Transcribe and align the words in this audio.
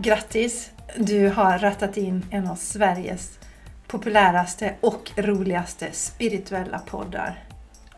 Grattis! 0.00 0.70
Du 0.96 1.28
har 1.28 1.58
rattat 1.58 1.96
in 1.96 2.26
en 2.30 2.48
av 2.48 2.54
Sveriges 2.54 3.38
populäraste 3.86 4.74
och 4.80 5.10
roligaste 5.16 5.92
spirituella 5.92 6.78
poddar. 6.78 7.44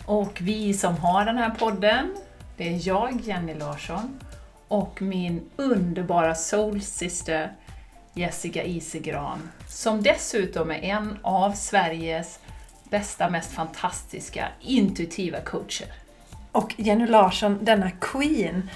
Och 0.04 0.38
vi 0.40 0.74
som 0.74 0.96
har 0.96 1.24
den 1.24 1.36
här 1.36 1.50
podden, 1.50 2.16
det 2.56 2.68
är 2.68 2.88
jag, 2.88 3.20
Jenny 3.20 3.54
Larsson, 3.54 4.20
och 4.68 5.02
min 5.02 5.50
underbara 5.56 6.34
soulsyster 6.34 7.52
Jessica 8.14 8.64
Isegran, 8.64 9.50
som 9.68 10.02
dessutom 10.02 10.70
är 10.70 10.82
en 10.82 11.18
av 11.22 11.52
Sveriges 11.52 12.38
bästa, 12.90 13.30
mest 13.30 13.52
fantastiska 13.52 14.48
intuitiva 14.60 15.40
coacher. 15.40 15.92
Och 16.52 16.74
Jenny 16.76 17.06
Larsson, 17.06 17.58
denna 17.62 17.90
Queen, 17.90 18.70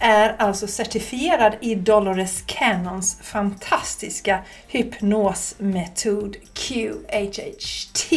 är 0.00 0.36
alltså 0.38 0.66
certifierad 0.66 1.56
i 1.60 1.74
Dolores 1.74 2.42
Cannons 2.46 3.20
fantastiska 3.22 4.44
hypnosmetod 4.68 6.36
QHHT. 6.54 8.12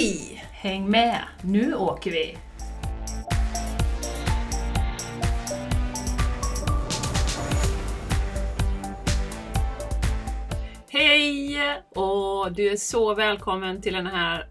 Häng 0.52 0.90
med, 0.90 1.20
nu 1.41 1.76
åker 1.76 2.12
vi! 2.12 2.38
Hej! 10.91 11.59
Och 11.96 12.52
du 12.52 12.70
är 12.71 12.77
så 12.77 13.13
välkommen 13.13 13.82
till 13.82 13.93
den 13.93 14.07
här 14.07 14.46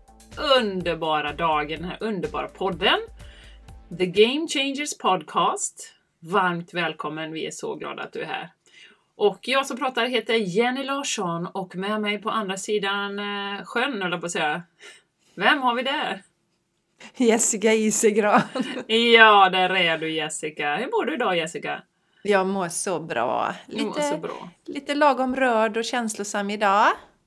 underbara 0.57 1.33
dagen, 1.33 1.81
den 1.81 1.91
här 1.91 1.99
underbara 2.01 2.49
podden. 2.49 2.99
The 3.99 4.07
Game 4.07 4.49
Changers 4.49 4.99
Podcast. 4.99 5.98
Varmt 6.21 6.75
välkommen, 6.75 7.33
vi 7.33 7.47
är 7.47 7.51
så 7.51 7.75
glada 7.75 8.03
att 8.03 8.13
du 8.13 8.21
är 8.23 8.27
här. 8.27 8.51
Och 9.17 9.39
jag 9.43 9.67
som 9.67 9.77
pratar 9.77 10.07
heter 10.07 10.35
Jenny 10.35 10.85
Larsson 10.85 11.47
och 11.47 11.77
med 11.77 12.01
mig 12.01 12.19
på 12.23 12.31
andra 12.31 12.57
sidan 12.57 13.19
eh, 13.19 13.65
sjön, 13.65 14.03
höll 14.03 14.11
jag 14.11 14.21
på 14.21 14.27
att 14.27 14.33
säga. 14.33 14.63
Vem 15.35 15.59
har 15.63 15.75
vi 15.75 15.83
där? 15.83 16.23
Jessica 17.17 17.73
Isegran. 17.73 18.41
Ja, 18.87 19.51
där 19.51 19.71
är 19.77 19.99
du 19.99 20.11
Jessica. 20.11 20.77
Hur 20.77 20.87
mår 20.87 21.05
du 21.05 21.15
idag 21.15 21.37
Jessica? 21.37 21.83
Jag 22.23 22.47
mår 22.47 22.69
så 22.69 23.01
bra. 23.01 23.55
Du 23.67 23.83
mår 23.85 23.95
Lite, 23.95 24.03
så 24.09 24.17
bra. 24.19 24.49
lite 24.67 24.95
lagom 24.95 25.37
rörd 25.37 25.77
och 25.77 25.85
känslosam 25.85 26.51
idag. 26.51 26.87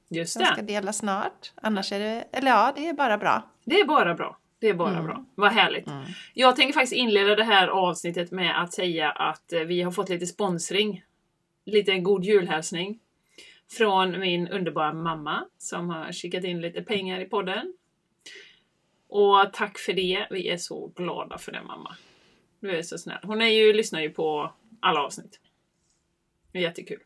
Just 0.09 0.33
Som 0.33 0.45
ska 0.45 0.55
det. 0.55 0.61
dela 0.61 0.93
snart. 0.93 1.51
Annars 1.61 1.91
är 1.91 1.99
det, 1.99 2.23
eller 2.31 2.51
ja, 2.51 2.73
det 2.75 2.87
är 2.87 2.93
bara 2.93 3.17
bra. 3.17 3.41
Det 3.65 3.79
är 3.79 3.85
bara 3.85 4.13
bra. 4.15 4.37
Det 4.61 4.69
är 4.69 4.73
bara 4.73 4.89
Mm. 4.91 5.05
bra. 5.05 5.25
Vad 5.35 5.51
härligt. 5.51 5.87
Jag 6.33 6.55
tänker 6.55 6.73
faktiskt 6.73 6.93
inleda 6.93 7.35
det 7.35 7.43
här 7.43 7.67
avsnittet 7.67 8.31
med 8.31 8.61
att 8.61 8.73
säga 8.73 9.11
att 9.11 9.53
eh, 9.53 9.59
vi 9.61 9.81
har 9.81 9.91
fått 9.91 10.09
lite 10.09 10.25
sponsring. 10.25 11.03
Lite 11.65 11.99
god 11.99 12.23
julhälsning. 12.25 12.99
Från 13.77 14.19
min 14.19 14.47
underbara 14.47 14.93
mamma 14.93 15.45
som 15.57 15.89
har 15.89 16.11
skickat 16.11 16.43
in 16.43 16.61
lite 16.61 16.81
pengar 16.81 17.19
i 17.21 17.25
podden. 17.25 17.73
Och 19.09 19.53
tack 19.53 19.77
för 19.77 19.93
det. 19.93 20.27
Vi 20.29 20.47
är 20.49 20.57
så 20.57 20.87
glada 20.95 21.37
för 21.37 21.51
det 21.51 21.63
mamma. 21.63 21.95
Du 22.59 22.71
är 22.77 22.81
så 22.81 22.97
snäll. 22.97 23.19
Hon 23.23 23.41
är 23.41 23.45
ju, 23.47 23.73
lyssnar 23.73 24.01
ju 24.01 24.09
på 24.09 24.53
alla 24.79 25.01
avsnitt. 25.03 25.39
Det 26.51 26.57
är 26.57 26.63
jättekul. 26.63 26.99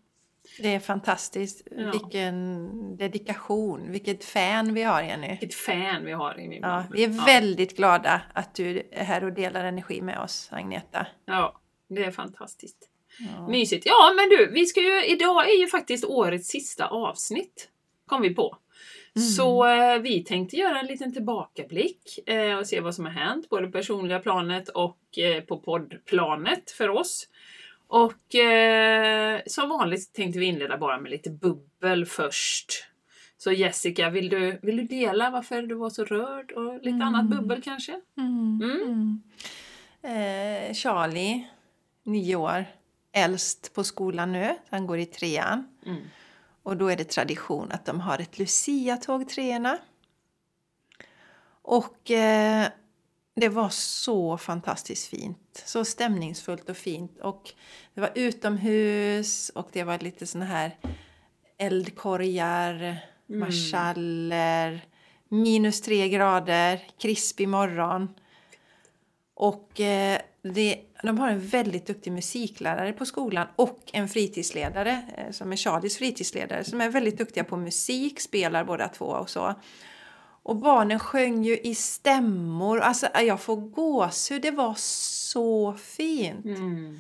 Det 0.59 0.75
är 0.75 0.79
fantastiskt. 0.79 1.67
Ja. 1.71 1.91
Vilken 1.91 2.97
dedikation, 2.97 3.91
vilket 3.91 4.25
fan 4.25 4.73
vi 4.73 4.83
har 4.83 5.01
Jenny. 5.03 5.27
Vilket 5.27 5.53
fan 5.53 6.05
vi 6.05 6.11
har 6.11 6.39
i 6.39 6.47
min 6.47 6.61
Ja, 6.61 6.83
vi 6.91 7.03
är 7.03 7.09
Ja. 7.09 7.23
väldigt 7.25 7.77
glada 7.77 8.21
att 8.33 8.55
du 8.55 8.89
är 8.91 9.03
här 9.03 9.23
och 9.23 9.33
delar 9.33 9.65
energi 9.65 10.01
med 10.01 10.19
oss, 10.19 10.49
Agneta. 10.51 11.07
Ja, 11.25 11.59
det 11.89 12.03
är 12.03 12.11
fantastiskt. 12.11 12.89
Ja. 13.19 13.47
Mysigt. 13.47 13.85
Ja, 13.85 14.13
men 14.15 14.29
du, 14.29 14.51
vi 14.53 14.65
ska 14.65 14.81
ju, 14.81 15.05
idag 15.05 15.49
är 15.49 15.59
ju 15.59 15.67
faktiskt 15.67 16.05
årets 16.05 16.47
sista 16.47 16.87
avsnitt. 16.87 17.69
Kom 18.07 18.21
vi 18.21 18.35
på. 18.35 18.57
Så 19.37 19.65
eh, 19.67 19.97
vi 19.99 20.23
tänkte 20.23 20.55
göra 20.55 20.79
en 20.79 20.85
liten 20.85 21.13
tillbakablick 21.13 22.29
eh, 22.29 22.57
och 22.57 22.67
se 22.67 22.79
vad 22.79 22.95
som 22.95 23.05
har 23.05 23.11
hänt, 23.11 23.49
både 23.49 23.65
på 23.65 23.71
personliga 23.71 24.19
planet 24.19 24.69
och 24.69 25.17
eh, 25.17 25.43
på 25.43 25.57
poddplanet 25.59 26.71
för 26.71 26.89
oss. 26.89 27.27
Och 27.87 28.35
eh, 28.35 29.41
som 29.47 29.69
vanligt 29.69 30.13
tänkte 30.13 30.39
vi 30.39 30.45
inleda 30.45 30.77
bara 30.77 30.99
med 30.99 31.11
lite 31.11 31.29
bubbel 31.29 32.05
först. 32.05 32.71
Så 33.37 33.51
Jessica, 33.51 34.09
vill 34.09 34.29
du, 34.29 34.59
vill 34.61 34.77
du 34.77 34.83
dela 34.83 35.29
varför 35.29 35.61
du 35.61 35.75
var 35.75 35.89
så 35.89 36.05
rörd 36.05 36.51
och 36.51 36.73
lite 36.75 36.89
Mm. 36.89 37.01
annat 37.01 37.25
bubbel 37.25 37.61
kanske? 37.61 38.01
Mm. 38.17 38.61
Mm. 38.63 38.81
Mm. 38.81 39.21
Eh, 40.01 40.73
Charlie, 40.73 41.47
nio 42.03 42.35
år, 42.35 42.65
äldst 43.11 43.73
på 43.73 43.83
skolan 43.83 44.31
nu. 44.31 44.55
Han 44.69 44.87
går 44.87 44.99
i 44.99 45.05
trean. 45.05 45.67
Mm. 45.85 46.01
Och 46.63 46.77
då 46.77 46.87
är 46.87 46.95
det 46.97 47.03
tradition 47.03 47.71
att 47.71 47.85
de 47.85 47.99
har 47.99 48.19
ett 48.19 48.39
Lucia-tåg, 48.39 49.29
treorna. 49.29 49.77
Och 51.61 52.11
eh, 52.11 52.67
det 53.35 53.49
var 53.49 53.69
så 53.69 54.37
fantastiskt 54.37 55.07
fint. 55.07 55.63
Så 55.65 55.85
stämningsfullt 55.85 56.69
och 56.69 56.77
fint. 56.77 57.19
Och 57.21 57.51
det 57.93 58.01
var 58.01 58.11
utomhus 58.15 59.49
och 59.49 59.69
det 59.71 59.83
var 59.83 59.99
lite 59.99 60.27
såna 60.27 60.45
här 60.45 60.77
eldkorgar, 61.57 62.97
marschaller, 63.25 64.85
minus 65.29 65.81
tre 65.81 66.09
grader, 66.09 66.87
krispig 66.97 67.49
morgon. 67.49 68.09
Och 69.33 69.79
eh, 69.79 70.19
det, 70.41 70.79
de 71.03 71.19
har 71.19 71.29
en 71.29 71.47
väldigt 71.47 71.87
duktig 71.87 72.11
musiklärare 72.11 72.93
på 72.93 73.05
skolan 73.05 73.47
och 73.55 73.79
en 73.93 74.09
fritidsledare 74.09 75.01
eh, 75.17 75.31
som 75.31 75.51
är 75.51 75.55
Charlies 75.55 75.97
fritidsledare 75.97 76.63
som 76.63 76.81
är 76.81 76.89
väldigt 76.89 77.17
duktiga 77.17 77.43
på 77.43 77.57
musik, 77.57 78.19
spelar 78.19 78.63
båda 78.63 78.87
två 78.87 79.05
och 79.05 79.29
så. 79.29 79.55
Och 80.45 80.55
barnen 80.55 80.99
sjöng 80.99 81.43
ju 81.43 81.57
i 81.57 81.75
stämmor. 81.75 82.79
Alltså 82.79 83.07
jag 83.13 83.41
får 83.41 83.55
gåshud. 83.55 84.41
Det 84.41 84.51
var 84.51 84.73
så 84.77 85.73
fint. 85.73 86.45
Mm. 86.45 86.99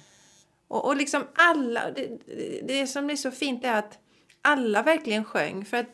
Och, 0.67 0.85
och 0.85 0.95
liksom 0.95 1.23
alla, 1.35 1.91
det, 1.91 2.07
det- 2.25 2.61
det 2.67 2.87
som 2.87 3.09
är 3.09 3.15
så 3.15 3.31
fint 3.31 3.65
är 3.65 3.73
att 3.73 3.97
alla 4.41 4.83
verkligen 4.83 5.25
sjöng. 5.25 5.65
För 5.65 5.77
att 5.77 5.85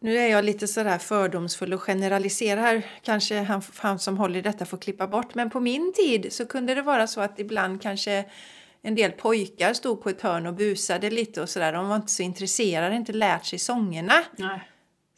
nu 0.00 0.18
är 0.18 0.26
jag 0.28 0.44
lite 0.44 0.68
sådär 0.68 0.98
fördomsfull 0.98 1.72
och 1.72 1.82
generaliserar. 1.82 2.82
Kanske 3.02 3.38
han, 3.42 3.62
han 3.76 3.98
som 3.98 4.18
håller 4.18 4.38
i 4.38 4.42
detta 4.42 4.66
får 4.66 4.78
klippa 4.78 5.06
bort. 5.06 5.34
Men 5.34 5.50
på 5.50 5.60
min 5.60 5.92
tid 5.92 6.32
så 6.32 6.46
kunde 6.46 6.74
det 6.74 6.82
vara 6.82 7.06
så 7.06 7.20
att 7.20 7.38
ibland 7.40 7.82
kanske 7.82 8.24
en 8.82 8.94
del 8.94 9.12
pojkar 9.12 9.72
stod 9.72 10.02
på 10.02 10.08
ett 10.10 10.20
hörn 10.22 10.46
och 10.46 10.54
busade 10.54 11.10
lite 11.10 11.42
och 11.42 11.48
sådär. 11.48 11.72
De 11.72 11.88
var 11.88 11.96
inte 11.96 12.12
så 12.12 12.22
intresserade, 12.22 12.96
inte 12.96 13.12
lärt 13.12 13.44
sig 13.46 13.58
sångerna 13.58 14.14
Nej. 14.36 14.60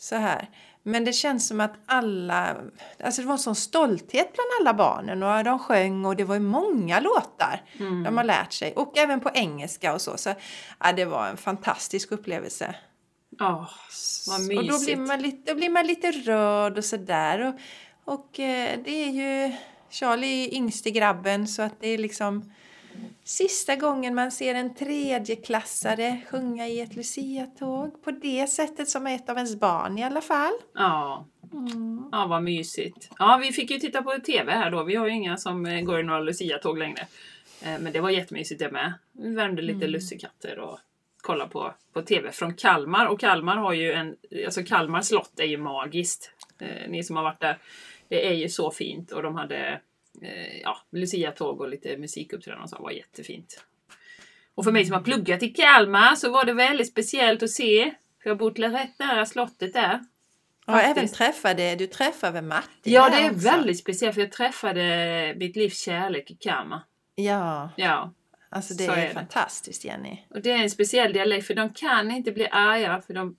Så 0.02 0.16
här. 0.16 0.48
Men 0.82 1.04
det 1.04 1.12
känns 1.12 1.48
som 1.48 1.60
att 1.60 1.72
alla, 1.86 2.56
alltså 3.04 3.20
det 3.22 3.26
var 3.26 3.32
en 3.34 3.38
sån 3.38 3.54
stolthet 3.54 4.32
bland 4.32 4.48
alla 4.60 4.74
barnen 4.74 5.22
och 5.22 5.44
de 5.44 5.58
sjöng 5.58 6.04
och 6.04 6.16
det 6.16 6.24
var 6.24 6.34
ju 6.34 6.40
många 6.40 7.00
låtar 7.00 7.62
Mm. 7.80 8.02
de 8.04 8.16
har 8.16 8.24
lärt 8.24 8.52
sig 8.52 8.72
och 8.76 8.98
även 8.98 9.20
på 9.20 9.30
engelska 9.34 9.94
och 9.94 10.00
så. 10.00 10.16
Så 10.16 10.34
ja, 10.80 10.92
det 10.92 11.04
var 11.04 11.26
en 11.28 11.36
fantastisk 11.36 12.12
upplevelse. 12.12 12.74
Ja, 13.38 13.68
vad 14.28 14.40
Och 14.40 14.64
då 14.66 14.72
mysigt. 14.72 14.86
blir 14.86 15.06
man 15.06 15.22
lite, 15.22 15.54
blir 15.54 15.70
man 15.70 15.86
lite 15.86 16.10
rörd 16.10 16.78
och 16.78 16.84
sådär. 16.84 17.54
Och, 18.04 18.14
och 18.14 18.40
eh, 18.40 18.78
det 18.84 18.90
är 19.04 19.10
ju 19.10 19.52
Charlie 19.90 20.44
är 20.48 20.54
yngste 20.54 20.90
grabben 20.90 21.48
så 21.48 21.62
att 21.62 21.80
det 21.80 21.88
är 21.88 21.98
liksom 21.98 22.52
sista 23.24 23.76
gången 23.76 24.14
man 24.14 24.30
ser 24.30 24.54
en 24.54 24.74
tredjeklassare 24.74 26.20
sjunga 26.30 26.68
i 26.68 26.80
ett 26.80 26.96
Lucia-tåg 26.96 28.04
på 28.04 28.10
det 28.10 28.46
sättet 28.46 28.88
som 28.88 29.06
är 29.06 29.14
ett 29.14 29.28
av 29.28 29.36
ens 29.36 29.60
barn 29.60 29.98
i 29.98 30.04
alla 30.04 30.20
fall. 30.20 30.52
Ja. 30.74 31.26
ja, 32.12 32.26
vad 32.26 32.42
mysigt. 32.42 33.10
Ja, 33.18 33.38
vi 33.42 33.52
fick 33.52 33.70
ju 33.70 33.78
titta 33.78 34.02
på 34.02 34.10
TV 34.26 34.52
här 34.52 34.70
då. 34.70 34.82
Vi 34.84 34.94
har 34.94 35.06
ju 35.06 35.12
inga 35.12 35.36
som 35.36 35.66
eh, 35.66 35.80
går 35.80 36.00
i 36.00 36.02
några 36.02 36.20
Lucia-tåg 36.20 36.78
längre. 36.78 37.00
Eh, 37.62 37.78
Men 37.80 37.92
det 37.92 38.00
var 38.00 38.10
jättemysigt 38.10 38.58
det 38.60 38.70
med. 38.70 38.92
Vi 39.12 39.34
värmde 39.34 39.62
lite 39.62 39.86
lussekatter 39.86 40.58
och 40.58 40.78
kollade 41.22 41.50
på, 41.50 41.74
på 41.92 42.02
TV 42.02 42.32
från 42.32 42.54
Kalmar. 42.54 43.06
Och 43.06 43.20
Kalmar 43.20 43.56
har 43.56 43.72
ju 43.72 43.92
en... 43.92 44.16
Alltså 44.44 44.62
Kalmar 44.62 45.02
slott 45.02 45.40
är 45.40 45.44
ju 45.46 45.58
magiskt. 45.58 46.30
Eh, 46.58 46.90
Ni 46.90 47.02
som 47.04 47.16
har 47.16 47.22
varit 47.22 47.40
där. 47.40 47.58
Det 48.08 48.28
är 48.28 48.32
ju 48.34 48.48
så 48.48 48.70
fint 48.70 49.12
och 49.12 49.22
de 49.22 49.34
hade 49.36 49.80
eh, 50.22 50.60
ja, 50.62 50.76
Lucia-tåg 50.92 51.60
och 51.60 51.68
lite 51.68 51.96
musikuppträdanden 51.96 52.62
och 52.64 52.70
så. 52.70 52.76
Det 52.76 52.82
var 52.82 52.90
jättefint. 52.90 53.64
Och 54.54 54.64
för 54.64 54.72
mig 54.72 54.84
som 54.84 54.94
har 54.94 55.02
pluggat 55.02 55.42
i 55.42 55.48
Kalmar 55.48 56.14
så 56.14 56.30
var 56.32 56.44
det 56.44 56.52
väldigt 56.52 56.88
speciellt 56.88 57.42
att 57.42 57.50
se. 57.50 57.94
För 58.22 58.30
jag 58.30 58.34
har 58.34 58.38
bott 58.38 58.58
rätt 58.58 58.98
nära 58.98 59.26
slottet 59.26 59.72
där. 59.72 60.00
Och 60.66 60.74
även 60.78 61.08
träffade, 61.08 61.74
du 61.76 61.86
träffade 61.86 62.42
Martin 62.42 62.92
Ja, 62.92 63.08
det 63.10 63.16
är 63.16 63.30
också. 63.30 63.44
väldigt 63.50 63.78
speciellt 63.78 64.14
för 64.14 64.20
jag 64.22 64.32
träffade 64.32 65.34
mitt 65.36 65.56
livs 65.56 65.78
kärlek 65.84 66.30
i 66.30 66.34
Kalmar. 66.34 66.80
Ja, 67.14 67.70
Ja, 67.76 68.12
alltså 68.48 68.74
det 68.74 68.84
Så 68.86 68.92
är, 68.92 68.96
är 68.96 69.08
det. 69.08 69.14
fantastiskt 69.14 69.84
Jenny. 69.84 70.18
och 70.30 70.42
det 70.42 70.50
är 70.50 70.58
en 70.58 70.70
speciell 70.70 71.12
dialekt 71.12 71.46
för 71.46 71.54
de 71.54 71.72
kan 71.72 72.10
inte 72.10 72.32
bli 72.32 72.48
arga 72.48 73.00
för 73.00 73.14
de 73.14 73.36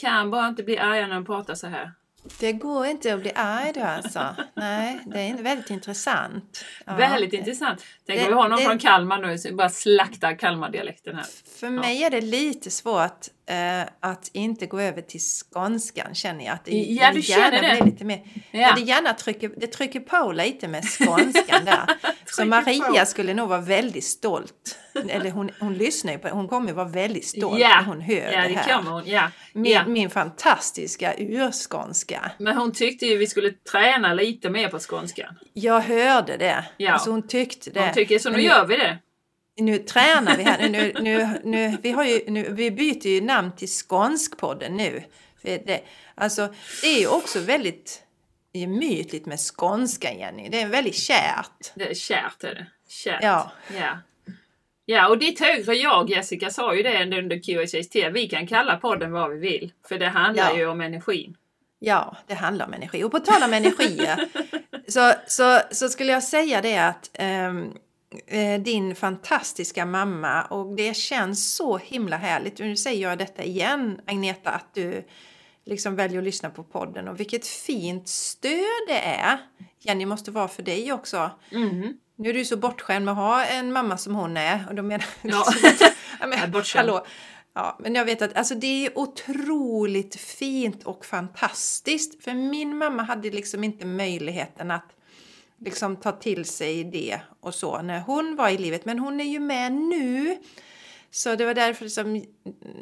kan 0.00 0.30
bara 0.30 0.48
inte 0.48 0.62
bli 0.62 0.78
arga 0.78 1.06
när 1.06 1.14
de 1.14 1.24
pratar 1.24 1.54
så 1.54 1.66
här. 1.66 1.92
Det 2.38 2.52
går 2.52 2.86
inte 2.86 3.14
att 3.14 3.20
bli 3.20 3.32
arg 3.34 3.72
då 3.72 3.82
alltså. 3.82 4.36
Nej, 4.54 5.00
det 5.06 5.20
är 5.20 5.42
väldigt 5.42 5.70
intressant. 5.70 6.64
Ja, 6.86 6.94
väldigt 6.94 7.32
intressant. 7.32 7.84
Tänk 8.06 8.20
om 8.20 8.26
vi 8.26 8.32
har 8.32 8.48
någon 8.48 8.58
det, 8.58 8.64
från 8.64 8.78
Kalmar 8.78 9.18
nu, 9.18 9.38
så 9.38 9.54
bara 9.54 9.70
slaktar 9.70 10.38
Kalmardialekten 10.38 11.16
här. 11.16 11.26
För 11.60 11.70
mig 11.70 12.02
är 12.02 12.10
det 12.10 12.20
lite 12.20 12.70
svårt 12.70 13.26
eh, 13.46 13.82
att 14.00 14.30
inte 14.32 14.66
gå 14.66 14.80
över 14.80 15.02
till 15.02 15.20
skånskan 15.20 16.14
känner 16.14 16.44
jag. 16.44 16.54
Att 16.54 16.64
det, 16.64 16.76
ja, 16.76 17.12
du 17.14 17.22
känner 17.22 17.62
det? 17.62 17.84
Lite 17.84 18.04
mer, 18.04 18.22
ja. 18.50 18.74
det, 18.74 18.80
gärna 18.80 19.12
trycker, 19.12 19.50
det 19.56 19.66
trycker 19.66 20.00
på 20.00 20.32
lite 20.32 20.68
med 20.68 20.84
skånskan 20.84 21.64
där. 21.64 21.86
Så 22.26 22.44
Maria 22.44 23.00
på. 23.00 23.06
skulle 23.06 23.34
nog 23.34 23.48
vara 23.48 23.60
väldigt 23.60 24.04
stolt. 24.04 24.78
Eller 25.08 25.30
hon, 25.30 25.50
hon 25.60 25.74
lyssnar 25.74 26.12
ju 26.12 26.18
på 26.18 26.28
hon 26.28 26.48
kommer 26.48 26.72
vara 26.72 26.88
väldigt 26.88 27.26
stolt 27.26 27.60
ja. 27.60 27.68
när 27.68 27.84
hon 27.84 28.00
hör 28.00 28.32
ja, 28.32 28.48
det 28.48 28.54
här. 28.54 28.82
hon. 28.82 29.02
Ja. 29.06 29.30
Min, 29.52 29.78
min 29.86 30.10
fantastiska 30.10 31.14
urskånska. 31.18 32.30
Men 32.38 32.56
hon 32.56 32.72
tyckte 32.72 33.06
ju 33.06 33.16
vi 33.16 33.26
skulle 33.26 33.50
träna 33.50 34.14
lite 34.14 34.50
mer 34.50 34.68
på 34.68 34.78
skånskan. 34.78 35.38
Jag 35.52 35.80
hörde 35.80 36.36
det. 36.36 36.64
Ja. 36.76 36.92
Alltså 36.92 37.10
hon 37.10 37.28
tyckte 37.28 37.70
det. 37.70 37.80
Hon 37.80 37.94
tycker 37.94 38.18
så, 38.18 38.30
nu 38.30 38.40
gör 38.40 38.66
vi 38.66 38.76
det 38.76 38.98
nu 39.56 39.78
tränar 39.78 40.36
vi 40.36 40.42
här. 40.42 40.68
Nu, 40.68 40.92
nu, 41.00 41.28
nu, 41.44 41.76
vi, 41.82 41.90
har 41.90 42.04
ju, 42.04 42.20
nu, 42.26 42.52
vi 42.52 42.70
byter 42.70 43.06
ju 43.06 43.20
namn 43.20 43.52
till 43.56 43.68
Skånskpodden 43.68 44.76
nu. 44.76 45.04
För 45.42 45.48
det, 45.48 45.80
alltså, 46.14 46.54
det 46.82 46.86
är 46.86 47.00
ju 47.00 47.08
också 47.08 47.40
väldigt 47.40 48.02
gemytligt 48.52 49.26
med 49.26 49.38
skånska, 49.40 50.12
Jenny. 50.12 50.48
Det 50.48 50.60
är 50.60 50.68
väldigt 50.68 50.94
kärt. 50.94 51.72
Det 51.74 51.90
är 51.90 51.94
kärt, 51.94 52.44
är 52.44 52.54
det. 52.54 52.66
Kärt. 52.88 53.22
Ja. 53.22 53.52
ja. 53.76 53.98
Ja, 54.86 55.08
och 55.08 55.18
ditt 55.18 55.40
högre 55.40 55.74
jag, 55.74 56.10
Jessica, 56.10 56.50
sa 56.50 56.74
ju 56.74 56.82
det 56.82 57.18
under 57.18 57.38
QHST. 57.42 57.94
Vi 58.12 58.28
kan 58.28 58.46
kalla 58.46 58.76
podden 58.76 59.12
vad 59.12 59.30
vi 59.30 59.38
vill. 59.38 59.72
För 59.88 59.98
det 59.98 60.08
handlar 60.08 60.50
ja. 60.50 60.56
ju 60.56 60.66
om 60.66 60.80
energin. 60.80 61.36
Ja, 61.78 62.16
det 62.26 62.34
handlar 62.34 62.66
om 62.66 62.72
energi. 62.72 63.04
Och 63.04 63.10
på 63.10 63.20
tal 63.20 63.42
om 63.42 63.52
energier 63.52 64.28
så, 64.88 65.12
så, 65.26 65.60
så 65.70 65.88
skulle 65.88 66.12
jag 66.12 66.22
säga 66.22 66.62
det 66.62 66.78
att 66.78 67.10
um, 67.48 67.78
din 68.64 68.94
fantastiska 68.94 69.86
mamma 69.86 70.42
och 70.42 70.76
det 70.76 70.96
känns 70.96 71.54
så 71.54 71.78
himla 71.78 72.16
härligt. 72.16 72.58
Nu 72.58 72.76
säger 72.76 73.08
jag 73.08 73.18
detta 73.18 73.42
igen 73.42 74.00
Agneta 74.06 74.50
att 74.50 74.74
du 74.74 75.04
liksom 75.64 75.96
väljer 75.96 76.18
att 76.18 76.24
lyssna 76.24 76.50
på 76.50 76.64
podden 76.64 77.08
och 77.08 77.20
vilket 77.20 77.46
fint 77.46 78.08
stöd 78.08 78.84
det 78.88 78.98
är. 78.98 79.38
Jenny 79.80 80.06
måste 80.06 80.30
vara 80.30 80.48
för 80.48 80.62
dig 80.62 80.92
också. 80.92 81.30
Mm. 81.52 81.96
Nu 82.16 82.28
är 82.28 82.34
du 82.34 82.44
så 82.44 82.56
bortskämd 82.56 83.04
med 83.04 83.12
att 83.12 83.18
ha 83.18 83.44
en 83.44 83.72
mamma 83.72 83.98
som 83.98 84.14
hon 84.14 84.36
är. 84.36 84.66
Och 84.68 84.74
då 84.74 84.82
menar 84.82 85.06
ja. 85.22 85.44
jag 86.20 86.28
men, 86.28 86.38
hallå. 86.74 87.06
Ja, 87.54 87.78
men 87.80 87.94
jag 87.94 88.04
vet 88.04 88.22
att 88.22 88.36
alltså, 88.36 88.54
det 88.54 88.86
är 88.86 88.98
otroligt 88.98 90.16
fint 90.16 90.82
och 90.82 91.04
fantastiskt. 91.04 92.24
För 92.24 92.34
min 92.34 92.78
mamma 92.78 93.02
hade 93.02 93.30
liksom 93.30 93.64
inte 93.64 93.86
möjligheten 93.86 94.70
att 94.70 94.90
liksom 95.60 95.96
ta 95.96 96.12
till 96.12 96.44
sig 96.44 96.84
det 96.84 97.20
och 97.40 97.54
så 97.54 97.82
när 97.82 98.00
hon 98.00 98.36
var 98.36 98.48
i 98.48 98.58
livet. 98.58 98.84
Men 98.84 98.98
hon 98.98 99.20
är 99.20 99.24
ju 99.24 99.40
med 99.40 99.72
nu. 99.72 100.38
Så 101.10 101.34
det 101.34 101.44
var 101.44 101.54
därför 101.54 101.88
som 101.88 102.24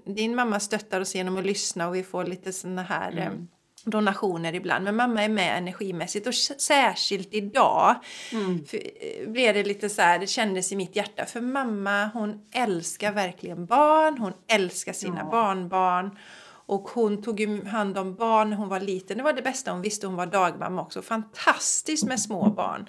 din 0.04 0.34
mamma 0.34 0.60
stöttar 0.60 1.00
oss 1.00 1.14
genom 1.14 1.36
att 1.36 1.46
lyssna 1.46 1.88
och 1.88 1.94
vi 1.94 2.02
får 2.02 2.24
lite 2.24 2.52
såna 2.52 2.82
här 2.82 3.12
mm. 3.12 3.22
Eh, 3.22 3.38
donationer 3.84 4.54
ibland. 4.54 4.84
Men 4.84 4.96
mamma 4.96 5.24
är 5.24 5.28
med 5.28 5.58
energimässigt 5.58 6.26
och 6.26 6.34
särskilt 6.34 7.34
idag 7.34 7.96
mm. 8.32 8.64
för, 8.64 8.76
eh, 8.76 9.28
blev 9.28 9.54
det 9.54 9.64
lite 9.64 9.88
så 9.88 10.02
här, 10.02 10.18
det 10.18 10.26
kändes 10.26 10.72
i 10.72 10.76
mitt 10.76 10.96
hjärta. 10.96 11.26
För 11.26 11.40
mamma 11.40 12.10
hon 12.14 12.40
älskar 12.52 13.12
verkligen 13.12 13.66
barn, 13.66 14.18
hon 14.18 14.32
älskar 14.48 14.92
sina 14.92 15.18
ja. 15.18 15.30
barnbarn. 15.30 16.18
Och 16.66 16.88
hon 16.88 17.22
tog 17.22 17.40
ju 17.40 17.64
hand 17.64 17.98
om 17.98 18.14
barn 18.14 18.50
när 18.50 18.56
hon 18.56 18.68
var 18.68 18.80
liten. 18.80 19.16
Det 19.16 19.22
var 19.24 19.32
det 19.32 19.42
bästa 19.42 19.72
hon 19.72 19.82
visste. 19.82 20.06
Hon 20.06 20.16
var 20.16 20.26
dagmamma 20.26 20.82
också. 20.82 21.02
Fantastiskt 21.02 22.04
med 22.04 22.20
små 22.20 22.50
barn. 22.50 22.88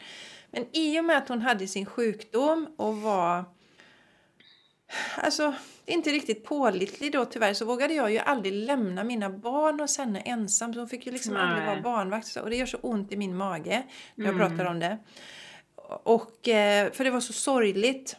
Men 0.51 0.65
i 0.71 0.99
och 0.99 1.05
med 1.05 1.17
att 1.17 1.29
hon 1.29 1.41
hade 1.41 1.67
sin 1.67 1.85
sjukdom 1.85 2.67
och 2.77 2.97
var 2.97 3.45
alltså, 5.17 5.53
inte 5.85 6.09
riktigt 6.09 6.45
pålitlig 6.45 7.11
då 7.11 7.25
tyvärr 7.25 7.53
så 7.53 7.65
vågade 7.65 7.93
jag 7.93 8.11
ju 8.11 8.17
aldrig 8.17 8.53
lämna 8.53 9.03
mina 9.03 9.29
barn 9.29 9.79
hos 9.79 9.97
henne 9.97 10.19
ensam. 10.19 10.73
Så 10.73 10.79
hon 10.79 10.89
fick 10.89 11.05
ju 11.05 11.11
liksom 11.11 11.33
Nej. 11.33 11.43
aldrig 11.43 11.65
vara 11.65 11.81
barnvakt. 11.81 12.35
Och 12.35 12.49
det 12.49 12.55
gör 12.55 12.65
så 12.65 12.77
ont 12.77 13.11
i 13.11 13.17
min 13.17 13.35
mage 13.35 13.83
när 14.15 14.25
jag 14.25 14.35
mm. 14.35 14.49
pratar 14.49 14.65
om 14.65 14.79
det. 14.79 14.97
Och, 16.03 16.47
eh, 16.47 16.91
för 16.91 17.03
det 17.03 17.09
var 17.09 17.19
så 17.19 17.33
sorgligt. 17.33 18.17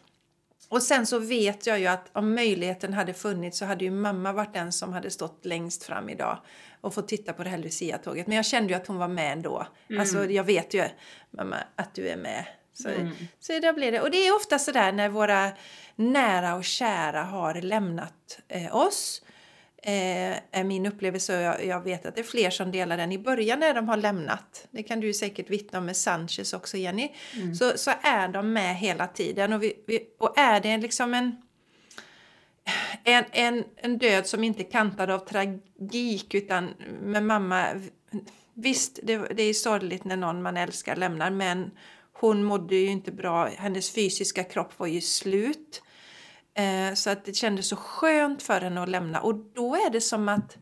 Och 0.74 0.82
sen 0.82 1.06
så 1.06 1.18
vet 1.18 1.66
jag 1.66 1.80
ju 1.80 1.86
att 1.86 2.10
om 2.12 2.34
möjligheten 2.34 2.92
hade 2.92 3.14
funnits 3.14 3.58
så 3.58 3.64
hade 3.64 3.84
ju 3.84 3.90
mamma 3.90 4.32
varit 4.32 4.54
den 4.54 4.72
som 4.72 4.92
hade 4.92 5.10
stått 5.10 5.44
längst 5.44 5.84
fram 5.84 6.08
idag 6.08 6.38
och 6.80 6.94
fått 6.94 7.08
titta 7.08 7.32
på 7.32 7.44
det 7.44 7.50
här 7.50 7.58
Lucia-tåget. 7.58 8.26
Men 8.26 8.36
jag 8.36 8.46
kände 8.46 8.72
ju 8.72 8.76
att 8.76 8.86
hon 8.86 8.98
var 8.98 9.08
med 9.08 9.32
ändå. 9.32 9.66
Mm. 9.88 10.00
Alltså 10.00 10.24
jag 10.24 10.44
vet 10.44 10.74
ju 10.74 10.84
mamma 11.30 11.56
att 11.76 11.94
du 11.94 12.08
är 12.08 12.16
med. 12.16 12.44
Så, 12.72 12.88
mm. 12.88 13.12
så 13.40 13.58
där 13.58 13.72
blir 13.72 13.92
det. 13.92 14.00
Och 14.00 14.10
det 14.10 14.26
är 14.26 14.36
ofta 14.36 14.58
sådär 14.58 14.92
när 14.92 15.08
våra 15.08 15.50
nära 15.96 16.54
och 16.54 16.64
kära 16.64 17.22
har 17.22 17.54
lämnat 17.54 18.38
eh, 18.48 18.76
oss 18.76 19.22
eh, 19.86 20.36
är 20.50 20.64
min 20.64 20.86
upplevelse 20.86 21.36
och 21.36 21.42
jag, 21.42 21.66
jag, 21.66 21.80
vet 21.80 22.06
att 22.06 22.14
det 22.14 22.20
är 22.20 22.24
fler 22.24 22.50
som 22.50 22.72
delar 22.72 22.96
den 22.96 23.12
i 23.12 23.18
början 23.18 23.60
när 23.60 23.74
de 23.74 23.88
har 23.88 23.96
lämnat. 23.96 24.66
Det 24.70 24.82
kan 24.82 25.00
du 25.00 25.12
säkert 25.12 25.50
vittna 25.50 25.78
om 25.78 25.86
med 25.86 25.96
Sanchez 25.96 26.52
också 26.52 26.76
Jenny. 26.76 27.12
Mm. 27.34 27.54
Så, 27.54 27.78
så 27.78 27.90
är 28.02 28.28
de 28.28 28.52
med 28.52 28.76
hela 28.76 29.06
tiden 29.06 29.52
och, 29.52 29.62
vi, 29.62 29.72
vi, 29.86 30.00
och 30.18 30.38
är 30.38 30.60
det 30.60 30.76
liksom 30.76 31.14
en, 31.14 31.42
en, 33.04 33.24
en, 33.32 33.64
en 33.76 33.98
död 33.98 34.26
som 34.26 34.44
inte 34.44 34.62
är 34.62 34.70
kantad 34.70 35.10
av 35.10 35.18
tragik 35.18 36.34
utan 36.34 36.70
med 37.02 37.22
mamma 37.22 37.66
Visst, 38.56 38.98
det, 39.02 39.16
det 39.16 39.42
är 39.42 39.54
sorgligt 39.54 40.04
när 40.04 40.16
någon 40.16 40.42
man 40.42 40.56
älskar 40.56 40.96
lämnar 40.96 41.30
men 41.30 41.70
hon 42.12 42.44
mådde 42.44 42.76
ju 42.76 42.86
inte 42.86 43.12
bra. 43.12 43.46
Hennes 43.46 43.90
fysiska 43.90 44.44
kropp 44.44 44.78
var 44.78 44.86
ju 44.86 45.00
slut. 45.00 45.82
Eh, 46.54 46.94
så 46.94 47.10
att 47.10 47.24
det 47.24 47.34
kändes 47.34 47.68
så 47.68 47.76
skönt 47.76 48.42
för 48.42 48.60
henne 48.60 48.82
att 48.82 48.88
lämna. 48.88 49.20
Och 49.20 49.34
då 49.34 49.74
är 49.74 49.90
det 49.90 50.00
som 50.00 50.28
att 50.28 50.56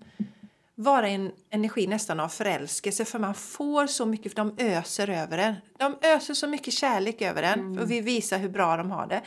vara 0.74 1.08
i 1.08 1.14
en 1.14 1.32
energi 1.50 1.86
nästan 1.86 2.20
av 2.20 2.28
förälskelse 2.28 3.04
för 3.04 3.18
man 3.18 3.34
får 3.34 3.86
så 3.86 4.06
mycket, 4.06 4.32
för 4.32 4.36
de 4.36 4.54
öser 4.58 5.10
över 5.10 5.38
en. 5.38 5.54
De 5.78 5.96
öser 6.02 6.34
så 6.34 6.46
mycket 6.46 6.74
kärlek 6.74 7.22
över 7.22 7.42
en 7.42 7.60
mm. 7.60 7.78
och 7.78 7.90
vi 7.90 8.00
visar 8.00 8.38
hur 8.38 8.48
bra 8.48 8.76
de 8.76 8.90
har 8.90 9.06
det. 9.06 9.22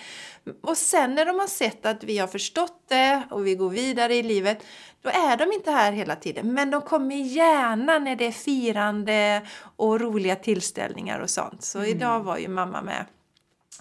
Och 0.62 0.77
sen 0.77 1.15
när 1.15 1.25
de 1.25 1.39
har 1.39 1.47
sett 1.47 1.85
att 1.85 2.03
vi 2.03 2.17
har 2.17 2.27
förstått 2.27 2.83
det 2.88 3.23
och 3.29 3.47
vi 3.47 3.56
går 3.56 3.69
vidare 3.69 4.15
i 4.15 4.23
livet, 4.23 4.65
då 5.01 5.09
är 5.09 5.38
de 5.38 5.51
inte 5.51 5.71
här 5.71 5.91
hela 5.91 6.15
tiden. 6.15 6.53
Men 6.53 6.71
de 6.71 6.81
kommer 6.81 7.15
gärna 7.15 8.00
när 8.00 8.15
det 8.15 8.25
är 8.25 8.31
firande 8.31 9.41
och 9.75 10.01
roliga 10.01 10.35
tillställningar 10.35 11.19
och 11.19 11.29
sånt. 11.29 11.63
Så 11.63 11.79
mm. 11.79 11.91
idag 11.91 12.23
var 12.23 12.38
ju 12.38 12.47
mamma 12.47 12.81
med 12.81 13.06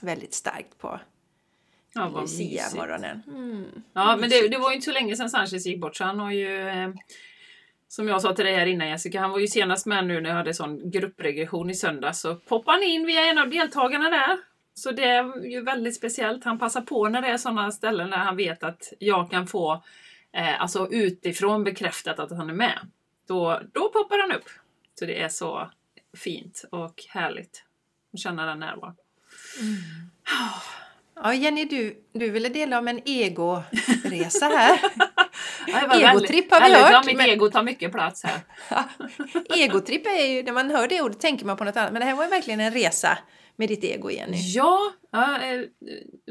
väldigt 0.01 0.35
starkt 0.35 0.79
på 0.79 1.01
Ja, 1.95 2.09
vad 2.09 2.23
Lucia-morgonen. 2.23 3.23
Mm. 3.27 3.65
Ja, 3.93 4.17
men 4.17 4.31
det, 4.31 4.49
det, 4.49 4.59
var 4.59 4.71
ju 4.71 4.75
inte 4.75 4.85
så 4.85 4.93
länge 4.93 5.17
sedan 5.17 5.31
Sanchez 5.31 5.67
gick 5.67 5.81
bort 5.81 5.97
så 5.97 6.05
han 6.05 6.19
har 6.19 6.33
ju 6.33 6.69
eh, 6.69 6.89
som 7.89 8.09
jag 8.09 8.23
sa 8.23 8.35
till 8.35 8.45
dig 8.45 8.57
här 8.57 8.67
innan 8.67 8.89
Jessica, 8.89 9.21
han 9.21 9.31
var 9.31 9.39
ju 9.39 9.47
senast 9.47 9.87
med 9.87 10.07
nu 10.07 10.21
när 10.21 10.31
jag 10.31 10.37
hade 10.37 10.55
sån 10.55 10.91
gruppregression 10.91 11.71
i 11.71 11.75
söndags. 11.75 12.21
Så 12.21 12.35
poppade 12.35 12.77
han 12.77 12.83
in 12.83 13.07
via 13.07 13.21
en 13.21 13.39
av 13.39 13.51
deltagarna 13.51 14.11
där. 14.11 14.39
Så 14.75 14.93
det 14.93 15.05
är 15.05 15.47
ju 15.47 15.63
väldigt 15.63 15.97
speciellt. 15.97 16.45
Han 16.45 16.59
passar 16.59 16.81
på 16.81 17.09
när 17.09 17.23
det 17.23 17.29
är 17.29 17.37
sådana 17.37 17.71
ställen 17.71 18.11
där 18.11 18.17
han 18.17 18.37
vet 18.37 18.63
att 18.63 18.93
jag 18.99 19.31
kan 19.31 19.47
få 19.47 19.83
eh, 20.33 20.63
alltså 20.63 20.89
utifrån 20.91 21.65
bekräftat 21.65 22.19
att 22.19 22.31
han 22.31 22.51
är 22.51 22.55
med. 22.55 22.79
Då, 23.27 23.61
då 23.73 23.89
poppar 23.89 24.19
han 24.19 24.33
upp. 24.33 24.49
Så 24.99 25.05
det 25.05 25.23
är 25.23 25.29
så 25.29 25.71
fint 26.17 26.65
och 26.71 27.05
härligt 27.09 27.65
att 28.13 28.21
känna 28.21 28.47
den 28.47 28.59
närvaron. 28.59 28.97
Mm. 29.61 29.77
Ja, 31.17 31.35
Jenny, 31.35 31.65
du, 31.65 31.97
du 32.13 32.31
ville 32.31 32.49
dela 32.49 32.79
om 32.79 32.89
en 32.89 33.01
egoresa 33.05 34.47
här. 34.47 34.81
Egotripp 36.11 36.53
har 36.53 36.69
vi 36.69 36.75
hört. 36.75 37.07
Mitt 37.07 37.17
men... 37.17 37.27
ego 37.27 37.51
tar 37.51 37.63
mycket 37.63 37.93
plats 37.93 38.25
här. 38.25 38.41
Egotripp 39.57 40.07
är 40.07 40.27
ju, 40.27 40.43
när 40.43 40.53
man 40.53 40.71
hör 40.71 40.89
det 40.89 41.03
ordet 41.03 41.21
tänker 41.21 41.47
man 41.47 41.57
på 41.57 41.65
något 41.65 41.77
annat. 41.77 41.93
Men 41.93 42.01
det 42.01 42.07
här 42.07 42.15
var 42.15 42.29
verkligen 42.29 42.61
en 42.61 42.73
resa 42.73 43.19
med 43.57 43.69
ditt 43.69 43.85
ego, 43.85 44.11
Jenny. 44.11 44.37
Ja, 44.55 44.93
ja 45.11 45.39
eh, 45.43 45.61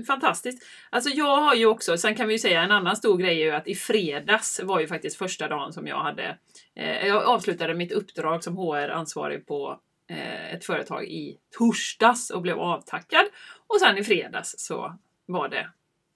fantastiskt. 0.07 0.63
Alltså 0.89 1.09
jag 1.09 1.41
har 1.41 1.55
ju 1.55 1.65
också, 1.65 1.97
sen 1.97 2.15
kan 2.15 2.27
vi 2.27 2.33
ju 2.33 2.39
säga 2.39 2.61
en 2.61 2.71
annan 2.71 2.95
stor 2.95 3.17
grej 3.17 3.41
är 3.41 3.45
ju 3.45 3.51
att 3.51 3.67
i 3.67 3.75
fredags 3.75 4.61
var 4.63 4.79
ju 4.79 4.87
faktiskt 4.87 5.17
första 5.17 5.47
dagen 5.47 5.73
som 5.73 5.87
jag 5.87 5.99
hade, 5.99 6.37
eh, 6.75 7.07
jag 7.07 7.23
avslutade 7.23 7.73
mitt 7.73 7.91
uppdrag 7.91 8.43
som 8.43 8.57
HR-ansvarig 8.57 9.47
på 9.47 9.79
eh, 10.09 10.53
ett 10.53 10.65
företag 10.65 11.05
i 11.05 11.37
torsdags 11.57 12.29
och 12.29 12.41
blev 12.41 12.59
avtackad. 12.59 13.25
Och 13.73 13.79
sen 13.79 13.97
i 13.97 14.03
fredags 14.03 14.55
så 14.57 14.97
var 15.25 15.49
det 15.49 15.69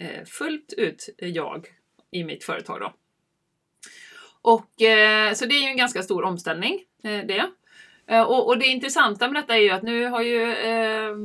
eh, 0.04 0.26
fullt 0.26 0.74
ut 0.78 1.10
jag 1.18 1.68
i 2.12 2.24
mitt 2.24 2.44
företag 2.44 2.80
då. 2.80 2.94
Och 4.42 4.82
eh, 4.82 5.34
så 5.34 5.46
det 5.46 5.56
är 5.56 5.62
ju 5.62 5.68
en 5.68 5.78
ganska 5.78 6.04
stor 6.04 6.24
omställning 6.24 6.84
eh, 7.04 7.26
det. 7.26 7.52
Eh, 8.08 8.22
och, 8.22 8.48
och, 8.48 8.60
det 8.60 8.66
intressanta 8.66 9.28
med 9.28 9.44
detta 9.44 9.56
är 9.56 9.62
ju 9.62 9.70
att 9.70 9.84
nu 9.84 10.06
har 10.06 10.22
ju 10.22 10.54
eh, 10.54 11.16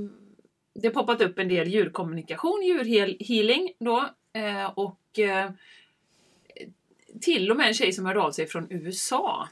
det 0.75 0.91
poppat 0.91 1.21
upp 1.21 1.39
en 1.39 1.49
del 1.49 1.69
djurkommunikation, 1.69 2.63
djurhealing 2.63 3.73
då 3.79 4.09
eh, 4.33 4.71
och 4.75 5.19
eh, 5.19 5.51
till 7.21 7.51
och 7.51 7.57
med 7.57 7.67
en 7.67 7.75
tjej 7.75 7.93
som 7.93 8.07
hörde 8.07 8.21
av 8.21 8.31
sig 8.31 8.47
från 8.47 8.67
USA 8.71 9.49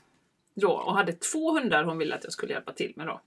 Då, 0.54 0.70
och 0.72 0.94
hade 0.94 1.12
två 1.12 1.52
hundar 1.52 1.84
hon 1.84 1.98
ville 1.98 2.14
att 2.14 2.24
jag 2.24 2.32
skulle 2.32 2.52
hjälpa 2.52 2.72
till 2.72 2.92
med. 2.96 3.06
Då. 3.06 3.20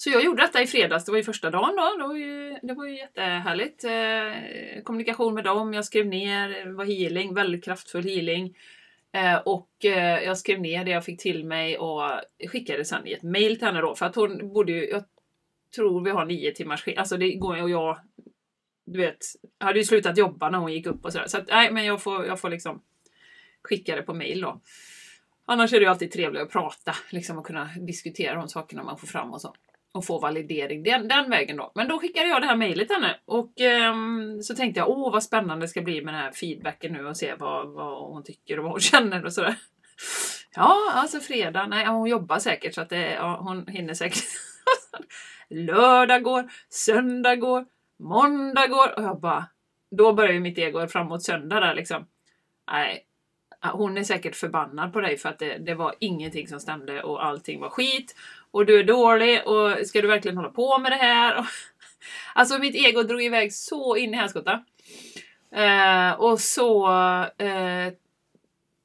Så 0.00 0.10
jag 0.10 0.24
gjorde 0.24 0.42
detta 0.42 0.62
i 0.62 0.66
fredags, 0.66 1.04
det 1.04 1.10
var 1.12 1.16
ju 1.18 1.24
första 1.24 1.50
dagen 1.50 1.76
då. 1.76 1.96
Det 1.98 2.08
var 2.08 2.14
ju, 2.16 2.56
det 2.62 2.74
var 2.74 2.86
ju 2.86 2.96
jättehärligt. 2.98 3.84
Eh, 3.84 4.82
kommunikation 4.82 5.34
med 5.34 5.44
dem, 5.44 5.74
jag 5.74 5.84
skrev 5.84 6.06
ner, 6.06 6.48
det 6.48 6.72
var 6.72 6.84
healing, 6.84 7.34
väldigt 7.34 7.64
kraftfull 7.64 8.04
healing. 8.04 8.56
Eh, 9.12 9.36
och 9.36 9.84
eh, 9.84 10.22
jag 10.22 10.38
skrev 10.38 10.60
ner 10.60 10.84
det 10.84 10.90
jag 10.90 11.04
fick 11.04 11.20
till 11.20 11.44
mig 11.44 11.78
och 11.78 12.02
skickade 12.48 12.84
sen 12.84 13.06
i 13.06 13.12
ett 13.12 13.22
mail 13.22 13.58
till 13.58 13.66
henne 13.66 13.80
då. 13.80 13.94
För 13.94 14.06
att 14.06 14.14
hon 14.16 14.52
borde 14.52 14.72
ju, 14.72 14.88
jag 14.88 15.04
tror 15.74 16.04
vi 16.04 16.10
har 16.10 16.24
nio 16.26 16.52
timmars 16.54 16.82
skill- 16.84 16.98
Alltså 16.98 17.16
det 17.16 17.32
går 17.34 17.62
och 17.62 17.70
jag, 17.70 17.98
du 18.86 18.98
vet, 18.98 19.18
hade 19.60 19.78
ju 19.78 19.84
slutat 19.84 20.18
jobba 20.18 20.50
när 20.50 20.58
hon 20.58 20.72
gick 20.72 20.86
upp 20.86 21.04
och 21.04 21.12
sådär. 21.12 21.26
Så 21.26 21.38
att 21.38 21.48
nej, 21.48 21.72
men 21.72 21.84
jag 21.84 22.02
får, 22.02 22.26
jag 22.26 22.40
får 22.40 22.50
liksom 22.50 22.82
skicka 23.62 23.96
det 23.96 24.02
på 24.02 24.14
mail 24.14 24.40
då. 24.40 24.60
Annars 25.44 25.72
är 25.72 25.76
det 25.80 25.84
ju 25.84 25.90
alltid 25.90 26.12
trevligt 26.12 26.42
att 26.42 26.50
prata 26.52 26.94
liksom 27.10 27.38
och 27.38 27.46
kunna 27.46 27.70
diskutera 27.86 28.34
de 28.34 28.48
sakerna 28.48 28.82
man 28.82 28.98
får 28.98 29.06
fram 29.06 29.32
och 29.32 29.40
så. 29.40 29.54
Och 29.92 30.06
få 30.06 30.18
validering 30.18 30.82
den, 30.82 31.08
den 31.08 31.30
vägen 31.30 31.56
då. 31.56 31.72
Men 31.74 31.88
då 31.88 31.98
skickade 31.98 32.28
jag 32.28 32.42
det 32.42 32.46
här 32.46 32.56
mejlet 32.56 32.88
till 32.88 32.96
henne 32.96 33.16
och 33.24 33.52
um, 33.90 34.42
så 34.42 34.54
tänkte 34.54 34.80
jag 34.80 34.88
åh 34.88 35.12
vad 35.12 35.22
spännande 35.22 35.64
det 35.64 35.68
ska 35.68 35.82
bli 35.82 36.02
med 36.04 36.14
den 36.14 36.20
här 36.20 36.32
feedbacken 36.32 36.92
nu 36.92 37.06
och 37.06 37.16
se 37.16 37.34
vad, 37.34 37.68
vad 37.68 38.12
hon 38.12 38.24
tycker 38.24 38.58
och 38.58 38.64
vad 38.64 38.72
hon 38.72 38.80
känner 38.90 39.24
och 39.24 39.32
sådär. 39.32 39.54
Ja, 40.54 40.92
alltså 40.94 41.20
fredag, 41.20 41.66
nej 41.66 41.86
hon 41.86 42.08
jobbar 42.08 42.38
säkert 42.38 42.74
så 42.74 42.80
att 42.80 42.88
det, 42.88 43.12
ja, 43.12 43.38
hon 43.40 43.66
hinner 43.66 43.94
säkert. 43.94 44.24
Lördag 45.48 46.22
går, 46.22 46.50
söndag 46.68 47.36
går, 47.36 47.66
måndag 47.98 48.66
går 48.66 48.98
och 48.98 49.02
jag 49.02 49.20
bara, 49.20 49.46
då 49.90 50.12
börjar 50.12 50.32
ju 50.32 50.40
mitt 50.40 50.58
ego 50.58 50.88
framåt 50.88 51.22
söndag 51.22 51.60
där 51.60 51.74
liksom. 51.74 52.06
Nej, 52.70 53.04
hon 53.72 53.98
är 53.98 54.04
säkert 54.04 54.36
förbannad 54.36 54.92
på 54.92 55.00
dig 55.00 55.16
för 55.16 55.28
att 55.28 55.38
det, 55.38 55.58
det, 55.58 55.74
var 55.74 55.94
ingenting 55.98 56.48
som 56.48 56.60
stämde 56.60 57.02
och 57.02 57.24
allting 57.24 57.60
var 57.60 57.70
skit. 57.70 58.14
Och 58.50 58.66
du 58.66 58.78
är 58.78 58.84
dålig 58.84 59.46
och 59.46 59.86
ska 59.86 60.02
du 60.02 60.08
verkligen 60.08 60.36
hålla 60.36 60.50
på 60.50 60.78
med 60.78 60.92
det 60.92 60.96
här? 60.96 61.46
Alltså 62.34 62.58
mitt 62.58 62.74
ego 62.74 63.02
drog 63.02 63.22
iväg 63.22 63.52
så 63.52 63.96
in 63.96 64.14
i 64.14 64.16
helskotta. 64.16 64.64
Eh, 65.54 66.12
och 66.12 66.40
så 66.40 66.88
eh, 67.38 67.92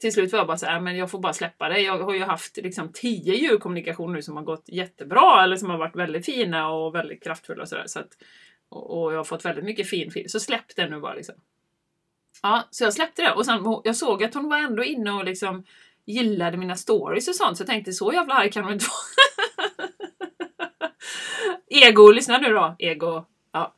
till 0.01 0.13
slut 0.13 0.31
var 0.31 0.39
jag 0.39 0.47
bara 0.47 0.57
så 0.57 0.65
här, 0.65 0.75
äh, 0.75 0.81
men 0.81 0.97
jag 0.97 1.11
får 1.11 1.19
bara 1.19 1.33
släppa 1.33 1.69
det. 1.69 1.79
Jag 1.79 1.97
har 1.97 2.13
ju 2.13 2.23
haft 2.23 2.57
liksom 2.57 2.91
tio 2.93 3.35
djurkommunikationer 3.35 4.13
nu 4.13 4.21
som 4.21 4.37
har 4.37 4.43
gått 4.43 4.63
jättebra 4.67 5.43
eller 5.43 5.55
som 5.55 5.69
har 5.69 5.77
varit 5.77 5.95
väldigt 5.95 6.25
fina 6.25 6.69
och 6.69 6.95
väldigt 6.95 7.23
kraftfulla 7.23 7.61
och 7.61 7.69
sådär. 7.69 7.87
Så 7.87 7.99
att, 7.99 8.09
och, 8.69 9.03
och 9.03 9.13
jag 9.13 9.17
har 9.17 9.23
fått 9.23 9.45
väldigt 9.45 9.65
mycket 9.65 9.89
fin 9.89 10.11
film. 10.11 10.29
Så 10.29 10.39
släpp 10.39 10.75
det 10.75 10.89
nu 10.89 10.99
bara 10.99 11.13
liksom. 11.13 11.35
Ja, 12.41 12.67
så 12.69 12.83
jag 12.83 12.93
släppte 12.93 13.21
det 13.21 13.31
och 13.31 13.45
sen 13.45 13.81
jag 13.83 13.95
såg 13.95 14.23
att 14.23 14.33
hon 14.33 14.49
var 14.49 14.57
ändå 14.57 14.83
inne 14.83 15.11
och 15.11 15.25
liksom 15.25 15.63
gillade 16.05 16.57
mina 16.57 16.75
stories 16.75 17.27
och 17.27 17.35
sånt 17.35 17.57
så 17.57 17.61
jag 17.61 17.67
tänkte 17.67 17.93
så 17.93 18.13
jävla 18.13 18.33
arg 18.33 18.51
kan 18.51 18.63
hon 18.63 18.73
inte 18.73 18.85
vara. 18.85 19.42
Ego, 21.73 22.11
lyssna 22.11 22.37
nu 22.37 22.53
då, 22.53 22.75
ego. 22.79 23.25
Ja. 23.51 23.75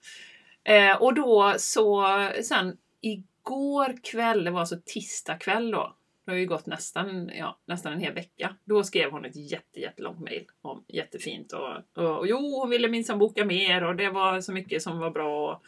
Eh, 0.64 1.02
och 1.02 1.14
då 1.14 1.54
så 1.58 2.06
sen 2.44 2.78
igår 3.02 3.96
kväll, 4.04 4.44
det 4.44 4.52
var 4.52 4.60
alltså 4.60 4.78
tisdag 4.86 5.36
kväll 5.36 5.72
då, 5.72 5.96
det 6.26 6.32
har 6.32 6.38
ju 6.38 6.46
gått 6.46 6.66
nästan, 6.66 7.32
ja, 7.38 7.60
nästan 7.66 7.94
en 7.94 8.00
hel 8.00 8.14
vecka. 8.14 8.56
Då 8.66 8.84
skrev 8.84 9.12
hon 9.12 9.26
ett 9.26 9.52
jätte, 9.52 9.80
jättelångt 9.80 10.20
mejl 10.20 10.46
om 10.62 10.84
jättefint 10.88 11.54
och, 11.54 12.04
och, 12.04 12.18
och 12.18 12.28
jo, 12.28 12.60
hon 12.60 12.70
ville 12.70 12.88
minsann 12.88 13.20
boka 13.20 13.46
mer 13.46 13.84
och 13.84 13.96
det 13.96 14.10
var 14.10 14.42
så 14.42 14.52
mycket 14.52 14.82
som 14.82 15.00
var 15.00 15.12
bra. 15.12 15.52
Och, 15.52 15.64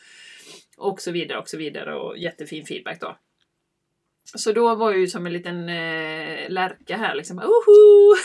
och 0.90 1.02
så 1.02 1.12
vidare 1.12 1.40
och 1.40 1.50
så 1.50 1.58
vidare 1.58 1.96
och 1.96 2.18
jättefin 2.18 2.66
feedback 2.66 3.02
då. 3.02 3.18
Så 4.36 4.52
då 4.52 4.76
var 4.76 4.92
jag 4.92 5.00
ju 5.00 5.08
som 5.08 5.26
en 5.26 5.34
liten 5.34 5.70
eh, 5.70 6.50
lärka 6.50 6.98
här 6.98 7.16
liksom. 7.16 7.40
Oho! 7.40 8.16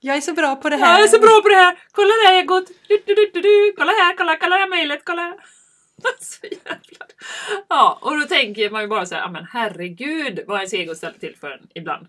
Jag 0.00 0.16
är 0.16 0.20
så 0.20 0.32
bra 0.32 0.56
på 0.56 0.68
det 0.68 0.76
här! 0.76 0.98
Jag 0.98 1.04
är 1.04 1.08
så 1.08 1.18
bra 1.18 1.40
på 1.42 1.48
det 1.48 1.54
här! 1.54 1.78
Kolla 1.92 2.08
det 2.08 2.28
här 2.28 2.34
egot! 2.42 2.66
Du, 2.88 3.02
du, 3.06 3.14
du, 3.14 3.30
du, 3.34 3.40
du. 3.40 3.74
Kolla 3.76 3.92
här, 3.92 4.16
kolla, 4.16 4.36
kolla 4.36 4.56
det 4.56 4.60
här 4.60 4.68
mejlet, 4.68 5.00
kolla 5.04 5.22
här! 5.22 5.34
så 6.20 6.46
jävlar. 6.46 7.08
Ja, 7.68 7.98
och 8.02 8.20
då 8.20 8.26
tänker 8.26 8.70
man 8.70 8.82
ju 8.82 8.88
bara 8.88 9.06
så 9.06 9.14
här, 9.14 9.28
men 9.28 9.46
herregud 9.52 10.44
vad 10.46 10.56
ens 10.58 10.74
ego 10.74 10.94
ställer 10.94 11.18
till 11.18 11.36
för 11.40 11.50
en 11.50 11.68
ibland. 11.74 12.06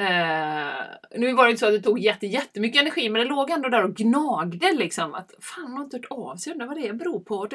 Uh, 0.00 1.18
nu 1.18 1.32
var 1.32 1.44
det 1.44 1.50
inte 1.50 1.60
så 1.60 1.66
att 1.66 1.72
det 1.72 1.80
tog 1.80 1.98
jätte, 1.98 2.26
jättemycket 2.26 2.80
energi 2.80 3.08
men 3.08 3.22
det 3.22 3.28
låg 3.28 3.50
ändå 3.50 3.68
där 3.68 3.84
och 3.84 3.94
gnagde 3.94 4.72
liksom. 4.72 5.14
Att 5.14 5.30
fan 5.40 5.64
hon 5.64 5.76
har 5.76 5.84
inte 5.84 5.96
hört 5.96 6.06
av 6.10 6.36
sig, 6.36 6.52
undrar 6.52 6.66
vad 6.66 6.82
det 6.82 6.92
beror 6.92 7.20
på. 7.20 7.48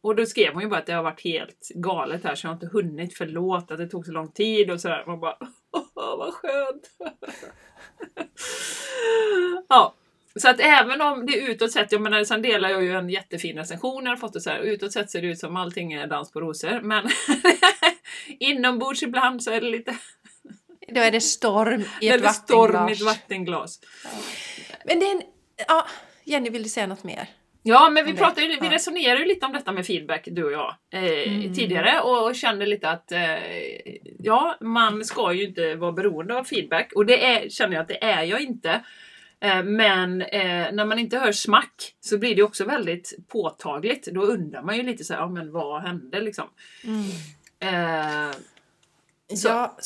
Och 0.00 0.16
då 0.16 0.26
skrev 0.26 0.52
hon 0.52 0.62
ju 0.62 0.68
bara 0.68 0.80
att 0.80 0.86
det 0.86 0.92
har 0.92 1.02
varit 1.02 1.24
helt 1.24 1.68
galet 1.74 2.24
här 2.24 2.34
så 2.34 2.46
jag 2.46 2.50
har 2.50 2.54
inte 2.54 2.70
hunnit, 2.72 3.18
förlåt 3.18 3.70
att 3.70 3.78
det 3.78 3.88
tog 3.88 4.06
så 4.06 4.12
lång 4.12 4.32
tid 4.32 4.70
och 4.70 4.80
sådär. 4.80 5.04
Man 5.06 5.20
bara, 5.20 5.36
åh 5.72 6.18
vad 6.18 6.34
skönt. 6.34 6.90
ja, 9.68 9.94
så 10.36 10.48
att 10.48 10.60
även 10.60 11.00
om 11.00 11.26
det 11.26 11.36
utåt 11.36 11.72
sett, 11.72 11.92
jag 11.92 12.00
menar 12.00 12.24
sen 12.24 12.42
delar 12.42 12.68
jag 12.68 12.84
ju 12.84 12.92
en 12.92 13.08
jättefin 13.08 13.56
recension 13.56 14.04
jag 14.04 14.10
har 14.10 14.16
fått 14.16 14.36
och 14.36 14.42
så 14.42 14.50
här, 14.50 14.58
utåt 14.58 14.92
sett 14.92 15.10
ser 15.10 15.22
det 15.22 15.28
ut 15.28 15.38
som 15.38 15.56
allting 15.56 15.92
är 15.92 16.06
dans 16.06 16.32
på 16.32 16.40
rosor 16.40 16.80
men 16.80 17.08
inombords 18.40 19.02
ibland 19.02 19.42
så 19.42 19.50
är 19.50 19.60
det 19.60 19.70
lite 19.70 19.94
då 20.88 21.00
är 21.00 21.10
det 21.10 21.20
storm 21.20 21.84
i 22.00 22.08
ett 22.08 22.20
vattenglas. 22.20 22.36
storm 22.36 22.88
i 22.88 22.92
ett 22.92 23.00
vattenglas. 23.00 23.80
Ja. 24.04 24.10
Men 24.84 25.00
det 25.00 25.06
är 25.06 25.12
en, 25.12 25.22
ja, 25.68 25.86
Jenny, 26.24 26.50
vill 26.50 26.62
du 26.62 26.68
säga 26.68 26.86
något 26.86 27.04
mer? 27.04 27.28
Ja, 27.66 27.90
men 27.90 28.04
vi, 28.04 28.12
pratade, 28.12 28.58
vi 28.60 28.68
resonerade 28.68 29.20
ju 29.20 29.26
lite 29.26 29.46
om 29.46 29.52
detta 29.52 29.72
med 29.72 29.86
feedback, 29.86 30.28
du 30.30 30.44
och 30.44 30.52
jag, 30.52 30.76
eh, 30.92 31.32
mm. 31.32 31.54
tidigare 31.54 32.00
och 32.00 32.34
kände 32.34 32.66
lite 32.66 32.90
att 32.90 33.12
eh, 33.12 33.36
ja, 34.18 34.56
man 34.60 35.04
ska 35.04 35.32
ju 35.32 35.44
inte 35.44 35.74
vara 35.74 35.92
beroende 35.92 36.38
av 36.38 36.44
feedback 36.44 36.92
och 36.94 37.06
det 37.06 37.24
är, 37.24 37.48
känner 37.48 37.74
jag 37.74 37.82
att 37.82 37.88
det 37.88 38.04
är 38.04 38.22
jag 38.22 38.40
inte. 38.40 38.80
Eh, 39.40 39.62
men 39.62 40.22
eh, 40.22 40.72
när 40.72 40.84
man 40.84 40.98
inte 40.98 41.18
hör 41.18 41.32
smack 41.32 41.94
så 42.00 42.18
blir 42.18 42.34
det 42.34 42.42
också 42.42 42.64
väldigt 42.64 43.14
påtagligt. 43.28 44.06
Då 44.06 44.22
undrar 44.22 44.62
man 44.62 44.76
ju 44.76 44.82
lite 44.82 45.04
så 45.04 45.14
här, 45.14 45.20
ja 45.20 45.28
men 45.28 45.52
vad 45.52 45.82
hände 45.82 46.20
liksom? 46.20 46.48
Mm. 46.84 47.04
Eh, 47.60 48.36
så. 49.36 49.48
Ja, 49.48 49.76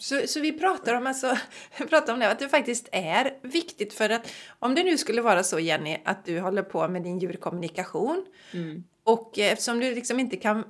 så, 0.00 0.26
så 0.26 0.40
vi 0.40 0.52
pratar 0.52 0.94
om, 0.94 1.06
alltså, 1.06 1.36
pratar 1.88 2.12
om 2.12 2.20
det, 2.20 2.30
att 2.30 2.38
det 2.38 2.48
faktiskt 2.48 2.88
är 2.92 3.38
viktigt 3.42 3.92
för 3.92 4.10
att 4.10 4.32
om 4.58 4.74
det 4.74 4.84
nu 4.84 4.98
skulle 4.98 5.22
vara 5.22 5.42
så 5.42 5.58
Jenny 5.58 5.98
att 6.04 6.24
du 6.24 6.40
håller 6.40 6.62
på 6.62 6.88
med 6.88 7.02
din 7.02 7.18
djurkommunikation 7.18 8.26
mm. 8.52 8.84
och 9.04 9.38
eftersom 9.38 9.80
du 9.80 9.94
liksom 9.94 10.20
inte 10.20 10.36
kan 10.36 10.64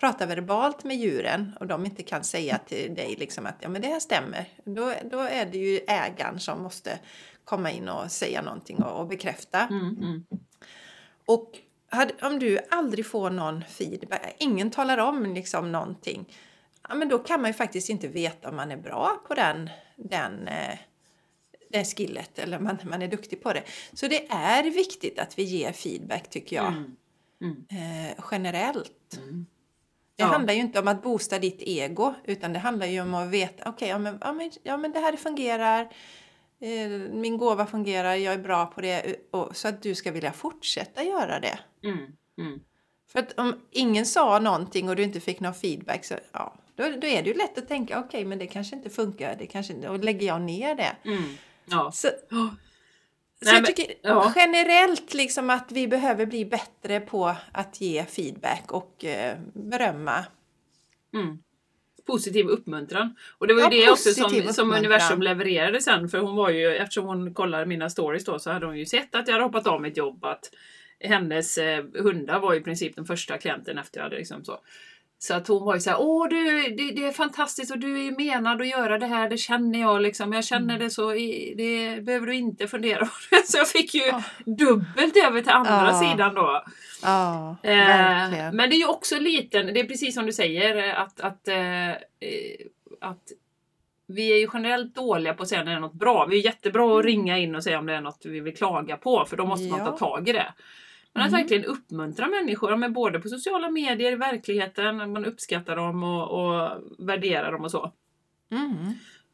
prata 0.00 0.26
verbalt 0.26 0.84
med 0.84 0.96
djuren 0.96 1.56
och 1.60 1.66
de 1.66 1.84
inte 1.84 2.02
kan 2.02 2.24
säga 2.24 2.58
till 2.58 2.94
dig 2.94 3.16
liksom 3.18 3.46
att 3.46 3.56
ja 3.60 3.68
men 3.68 3.82
det 3.82 3.88
här 3.88 4.00
stämmer, 4.00 4.48
då, 4.64 4.94
då 5.10 5.18
är 5.18 5.46
det 5.46 5.58
ju 5.58 5.80
ägaren 5.86 6.40
som 6.40 6.62
måste 6.62 6.98
komma 7.44 7.70
in 7.70 7.88
och 7.88 8.10
säga 8.10 8.42
någonting 8.42 8.82
och, 8.82 9.00
och 9.00 9.06
bekräfta. 9.06 9.60
Mm, 9.60 9.96
mm. 9.98 10.24
Och 11.26 11.58
hade, 11.88 12.14
om 12.22 12.38
du 12.38 12.58
aldrig 12.70 13.06
får 13.06 13.30
någon 13.30 13.64
feedback, 13.64 14.36
ingen 14.38 14.70
talar 14.70 14.98
om 14.98 15.34
liksom 15.34 15.72
någonting 15.72 16.26
ja, 16.90 16.96
men 16.96 17.08
då 17.08 17.18
kan 17.18 17.40
man 17.40 17.50
ju 17.50 17.54
faktiskt 17.54 17.88
inte 17.88 18.08
veta 18.08 18.48
om 18.48 18.56
man 18.56 18.70
är 18.70 18.76
bra 18.76 19.22
på 19.28 19.34
den, 19.34 19.70
den, 19.96 20.48
eh, 20.48 20.78
den 21.72 21.84
skillet 21.84 22.38
eller 22.38 22.58
man, 22.58 22.78
man 22.84 23.02
är 23.02 23.08
duktig 23.08 23.42
på 23.42 23.52
det. 23.52 23.62
Så 23.92 24.08
det 24.08 24.30
är 24.30 24.62
viktigt 24.62 25.18
att 25.18 25.38
vi 25.38 25.42
ger 25.42 25.72
feedback 25.72 26.30
tycker 26.30 26.56
jag. 26.56 26.66
Mm. 26.66 26.96
Mm. 27.42 27.64
Eh, 27.70 28.24
generellt. 28.30 29.16
Mm. 29.16 29.46
Det 30.16 30.22
ja. 30.22 30.26
handlar 30.26 30.54
ju 30.54 30.60
inte 30.60 30.80
om 30.80 30.88
att 30.88 31.02
boosta 31.02 31.38
ditt 31.38 31.62
ego 31.62 32.14
utan 32.24 32.52
det 32.52 32.58
handlar 32.58 32.86
ju 32.86 33.00
om 33.00 33.14
att 33.14 33.28
veta, 33.28 33.62
okej, 33.62 33.72
okay, 33.72 33.88
ja, 33.88 33.98
men, 33.98 34.18
ja, 34.20 34.32
men, 34.32 34.50
ja 34.62 34.76
men 34.76 34.92
det 34.92 34.98
här 34.98 35.16
fungerar, 35.16 35.80
eh, 36.60 36.90
min 37.12 37.38
gåva 37.38 37.66
fungerar, 37.66 38.14
jag 38.14 38.34
är 38.34 38.38
bra 38.38 38.66
på 38.66 38.80
det, 38.80 39.16
och, 39.30 39.56
så 39.56 39.68
att 39.68 39.82
du 39.82 39.94
ska 39.94 40.12
vilja 40.12 40.32
fortsätta 40.32 41.02
göra 41.02 41.40
det. 41.40 41.58
Mm. 41.84 41.98
Mm. 42.38 42.60
För 43.12 43.18
att 43.18 43.38
om 43.38 43.60
ingen 43.70 44.06
sa 44.06 44.38
någonting 44.38 44.88
och 44.88 44.96
du 44.96 45.02
inte 45.02 45.20
fick 45.20 45.40
någon 45.40 45.54
feedback 45.54 46.04
så 46.04 46.14
ja, 46.32 46.54
då, 46.80 46.96
då 47.00 47.06
är 47.06 47.22
det 47.22 47.28
ju 47.28 47.34
lätt 47.34 47.58
att 47.58 47.68
tänka 47.68 47.98
okej 47.98 48.08
okay, 48.08 48.24
men 48.24 48.38
det 48.38 48.46
kanske 48.46 48.76
inte 48.76 48.90
funkar, 48.90 49.36
det 49.38 49.46
kanske 49.46 49.88
och 49.88 50.04
lägger 50.04 50.26
jag 50.26 50.40
ner 50.40 50.74
det. 50.74 50.96
Mm. 51.04 51.22
Ja. 51.64 51.92
Så, 51.92 52.08
oh. 52.30 52.48
Så 53.42 53.50
Nej, 53.50 53.54
jag 53.54 53.66
tycker 53.66 53.86
men, 54.02 54.12
ja. 54.12 54.32
generellt 54.36 55.14
liksom 55.14 55.50
att 55.50 55.72
vi 55.72 55.88
behöver 55.88 56.26
bli 56.26 56.44
bättre 56.44 57.00
på 57.00 57.36
att 57.52 57.80
ge 57.80 58.04
feedback 58.04 58.72
och 58.72 59.04
eh, 59.04 59.38
berömma. 59.52 60.24
Mm. 61.14 61.38
Positiv 62.06 62.46
uppmuntran. 62.46 63.16
Och 63.38 63.46
det 63.46 63.54
var 63.54 63.60
ju 63.70 63.76
ja, 63.76 63.86
det 63.86 63.92
också 63.92 64.10
som, 64.10 64.52
som 64.52 64.72
universum 64.72 65.22
levererade 65.22 65.80
sen. 65.80 66.08
För 66.08 66.18
hon 66.18 66.36
var 66.36 66.50
ju, 66.50 66.76
eftersom 66.76 67.06
hon 67.06 67.34
kollade 67.34 67.66
mina 67.66 67.90
stories 67.90 68.24
då, 68.24 68.38
så 68.38 68.50
hade 68.50 68.66
hon 68.66 68.78
ju 68.78 68.86
sett 68.86 69.14
att 69.14 69.28
jag 69.28 69.34
hade 69.34 69.44
hoppat 69.44 69.66
av 69.66 69.82
mitt 69.82 69.96
jobb. 69.96 70.24
Att 70.24 70.50
hennes 71.00 71.58
eh, 71.58 71.84
hundar 71.94 72.40
var 72.40 72.54
i 72.54 72.60
princip 72.60 72.96
den 72.96 73.04
första 73.04 73.38
klienten 73.38 73.78
efter 73.78 73.98
jag 73.98 74.04
hade 74.04 74.16
liksom 74.16 74.44
så. 74.44 74.60
Så 75.22 75.34
att 75.34 75.48
hon 75.48 75.64
var 75.64 75.74
ju 75.74 75.80
såhär, 75.80 76.00
åh 76.00 76.28
du, 76.28 76.62
det, 76.68 76.90
det, 76.90 77.06
är 77.06 77.12
fantastiskt 77.12 77.70
och 77.70 77.78
du 77.78 78.06
är 78.06 78.12
menad 78.12 78.60
att 78.60 78.68
göra 78.68 78.98
det 78.98 79.06
här, 79.06 79.30
det 79.30 79.36
känner 79.36 79.80
jag 79.80 80.02
liksom. 80.02 80.32
Jag 80.32 80.44
känner 80.44 80.74
mm. 80.74 80.78
det 80.78 80.90
så, 80.90 81.10
det 81.56 82.04
behöver 82.04 82.26
du 82.26 82.34
inte 82.34 82.66
fundera 82.66 83.00
på. 83.00 83.12
Så 83.44 83.58
jag 83.58 83.68
fick 83.68 83.94
ju 83.94 84.10
oh. 84.10 84.22
dubbelt 84.44 85.16
över 85.26 85.40
till 85.40 85.50
andra 85.50 85.90
oh. 85.90 86.00
sidan 86.00 86.34
då. 86.34 86.62
Oh, 87.02 87.54
eh, 87.62 88.52
men 88.52 88.70
det 88.70 88.76
är 88.76 88.78
ju 88.78 88.86
också 88.86 89.18
liten, 89.18 89.66
det 89.66 89.80
är 89.80 89.84
precis 89.84 90.14
som 90.14 90.26
du 90.26 90.32
säger, 90.32 90.94
att, 90.94 91.20
att, 91.20 91.48
eh, 91.48 91.90
att 93.00 93.32
vi 94.06 94.32
är 94.32 94.36
ju 94.36 94.48
generellt 94.52 94.94
dåliga 94.94 95.34
på 95.34 95.42
att 95.42 95.48
säga 95.48 95.64
när 95.64 95.70
det 95.70 95.76
är 95.76 95.80
något 95.80 95.94
bra. 95.94 96.26
Vi 96.26 96.40
är 96.40 96.44
jättebra 96.44 96.98
att 96.98 97.04
ringa 97.04 97.38
in 97.38 97.54
och 97.54 97.64
säga 97.64 97.78
om 97.78 97.86
det 97.86 97.94
är 97.94 98.00
något 98.00 98.22
vi 98.24 98.40
vill 98.40 98.56
klaga 98.56 98.96
på, 98.96 99.24
för 99.24 99.36
då 99.36 99.46
måste 99.46 99.68
man 99.68 99.78
Ja. 99.78 99.86
ta 99.86 99.96
tag 99.96 100.28
i 100.28 100.32
det. 100.32 100.54
Men 101.12 101.22
att 101.22 101.28
Mm. 101.28 101.40
verkligen 101.40 101.64
uppmuntra 101.64 102.28
människor, 102.28 102.76
men 102.76 102.92
både 102.92 103.20
på 103.20 103.28
sociala 103.28 103.70
medier, 103.70 104.12
i 104.12 104.16
verkligheten, 104.16 104.96
man 105.12 105.24
uppskattar 105.24 105.76
dem 105.76 106.02
och, 106.02 106.30
och 106.30 106.70
värderar 106.98 107.52
dem 107.52 107.64
och 107.64 107.70
så. 107.70 107.92
Mm. 108.52 108.74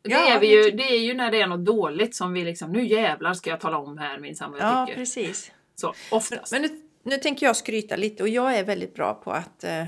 Det, 0.02 0.10
Ja, 0.10 0.34
är 0.36 0.40
vi 0.40 0.64
ju, 0.64 0.70
det 0.70 0.82
är 0.82 0.98
ju 0.98 1.14
när 1.14 1.30
det 1.30 1.40
är 1.40 1.46
något 1.46 1.64
dåligt 1.64 2.14
som 2.16 2.32
vi 2.32 2.44
liksom, 2.44 2.72
nu 2.72 2.86
jävlar 2.86 3.34
ska 3.34 3.50
jag 3.50 3.60
tala 3.60 3.78
om 3.78 3.98
här 3.98 4.18
minsann 4.18 4.50
vad 4.50 4.60
jag 4.60 4.68
Ja, 4.68 4.86
tycker. 4.86 4.98
precis. 4.98 5.52
Så, 5.74 5.94
oftast. 6.10 6.52
Men 6.52 6.62
nu, 6.62 6.68
nu 7.02 7.16
tänker 7.16 7.46
jag 7.46 7.56
skryta 7.56 7.96
lite 7.96 8.22
och 8.22 8.28
jag 8.28 8.56
är 8.58 8.64
väldigt 8.64 8.94
bra 8.94 9.14
på 9.14 9.30
att, 9.30 9.64
eh, 9.64 9.84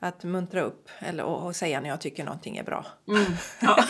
att 0.00 0.24
muntra 0.24 0.60
upp 0.60 0.88
eller 0.98 1.24
och, 1.24 1.46
och 1.46 1.56
säga 1.56 1.80
när 1.80 1.88
jag 1.88 2.00
tycker 2.00 2.24
någonting 2.24 2.56
är 2.56 2.62
bra. 2.62 2.86
Mm. 3.08 3.24
Ja. 3.60 3.84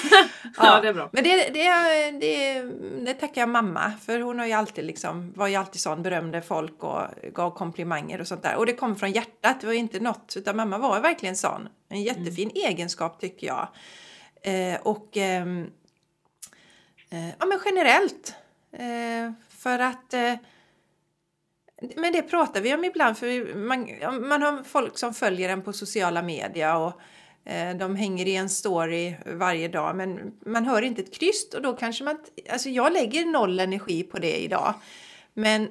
ja, 0.57 0.81
det 0.81 0.89
är 0.89 0.95
bra. 0.95 1.09
Men 1.13 1.25
det, 1.25 1.49
det, 1.49 2.11
det, 2.11 2.63
det 3.05 3.15
tackar 3.15 3.43
jag 3.43 3.49
mamma 3.49 3.93
för 4.01 4.21
hon 4.21 4.39
har 4.39 4.47
ju 4.47 4.53
alltid 4.53 4.85
liksom, 4.85 5.33
var 5.37 5.49
ju 5.49 5.57
alltid 5.57 5.81
sån, 5.81 6.03
berömde 6.03 6.43
folk 6.43 6.85
och 6.85 7.03
gav 7.33 7.51
komplimanger 7.51 8.21
och 8.21 8.27
sånt 8.27 8.43
där. 8.43 8.57
Och 8.57 8.67
det 8.67 8.73
kom 8.73 8.97
från 8.97 9.13
hjärtat, 9.13 9.61
det 9.61 9.67
var 9.67 9.75
inte 9.75 10.01
något, 10.01 10.35
utan 10.37 10.57
mamma 10.57 10.79
var 10.79 11.01
verkligen 11.01 11.37
sån. 11.37 11.69
En 11.89 12.03
jättefin 12.03 12.51
egenskap 12.55 13.21
tycker 13.21 13.47
jag. 13.47 13.69
Eh, 14.43 14.81
och 14.83 15.17
ehm, 15.17 15.71
eh, 17.11 17.29
ja 17.39 17.47
men 17.47 17.61
generellt. 17.65 18.35
Eh, 18.73 19.33
för 19.49 19.79
att 19.79 20.15
eh, 20.15 20.35
men 21.97 22.13
det 22.13 22.23
pratar 22.23 22.61
vi 22.61 22.75
om 22.75 22.85
ibland, 22.85 23.19
för 23.19 23.55
man, 23.55 23.89
man 24.29 24.43
har 24.43 24.63
folk 24.63 24.99
som 24.99 25.15
följer 25.15 25.49
en 25.49 25.63
på 25.63 25.73
sociala 25.73 26.23
medier 26.23 26.77
och 26.77 27.01
eh, 27.45 27.77
de 27.77 27.97
hänger 27.97 28.29
i 28.29 28.37
en 28.37 28.49
story 28.49 29.15
varje 29.27 29.69
dag, 29.69 29.97
men 29.97 30.33
man 30.47 30.65
hör 30.65 30.83
inte 30.83 31.03
ett 31.03 31.15
kryst 31.15 31.55
och 31.55 31.63
då 31.63 31.73
kanske 31.73 32.05
man... 32.05 32.19
Alltså 32.51 32.69
jag 32.69 32.93
lägger 32.93 33.27
noll 33.27 33.61
energi 33.61 34.03
på 34.03 34.19
det 34.19 34.37
idag. 34.37 34.75
Men 35.35 35.69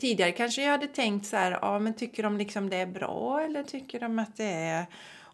tidigare 0.00 0.32
kanske 0.32 0.62
jag 0.62 0.70
hade 0.70 0.86
tänkt 0.86 1.26
så 1.26 1.36
här, 1.36 1.58
ja 1.62 1.78
men 1.78 1.94
tycker 1.94 2.22
de 2.22 2.38
liksom 2.38 2.70
det 2.70 2.76
är 2.76 2.86
bra 2.86 3.40
eller 3.40 3.62
tycker 3.62 4.00
de 4.00 4.18
att 4.18 4.36
det 4.36 4.44
är... 4.44 4.86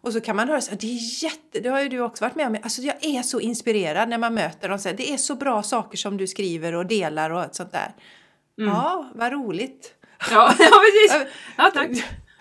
Och 0.05 0.13
så 0.13 0.21
kan 0.21 0.35
man 0.35 0.49
höra 0.49 0.61
så 0.61 0.71
här, 0.71 0.77
det 0.77 0.87
är 0.87 1.23
jätte... 1.23 1.59
Det 1.59 1.69
har 1.69 1.81
ju 1.81 1.89
du 1.89 1.99
också 1.99 2.23
varit 2.23 2.35
med 2.35 2.47
om. 2.47 2.57
Alltså 2.63 2.81
jag 2.81 3.05
är 3.05 3.21
så 3.21 3.39
inspirerad 3.39 4.09
när 4.09 4.17
man 4.17 4.33
möter 4.33 4.69
dem. 4.69 4.79
Så 4.79 4.89
här, 4.89 4.95
det 4.95 5.13
är 5.13 5.17
så 5.17 5.35
bra 5.35 5.63
saker 5.63 5.97
som 5.97 6.17
du 6.17 6.27
skriver 6.27 6.75
och 6.75 6.85
delar 6.85 7.29
och 7.29 7.55
sånt 7.55 7.71
där. 7.71 7.93
Ja, 8.55 9.11
vad 9.15 9.31
roligt. 9.31 9.91
Ja, 10.31 10.55
ja 10.59 10.81
precis. 10.81 11.33
Ja, 11.57 11.71
tack. 11.73 11.89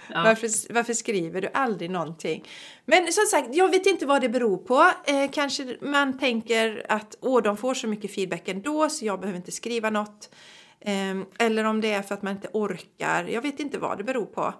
Ja. 0.08 0.22
Varför, 0.22 0.72
varför 0.74 0.92
skriver 0.92 1.40
du 1.40 1.48
aldrig 1.54 1.90
någonting? 1.90 2.48
Men 2.84 3.12
som 3.12 3.24
sagt, 3.30 3.54
jag 3.54 3.70
vet 3.70 3.86
inte 3.86 4.06
vad 4.06 4.20
det 4.20 4.28
beror 4.28 4.56
på. 4.56 4.90
Eh, 5.06 5.30
kanske 5.32 5.76
man 5.80 6.18
tänker 6.18 6.86
att 6.88 7.16
åh, 7.20 7.42
de 7.42 7.56
får 7.56 7.74
så 7.74 7.86
mycket 7.86 8.14
feedback 8.14 8.48
ändå 8.48 8.88
så 8.88 9.04
jag 9.04 9.20
behöver 9.20 9.36
inte 9.36 9.52
skriva 9.52 9.90
något. 9.90 10.34
Eh, 10.80 11.20
eller 11.38 11.64
om 11.64 11.80
det 11.80 11.92
är 11.92 12.02
för 12.02 12.14
att 12.14 12.22
man 12.22 12.32
inte 12.32 12.48
orkar. 12.52 13.24
Jag 13.24 13.42
vet 13.42 13.60
inte 13.60 13.78
vad 13.78 13.98
det 13.98 14.04
beror 14.04 14.26
på. 14.26 14.54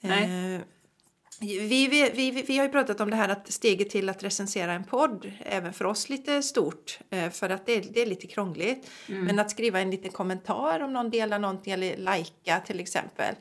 Nej. 0.00 0.54
Eh, 0.54 0.60
vi, 1.40 1.88
vi, 1.88 2.10
vi, 2.14 2.42
vi 2.42 2.58
har 2.58 2.64
ju 2.64 2.70
pratat 2.70 3.00
om 3.00 3.10
det 3.10 3.16
här 3.16 3.28
att 3.28 3.52
steget 3.52 3.90
till 3.90 4.08
att 4.08 4.22
recensera 4.22 4.72
en 4.72 4.84
podd 4.84 5.32
även 5.40 5.72
för 5.72 5.84
oss 5.84 6.08
lite 6.08 6.42
stort 6.42 6.98
eh, 7.10 7.30
för 7.30 7.50
att 7.50 7.66
det 7.66 7.72
är, 7.72 7.84
det 7.92 8.02
är 8.02 8.06
lite 8.06 8.26
krångligt. 8.26 8.90
Men 9.06 9.38
att 9.38 9.50
skriva 9.50 9.80
en 9.80 9.90
liten 9.90 10.10
kommentar 10.12 10.80
om 10.80 10.92
någon 10.92 11.10
delar 11.10 11.38
någonting 11.38 11.72
eller 11.72 11.96
lajka 11.96 12.60
till 12.66 12.80
exempel. 12.80 13.34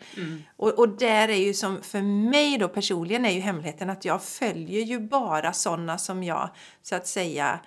Och, 0.58 0.80
och 0.80 0.90
där 0.90 1.30
är 1.30 1.36
ju 1.36 1.54
som 1.54 1.82
för 1.82 2.02
mig 2.02 2.58
då 2.58 2.68
personligen 2.68 3.26
är 3.26 3.32
ju 3.32 3.40
hemligheten 3.40 3.90
att 3.90 4.06
jag 4.06 4.24
följer 4.24 4.82
ju 4.82 5.00
bara 5.00 5.54
sådana 5.54 5.98
som 5.98 6.24
jag 6.24 6.50
så 6.82 6.96
att 6.96 7.08
säga 7.08 7.60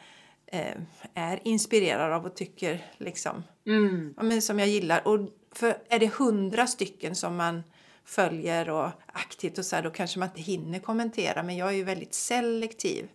eh, 0.47 0.77
är 1.15 1.41
inspirerad 1.45 2.13
av 2.13 2.27
och 2.27 2.37
tycker 2.37 2.85
liksom 2.99 3.43
Mm. 3.67 4.15
ja, 4.17 4.23
men 4.23 4.43
som 4.43 4.59
jag 4.59 4.69
gillar. 4.69 5.09
Och 5.09 5.21
för 5.53 5.77
är 5.89 5.99
det 5.99 6.15
hundra 6.15 6.67
stycken 6.67 7.15
som 7.15 7.37
man 7.37 7.63
följer 8.07 8.71
och 8.71 8.91
aktivt 9.07 9.59
och 9.59 9.65
så 9.65 9.77
här, 9.77 9.83
då 9.83 9.91
kanske 9.91 10.19
man 10.19 10.29
inte 10.29 10.41
hinner 10.41 10.79
kommentera. 10.79 11.43
Men 11.43 11.57
jag 11.57 11.69
är 11.69 11.73
ju 11.73 11.85
väldigt 11.85 12.15
selektiv. 12.15 13.09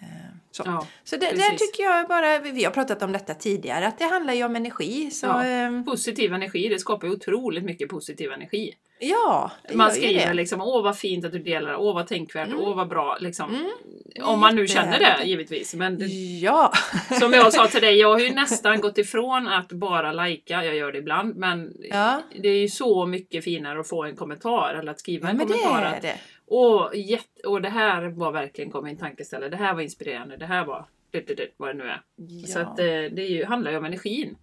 Eh, 0.00 0.06
Så, 0.50 0.62
Ja, 0.66 0.86
så 1.04 1.16
det, 1.16 1.26
där 1.26 1.56
tycker 1.56 1.82
jag 1.82 2.08
bara, 2.08 2.38
vi 2.38 2.64
har 2.64 2.70
pratat 2.70 3.02
om 3.02 3.12
detta 3.12 3.34
tidigare, 3.34 3.86
att 3.86 3.98
det 3.98 4.04
handlar 4.04 4.34
ju 4.34 4.44
om 4.44 4.56
energi. 4.56 5.10
Så 5.10 5.26
Ja. 5.26 5.48
ja, 5.48 5.82
Positiv 5.86 6.32
energi, 6.34 6.68
det 6.68 6.78
skapar 6.78 7.06
ju 7.06 7.12
otroligt 7.12 7.64
mycket 7.64 7.88
positiv 7.88 8.32
energi. 8.32 8.74
Ja 9.00 9.50
det 9.68 9.74
Man 9.74 9.90
skriver 9.90 10.26
det. 10.28 10.34
liksom, 10.34 10.60
åh 10.60 10.82
vad 10.84 10.98
fint 10.98 11.24
att 11.24 11.32
du 11.32 11.38
delar, 11.38 11.76
åh 11.76 11.94
vad 11.94 12.06
tänkvärt, 12.06 12.46
Mm. 12.48 12.60
åh 12.60 12.76
vad 12.76 12.88
bra. 12.88 13.16
Liksom. 13.20 13.54
Mm. 13.54 13.70
Om 14.22 14.40
man 14.40 14.54
nu 14.56 14.62
Det 14.62 14.68
känner 14.68 14.98
det 14.98 15.16
det. 15.20 15.24
givetvis. 15.28 15.74
Men 15.74 15.98
det, 15.98 16.06
Ja. 16.42 16.72
som 17.20 17.32
jag 17.32 17.52
sa 17.52 17.66
till 17.66 17.80
dig, 17.80 17.96
jag 17.98 18.08
har 18.12 18.18
ju 18.20 18.30
nästan 18.34 18.80
gått 18.80 18.98
ifrån 18.98 19.48
att 19.48 19.68
bara 19.72 20.12
lajka, 20.12 20.64
jag 20.64 20.74
gör 20.76 20.92
det 20.92 20.98
ibland, 20.98 21.36
men 21.36 21.72
Ja. 21.90 22.22
det 22.42 22.48
är 22.48 22.58
ju 22.60 22.68
så 22.68 23.06
mycket 23.06 23.44
finare 23.44 23.80
att 23.80 23.88
få 23.88 24.04
en 24.04 24.16
kommentar 24.16 24.74
eller 24.74 24.90
att 24.92 25.00
skriva 25.00 25.26
ja, 25.26 25.30
en 25.30 25.36
men 25.36 25.46
det 25.46 25.52
kommentar. 25.52 25.82
är 25.82 25.96
att, 25.96 26.02
det. 26.02 26.14
Åh, 26.46 26.90
jätte, 26.94 27.40
åh, 27.44 27.60
det 27.60 27.68
här 27.68 28.08
var 28.08 28.32
verkligen 28.32 28.70
kom 28.70 28.84
min 28.84 28.96
tankeställare, 28.98 29.50
det 29.50 29.56
här 29.56 29.74
var 29.74 29.80
inspirerande, 29.82 30.36
det 30.36 30.46
här 30.46 30.64
var 30.64 30.86
det, 31.10 31.20
det, 31.28 31.34
det, 31.34 31.48
vad 31.56 31.68
det 31.68 31.74
nu 31.74 31.84
är. 31.84 32.00
Så 32.46 32.58
Ja. 32.58 32.62
att 32.62 32.78
eh, 32.78 32.84
det 32.84 33.22
är 33.22 33.30
ju, 33.30 33.44
handlar 33.44 33.70
ju 33.70 33.76
om 33.76 33.84
energin. 33.84 34.36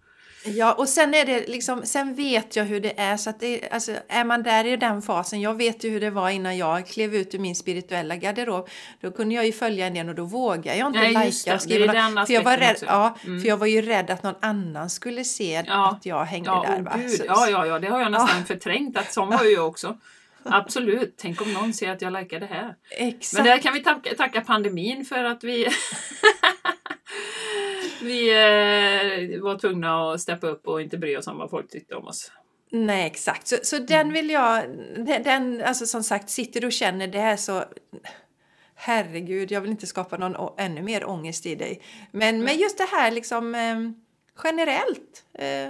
Ja, 0.46 0.72
och 0.72 0.88
sen 0.88 1.14
är 1.14 1.24
det 1.24 1.46
liksom, 1.48 1.82
sen 1.86 2.14
vet 2.14 2.56
jag 2.56 2.64
hur 2.64 2.80
det 2.80 3.00
är. 3.00 3.16
Så 3.16 3.30
att 3.30 3.40
det, 3.40 3.68
alltså, 3.70 3.92
är 4.08 4.24
man 4.24 4.42
där 4.42 4.66
i 4.66 4.76
den 4.76 5.02
fasen, 5.02 5.40
jag 5.40 5.54
vet 5.54 5.84
ju 5.84 5.90
hur 5.90 6.00
det 6.00 6.10
var 6.10 6.30
innan 6.30 6.56
jag 6.58 6.86
klev 6.86 7.14
ut 7.14 7.34
ur 7.34 7.38
min 7.38 7.56
spirituella 7.56 8.16
garderob. 8.16 8.68
Då 9.00 9.10
kunde 9.10 9.34
jag 9.34 9.46
ju 9.46 9.52
följa 9.52 9.86
en 9.86 9.94
del 9.94 10.08
och 10.08 10.14
då 10.14 10.24
vågade 10.24 10.76
jag 10.78 10.86
inte 10.86 10.98
Nej, 10.98 11.12
lajka 11.12 11.54
och 11.54 11.62
skriva 11.62 11.92
Det 11.92 12.08
något. 12.08 12.26
För 12.26 12.34
jag, 12.34 12.42
var 12.42 12.56
rädd, 12.56 12.76
ja, 12.86 13.16
Mm. 13.24 13.40
för 13.40 13.48
jag 13.48 13.56
var 13.56 13.66
ju 13.66 13.82
rädd 13.82 14.10
att 14.10 14.22
någon 14.22 14.34
annan 14.40 14.90
skulle 14.90 15.24
se 15.24 15.62
Ja. 15.66 15.90
att 15.90 16.06
jag 16.06 16.24
hängde 16.24 16.50
Ja, 16.50 16.64
där. 16.68 16.82
Va? 16.82 16.92
gud. 16.96 17.10
Så- 17.10 17.24
ja, 17.26 17.48
ja, 17.50 17.66
ja, 17.66 17.78
det 17.78 17.88
har 17.88 18.00
jag 18.00 18.12
nästan 18.12 18.44
förträngt 18.44 18.96
att 18.98 19.12
sån 19.12 19.28
var 19.28 19.44
ju 19.44 19.50
jag 19.50 19.66
också. 19.68 19.96
Absolut, 20.48 21.14
tänk 21.16 21.42
om 21.42 21.52
någon 21.52 21.72
ser 21.72 21.90
att 21.90 22.02
jag 22.02 22.12
likar 22.12 22.40
det 22.40 22.46
här. 22.46 22.74
Exakt. 22.90 23.32
Men 23.42 23.44
där 23.52 23.58
kan 23.58 23.74
vi 23.74 23.80
tacka, 23.82 24.14
tacka 24.14 24.40
pandemin 24.40 25.04
för 25.04 25.24
att 25.24 25.44
vi 25.44 25.68
vi 28.02 28.30
eh, 28.30 29.42
var 29.42 29.58
tvungna 29.58 30.12
att 30.12 30.20
steppa 30.20 30.46
upp 30.46 30.68
och 30.68 30.82
inte 30.82 30.98
bry 30.98 31.16
oss 31.16 31.26
om 31.26 31.38
vad 31.38 31.50
folk 31.50 31.70
tyckte 31.70 31.94
om 31.94 32.06
oss. 32.06 32.32
Nej, 32.70 33.06
exakt. 33.06 33.46
Så, 33.46 33.56
så 33.62 33.78
den 33.78 34.12
vill 34.12 34.30
jag... 34.30 34.68
Den, 34.96 35.22
den, 35.22 35.62
alltså 35.62 35.86
som 35.86 36.02
sagt, 36.02 36.30
sitter 36.30 36.60
du 36.60 36.66
och 36.66 36.72
känner 36.72 37.06
det 37.06 37.20
här 37.20 37.36
så... 37.36 37.64
Herregud, 38.74 39.50
jag 39.50 39.60
vill 39.60 39.70
inte 39.70 39.86
skapa 39.86 40.16
någon 40.16 40.52
ännu 40.58 40.82
mer 40.82 41.08
ångest 41.08 41.46
i 41.46 41.54
dig. 41.54 41.82
Men, 42.12 42.44
men 42.44 42.58
just 42.58 42.78
det 42.78 42.88
här 42.92 43.10
liksom 43.10 43.54
eh, 43.54 43.76
generellt. 44.44 45.24
Eh, 45.34 45.68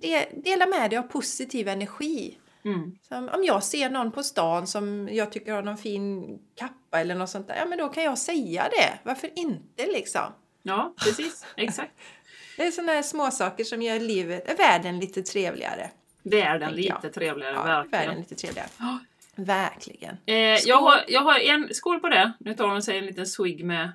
de, 0.00 0.26
dela 0.44 0.66
med 0.66 0.90
dig 0.90 0.98
av 0.98 1.02
positiv 1.02 1.68
energi. 1.68 2.38
Mm. 2.64 3.28
Om 3.34 3.44
jag 3.44 3.64
ser 3.64 3.90
någon 3.90 4.12
på 4.12 4.22
stan 4.22 4.66
som 4.66 5.08
jag 5.12 5.32
tycker 5.32 5.52
har 5.52 5.62
någon 5.62 5.78
fin 5.78 6.38
kappa 6.54 7.00
eller 7.00 7.14
något 7.14 7.30
sånt 7.30 7.48
där, 7.48 7.56
ja 7.56 7.64
men 7.64 7.78
då 7.78 7.88
kan 7.88 8.04
jag 8.04 8.18
säga 8.18 8.62
det. 8.62 8.98
Varför 9.02 9.30
inte 9.36 9.86
liksom? 9.86 10.32
Ja, 10.68 10.94
precis. 11.04 11.46
Exakt. 11.56 11.92
Det 12.56 12.66
är 12.66 12.70
sådana 12.70 12.92
här 12.92 13.02
små 13.02 13.30
saker 13.30 13.64
som 13.64 13.82
gör 13.82 14.00
livet, 14.00 14.58
världen 14.58 14.98
lite 15.00 15.22
trevligare. 15.22 15.90
Det 16.22 16.40
är 16.42 16.58
den 16.58 16.68
Tänker 16.68 16.88
jag. 16.88 17.02
lite 17.04 17.14
trevligare, 17.14 17.54
Ja, 17.54 17.62
verkligen. 17.62 17.90
världen 17.90 18.18
lite 18.20 18.34
trevligare. 18.34 18.68
Ja. 18.78 18.98
Verkligen. 19.34 20.16
Eh, 20.26 20.34
jag, 20.36 20.76
har, 20.76 21.04
jag 21.08 21.20
har 21.20 21.38
en 21.38 21.68
skål 21.74 22.00
på 22.00 22.08
det. 22.08 22.32
Nu 22.40 22.54
tar 22.54 22.66
man 22.68 22.82
sig 22.82 22.98
en 22.98 23.06
liten 23.06 23.26
swig 23.26 23.64
med, 23.64 23.92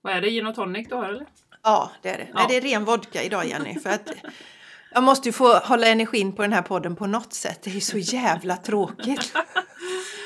vad 0.00 0.12
är 0.12 0.20
det, 0.20 0.28
gin 0.30 0.46
och 0.46 0.54
tonic 0.54 0.88
du 0.88 0.94
har 0.94 1.04
eller? 1.04 1.26
Ja, 1.62 1.90
det 2.02 2.08
är 2.08 2.18
det. 2.18 2.26
Ja. 2.28 2.34
Nej, 2.34 2.44
det 2.48 2.56
är 2.56 2.60
ren 2.60 2.84
vodka 2.84 3.22
idag, 3.22 3.46
Jenny. 3.46 3.78
För 3.80 3.90
att 3.90 4.10
jag 4.92 5.02
måste 5.02 5.28
ju 5.28 5.32
få 5.32 5.58
hålla 5.58 5.86
energin 5.86 6.32
på 6.32 6.42
den 6.42 6.52
här 6.52 6.62
podden 6.62 6.96
på 6.96 7.06
något 7.06 7.32
sätt. 7.32 7.62
Det 7.62 7.70
är 7.70 7.74
ju 7.74 7.80
så 7.80 7.98
jävla 7.98 8.56
tråkigt. 8.56 9.32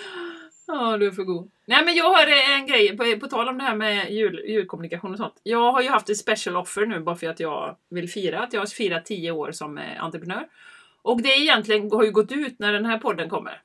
Ja, 0.67 0.97
du 0.97 1.07
är 1.07 1.11
för 1.11 1.25
god. 1.25 1.51
Nej, 1.67 1.85
men 1.85 1.95
jag 1.95 2.11
har 2.11 2.27
en 2.57 2.67
grej, 2.67 2.97
på, 2.97 3.21
på 3.21 3.27
tal 3.27 3.49
om 3.49 3.59
det 3.59 3.65
här 3.65 3.77
med 3.77 4.13
jul, 4.13 4.45
julkommunikation 4.47 5.13
och 5.13 5.19
sånt. 5.19 5.41
Jag 5.43 5.73
har 5.73 5.83
ju 5.83 5.89
haft 5.89 6.11
ett 6.11 6.17
special 6.17 6.57
offer 6.57 6.87
nu 6.87 7.01
bara 7.01 7.17
för 7.17 7.27
att 7.27 7.41
jag 7.41 7.77
vill 7.89 8.09
fira, 8.09 8.43
att 8.43 8.53
jag 8.53 8.61
har 8.61 8.67
firat 8.67 9.05
10 9.05 9.31
år 9.31 9.53
som 9.53 9.79
eh, 9.79 10.05
entreprenör. 10.05 10.49
Och 11.03 11.23
det 11.23 11.29
egentligen 11.29 11.93
har 11.93 12.05
ju 12.05 12.11
gått 12.11 12.33
ut 12.33 12.59
när 12.59 12.73
den 12.73 12.87
här 12.87 12.99
podden 12.99 13.29
kommer. 13.31 13.61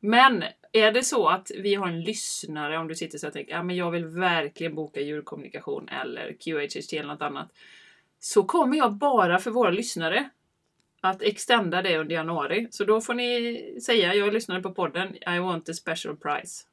Men 0.00 0.44
är 0.72 0.92
det 0.92 1.02
så 1.02 1.28
att 1.28 1.50
vi 1.58 1.74
har 1.74 1.88
en 1.88 2.00
lyssnare, 2.00 2.78
om 2.78 2.88
du 2.88 2.94
sitter 2.94 3.18
så 3.18 3.26
och 3.26 3.32
tänker, 3.32 3.52
ja 3.52 3.62
men 3.62 3.76
jag 3.76 3.90
vill 3.90 4.04
verkligen 4.04 4.74
boka 4.74 5.00
julkommunikation 5.00 5.88
eller 5.88 6.36
QHHT 6.40 6.92
eller 6.92 7.08
något 7.08 7.22
annat. 7.22 7.48
Så 8.18 8.44
kommer 8.44 8.76
jag 8.76 8.92
bara 8.92 9.38
för 9.38 9.50
våra 9.50 9.70
lyssnare 9.70 10.28
att 11.08 11.22
extenda 11.22 11.82
det 11.82 11.98
under 11.98 12.14
januari. 12.14 12.68
Så 12.70 12.84
då 12.84 13.00
får 13.00 13.14
ni 13.14 13.80
säga, 13.86 14.14
jag 14.14 14.32
lyssnade 14.32 14.62
på 14.62 14.74
podden, 14.74 15.14
I 15.34 15.38
want 15.38 15.68
a 15.68 15.72
special 15.74 16.16
price. 16.16 16.64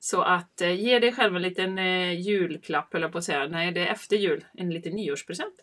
Så 0.00 0.22
att 0.22 0.60
eh, 0.60 0.72
ge 0.80 0.98
dig 0.98 1.12
själv 1.12 1.36
en 1.36 1.42
liten 1.42 1.78
eh, 1.78 2.20
julklapp, 2.20 2.94
eller 2.94 3.08
på 3.08 3.18
att 3.18 3.24
säga. 3.24 3.46
Nej, 3.48 3.72
det 3.72 3.80
är 3.80 3.92
efter 3.92 4.16
jul. 4.16 4.44
En 4.54 4.70
liten 4.70 4.92
nyårspresent. 4.92 5.54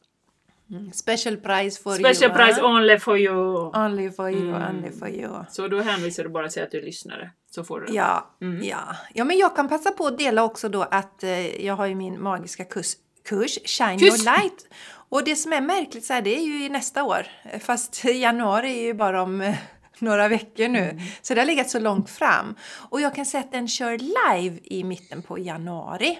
Special 0.93 1.37
price 1.37 1.81
for 1.83 1.91
Special 1.95 2.31
you. 2.31 2.37
price 2.45 2.61
huh? 2.61 2.69
only 2.75 2.99
for 2.99 3.17
you. 3.17 3.71
Only 3.75 4.11
for 4.11 4.29
you, 4.31 4.49
Mm. 4.55 4.75
only 4.77 4.91
for 4.91 5.09
you. 5.09 5.43
Så 5.49 5.67
då 5.67 5.81
hänvisar 5.81 6.23
du 6.23 6.29
bara 6.29 6.49
till 6.49 6.63
att 6.63 6.71
du 6.71 6.77
är 6.79 6.83
lyssnare. 6.83 7.31
Så 7.51 7.63
får 7.63 7.79
du 7.79 7.85
det. 7.85 7.93
Ja, 7.93 8.35
Mm. 8.41 8.63
ja. 8.63 8.95
ja, 9.13 9.23
men 9.23 9.37
jag 9.37 9.55
kan 9.55 9.69
passa 9.69 9.91
på 9.91 10.07
att 10.07 10.17
dela 10.17 10.43
också 10.43 10.69
då 10.69 10.81
att 10.81 11.23
eh, 11.23 11.65
jag 11.65 11.73
har 11.75 11.85
ju 11.85 11.95
min 11.95 12.23
magiska 12.23 12.63
kurs, 12.65 12.93
kurs 13.23 13.59
Shine. 13.65 13.99
Your 14.03 14.25
Light. 14.25 14.67
Och 15.15 15.23
det 15.23 15.35
som 15.35 15.53
är 15.53 15.61
märkligt 15.61 16.05
så 16.05 16.13
här, 16.13 16.21
det 16.21 16.35
är 16.35 16.41
ju 16.41 16.65
i 16.65 16.69
nästa 16.69 17.03
år. 17.03 17.27
Fast 17.59 18.03
januari 18.03 18.79
är 18.79 18.83
ju 18.83 18.93
bara 18.93 19.21
om 19.21 19.41
eh, 19.41 19.55
några 19.99 20.27
veckor 20.27 20.67
nu. 20.67 20.89
Mm. 20.89 21.03
Så 21.21 21.33
det 21.33 21.41
har 21.41 21.45
legat 21.45 21.69
så 21.69 21.79
långt 21.79 22.09
fram. 22.09 22.55
Och 22.89 23.01
jag 23.01 23.15
kan 23.15 23.25
säga 23.25 23.43
att 23.43 23.51
den 23.51 23.67
kör 23.67 23.97
live 23.97 24.59
i 24.63 24.83
mitten 24.83 25.21
på 25.21 25.39
januari. 25.39 26.19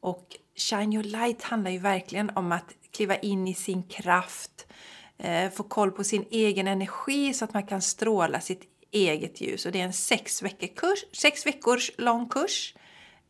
Och 0.00 0.26
Shine 0.56 0.92
Your 0.92 1.02
Light 1.02 1.42
handlar 1.42 1.70
ju 1.70 1.78
verkligen 1.78 2.30
om 2.34 2.52
att 2.52 2.74
kliva 2.92 3.16
in 3.16 3.48
i 3.48 3.54
sin 3.54 3.82
kraft, 3.82 4.66
eh, 5.18 5.50
få 5.50 5.62
koll 5.62 5.90
på 5.90 6.04
sin 6.04 6.24
egen 6.30 6.68
energi 6.68 7.34
så 7.34 7.44
att 7.44 7.54
man 7.54 7.66
kan 7.66 7.82
stråla 7.82 8.40
sitt 8.40 8.62
eget 8.90 9.40
ljus. 9.40 9.66
Och 9.66 9.72
det 9.72 9.80
är 9.80 9.84
en 9.84 9.92
sex, 9.92 10.42
veckor 10.42 10.66
kurs, 10.66 11.04
sex 11.12 11.46
veckors 11.46 11.90
lång 11.98 12.28
kurs. 12.28 12.74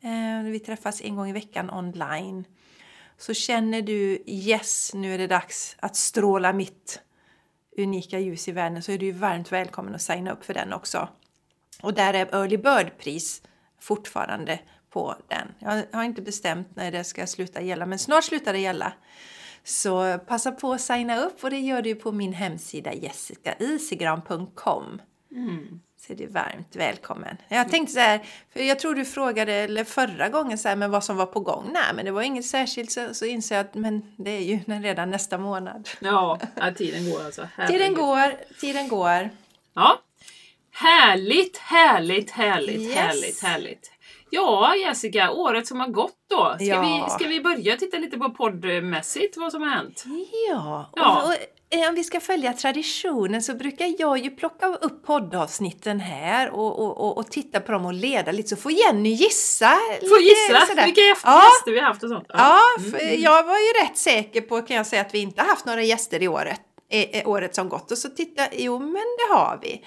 Eh, 0.01 0.51
vi 0.51 0.59
träffas 0.59 1.01
en 1.01 1.17
gång 1.17 1.29
i 1.29 1.33
veckan 1.33 1.71
online. 1.71 2.45
Så 3.19 3.35
känner 3.35 3.83
du 3.83 4.23
yes, 4.27 4.95
nu 4.95 5.15
är 5.15 5.19
det 5.19 5.27
dags 5.27 5.77
att 5.79 5.97
stråla 5.97 6.53
mitt 6.53 7.01
unika 7.79 8.19
ljus 8.19 8.49
i 8.49 8.53
världen 8.53 8.83
så 8.83 8.93
är 8.93 8.99
du 8.99 9.13
varmt 9.13 9.53
välkommen 9.53 9.95
att 9.95 10.03
signa 10.03 10.33
upp 10.33 10.45
för 10.45 10.55
den 10.55 10.73
också. 10.73 11.09
Och 11.83 11.95
där 11.95 12.15
är 12.15 12.35
early 12.35 12.57
bird-pris 12.57 13.43
fortfarande 13.81 14.61
på 14.91 15.17
den. 15.29 15.49
Jag 15.59 15.83
har 15.93 16.05
inte 16.05 16.23
bestämt 16.23 16.77
när 16.77 16.93
det 16.93 17.05
ska 17.05 17.27
sluta 17.27 17.61
gälla, 17.61 17.87
men 17.87 17.99
snart 17.99 18.25
slutar 18.25 18.53
det 18.53 18.59
gälla. 18.59 18.93
Så 19.65 20.19
passa 20.19 20.53
på 20.53 20.73
att 20.73 20.81
signa 20.81 21.17
upp 21.17 21.45
och 21.45 21.51
det 21.51 21.59
gör 21.59 21.83
du 21.83 21.95
på 21.95 22.13
min 22.13 22.33
hemsida 22.33 22.95
jessicaisigran.com. 22.95 25.01
Så 26.07 26.13
är 26.13 26.17
du 26.17 26.27
varmt 26.27 26.77
välkommen. 26.77 27.37
Jag 27.49 27.71
tänkte 27.71 27.93
så 27.95 28.01
här, 28.01 28.21
för 28.53 28.61
jag 28.61 28.79
tror 28.79 28.95
du 28.95 29.05
frågade 29.05 29.53
eller 29.53 29.85
förra 29.85 30.29
gången 30.29 30.59
så 30.59 30.69
här, 30.69 30.77
men 30.77 30.91
vad 30.91 31.05
som 31.05 31.17
var 31.17 31.27
på 31.27 31.41
gång. 31.41 31.71
Nej, 31.73 31.83
men 31.95 32.05
det 32.05 32.11
var 32.11 32.23
inget 32.23 32.45
särskilt 32.47 32.93
så, 32.93 33.15
så 33.15 33.25
inser 33.25 33.57
jag 33.57 33.65
att 33.67 33.75
men 33.75 34.15
det 34.17 34.31
är 34.31 34.41
ju 34.41 34.59
redan 34.83 35.11
nästa 35.11 35.39
månad. 35.39 35.89
Ja, 36.01 36.39
tiden 36.77 37.11
går 37.11 37.25
alltså. 37.25 37.49
Tiden 37.57 37.81
Herregud. 37.81 37.97
går, 37.97 38.33
tiden 38.61 38.89
går. 38.89 39.31
Ja. 39.75 40.01
Härligt, 40.73 41.59
härligt, 41.59 42.31
härligt, 42.31 42.81
Yes. 42.81 42.97
härligt, 42.97 43.43
härligt. 43.43 43.93
Ja, 44.31 44.75
Jessica, 44.77 45.31
året 45.31 45.67
som 45.67 45.81
har 45.81 45.89
gått 45.89 46.17
då. 46.31 46.55
Ska, 46.55 46.65
Ja. 46.65 46.81
vi, 46.81 47.11
ska 47.11 47.29
vi 47.29 47.41
börja 47.41 47.77
titta 47.77 47.99
lite 47.99 48.19
på 48.19 48.31
poddmässigt 48.31 49.37
vad 49.37 49.53
som 49.53 49.63
har 49.63 49.69
hänt? 49.71 50.05
Ja, 50.51 50.91
Ja. 50.97 51.23
Och, 51.23 51.29
och 51.29 51.37
om 51.89 51.95
vi 51.95 52.05
ska 52.05 52.21
följa 52.21 52.53
traditionen 52.53 53.43
så 53.43 53.55
brukar 53.55 53.95
jag 53.99 54.19
ju 54.19 54.31
plocka 54.31 54.67
upp 54.67 55.07
poddavsnitten 55.07 56.01
här 56.01 56.51
och, 56.51 56.79
och, 56.79 56.99
och, 56.99 57.19
och 57.19 57.31
titta 57.31 57.61
på 57.61 57.73
dem 57.73 57.87
och 57.87 57.93
leda 57.93 58.33
lite 58.33 58.49
så 58.49 58.57
får 58.57 58.73
Jenny 58.73 59.09
gissa. 59.09 59.79
Får 60.09 60.21
gissa 60.21 60.67
sådär. 60.67 60.85
vilka 60.85 61.01
Ja. 61.01 61.43
gäster 61.45 61.73
vi 61.73 61.79
har 61.81 61.87
haft 61.87 62.03
och 62.03 62.09
sånt. 62.09 62.27
Ja, 62.29 62.59
för 62.91 63.23
jag 63.23 63.43
var 63.43 63.59
ju 63.59 63.85
rätt 63.87 63.99
säker 63.99 64.41
på 64.41 64.63
kan 64.63 64.77
jag 64.77 64.87
säga 64.87 65.03
att 65.03 65.15
vi 65.15 65.19
inte 65.19 65.43
haft 65.43 65.67
några 65.67 65.83
gäster 65.83 66.23
i 66.23 66.29
året, 66.29 66.61
eh, 66.91 67.03
eh, 67.03 67.29
året 67.29 67.55
som 67.55 67.69
gått. 67.69 67.91
Och 67.91 67.99
så 67.99 68.09
titta, 68.09 68.47
jo 68.53 68.79
men 68.79 68.93
det 68.93 69.35
har 69.35 69.59
vi. 69.63 69.85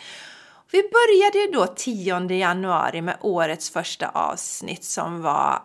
Vi 0.71 0.81
började 0.81 1.57
då 1.57 1.73
10 1.75 2.19
januari 2.37 3.01
med 3.01 3.17
årets 3.21 3.69
första 3.69 4.09
avsnitt 4.09 4.83
som 4.83 5.21
var 5.21 5.61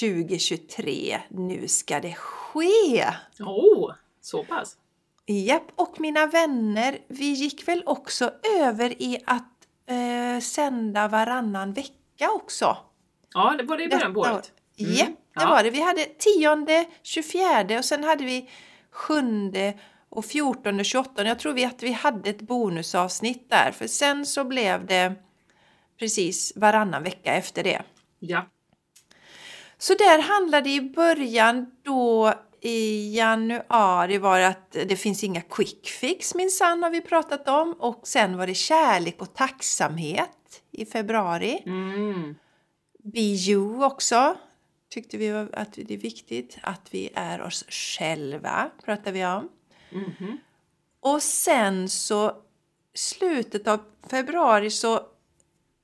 2023. 0.00 1.20
Nu 1.30 1.68
ska 1.68 2.00
det 2.00 2.14
ske! 2.14 3.06
Oh, 3.40 3.92
så 4.22 4.44
pass. 4.44 4.76
Japp, 5.32 5.72
och 5.76 6.00
mina 6.00 6.26
vänner, 6.26 6.98
vi 7.08 7.24
gick 7.24 7.68
väl 7.68 7.82
också 7.86 8.30
över 8.60 9.02
i 9.02 9.18
att 9.26 9.52
eh, 9.86 10.40
sända 10.40 11.08
varannan 11.08 11.72
vecka 11.72 12.30
också. 12.34 12.76
Ja, 13.34 13.54
det 13.58 13.64
var 13.64 13.76
det 13.76 13.84
i 13.84 13.88
början 13.88 14.14
på 14.14 14.20
året. 14.20 14.32
år. 14.32 14.42
Mm, 14.78 14.92
Japp, 14.92 15.08
det 15.08 15.42
ja. 15.42 15.48
var 15.48 15.62
det. 15.62 15.70
Vi 15.70 15.82
hade 15.82 16.04
10, 16.04 16.86
24 17.02 17.78
och 17.78 17.84
sen 17.84 18.04
hade 18.04 18.24
vi 18.24 18.50
7 18.90 19.14
och 20.08 20.24
14 20.24 20.80
och 20.80 20.84
28. 20.84 21.24
Jag 21.24 21.38
tror 21.38 21.52
vi 21.52 21.64
att 21.64 21.82
vi 21.82 21.92
hade 21.92 22.30
ett 22.30 22.40
bonusavsnitt 22.40 23.50
där 23.50 23.72
för 23.72 23.86
sen 23.86 24.26
så 24.26 24.44
blev 24.44 24.86
det 24.86 25.14
precis 25.98 26.52
varannan 26.56 27.02
vecka 27.02 27.34
efter 27.34 27.62
det. 27.62 27.82
Ja. 28.18 28.46
Så 29.78 29.94
där 29.94 30.22
handlade 30.22 30.70
i 30.70 30.80
början 30.80 31.70
då 31.82 32.34
i 32.60 33.14
januari 33.16 34.18
var 34.18 34.40
att 34.40 34.70
det 34.72 34.96
finns 34.96 35.24
inga 35.24 35.40
quick 35.40 35.88
fix 35.88 36.34
minsann 36.34 36.82
har 36.82 36.90
vi 36.90 37.00
pratat 37.00 37.48
om 37.48 37.72
och 37.72 38.00
sen 38.06 38.36
var 38.36 38.46
det 38.46 38.54
kärlek 38.54 39.22
och 39.22 39.34
tacksamhet 39.34 40.62
i 40.70 40.86
februari. 40.86 41.62
Mm. 41.66 42.34
Be 43.02 43.20
you 43.20 43.84
också 43.84 44.36
tyckte 44.90 45.16
vi 45.16 45.30
var 45.30 45.48
att 45.52 45.72
det 45.72 45.94
är 45.94 45.98
viktigt 45.98 46.58
att 46.62 46.88
vi 46.90 47.10
är 47.14 47.42
oss 47.42 47.64
själva 47.68 48.70
pratar 48.84 49.12
vi 49.12 49.26
om. 49.26 49.48
Mhm. 49.90 50.38
Och 51.00 51.22
sen 51.22 51.88
så 51.88 52.42
slutet 52.94 53.68
av 53.68 53.80
februari 54.10 54.70
så 54.70 55.00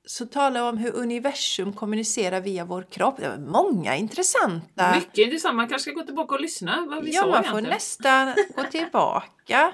så 0.07 0.25
talar 0.25 0.61
vi 0.61 0.69
om 0.69 0.77
hur 0.77 0.95
universum 0.95 1.73
kommunicerar 1.73 2.41
via 2.41 2.65
vår 2.65 2.85
kropp. 2.89 3.17
Det 3.17 3.29
var 3.29 3.37
många 3.37 3.95
intressanta... 3.95 4.95
Mycket 4.95 5.17
intressant. 5.17 5.55
Man 5.55 5.67
kanske 5.67 5.91
ska 5.91 5.99
gå 5.99 6.05
tillbaka 6.05 6.35
och 6.35 6.41
lyssna 6.41 6.85
vad 6.89 7.03
vi 7.03 7.11
ja, 7.13 7.21
sa 7.21 7.27
man 7.27 7.43
får 7.43 7.49
egentligen. 7.49 7.75
nästan 7.75 8.35
gå 8.55 8.63
tillbaka. 8.71 9.73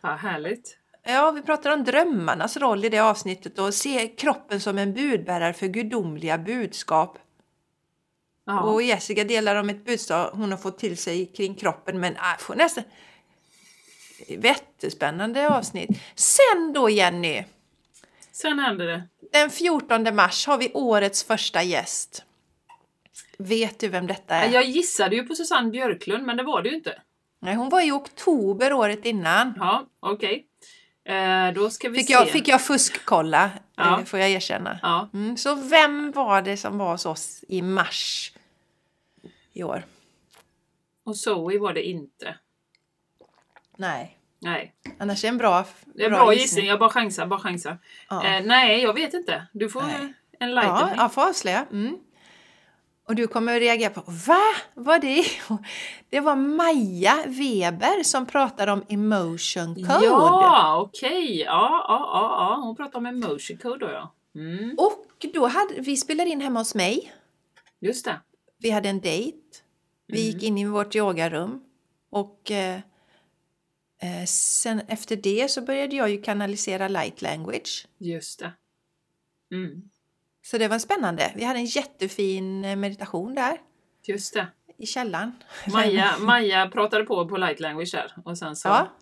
Ja, 0.00 0.08
härligt. 0.08 0.76
Ja, 1.02 1.30
vi 1.30 1.42
pratar 1.42 1.70
om 1.70 1.84
drömmarnas 1.84 2.56
roll 2.56 2.84
i 2.84 2.88
det 2.88 2.98
avsnittet 2.98 3.58
och 3.58 3.74
se 3.74 4.08
kroppen 4.08 4.60
som 4.60 4.78
en 4.78 4.94
budbärare 4.94 5.52
för 5.52 5.66
gudomliga 5.66 6.38
budskap. 6.38 7.18
Ja. 8.44 8.60
Och 8.60 8.82
Jessica 8.82 9.24
delar 9.24 9.56
om 9.56 9.70
ett 9.70 9.84
budskap 9.84 10.30
hon 10.34 10.50
har 10.50 10.58
fått 10.58 10.78
till 10.78 10.96
sig 10.96 11.26
kring 11.26 11.54
kroppen 11.54 12.00
men 12.00 12.12
äh, 12.12 12.38
får 12.38 12.54
nästan... 12.54 12.84
Jättespännande 14.26 15.48
avsnitt. 15.48 15.90
Sen 16.14 16.72
då 16.74 16.90
Jenny, 16.90 17.44
Sen 18.40 18.58
hände 18.58 18.86
det. 18.86 19.02
Den 19.32 19.50
14 19.50 20.14
mars 20.16 20.46
har 20.46 20.58
vi 20.58 20.70
årets 20.74 21.24
första 21.24 21.62
gäst. 21.62 22.24
Vet 23.38 23.78
du 23.78 23.88
vem 23.88 24.06
detta 24.06 24.34
är? 24.34 24.52
Jag 24.52 24.64
gissade 24.64 25.16
ju 25.16 25.22
på 25.26 25.34
Susanne 25.34 25.70
Björklund, 25.70 26.24
men 26.26 26.36
det 26.36 26.42
var 26.42 26.62
det 26.62 26.68
ju 26.68 26.74
inte. 26.74 27.02
Nej, 27.40 27.54
hon 27.54 27.68
var 27.68 27.80
i 27.80 27.90
oktober 27.90 28.72
året 28.72 29.04
innan. 29.04 29.54
Ja, 29.56 29.86
okej. 30.00 30.46
Eh, 31.04 31.52
då 31.54 31.70
ska 31.70 31.88
vi 31.88 31.98
Fick 31.98 32.06
se. 32.06 32.12
jag, 32.12 32.28
fick 32.28 32.48
jag 32.48 32.62
fuskkolla, 32.62 33.50
Ja. 33.76 33.98
eh, 34.00 34.04
får 34.04 34.18
jag 34.18 34.30
erkänna. 34.30 34.78
Ja. 34.82 35.08
Mm, 35.14 35.36
så 35.36 35.54
vem 35.54 36.12
var 36.12 36.42
det 36.42 36.56
som 36.56 36.78
var 36.78 36.92
hos 36.92 37.06
oss 37.06 37.44
i 37.48 37.62
mars 37.62 38.32
i 39.52 39.62
år? 39.62 39.82
Och 41.04 41.16
Zoe 41.16 41.58
var 41.58 41.72
det 41.72 41.82
inte. 41.88 42.34
Nej, 43.76 44.16
Nej. 44.42 44.74
annars 44.98 45.24
är 45.24 45.28
en 45.28 45.38
bra, 45.38 45.64
är 45.96 46.04
en 46.04 46.12
bra 46.12 46.34
gissning. 46.34 46.66
Jag 46.66 46.78
bara 46.78 46.90
chansar, 46.90 47.26
bara 47.26 47.40
chansar. 47.40 47.78
Ja. 48.08 48.24
Eh, 48.24 48.44
nej, 48.44 48.82
jag 48.82 48.94
vet 48.94 49.14
inte. 49.14 49.46
Du 49.52 49.68
får 49.68 49.82
Nej. 49.82 50.14
en 50.38 50.54
lighten. 50.54 50.70
Ja, 50.76 50.90
jag 50.96 51.12
får 51.12 51.28
avslöja. 51.28 51.66
Mm. 51.72 51.98
Och 53.08 53.14
du 53.14 53.26
kommer 53.26 53.56
att 53.56 53.60
reagera 53.60 53.90
på 53.90 54.02
Va? 54.06 54.40
Vad 54.74 55.00
det? 55.00 55.24
Det 56.10 56.20
var 56.20 56.36
Maja 56.36 57.24
Weber 57.26 58.02
som 58.02 58.26
pratade 58.26 58.72
om 58.72 58.84
emotion 58.88 59.74
code. 59.74 60.04
Ja, 60.04 60.80
okej. 60.80 61.40
Ja, 61.40 61.84
ja, 61.88 62.10
ja, 62.12 62.36
ja. 62.38 62.60
Hon 62.62 62.76
pratar 62.76 62.98
om 62.98 63.06
emotion 63.06 63.56
code 63.62 63.86
då 63.86 63.92
ja. 63.92 64.14
Mm, 64.34 64.74
Och 64.78 65.26
då 65.34 65.46
hade 65.46 65.74
vi 65.80 65.96
spelade 65.96 66.30
in 66.30 66.40
hemma 66.40 66.60
hos 66.60 66.74
mig. 66.74 67.12
just 67.80 68.04
det. 68.04 68.20
Vi 68.58 68.70
hade 68.70 68.88
en 68.88 69.00
dejt. 69.00 69.38
Vi 70.06 70.20
gick 70.20 70.42
in 70.42 70.58
i 70.58 70.64
vårt 70.64 70.94
yogarum. 70.96 71.64
Och 72.10 72.50
eh, 72.50 72.80
eh, 74.02 74.24
sen 74.26 74.80
efter 74.88 75.16
det 75.16 75.50
så 75.50 75.60
började 75.62 75.96
jag 75.96 76.10
ju 76.10 76.22
kanalisera 76.22 76.88
light 76.88 77.22
language. 77.22 77.86
Just 77.98 78.38
det. 78.38 78.52
Mm, 79.52 79.82
Så 80.42 80.58
det 80.58 80.68
var 80.68 80.78
spännande. 80.78 81.32
Vi 81.36 81.44
hade 81.44 81.58
en 81.58 81.64
jättefin 81.64 82.64
eh, 82.64 82.76
meditation 82.76 83.34
där 83.34 83.58
just 84.02 84.34
det. 84.34 84.46
i 84.78 84.86
källaren. 84.86 85.32
Maja, 85.72 86.18
Maja 86.18 86.68
pratade 86.68 87.04
på 87.04 87.28
på 87.28 87.36
light 87.36 87.60
language 87.60 87.90
där 87.92 88.12
och 88.24 88.38
sen 88.38 88.56
så 88.56 88.68
Ja, 88.68 88.96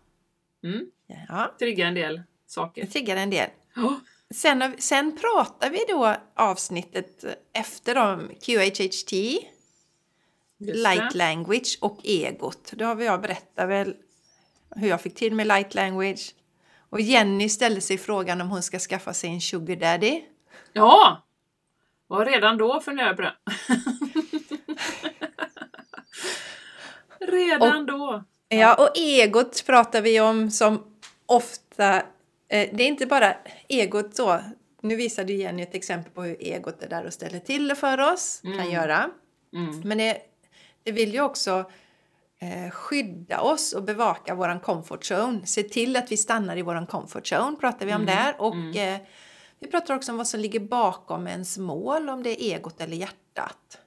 mm, 0.64 0.87
ja, 1.28 1.54
triggade 1.58 1.88
en 1.88 1.94
del 1.94 2.22
saker. 2.46 2.82
det 2.82 2.88
triggade 2.88 3.20
en 3.20 3.30
del. 3.30 3.50
Oh, 3.76 3.94
Sen, 4.34 4.74
sen 4.78 5.16
pratar 5.18 5.70
vi 5.70 5.78
då 5.88 6.14
avsnittet 6.34 7.24
efter 7.52 7.96
om 7.96 8.30
QHHT, 8.40 9.12
just 9.12 9.52
light 10.58 11.12
det. 11.12 11.18
language 11.18 11.78
och 11.80 12.00
egot. 12.04 12.72
Då 12.72 12.84
har 12.84 12.94
vi 12.94 13.04
jag 13.04 13.20
berättat 13.22 13.68
väl 13.68 13.96
hur 14.76 14.88
jag 14.88 15.00
fick 15.00 15.14
till 15.14 15.35
med 15.35 15.46
light 15.46 15.74
language. 15.74 16.35
Och 16.90 17.00
Jenny 17.00 17.48
ställde 17.48 17.81
sig 17.81 17.98
frågan 17.98 18.40
om 18.40 18.48
hon 18.50 18.62
ska 18.62 18.78
skaffa 18.78 19.14
sig 19.14 19.31
en 19.31 19.40
sugar 19.40 19.76
daddy. 19.76 20.22
Ja! 20.72 21.24
Var 22.07 22.24
redan 22.26 22.57
då 22.59 22.81
funderade 22.81 23.09
jag 23.11 23.16
på 23.16 23.22
det. 23.22 23.35
redan 27.26 27.87
då. 27.87 28.24
Ja, 28.48 28.74
och 28.74 28.90
egot 28.98 29.66
pratar 29.66 30.00
vi 30.02 30.20
om 30.20 30.50
som 30.50 30.85
ofta... 31.26 31.96
Eh, 32.48 32.68
det 32.72 32.83
är 32.83 32.87
inte 32.88 33.07
bara 33.07 33.35
egot 33.68 34.16
så. 34.16 34.40
Nu 34.83 34.96
visade 34.96 35.33
Jenny 35.33 35.62
ett 35.62 35.74
exempel 35.74 36.12
på 36.12 36.22
hur 36.22 36.37
egot 36.42 36.83
är 36.83 36.88
där 36.88 37.07
och 37.07 37.12
ställer 37.12 37.38
till 37.38 37.68
det 37.68 37.76
för 37.76 38.12
oss. 38.12 38.40
Kan 38.42 38.52
Mm. 38.52 38.70
göra. 38.70 39.11
Mm. 39.54 39.81
Men 39.81 39.98
det, 39.98 40.18
det 40.83 40.92
vill 40.92 41.12
ju 41.14 41.20
också 41.20 41.70
skydda 42.72 43.40
oss 43.40 43.72
och 43.72 43.83
bevaka 43.83 44.35
våran 44.35 44.61
comfort 44.61 45.11
zone. 45.11 45.46
Se 45.46 45.62
till 45.62 45.96
att 45.96 46.12
vi 46.12 46.16
stannar 46.16 46.57
i 46.57 46.62
våran 46.62 46.87
comfort 46.87 47.33
zone 47.33 47.57
pratar 47.57 47.87
vi 47.87 47.94
om 47.94 48.03
Mm, 48.03 48.16
där. 48.16 48.40
Och 48.40 48.55
mm. 48.55 48.94
eh, 48.94 49.07
vi 49.59 49.68
pratar 49.68 49.94
också 49.94 50.12
om 50.12 50.18
vad 50.18 50.29
som 50.29 50.40
ligger 50.40 50.61
bakom 50.61 51.27
ens 51.27 51.59
mål, 51.59 52.09
om 52.09 52.22
det 52.22 52.42
är 52.42 52.55
egot 52.55 52.81
eller 52.81 52.96
hjärtat. 52.96 53.79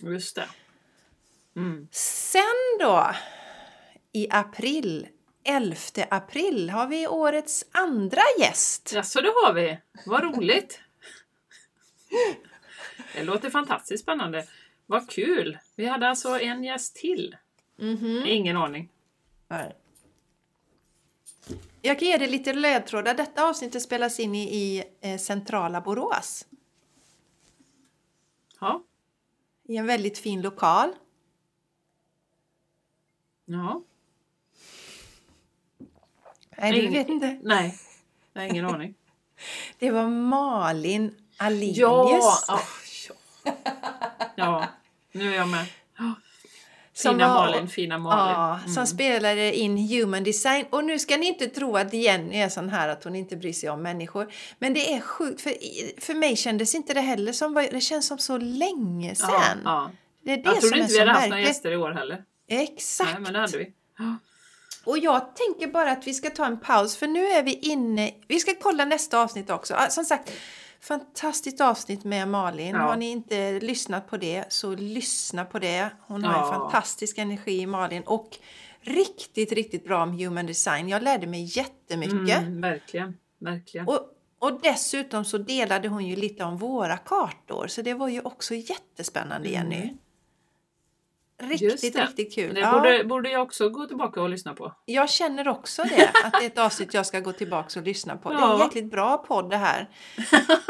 Just 0.00 0.36
det. 0.36 0.48
Mm. 1.56 1.88
Sen 1.90 2.78
då, 2.80 3.10
i 4.12 4.26
april, 4.30 5.08
11 5.44 5.76
april, 6.10 6.70
har 6.70 6.86
vi 6.86 7.06
årets 7.06 7.64
andra 7.72 8.22
gäst. 8.38 8.92
Jaså, 8.94 9.20
det 9.20 9.28
har 9.28 9.52
vi. 9.52 9.78
Vad 10.06 10.22
roligt! 10.22 10.80
Det 13.14 13.24
låter 13.24 13.50
fantastiskt 13.50 14.02
spännande. 14.02 14.46
Vad 14.86 15.10
kul! 15.10 15.58
Vi 15.76 15.86
hade 15.86 16.08
alltså 16.08 16.40
en 16.40 16.64
gäst 16.64 16.96
till. 16.96 17.36
Mhm. 17.76 18.22
Ingen 18.26 18.56
aning. 18.56 18.88
Nej. 19.48 19.76
Jag 21.82 21.98
kan 21.98 22.08
ge 22.08 22.16
dig 22.16 22.28
lite 22.28 22.52
ledtrådar. 22.52 23.14
Detta 23.14 23.48
avsnittet 23.48 23.82
spelas 23.82 24.20
in 24.20 24.34
i, 24.34 24.42
i 24.56 24.84
eh, 25.00 25.18
centrala 25.18 25.80
Borås. 25.80 26.46
Ja. 28.60 28.82
I 29.64 29.76
en 29.76 29.86
väldigt 29.86 30.18
fin 30.18 30.42
lokal. 30.42 30.92
ja. 33.44 33.82
Nej, 36.58 36.72
du 36.72 36.78
Ingen- 36.80 36.92
vet 36.92 37.08
inte. 37.08 37.38
Nej. 37.42 37.78
Har 38.34 38.42
ingen 38.42 38.64
aning. 38.66 38.94
Det 39.78 39.90
var 39.90 40.08
Malin 40.08 41.14
Alinius. 41.36 41.76
Ja! 41.78 42.38
ah, 42.48 42.60
ja. 43.08 43.14
Ja, 44.36 44.68
nu 45.12 45.32
är 45.32 45.36
jag 45.36 45.48
med. 45.48 45.66
Som 46.96 47.12
Fina 47.14 47.28
var- 47.28 47.34
Malin, 47.46 47.68
fina 47.68 47.98
Malin. 47.98 48.32
Ja, 48.34 48.60
som 48.66 48.72
Mm. 48.72 48.86
spelade 48.86 49.54
in 49.56 49.76
Human 49.88 50.24
Design. 50.24 50.66
Och 50.70 50.84
nu 50.84 50.98
ska 50.98 51.16
ni 51.16 51.26
inte 51.26 51.48
tro 51.48 51.76
att 51.76 51.92
Jenny 51.92 52.36
är 52.36 52.48
sån 52.48 52.68
här 52.68 52.88
att 52.88 53.04
hon 53.04 53.14
inte 53.14 53.36
bryr 53.36 53.52
sig 53.52 53.70
om 53.70 53.82
människor. 53.82 54.32
Men 54.58 54.74
det 54.74 54.92
är 54.94 55.00
sjukt, 55.00 55.40
för, 55.40 55.52
för 56.00 56.14
mig 56.14 56.36
kändes 56.36 56.74
inte 56.74 56.94
det 56.94 57.00
heller 57.00 57.32
som, 57.32 57.54
det 57.54 57.80
känns 57.80 58.06
som 58.06 58.18
så 58.18 58.38
länge 58.38 59.14
sedan. 59.14 59.28
Ja, 59.30 59.40
ja. 59.64 59.90
Det 60.24 60.32
är 60.32 60.36
det 60.36 60.42
Jag 60.44 60.52
som 60.52 60.60
trodde 60.60 60.78
inte 60.82 60.92
vi 60.92 60.98
hade 60.98 61.12
haft 61.12 61.28
några 61.28 61.42
gäster 61.42 61.70
i 61.72 61.76
år 61.76 61.90
heller. 61.90 62.22
Exakt. 62.48 63.12
Nej, 63.12 63.20
men 63.20 63.32
det 63.32 63.38
hade 63.38 63.58
vi. 63.58 63.66
Ja. 63.98 64.16
Och 64.84 64.98
jag 64.98 65.36
tänker 65.36 65.66
bara 65.72 65.90
att 65.92 66.06
vi 66.06 66.14
ska 66.14 66.30
ta 66.30 66.46
en 66.46 66.60
paus 66.60 66.96
för 66.96 67.06
nu 67.06 67.26
är 67.26 67.42
vi 67.42 67.52
inne, 67.54 68.10
vi 68.28 68.40
ska 68.40 68.54
kolla 68.62 68.84
nästa 68.84 69.18
avsnitt 69.22 69.50
också. 69.50 69.76
Som 69.90 70.04
sagt, 70.04 70.32
fantastiskt 70.84 71.60
avsnitt 71.60 72.04
med 72.04 72.28
Malin. 72.28 72.74
Ja. 72.74 72.78
Har 72.78 72.96
ni 72.96 73.10
inte 73.10 73.60
lyssnat 73.60 74.10
på 74.10 74.16
det 74.16 74.44
så 74.48 74.74
lyssna 74.74 75.44
på 75.44 75.58
det. 75.58 75.90
Hon 76.00 76.24
har 76.24 76.42
en 76.42 76.60
fantastisk 76.60 77.18
energi 77.18 77.66
Malin 77.66 78.02
och 78.06 78.38
riktigt, 78.80 79.52
riktigt 79.52 79.84
bra 79.84 80.02
om 80.02 80.12
human 80.12 80.46
design. 80.46 80.88
Jag 80.88 81.02
lärde 81.02 81.26
mig 81.26 81.58
jättemycket. 81.58 82.38
Mm, 82.38 82.60
verkligen, 82.60 83.16
verkligen. 83.38 83.88
Och, 83.88 84.00
och 84.38 84.60
dessutom 84.62 85.24
så 85.24 85.38
delade 85.38 85.88
hon 85.88 86.06
ju 86.06 86.16
lite 86.16 86.44
om 86.44 86.56
våra 86.56 86.96
kartor 86.96 87.66
så 87.66 87.82
det 87.82 87.94
var 87.94 88.08
ju 88.08 88.20
också 88.20 88.54
jättespännande 88.54 89.48
Jenny. 89.48 89.82
Mm. 89.82 89.98
Riktigt, 91.48 91.96
riktigt 91.96 92.34
kul. 92.34 92.54
Det 92.54 92.60
Ja. 92.60 92.72
borde, 92.72 93.04
borde 93.04 93.30
jag 93.30 93.42
också 93.42 93.68
gå 93.68 93.86
tillbaka 93.86 94.22
och 94.22 94.28
lyssna 94.28 94.54
på. 94.54 94.72
Jag 94.84 95.10
känner 95.10 95.48
också 95.48 95.82
det, 95.82 96.10
att 96.24 96.32
det 96.32 96.38
är 96.42 96.46
ett 96.46 96.58
avsnitt 96.58 96.94
jag 96.94 97.06
ska 97.06 97.20
gå 97.20 97.32
tillbaka 97.32 97.80
och 97.80 97.86
lyssna 97.86 98.16
på. 98.16 98.28
Det 98.28 98.34
är 98.34 98.42
en 98.42 98.48
Ja. 98.58 98.64
jäkligt 98.64 98.90
bra 98.90 99.16
podd 99.18 99.50
det 99.50 99.56
här. 99.56 99.88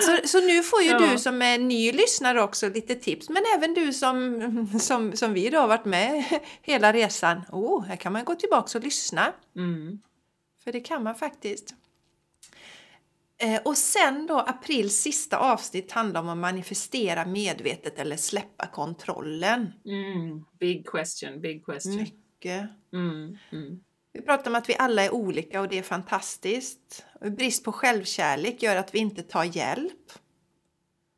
Så, 0.00 0.28
så 0.28 0.40
nu 0.40 0.62
får 0.62 0.82
ju 0.82 0.90
Ja. 0.90 0.98
du 0.98 1.18
som 1.18 1.42
är 1.42 1.58
ny 1.58 1.92
lyssnare 1.92 2.42
också 2.42 2.68
lite 2.68 2.94
tips, 2.94 3.28
men 3.28 3.42
även 3.56 3.74
du 3.74 3.92
som, 3.92 4.78
som, 4.80 5.16
som 5.16 5.32
vi 5.32 5.50
då 5.50 5.58
har 5.58 5.68
varit 5.68 5.84
med 5.84 6.24
hela 6.62 6.92
resan. 6.92 7.40
Oh, 7.52 7.84
här 7.84 7.96
kan 7.96 8.12
man 8.12 8.24
gå 8.24 8.34
tillbaka 8.34 8.78
och 8.78 8.84
lyssna, 8.84 9.32
Mm. 9.56 9.98
för 10.64 10.72
det 10.72 10.80
kan 10.80 11.02
man 11.02 11.14
faktiskt. 11.14 11.74
Eh, 13.38 13.60
och 13.64 13.76
sen 13.76 14.26
då 14.26 14.38
aprils 14.38 15.00
sista 15.02 15.38
avsnitt 15.38 15.92
handlar 15.92 16.20
om 16.20 16.28
att 16.28 16.38
manifestera 16.38 17.26
medvetet 17.26 17.98
eller 17.98 18.16
släppa 18.16 18.66
kontrollen. 18.66 19.72
Mm. 19.84 20.44
Big 20.58 20.86
question, 20.88 21.40
big 21.40 21.64
question. 21.64 21.96
Mycket. 21.96 22.70
Mm. 22.92 23.38
Mm. 23.52 23.80
Vi 24.12 24.22
pratar 24.22 24.50
om 24.50 24.54
att 24.54 24.68
vi 24.68 24.76
alla 24.76 25.02
är 25.04 25.14
olika 25.14 25.60
och 25.60 25.68
det 25.68 25.78
är 25.78 25.82
fantastiskt. 25.82 27.04
Brist 27.20 27.64
på 27.64 27.72
självkärlek 27.72 28.62
gör 28.62 28.76
att 28.76 28.94
vi 28.94 28.98
inte 28.98 29.22
tar 29.22 29.44
hjälp. 29.44 30.12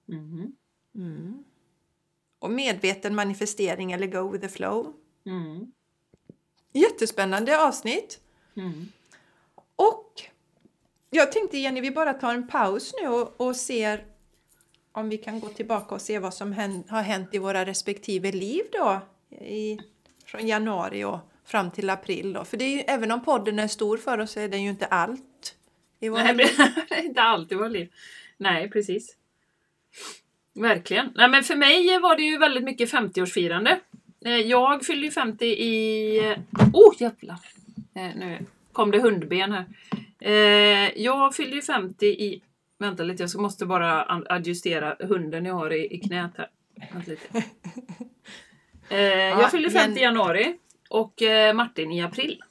Mm. 0.09 0.52
Mm. 0.94 1.44
Och 2.38 2.50
medveten 2.50 3.14
manifestering 3.14 3.92
eller 3.92 4.07
go 4.07 4.31
with 4.31 4.46
the 4.46 4.48
flow. 4.48 4.92
Mm. 5.26 5.72
Jättespännande 6.72 7.66
avsnitt. 7.66 8.20
Mm. 8.57 8.88
Och 9.76 10.22
jag 11.11 11.33
tänkte 11.33 11.59
Jenny, 11.59 11.81
vi 11.81 11.90
bara 11.90 12.14
tar 12.14 12.35
en 12.35 12.47
paus 12.47 12.95
nu 13.03 13.09
och, 13.09 13.40
och 13.40 13.57
ser 13.57 14.05
om 14.92 15.09
vi 15.09 15.19
kan 15.19 15.40
gå 15.40 15.49
tillbaka 15.49 15.95
och 15.95 16.01
se 16.01 16.19
vad 16.19 16.35
som 16.35 16.53
hän, 16.53 16.85
har 16.88 17.03
hänt 17.03 17.29
i 17.33 17.38
våra 17.38 17.64
respektive 17.66 18.33
liv 18.33 18.62
då. 18.73 19.01
I, 19.45 19.79
från 20.27 20.47
januari 20.47 21.05
och 21.05 21.19
fram 21.45 21.71
till 21.71 21.90
april 21.90 22.33
då. 22.33 22.45
För 22.45 22.57
det 22.57 22.64
är 22.64 22.77
ju, 22.77 22.81
även 22.81 23.12
om 23.12 23.25
podden 23.25 23.59
är 23.59 23.69
stor 23.69 23.97
för 23.97 24.19
oss 24.19 24.31
så 24.33 24.40
är 24.40 24.49
den 24.49 24.62
ju 24.62 24.71
inte 24.71 24.87
allt. 24.87 25.55
I 26.01 26.09
våra 26.09 26.23
Nej, 26.23 26.35
liv. 26.35 26.49
inte 27.05 27.23
alltid 27.23 27.59
vårt 27.59 27.71
liv. 27.71 27.92
Nej, 28.38 28.71
precis. 28.71 29.16
Verkligen. 30.55 31.12
Nej, 31.14 31.29
men 31.29 31.42
för 31.45 31.57
mig 31.57 31.99
var 31.99 32.16
det 32.16 32.23
ju 32.23 32.38
väldigt 32.38 32.64
mycket 32.64 32.92
50-årsfirande. 32.92 33.77
Eh, 34.25 34.37
Jag 34.37 34.87
fyllde 34.87 35.07
ju 35.07 35.12
50 35.12 35.45
i... 35.47 36.21
Oh 36.73 36.95
jävlar! 36.99 37.38
Eh, 37.95 38.16
Nu 38.16 38.38
kom 38.73 38.90
det 38.90 39.01
hundben 39.01 39.53
här. 39.53 39.64
Eh, 40.31 41.03
Jag 41.03 41.35
fyllde 41.35 41.57
ju 41.57 41.62
50 41.62 42.07
i... 42.07 42.43
Vänta 42.79 43.03
lite, 43.03 43.23
jag 43.23 43.41
måste 43.43 43.67
bara 43.67 44.03
adjustera 44.29 44.97
hunden 45.01 45.45
jag 45.45 45.55
har 45.55 45.73
i, 45.73 45.95
i 45.95 45.99
knät 46.01 46.31
här. 46.37 46.49
Vänta 46.93 47.11
lite. 47.11 47.45
Eh, 48.89 48.99
Jag 49.41 49.51
fyllde 49.51 49.71
50 49.71 49.87
i 49.91 49.95
men- 49.95 50.03
januari 50.03 50.57
och 50.89 51.23
eh, 51.23 51.55
Martin 51.55 51.93
i 51.93 52.03
april. 52.03 52.43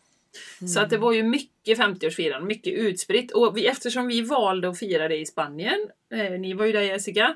Så 0.73 0.79
att 0.79 0.89
det 0.89 0.95
Mm. 0.95 1.03
var 1.05 1.13
ju 1.13 1.23
mycket 1.23 1.79
50-årsfirande, 1.79 2.45
mycket 2.45 2.73
utspritt. 2.73 3.31
Och 3.31 3.57
vi, 3.57 3.67
eftersom 3.67 4.07
vi 4.07 4.21
valde 4.21 4.69
att 4.69 4.79
fira 4.79 5.07
det 5.07 5.17
i 5.17 5.25
Spanien, 5.25 5.87
eh, 6.13 6.31
ni 6.39 6.53
var 6.53 6.65
ju 6.65 6.71
där 6.71 6.81
Jessica, 6.81 7.35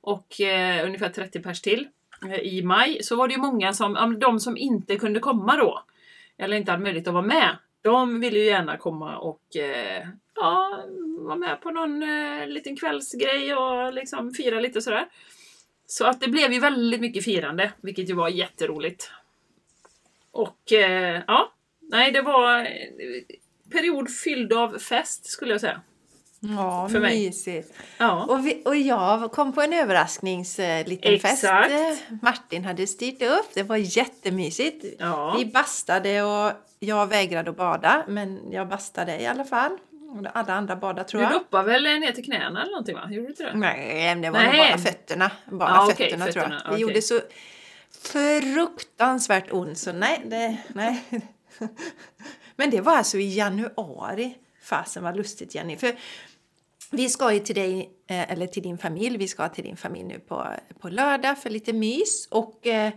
och 0.00 0.40
eh, 0.40 0.86
ungefär 0.86 1.08
30 1.08 1.40
pers 1.40 1.60
till 1.60 1.88
eh, 2.28 2.34
i 2.38 2.62
maj, 2.62 2.98
så 3.02 3.16
var 3.16 3.28
det 3.28 3.34
ju 3.34 3.40
många 3.40 3.72
som, 3.72 4.18
de 4.20 4.40
som 4.40 4.56
inte 4.56 4.96
kunde 4.96 5.20
komma 5.20 5.56
då, 5.56 5.84
eller 6.38 6.56
inte 6.56 6.70
hade 6.72 6.82
möjlighet 6.82 7.08
att 7.08 7.14
vara 7.14 7.26
med, 7.26 7.56
de 7.82 8.20
ville 8.20 8.38
ju 8.38 8.44
gärna 8.44 8.76
komma 8.76 9.18
och 9.18 9.56
eh, 9.56 10.08
ja, 10.34 10.84
vara 11.18 11.36
med 11.36 11.60
på 11.60 11.70
någon 11.70 12.02
eh, 12.02 12.46
liten 12.46 12.76
kvällsgrej 12.76 13.54
och 13.54 13.92
liksom 13.94 14.32
fira 14.32 14.60
lite 14.60 14.82
sådär. 14.82 15.08
Så 15.86 16.06
att 16.06 16.20
det 16.20 16.28
blev 16.28 16.52
ju 16.52 16.60
väldigt 16.60 17.00
mycket 17.00 17.24
firande, 17.24 17.72
vilket 17.80 18.10
ju 18.10 18.14
var 18.14 18.28
jätteroligt. 18.28 19.10
Och 20.30 20.72
eh, 20.72 21.22
ja, 21.26 21.52
nej 21.80 22.12
det 22.12 22.22
var 22.22 22.58
en 22.58 23.24
period 23.70 24.10
fylld 24.10 24.52
av 24.52 24.78
fest 24.78 25.26
skulle 25.26 25.52
jag 25.52 25.60
säga. 25.60 25.80
Ja, 26.42 26.88
För 26.92 27.00
mig. 27.00 27.26
mysigt. 27.26 27.72
Ja. 27.98 28.24
Och, 28.24 28.46
vi, 28.46 28.62
och 28.64 28.76
jag 28.76 29.32
kom 29.32 29.52
på 29.52 29.62
en 29.62 29.72
överrasknings 29.72 30.58
eh, 30.58 31.18
fest. 31.20 31.44
Martin 32.22 32.64
hade 32.64 32.86
styrt 32.86 33.22
upp. 33.22 33.54
Det 33.54 33.62
var 33.62 33.76
jättemysigt. 33.76 34.84
Ja. 34.98 35.34
Vi 35.38 35.46
bastade 35.46 36.22
och 36.22 36.52
jag 36.78 37.06
vägrade 37.06 37.50
att 37.50 37.56
bada, 37.56 38.04
men 38.08 38.52
jag 38.52 38.68
bastade 38.68 39.20
i 39.20 39.26
alla 39.26 39.44
fall. 39.44 39.78
Alla 40.34 40.54
andra 40.54 40.76
badade 40.76 41.08
tror 41.08 41.20
Du 41.20 41.24
jag. 41.24 41.32
doppade 41.32 41.64
väl 41.72 41.82
ner 41.82 42.12
till 42.12 42.24
knäna 42.24 42.62
eller 42.62 42.70
någonting 42.70 42.94
va? 42.94 43.08
Gjorde 43.10 43.26
du 43.26 43.30
inte 43.30 43.42
det? 43.44 43.54
Nej, 43.54 44.14
det 44.14 44.30
var 44.30 44.38
Nej. 44.38 44.70
bara 44.70 44.78
fötterna. 44.78 45.30
Bara 45.50 45.70
Ja, 45.70 45.86
fötterna, 45.96 46.26
tror 46.26 46.42
jag. 46.44 46.50
Det 46.50 46.62
okej. 46.68 46.80
gjorde 46.80 47.02
så 47.02 47.20
fruktansvärt 48.12 49.52
ont 49.52 49.78
så 49.78 49.92
nej, 49.92 50.22
det, 50.24 50.56
nej. 50.68 51.04
Men 52.56 52.70
det 52.70 52.80
var 52.80 52.96
alltså 52.96 53.18
i 53.18 53.34
januari. 53.36 54.34
Fasen 54.62 55.02
vad 55.02 55.16
lustigt 55.16 55.54
Jenny. 55.54 55.76
För 55.76 55.94
vi 56.90 57.08
ska 57.08 57.32
ju 57.32 57.40
till 57.40 57.54
dig, 57.54 57.90
eh, 58.06 58.32
eller 58.32 58.46
till 58.46 58.62
din 58.62 58.78
familj, 58.78 59.16
vi 59.18 59.28
ska 59.28 59.48
till 59.48 59.64
din 59.64 59.76
familj 59.76 60.04
nu 60.04 60.18
på, 60.18 60.46
på 60.80 60.88
lördag 60.88 61.38
för 61.38 61.50
lite 61.50 61.72
mys. 61.72 62.28
Och 62.30 62.66
eh, 62.66 62.92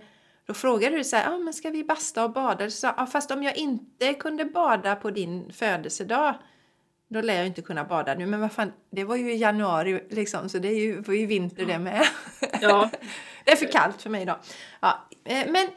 då 0.46 0.54
frågade 0.54 0.98
du 0.98 1.04
så 1.04 1.16
här, 1.16 1.34
ah, 1.34 1.38
men 1.38 1.54
ska 1.54 1.70
vi 1.70 1.84
basta 1.84 2.24
och 2.24 2.32
bada? 2.32 2.70
Så, 2.70 2.88
ah, 2.88 3.06
fast 3.06 3.32
om 3.32 3.44
jag 3.44 3.58
inte 3.58 4.14
kunde 4.14 4.46
bada 4.46 4.96
på 4.96 5.12
din 5.12 5.54
födelsedag, 5.54 6.36
då 7.08 7.22
lär 7.22 7.38
jag 7.38 7.48
inte 7.48 7.62
kunna 7.62 7.84
bada 7.84 8.14
nu. 8.14 8.26
Men 8.26 8.42
vad 8.42 8.52
fan, 8.52 8.72
det 8.92 9.04
var 9.04 9.16
ju 9.16 9.34
i 9.34 9.38
januari 9.38 10.04
liksom, 10.10 10.50
så 10.50 10.60
det 10.60 10.68
är 10.68 10.80
ju, 10.80 11.02
var 11.02 11.14
ju 11.14 11.26
vinter 11.26 11.66
det 11.66 11.80
med. 11.80 12.08
Ja. 12.62 12.90
det 13.46 13.52
är 13.52 13.56
för 13.56 13.72
kallt 13.72 14.02
för 14.02 14.10
mig 14.10 14.26
då. 14.26 14.40
Ja, 14.82 15.10
eh, 15.26 15.52
men 15.52 15.68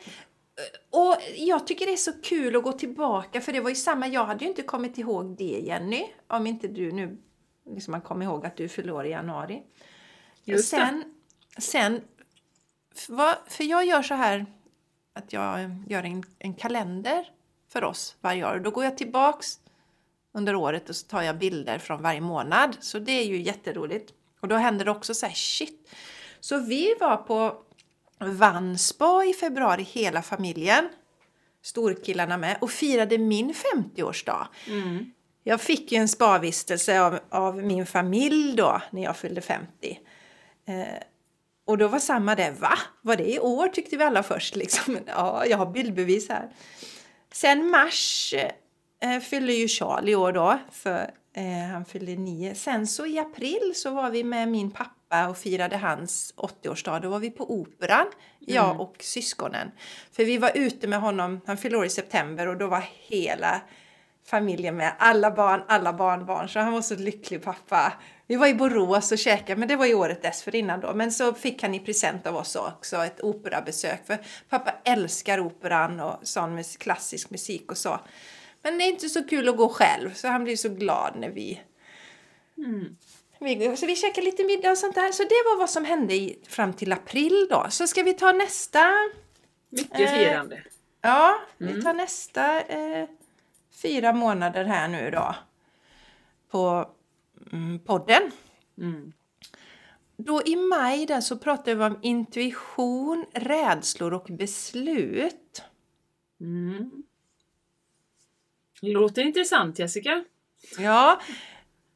och 0.90 1.16
jag 1.36 1.66
tycker 1.66 1.86
det 1.86 1.92
är 1.92 1.96
så 1.96 2.12
kul 2.22 2.56
att 2.56 2.62
gå 2.62 2.72
tillbaka 2.72 3.40
för 3.40 3.52
det 3.52 3.60
var 3.60 3.68
ju 3.70 3.76
samma, 3.76 4.08
jag 4.08 4.24
hade 4.24 4.44
ju 4.44 4.50
inte 4.50 4.62
kommit 4.62 4.98
ihåg 4.98 5.36
det 5.38 5.44
Jenny, 5.44 6.06
om 6.26 6.46
inte 6.46 6.68
du 6.68 6.92
nu 6.92 7.18
liksom 7.66 7.92
man 7.92 8.00
kommer 8.00 8.24
ihåg 8.24 8.46
att 8.46 8.56
du 8.56 8.68
förlorar 8.68 9.04
i 9.04 9.10
januari. 9.10 9.62
Just 10.44 10.70
det. 10.70 10.76
sen, 10.76 11.04
sen 11.58 12.02
för, 13.46 13.64
jag 13.64 13.86
gör 13.86 14.02
så 14.02 14.14
här 14.14 14.46
att 15.12 15.32
jag 15.32 15.70
gör 15.86 16.02
en, 16.02 16.22
en 16.38 16.54
kalender 16.54 17.30
för 17.68 17.84
oss 17.84 18.16
varje 18.20 18.46
år. 18.46 18.60
Då 18.60 18.70
går 18.70 18.84
jag 18.84 18.98
tillbaks 18.98 19.60
under 20.32 20.54
året 20.54 20.88
och 20.88 20.96
så 20.96 21.06
tar 21.06 21.22
jag 21.22 21.38
bilder 21.38 21.78
från 21.78 22.02
varje 22.02 22.20
månad. 22.20 22.76
Så 22.80 22.98
det 22.98 23.12
är 23.12 23.24
ju 23.24 23.42
jätteroligt. 23.42 24.12
Och 24.40 24.48
då 24.48 24.54
händer 24.54 24.84
det 24.84 24.90
också 24.90 25.14
så 25.14 25.26
här, 25.26 25.34
shit. 25.34 25.90
Så 26.40 26.58
vi 26.58 26.94
var 27.00 27.16
på 27.16 27.62
Vanspa 28.18 29.24
i 29.24 29.32
februari, 29.32 29.82
hela 29.82 30.22
familjen. 30.22 30.88
Storkillarna 31.62 32.36
med. 32.36 32.58
Och 32.60 32.70
firade 32.70 33.18
min 33.18 33.54
50-årsdag. 33.74 34.46
Mm. 34.66 35.12
Jag 35.48 35.60
fick 35.60 35.92
ju 35.92 35.98
en 35.98 36.08
spavistelse 36.08 37.00
av, 37.00 37.18
av 37.30 37.56
min 37.56 37.86
familj 37.86 38.56
då, 38.56 38.82
när 38.90 39.02
jag 39.02 39.16
fyllde 39.16 39.40
50. 39.40 39.98
Eh, 40.68 40.84
och 41.66 41.78
då 41.78 41.88
var 41.88 41.98
samma 41.98 42.34
det, 42.34 42.50
va? 42.50 42.78
Var 43.02 43.16
det 43.16 43.32
i 43.32 43.38
år 43.38 43.68
tyckte 43.68 43.96
vi 43.96 44.04
alla 44.04 44.22
först 44.22 44.56
liksom. 44.56 44.98
Ja, 45.06 45.46
jag 45.46 45.58
har 45.58 45.66
bildbevis 45.66 46.28
här. 46.28 46.48
Sen 47.32 47.70
mars 47.70 48.34
eh, 49.00 49.20
fyllde 49.20 49.52
ju 49.52 49.68
Charlie 49.68 50.14
år 50.14 50.32
då, 50.32 50.58
för 50.72 51.10
eh, 51.32 51.70
han 51.72 51.84
fyllde 51.84 52.16
nio. 52.16 52.54
Sen 52.54 52.86
så 52.86 53.06
i 53.06 53.18
april 53.18 53.72
så 53.74 53.90
var 53.90 54.10
vi 54.10 54.24
med 54.24 54.48
min 54.48 54.70
pappa 54.70 55.28
och 55.28 55.38
firade 55.38 55.76
hans 55.76 56.34
80-årsdag. 56.36 57.00
Då 57.00 57.08
var 57.08 57.18
vi 57.18 57.30
på 57.30 57.50
Operan, 57.50 58.06
jag 58.38 58.80
och 58.80 58.96
syskonen. 59.00 59.70
För 60.12 60.24
vi 60.24 60.38
var 60.38 60.50
ute 60.54 60.88
med 60.88 61.00
honom, 61.00 61.40
han 61.46 61.56
fyllde 61.56 61.78
år 61.78 61.86
i 61.86 61.90
september 61.90 62.46
och 62.46 62.56
då 62.56 62.66
var 62.66 62.84
hela 63.08 63.62
familjen 64.26 64.76
med. 64.76 64.92
Alla 64.98 65.30
barn, 65.30 65.62
alla 65.68 65.92
barnbarn. 65.92 66.48
Så 66.48 66.58
han 66.58 66.72
var 66.72 66.82
så 66.82 66.94
lycklig 66.94 67.42
pappa. 67.42 67.92
Vi 68.26 68.36
var 68.36 68.46
i 68.46 68.54
Borås 68.54 69.12
och 69.12 69.18
käkade, 69.18 69.60
men 69.60 69.68
det 69.68 69.76
var 69.76 69.86
ju 69.86 69.94
året 69.94 70.22
dessförinnan 70.22 70.80
då. 70.80 70.94
Men 70.94 71.12
så 71.12 71.34
fick 71.34 71.62
han 71.62 71.74
i 71.74 71.80
present 71.80 72.26
av 72.26 72.36
oss 72.36 72.56
också 72.56 72.96
ett 72.96 73.20
operabesök. 73.20 74.06
För 74.06 74.18
pappa 74.48 74.74
älskar 74.84 75.40
operan 75.40 76.00
och 76.00 76.18
sån 76.22 76.64
klassisk 76.78 77.30
musik 77.30 77.70
och 77.70 77.78
så. 77.78 78.00
Men 78.62 78.78
det 78.78 78.84
är 78.84 78.88
inte 78.88 79.08
så 79.08 79.24
kul 79.24 79.48
att 79.48 79.56
gå 79.56 79.68
själv, 79.68 80.14
så 80.14 80.28
han 80.28 80.44
blir 80.44 80.56
så 80.56 80.68
glad 80.68 81.16
när 81.16 81.30
vi... 81.30 81.60
vi 83.40 83.76
så 83.76 83.86
vi 83.86 83.96
käkade 83.96 84.24
lite 84.24 84.44
middag 84.44 84.70
och 84.70 84.78
sånt 84.78 84.94
där. 84.94 85.12
Så 85.12 85.22
det 85.22 85.42
var 85.44 85.58
vad 85.58 85.70
som 85.70 85.84
hände 85.84 86.14
i, 86.14 86.38
fram 86.48 86.72
till 86.72 86.92
april 86.92 87.46
då. 87.50 87.66
Så 87.70 87.86
ska 87.86 88.02
vi 88.02 88.12
ta 88.12 88.32
nästa... 88.32 88.92
Mycket 89.70 90.00
Eh, 90.00 90.18
firande. 90.18 90.62
Ja, 91.00 91.40
vi 91.58 91.82
tar 91.82 91.94
nästa 91.94 92.60
eh, 92.60 93.08
fyra 93.82 94.12
månader 94.12 94.64
här 94.64 94.88
nu 94.88 95.10
då. 95.10 95.34
På 96.50 96.90
mm, 97.52 97.78
podden. 97.78 98.30
Mm. 98.78 99.12
Då 100.16 100.42
i 100.42 100.56
maj 100.56 101.06
där 101.06 101.20
så 101.20 101.38
pratade 101.38 101.74
vi 101.74 101.84
om 101.84 101.98
intuition, 102.02 103.26
rädslor 103.32 104.14
och 104.14 104.26
beslut. 104.30 105.62
Mm. 106.40 106.90
Låter 108.80 109.22
intressant 109.22 109.78
Jessica. 109.78 110.24
Ja, 110.78 111.20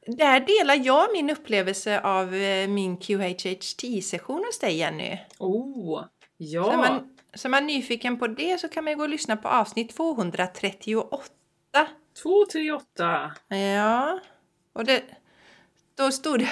där 0.07 0.41
delar 0.41 0.87
jag 0.87 1.13
min 1.13 1.31
upplevelse 1.31 2.01
av 2.01 2.35
eh, 2.35 2.69
min 2.69 2.97
QHHT-session 2.97 4.45
hos 4.45 4.59
dig 4.59 4.77
Jenny. 4.77 5.19
Oh, 5.39 6.05
Så 6.39 6.45
är, 6.45 6.49
ja. 6.49 6.77
man, 6.77 7.17
så 7.35 7.49
är 7.49 7.51
man 7.51 7.67
nyfiken 7.67 8.19
på 8.19 8.27
det 8.27 8.61
så 8.61 8.69
kan 8.69 8.85
man 8.85 8.97
gå 8.97 9.03
och 9.03 9.09
lyssna 9.09 9.37
på 9.37 9.49
avsnitt 9.49 9.97
238. 9.97 11.40
238. 12.23 13.33
Ja, 13.49 14.21
och 14.73 14.85
det, 14.85 15.03
då 15.99 16.11
stod 16.11 16.39
det... 16.39 16.49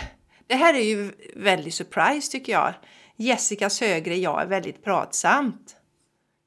Det 0.47 0.55
här 0.55 0.75
är 0.75 0.83
ju 0.83 1.13
väldigt 1.37 1.75
surprise 1.75 2.33
tycker 2.33 2.53
jag. 2.53 2.75
Jessicas 3.17 3.81
högre 3.81 4.17
jag 4.17 4.43
är 4.43 4.47
väldigt 4.47 4.85
pratsamt. 4.85 5.77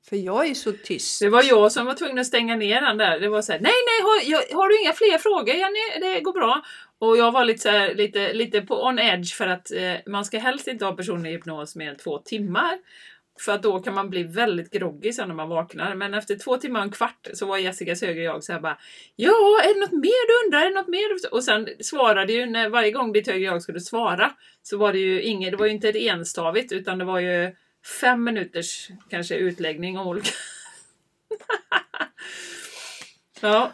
För 0.09 0.15
jag 0.15 0.43
är 0.43 0.47
ju 0.47 0.55
så 0.55 0.71
tyst. 0.71 1.19
Det 1.21 1.29
var 1.29 1.43
jag 1.43 1.71
som 1.71 1.85
var 1.85 1.93
tvungen 1.93 2.19
att 2.19 2.27
stänga 2.27 2.55
ner 2.55 2.81
den 2.81 2.97
där. 2.97 3.19
Det 3.19 3.29
var 3.29 3.41
så 3.41 3.51
här, 3.51 3.59
nej 3.59 3.73
nej, 3.85 4.01
har, 4.01 4.31
jag, 4.31 4.57
har 4.57 4.69
du 4.69 4.81
inga 4.81 4.93
fler 4.93 5.17
frågor 5.17 5.55
Jenny? 5.55 6.13
Det 6.13 6.21
går 6.21 6.33
bra. 6.33 6.61
Och 6.99 7.17
jag 7.17 7.31
var 7.31 7.45
lite, 7.45 7.59
så 7.59 7.69
här, 7.69 7.95
lite, 7.95 8.33
lite 8.33 8.61
på 8.61 8.83
on 8.83 8.99
edge 8.99 9.35
för 9.35 9.47
att 9.47 9.71
eh, 9.71 9.93
man 10.07 10.25
ska 10.25 10.39
helst 10.39 10.67
inte 10.67 10.85
ha 10.85 10.95
personer 10.95 11.29
i 11.29 11.33
hypnos 11.33 11.75
mer 11.75 11.89
än 11.89 11.97
två 11.97 12.17
timmar. 12.17 12.77
För 13.45 13.51
att 13.51 13.63
då 13.63 13.79
kan 13.79 13.93
man 13.93 14.09
bli 14.09 14.23
väldigt 14.23 14.71
groggy 14.71 15.13
sen 15.13 15.27
när 15.27 15.35
man 15.35 15.49
vaknar. 15.49 15.95
Men 15.95 16.13
efter 16.13 16.35
två 16.35 16.57
timmar 16.57 16.79
och 16.79 16.85
en 16.85 16.91
kvart 16.91 17.27
så 17.33 17.45
var 17.45 17.57
Jessicas 17.57 18.01
högre 18.01 18.23
jag 18.23 18.43
så 18.43 18.53
här 18.53 18.59
bara 18.59 18.77
Ja, 19.15 19.61
är 19.63 19.73
det 19.73 19.79
något 19.79 19.91
mer 19.91 20.27
du 20.27 20.45
undrar? 20.45 20.61
Är 20.61 20.69
det 20.69 20.75
något 20.75 20.87
mer? 20.87 21.09
du-" 21.09 21.29
Och 21.29 21.43
sen 21.43 21.67
svarade 21.79 22.33
ju 22.33 22.45
när 22.45 22.69
varje 22.69 22.91
gång 22.91 23.13
ditt 23.13 23.27
högre 23.27 23.45
jag 23.45 23.61
skulle 23.61 23.79
svara 23.79 24.31
så 24.61 24.77
var 24.77 24.93
det 24.93 24.99
ju 24.99 25.21
inget, 25.21 25.51
det 25.51 25.57
var 25.57 25.65
ju 25.65 25.71
inte 25.71 25.89
ett 25.89 25.95
enstavigt 25.95 26.71
utan 26.71 26.97
det 26.97 27.05
var 27.05 27.19
ju 27.19 27.55
fem 28.01 28.23
minuters 28.23 28.89
kanske 29.09 29.35
utläggning 29.35 29.97
om 29.97 30.07
olika 30.07 30.31
Ja, 33.41 33.71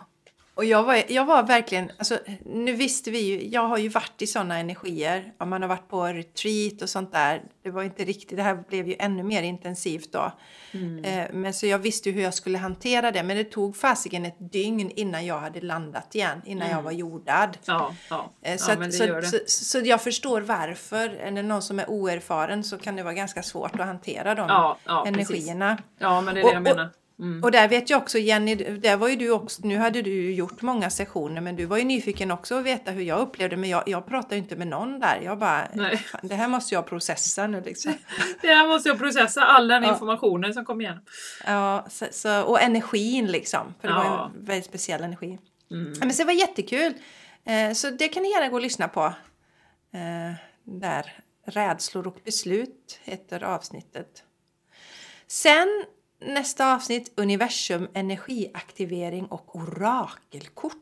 och 0.57 0.65
jag 0.65 0.83
var, 0.83 1.03
jag 1.07 1.25
var 1.25 1.43
verkligen, 1.43 1.91
alltså 1.97 2.19
nu 2.45 2.73
visste 2.73 3.11
vi 3.11 3.19
ju, 3.19 3.47
jag 3.47 3.61
har 3.67 3.77
ju 3.77 3.89
varit 3.89 4.21
i 4.21 4.27
sådana 4.27 4.57
energier. 4.57 5.33
Om 5.37 5.49
man 5.49 5.61
har 5.61 5.69
varit 5.69 5.87
på 5.89 6.03
retreat 6.05 6.81
och 6.81 6.89
sånt 6.89 7.11
där. 7.11 7.41
Det 7.63 7.69
var 7.69 7.83
inte 7.83 8.03
riktigt, 8.05 8.37
det 8.37 8.43
här 8.43 8.63
blev 8.69 8.87
ju 8.87 8.95
ännu 8.99 9.23
mer 9.23 9.43
intensivt 9.43 10.11
då. 10.11 10.31
Eh, 11.03 11.23
men 11.33 11.53
så 11.53 11.65
jag 11.67 11.79
visste 11.79 12.09
ju 12.09 12.15
hur 12.15 12.23
jag 12.23 12.33
skulle 12.33 12.57
hantera 12.57 13.11
det. 13.11 13.23
Men 13.23 13.37
det 13.37 13.43
tog 13.43 13.75
fasiken 13.77 14.25
ett 14.25 14.51
dygn 14.51 14.91
innan 14.95 15.25
jag 15.25 15.39
hade 15.39 15.61
landat 15.61 16.15
igen. 16.15 16.41
Innan 16.45 16.69
jag 16.69 16.81
var 16.81 16.91
jordad. 16.91 17.57
ja, 17.65 17.93
ja. 18.09 18.31
Eh, 18.41 18.57
Så, 18.57 18.69
ja 18.69 18.73
att, 18.73 18.79
men 18.79 18.89
det 18.89 18.95
så, 18.95 19.03
gör 19.05 19.21
det. 19.21 19.27
så, 19.27 19.37
så 19.47 19.79
jag 19.79 20.01
förstår 20.01 20.41
varför. 20.41 21.09
Är 21.09 21.31
det 21.31 21.41
någon 21.43 21.61
som 21.61 21.79
är 21.79 21.89
oerfaren 21.89 22.63
så 22.63 22.77
kan 22.77 22.95
det 22.95 23.03
vara 23.03 23.13
ganska 23.13 23.43
svårt 23.43 23.79
att 23.79 23.85
hantera 23.87 24.35
de 24.35 24.45
Ja, 24.49 24.77
ja, 24.85 25.03
precis. 25.05 25.29
energierna. 25.29 25.77
Ja, 25.99 26.21
men 26.21 26.35
det 26.35 26.41
är 26.41 26.43
det 26.43 26.49
Och- 26.49 26.53
jag 26.55 26.57
och- 26.57 26.63
menar. 26.77 26.89
Mm. 27.19 27.43
Och 27.43 27.51
där 27.51 27.67
vet 27.67 27.89
jag 27.89 28.01
också 28.01 28.17
Jenny, 28.17 28.55
där 28.55 28.97
var 28.97 29.07
ju 29.07 29.15
du 29.15 29.31
också, 29.31 29.61
nu 29.67 29.77
hade 29.77 30.01
du 30.01 30.31
gjort 30.33 30.61
många 30.61 30.89
sessioner 30.89 31.41
men 31.41 31.55
du 31.55 31.65
var 31.65 31.77
ju 31.77 31.83
nyfiken 31.83 32.31
också 32.31 32.55
att 32.55 32.65
veta 32.65 32.91
hur 32.91 33.01
jag 33.03 33.19
upplevde 33.19 33.57
men 33.57 33.69
jag, 33.69 33.83
jag 33.85 34.05
pratade 34.07 34.37
inte 34.37 34.55
med 34.55 34.67
någon 34.67 34.99
där. 34.99 35.21
Jag 35.23 35.37
bara, 35.39 35.67
Nej. 35.73 35.97
"Fan, 35.97 36.21
det 36.23 36.35
här 36.35 36.47
måste 36.47 36.75
jag 36.75 36.85
processa 36.87 37.47
nu 37.47 37.61
liksom. 37.61 37.93
Det 38.41 38.47
här 38.47 38.67
måste 38.67 38.89
jag 38.89 38.97
processa, 38.97 39.41
all 39.45 39.67
den 39.67 39.83
Ja. 39.83 39.89
informationen 39.89 40.53
som 40.53 40.65
kom 40.65 40.81
igenom. 40.81 40.99
Ja, 41.45 41.85
så, 41.89 42.05
så, 42.11 42.43
och 42.43 42.61
energin 42.61 43.27
liksom, 43.27 43.73
för 43.81 43.87
det 43.87 43.93
var 43.93 44.05
Ja. 44.05 44.31
en 44.35 44.45
väldigt 44.45 44.65
speciell 44.65 45.03
energi. 45.03 45.39
Mm. 45.71 45.93
Men 45.99 46.13
så 46.13 46.21
det 46.23 46.25
var 46.25 46.33
jättekul. 46.33 46.93
Eh, 47.45 47.73
så 47.73 47.89
det 47.89 48.07
kan 48.07 48.23
ni 48.23 48.29
gärna 48.29 48.47
gå 48.49 48.55
och 48.55 48.61
lyssna 48.61 48.87
på. 48.87 49.03
Eh, 49.93 50.33
där, 50.63 51.13
Rädslor 51.45 52.07
och 52.07 52.17
beslut 52.25 52.99
heter 53.03 53.43
avsnittet. 53.43 54.23
Sen 55.27 55.67
nästa 56.19 56.73
avsnitt, 56.73 57.13
universum, 57.15 57.87
energiaktivering 57.93 59.25
och 59.25 59.55
orakelkort. 59.55 60.73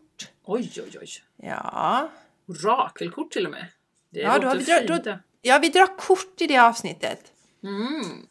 Oj, 0.44 0.72
oj, 0.78 0.98
oj. 1.02 1.10
Ja, 1.36 2.10
Orakelkort 2.48 3.32
till 3.32 3.46
och 3.46 3.52
med. 3.52 3.68
Det 4.10 4.20
ja, 4.20 4.38
låter 4.38 4.60
vi, 4.60 4.88
dra, 4.88 4.98
då, 4.98 5.20
ja, 5.42 5.60
vi 5.62 5.70
drar 5.70 5.98
kort 5.98 6.42
i 6.42 6.48
det 6.48 6.58
avsnittet. 6.58 7.32
Mm. 7.64 8.28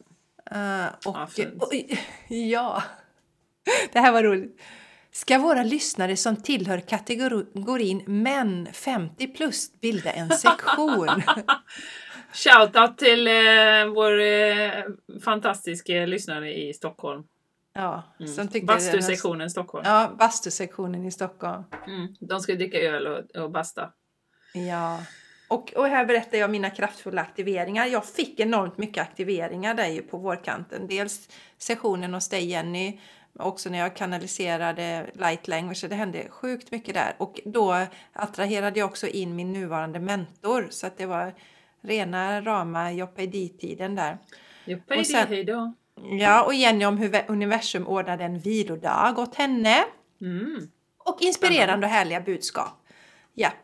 Eh, 0.51 0.87
och, 1.07 1.17
Ja, 1.37 1.47
och, 1.61 1.75
ja, 2.29 2.83
det 3.93 4.01
här 4.01 4.13
var 4.13 4.23
roligt. 4.23 4.61
Ska 5.13 5.39
våra 5.39 5.63
lyssnare 5.63 6.17
som 6.17 6.37
tillhör 6.37 6.81
kategorin 6.81 8.03
män 8.07 8.69
50 8.73 9.27
plus 9.27 9.81
bilda 9.81 10.13
en 10.13 10.31
sektion? 10.31 11.09
Shoutout 12.35 12.99
till 12.99 13.27
eh, 13.27 13.87
vår 13.95 14.21
eh, 14.21 14.85
fantastiska 15.25 15.93
lyssnare 15.93 16.55
i 16.55 16.75
Stockholm. 16.75 17.25
ja, 17.75 18.03
Mm. 18.21 18.33
som 18.33 18.49
tyckte 18.49 18.67
Bastusektionen 18.67 19.51
Stockholm. 19.51 19.85
Ja, 19.87 20.13
bastusektionen 20.19 21.05
i 21.05 21.11
Stockholm. 21.11 21.65
Mm. 21.87 22.15
De 22.21 22.41
ska 22.41 22.55
dricka 22.55 22.79
öl 22.79 23.07
och, 23.07 23.43
och 23.43 23.51
basta. 23.51 23.91
Ja. 24.55 25.01
Och, 25.49 25.73
och 25.77 25.87
här 25.87 26.05
berättar 26.05 26.39
jag 26.39 26.51
mina 26.51 26.71
kraftfulla 26.71 27.21
aktiveringar. 27.23 27.87
Jag 27.87 28.05
fick 28.07 28.41
enormt 28.41 28.79
mycket 28.79 29.03
aktiveringar 29.03 29.75
där 29.75 29.89
ju 29.89 30.03
på 30.03 30.19
vårkanten. 30.19 30.87
Dels 30.87 31.29
sessionen 31.59 32.15
hos 32.15 32.29
dig 32.29 32.45
Jenny, 32.45 33.01
också 33.39 33.71
när 33.71 33.79
jag 33.79 33.97
kanaliserade 33.97 35.07
light 35.15 35.49
language. 35.49 35.85
Det 35.89 35.95
hände 35.95 36.29
sjukt 36.31 36.71
mycket 36.71 36.95
där. 36.95 37.15
Och 37.19 37.41
då 37.45 37.87
attraherade 38.13 38.79
jag 38.79 38.87
också 38.89 39.07
in 39.07 39.37
min 39.37 39.53
nuvarande 39.53 40.01
mentor. 40.01 40.67
Så 40.71 40.87
att 40.87 40.99
det 40.99 41.07
var 41.07 41.35
rena 41.85 42.41
rama 42.41 42.93
Joppidi-tiden 42.93 43.95
där. 43.95 44.19
Joppidi, 44.65 45.01
Och 45.01 45.07
sen- 45.07 45.29
hej 45.29 45.45
då. 45.45 45.75
Ja, 46.21 46.45
och 46.45 46.55
Jenny 46.55 46.85
om 46.85 46.99
hur 46.99 47.09
ve- 47.09 47.25
universum 47.29 47.87
ordnade 47.87 48.25
en 48.25 48.39
vilodag 48.39 49.19
åt 49.19 49.35
henne. 49.35 49.85
Mm. 50.21 50.69
Och 50.99 51.17
inspirerande 51.23 51.87
och 51.87 51.93
härliga 51.93 52.21
budskap. 52.21 52.87
Japp. 53.35 53.55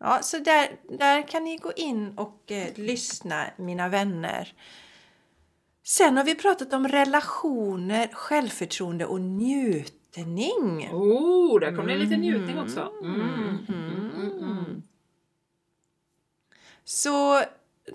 Ja, 0.00 0.18
så 0.22 0.38
där, 0.38 0.68
där 0.98 1.28
kan 1.28 1.44
ni 1.44 1.56
gå 1.56 1.72
in 1.76 2.18
och 2.18 2.52
eh, 2.52 2.68
lyssna, 2.76 3.44
mina 3.56 3.88
vänner. 3.88 4.52
Sen 5.84 6.16
har 6.16 6.24
vi 6.24 6.34
pratat 6.34 6.72
om 6.72 6.88
relationer, 6.88 8.08
självförtroende 8.12 9.06
och 9.06 9.20
njutning. 9.20 10.88
Oh, 10.92 11.60
där 11.60 11.76
kom 11.76 11.86
det 11.86 11.96
lite 11.96 12.16
njutning 12.16 12.58
också. 12.58 12.92
Mm. 13.02 13.20
Mm, 13.68 14.10
mm, 14.16 14.38
mm. 14.38 14.82
Så 16.84 17.42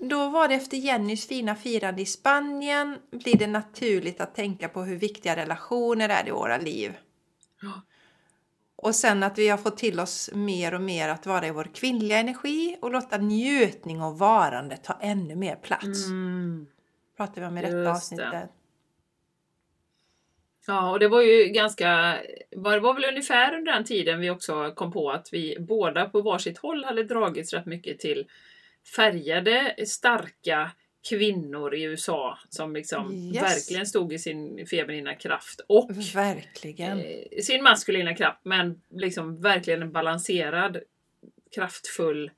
då 0.00 0.28
var 0.28 0.48
det 0.48 0.54
efter 0.54 0.76
Jennys 0.76 1.26
fina 1.26 1.54
firande 1.54 2.02
i 2.02 2.06
Spanien 2.06 2.98
blir 3.10 3.38
det 3.38 3.46
naturligt 3.46 4.20
att 4.20 4.34
tänka 4.34 4.68
på 4.68 4.82
hur 4.82 4.96
viktiga 4.96 5.36
relationer 5.36 6.08
är 6.08 6.28
i 6.28 6.30
våra 6.30 6.58
liv. 6.58 6.96
Ja. 7.62 7.82
Och 8.76 8.94
sen 8.94 9.22
att 9.22 9.38
vi 9.38 9.48
har 9.48 9.58
fått 9.58 9.76
till 9.76 10.00
oss 10.00 10.30
mer 10.32 10.74
och 10.74 10.80
mer 10.80 11.08
att 11.08 11.26
vara 11.26 11.46
i 11.46 11.50
vår 11.50 11.70
kvinnliga 11.74 12.18
energi 12.18 12.76
och 12.80 12.90
låta 12.90 13.18
njutning 13.18 14.02
och 14.02 14.18
varande 14.18 14.76
ta 14.76 14.98
ännu 15.00 15.36
mer 15.36 15.56
plats. 15.56 16.06
Mm. 16.06 16.66
Pratar 17.16 17.40
vi 17.40 17.46
om 17.46 17.58
i 17.58 17.62
detta 17.62 17.76
Just 17.76 17.84
det. 17.84 17.90
avsnittet. 17.90 18.50
Ja, 20.66 20.90
och 20.90 20.98
det 20.98 21.08
var 21.08 21.22
ju 21.22 21.44
ganska... 21.44 22.18
Det 22.50 22.80
var 22.80 22.94
väl 22.94 23.04
ungefär 23.04 23.54
under 23.54 23.72
den 23.72 23.84
tiden 23.84 24.20
vi 24.20 24.30
också 24.30 24.72
kom 24.74 24.92
på 24.92 25.10
att 25.10 25.28
vi 25.32 25.56
båda 25.60 26.08
på 26.08 26.20
varsitt 26.20 26.58
håll 26.58 26.84
hade 26.84 27.04
dragits 27.04 27.52
rätt 27.52 27.66
mycket 27.66 27.98
till 27.98 28.26
färgade, 28.96 29.74
starka 29.86 30.70
kvinnor 31.08 31.74
i 31.74 31.82
USA 31.82 32.38
som 32.48 32.74
liksom 32.74 33.12
Yes. 33.14 33.42
verkligen 33.42 33.86
stod 33.86 34.12
i 34.12 34.18
sin 34.18 34.66
feminina 34.66 35.14
kraft 35.14 35.60
och 35.68 35.90
Verkligen. 36.14 36.98
eh, 36.98 37.42
sin 37.42 37.62
maskulina 37.62 38.14
kraft, 38.14 38.40
men 38.44 38.80
liksom 38.90 39.40
verkligen 39.40 39.82
en 39.82 39.92
balanserad, 39.92 40.78
kraftfull... 41.54 42.30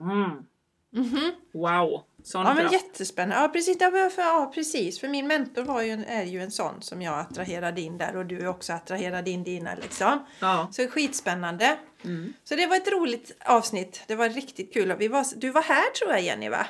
Mm, 0.00 0.46
Mhm. 0.92 1.32
wow! 1.52 2.04
Sån 2.22 2.46
Ja 2.46 2.54
men 2.54 2.68
kraft. 2.68 2.72
jättespännande. 2.72 3.42
Ja 3.42 3.48
precis, 3.48 3.78
för, 3.78 4.22
ja 4.22 4.50
precis. 4.54 5.00
För 5.00 5.08
min 5.08 5.26
mentor 5.26 5.62
var 5.62 5.82
ju 5.82 5.90
en, 5.90 6.04
är 6.04 6.24
ju 6.24 6.42
en 6.42 6.50
sån 6.50 6.82
som 6.82 7.02
jag 7.02 7.18
attraherade 7.18 7.80
in 7.80 7.98
där 7.98 8.16
och 8.16 8.26
du 8.26 8.46
också 8.46 8.72
attraherade 8.72 9.30
in 9.30 9.44
dina 9.44 9.74
liksom. 9.74 10.26
Ja. 10.40 10.68
Så 10.72 10.86
skitspännande. 10.86 11.78
Mm. 12.04 12.32
Så 12.44 12.56
det 12.56 12.66
var 12.66 12.76
ett 12.76 12.92
roligt 12.92 13.36
avsnitt. 13.44 14.02
Det 14.06 14.14
var 14.14 14.28
riktigt 14.28 14.72
kul. 14.72 14.96
Vi 14.98 15.08
var, 15.08 15.26
du 15.36 15.50
var 15.50 15.62
här 15.62 15.90
tror 15.90 16.10
jag 16.10 16.22
Jenny 16.22 16.48
va? 16.48 16.66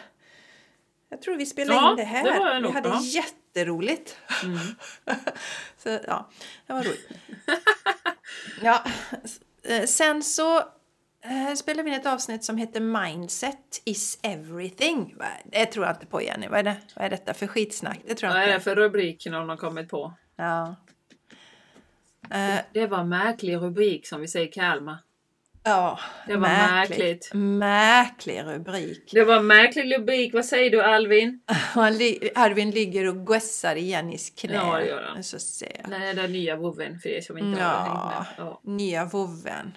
Jag 1.09 1.23
tror 1.23 1.37
vi 1.37 1.47
spelade 1.47 1.81
Ja, 1.81 1.91
in 1.91 1.97
det 1.97 2.03
här. 2.05 2.25
det 2.25 2.39
var 2.39 2.55
jag 2.55 2.61
vi 2.61 2.71
hade 2.71 2.89
ja. 2.89 3.01
jätteroligt. 3.03 4.17
Mm. 4.45 4.59
Så 5.79 5.99
ja, 6.07 6.31
det 6.67 6.73
var 6.73 6.83
roligt. 6.83 7.09
ja, 8.63 8.85
eh, 9.63 9.85
sen 9.87 10.23
så 10.23 10.63
eh, 11.25 11.55
spelade 11.55 11.83
vi 11.83 11.91
in 11.91 12.01
ett 12.01 12.07
avsnitt 12.07 12.45
som 12.45 12.57
heter 12.57 12.81
Mindset 12.81 13.83
is 13.85 14.19
everything. 14.23 15.15
Det 15.45 15.67
tror 15.67 15.87
jag 15.87 15.95
inte 15.97 16.07
på 16.07 16.23
Jenny. 16.23 16.49
Vad 16.49 16.59
är, 16.59 16.63
det? 16.63 16.77
Vad 16.97 17.05
är 17.05 17.11
detta 17.11 17.35
för 17.35 17.47
skitsnack? 17.47 17.99
Det 18.07 18.15
tror 18.15 18.31
Vad 18.31 18.39
jag 18.39 18.49
är 18.49 18.53
det 18.53 18.61
för 18.61 18.75
rubrik 18.77 19.27
någon 19.27 19.49
har 19.49 19.57
kommit 19.57 19.89
på? 19.89 20.13
Ja. 20.37 20.77
Eh, 22.31 22.61
Det 22.73 22.87
var 22.87 23.05
märklig 23.05 23.57
rubrik 23.57 24.07
som 24.07 24.21
vi 24.21 24.29
säger 24.29 24.47
i 24.47 24.51
Kalmar. 24.51 24.99
ja, 25.63 25.99
Det 26.27 26.33
var 26.37 26.41
märkligt. 26.41 27.31
Märklig 27.35 28.43
rubrik. 28.45 29.11
Det 29.13 29.25
var 29.25 29.41
märklig 29.41 29.99
rubrik. 29.99 30.35
Vad 30.35 30.45
säger 30.45 30.71
du 30.71 30.83
Alvin? 30.83 31.41
Arvin 32.35 32.71
ligger 32.71 33.09
och 33.09 33.25
gossar 33.27 33.77
i 33.77 33.81
Jennys 33.89 34.31
knä. 34.31 34.55
Ja, 34.55 34.77
det 34.79 34.87
gör 34.87 35.03
han. 35.03 35.25
Så 35.25 35.39
ser 35.39 35.73
jag. 35.83 35.91
Nej, 35.91 36.15
den 36.15 36.33
nya 36.33 36.57
vovven 36.57 36.99
för 36.99 37.09
er 37.09 37.21
som 37.21 37.39
inte 37.39 37.63
har 37.63 37.79
hängt 37.81 37.89
Ja, 37.89 38.25
med. 38.37 38.47
Ja. 38.47 38.61
nya 38.65 39.05
vovven. 39.05 39.77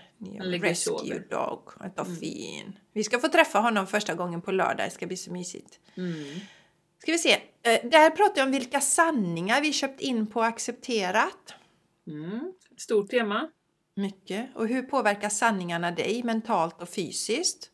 Rescue. 0.62 1.12
Mm. 1.12 1.24
dog. 1.30 1.70
Han 1.80 1.92
är 1.96 2.16
fin. 2.16 2.80
Vi 2.94 3.04
ska 3.04 3.20
få 3.20 3.28
träffa 3.28 3.60
honom 3.60 3.88
första 3.88 4.14
gången 4.14 4.42
på 4.42 4.52
lördag. 4.52 4.88
Det 4.88 4.92
ska 4.92 5.08
bli 5.08 5.18
så 5.18 5.32
mysigt. 5.32 5.80
Mm. 5.98 6.40
Ska 7.02 7.12
vi 7.12 7.18
se. 7.18 7.34
Eh, 7.34 7.90
Där 7.90 8.10
pratar 8.10 8.42
jag 8.42 8.46
om 8.46 8.52
vilka 8.52 8.82
sanningar 8.82 9.62
vi 9.62 9.74
köpt 9.74 10.02
in 10.02 10.28
på 10.28 10.40
och 10.40 10.46
accepterat. 10.46 11.54
Mm. 12.08 12.54
Stort 12.78 13.10
tema. 13.10 13.50
Mycket. 13.96 14.56
Och 14.56 14.68
hur 14.68 14.82
påverkar 14.82 15.30
sanningarna 15.30 15.92
dig 15.92 16.24
mentalt 16.24 16.82
och 16.82 16.90
fysiskt? 16.90 17.70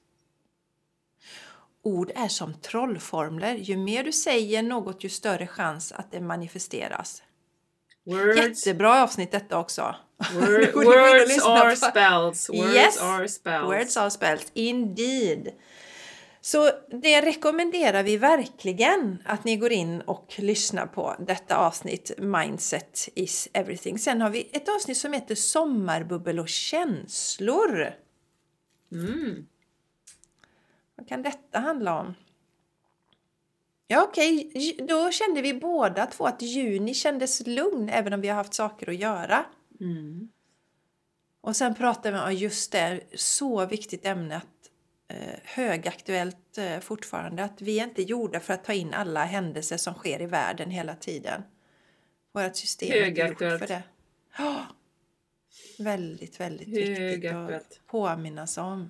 Ord 1.82 2.12
är 2.16 2.28
som 2.28 2.54
trollformler. 2.54 3.56
Ju 3.56 3.78
mer 3.78 4.04
du 4.04 4.12
säger 4.12 4.64
något, 4.64 5.04
ju 5.04 5.10
större 5.10 5.48
chans 5.48 5.92
att 5.92 6.12
det 6.12 6.22
manifesteras. 6.22 7.24
Words, 8.10 8.68
Jättebra 8.68 9.04
avsnitt 9.04 9.32
detta 9.32 9.58
också. 9.60 9.96
words 10.74 11.46
are 11.46 11.76
spells. 11.76 12.50
Words 12.50 12.76
Yes. 12.76 13.02
are 13.02 13.28
spells. 13.28 13.66
Words 13.72 13.98
are 13.98 14.10
spells, 14.12 14.52
indeed. 14.54 15.50
Så 16.42 16.72
det 17.02 17.22
rekommenderar 17.22 18.04
vi 18.04 18.18
verkligen 18.18 19.18
att 19.26 19.44
ni 19.44 19.58
går 19.58 19.72
in 19.72 20.02
och 20.02 20.34
lyssnar 20.38 20.86
på 20.86 21.16
detta 21.20 21.58
avsnitt 21.58 22.12
Mindset 22.18 23.10
is 23.16 23.48
everything. 23.54 24.00
Sen 24.00 24.22
har 24.22 24.30
vi 24.30 24.50
ett 24.54 24.70
avsnitt 24.70 24.98
som 24.98 25.14
heter 25.14 25.36
Sommarbubbel 25.36 26.40
och 26.40 26.50
känslor. 26.50 27.94
Mm. 28.92 29.46
Vad 30.96 31.08
kan 31.08 31.22
detta 31.24 31.60
handla 31.60 32.00
om? 32.00 32.14
Ja 33.92 34.04
okej, 34.04 34.52
då 34.88 35.12
kände 35.12 35.42
vi 35.42 35.54
båda 35.54 36.06
två 36.06 36.26
att 36.26 36.42
juni 36.42 36.94
kändes 36.94 37.48
lugn 37.48 37.90
även 37.90 38.14
om 38.14 38.22
vi 38.22 38.28
har 38.28 38.36
haft 38.36 38.54
saker 38.54 38.90
att 38.90 38.96
göra. 38.96 39.46
Mm. 39.82 40.30
Och 41.42 41.56
sen 41.56 41.76
pratar 41.76 42.12
vi 42.12 42.20
om 42.20 42.34
just 42.34 42.72
det, 42.72 43.02
så 43.16 43.66
viktigt 43.66 44.06
ämne 44.06 44.36
att 44.38 44.70
eh, 45.08 45.40
högaktuellt 45.44 46.58
eh, 46.58 46.80
fortfarande, 46.80 47.44
att 47.44 47.62
vi 47.62 47.80
är 47.80 47.84
inte 47.84 48.02
gjorda 48.02 48.40
för 48.40 48.54
att 48.54 48.64
ta 48.64 48.74
in 48.74 48.94
alla 48.94 49.26
händelser 49.26 49.78
som 49.78 49.94
sker 49.94 50.22
i 50.22 50.26
världen 50.26 50.72
hela 50.72 50.96
tiden. 50.96 51.44
Vårt 52.34 52.56
system 52.56 52.90
är 52.92 52.96
inte 52.96 53.22
gjort 53.22 53.42
Högaktuellt. 53.42 53.60
för 53.60 53.68
det. 53.68 53.84
Ja. 54.38 54.66
Väldigt, 55.84 56.40
väldigt 56.40 56.68
viktigt 56.68 56.98
Högaktuellt. 56.98 57.72
att 57.72 57.88
påminnas 57.88 58.58
om. 58.58 58.90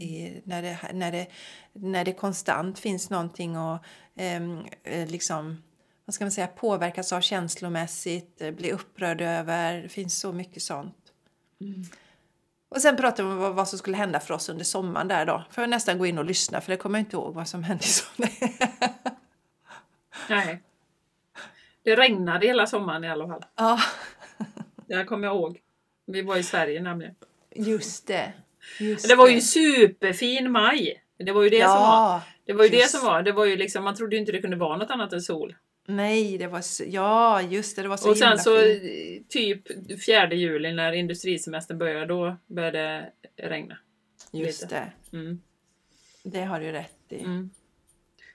I, 0.00 0.42
när, 0.44 0.62
det, 0.62 0.78
när, 0.92 1.12
det, 1.12 1.26
när 1.72 2.04
det 2.04 2.12
konstant 2.12 2.78
finns 2.78 3.10
någonting 3.10 3.58
och 3.58 3.78
ehm, 4.16 4.64
eh, 4.84 5.08
liksom, 5.08 5.62
vad 6.04 6.14
ska 6.14 6.24
man 6.24 6.32
säga, 6.32 6.46
påverkas 6.46 7.12
av 7.12 7.20
känslomässigt, 7.20 8.40
eh, 8.40 8.50
blir 8.50 8.72
upprörd 8.72 9.20
över. 9.20 9.82
Det 9.82 9.88
finns 9.88 10.20
så 10.20 10.32
mycket 10.32 10.62
sånt. 10.62 10.96
Mm. 11.60 11.84
Och 12.68 12.82
sen 12.82 12.96
pratade 12.96 13.28
vi 13.28 13.34
om 13.34 13.54
vad, 13.54 13.68
som 13.68 13.78
skulle 13.78 13.96
hända 13.96 14.20
för 14.20 14.34
oss 14.34 14.48
under 14.48 14.64
sommaren 14.64 15.08
där 15.08 15.26
då. 15.26 15.44
Får 15.50 15.62
jag 15.62 15.70
nästan 15.70 15.98
gå 15.98 16.06
in 16.06 16.18
och 16.18 16.24
lyssna 16.24 16.60
för 16.60 16.72
det 16.72 16.76
kommer 16.76 16.98
jag 16.98 17.06
inte 17.06 17.16
ihåg 17.16 17.34
vad 17.34 17.48
som 17.48 17.64
hände 17.64 17.84
i 17.84 17.86
sommar. 17.86 18.30
Nej. 20.28 20.62
Det 21.82 21.96
regnade 21.96 22.46
hela 22.46 22.66
sommaren 22.66 23.04
i 23.04 23.10
alla 23.10 23.28
fall. 23.28 23.44
ja, 23.54 23.78
Det 24.86 25.04
kommer 25.04 25.26
jag 25.28 25.36
ihåg. 25.36 25.60
Vi 26.06 26.22
var 26.22 26.36
i 26.36 26.42
Sverige 26.42 26.82
nämligen. 26.82 27.14
just 27.50 28.06
det. 28.06 28.32
Just 28.78 29.08
Det 29.08 29.14
var 29.14 29.28
ju 29.28 29.40
superfin 29.40 30.50
maj. 30.52 31.02
Det 31.18 31.32
var 31.32 31.42
ju 31.42 31.48
det 31.50 31.56
som 31.60 31.68
var. 31.68 31.76
ja, 31.76 32.22
Det 32.46 32.52
var 32.52 32.64
ju 32.64 32.70
det 32.70 32.76
just- 32.76 32.90
som 32.90 33.04
var. 33.06 33.22
Det 33.22 33.32
var 33.32 33.44
ju 33.44 33.56
liksom, 33.56 33.84
man 33.84 33.94
trodde 33.96 34.16
ju 34.16 34.20
inte 34.20 34.32
det 34.32 34.40
kunde 34.40 34.56
vara 34.56 34.76
något 34.76 34.90
annat 34.90 35.12
än 35.12 35.20
sol. 35.22 35.54
Nej, 35.86 36.38
det 36.38 36.46
var 36.46 36.62
ja, 36.86 37.42
just 37.42 37.76
det. 37.76 37.82
Det 37.82 37.88
var 37.88 37.96
så 37.96 38.10
och 38.10 38.16
sen 38.18 38.38
så 38.38 38.56
fint. 38.56 38.82
eh, 38.82 39.28
typ 39.28 39.62
4 40.06 40.34
juli 40.34 40.72
när 40.72 40.92
industrisemestern 40.92 41.78
började, 41.78 42.06
då 42.06 42.36
började 42.46 42.78
det 43.36 43.48
regna. 43.48 43.78
Just 44.32 44.62
lite. 44.62 44.74
det. 45.10 45.16
Mm. 45.16 45.40
Det 46.24 46.42
har 46.42 46.60
du 46.60 46.72
rätt 46.72 46.96
i. 47.08 47.20
Mm. 47.20 47.50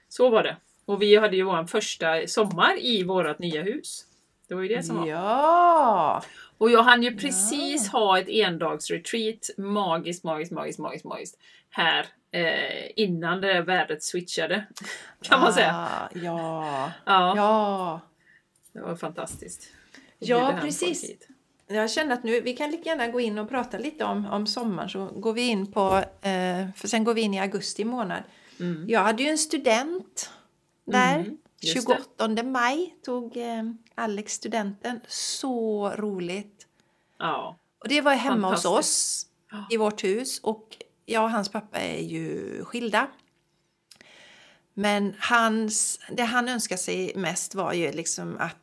Så 0.08 0.30
var 0.30 0.42
det. 0.42 0.56
Och 0.84 1.02
vi 1.02 1.16
hade 1.16 1.36
ju 1.36 1.42
vår 1.42 1.64
första 1.66 2.26
sommar 2.26 2.74
i 2.80 3.02
vårt 3.02 3.38
nya 3.38 3.62
hus. 3.62 4.04
Det 4.48 4.54
var 4.54 4.62
ju 4.62 4.68
det 4.68 4.82
som 4.82 4.96
var. 4.96 5.06
Ja! 5.06 6.22
Och 6.58 6.70
jag 6.70 6.82
hann 6.82 7.02
ju 7.02 7.16
precis 7.16 7.88
ha 7.88 8.18
ett 8.18 8.28
endagsretreat, 8.28 9.50
magiskt, 9.58 10.24
magiskt, 10.24 10.52
magiskt, 10.52 10.78
magiskt, 10.78 11.04
magiskt, 11.04 11.38
här 11.70 12.06
eh, 12.30 12.90
innan 12.96 13.40
det 13.40 13.54
där 13.54 13.62
vädret 13.62 14.02
switchade. 14.02 14.66
Kan 15.22 15.40
man 15.40 15.52
säga. 15.52 15.74
Ah, 15.74 16.08
ja. 16.14 16.92
Ja, 17.06 17.36
Ja. 17.36 18.00
det 18.72 18.80
var 18.80 18.96
fantastiskt. 18.96 19.68
Ja, 20.18 20.58
precis. 20.60 21.10
Jag 21.68 21.90
kände 21.90 22.14
att 22.14 22.24
nu, 22.24 22.40
vi 22.40 22.56
kan 22.56 22.70
lika 22.70 22.88
gärna 22.88 23.08
gå 23.08 23.20
in 23.20 23.38
och 23.38 23.48
prata 23.48 23.78
lite 23.78 24.04
om, 24.04 24.26
om 24.26 24.46
sommaren 24.46 24.88
så 24.88 25.06
går 25.06 25.32
vi 25.32 25.42
in 25.48 25.72
på, 25.72 25.96
eh, 26.20 26.66
för 26.76 26.88
sen 26.88 27.04
går 27.04 27.14
vi 27.14 27.20
in 27.20 27.34
i 27.34 27.40
augusti 27.40 27.84
månad. 27.84 28.22
Mm. 28.60 28.84
Jag 28.88 29.00
hade 29.00 29.22
ju 29.22 29.28
en 29.28 29.38
student 29.38 30.30
där. 30.84 31.14
Mm, 31.18 31.38
just 31.74 31.88
det. 31.88 31.94
28 32.18 32.42
maj 32.42 32.94
tog 33.04 33.36
eh, 33.36 33.62
Alex 33.94 34.32
studenten. 34.32 35.00
Så 35.08 35.90
roligt. 35.96 36.66
Ja. 37.18 37.56
Och 37.82 37.88
det 37.88 38.00
var 38.00 38.14
hemma 38.14 38.50
hos 38.50 38.64
oss 38.64 39.22
Ja. 39.50 39.66
i 39.70 39.76
vårt 39.76 40.04
hus 40.04 40.40
och 40.40 40.76
jag 41.06 41.24
och 41.24 41.30
hans 41.30 41.48
pappa 41.48 41.78
är 41.78 42.02
ju 42.02 42.64
skilda. 42.64 43.06
Men 44.74 45.14
hans, 45.18 46.00
det 46.10 46.22
han 46.22 46.48
önskade 46.48 46.78
sig 46.78 47.12
mest 47.16 47.54
var 47.54 47.72
ju 47.72 47.92
liksom 47.92 48.36
att 48.40 48.56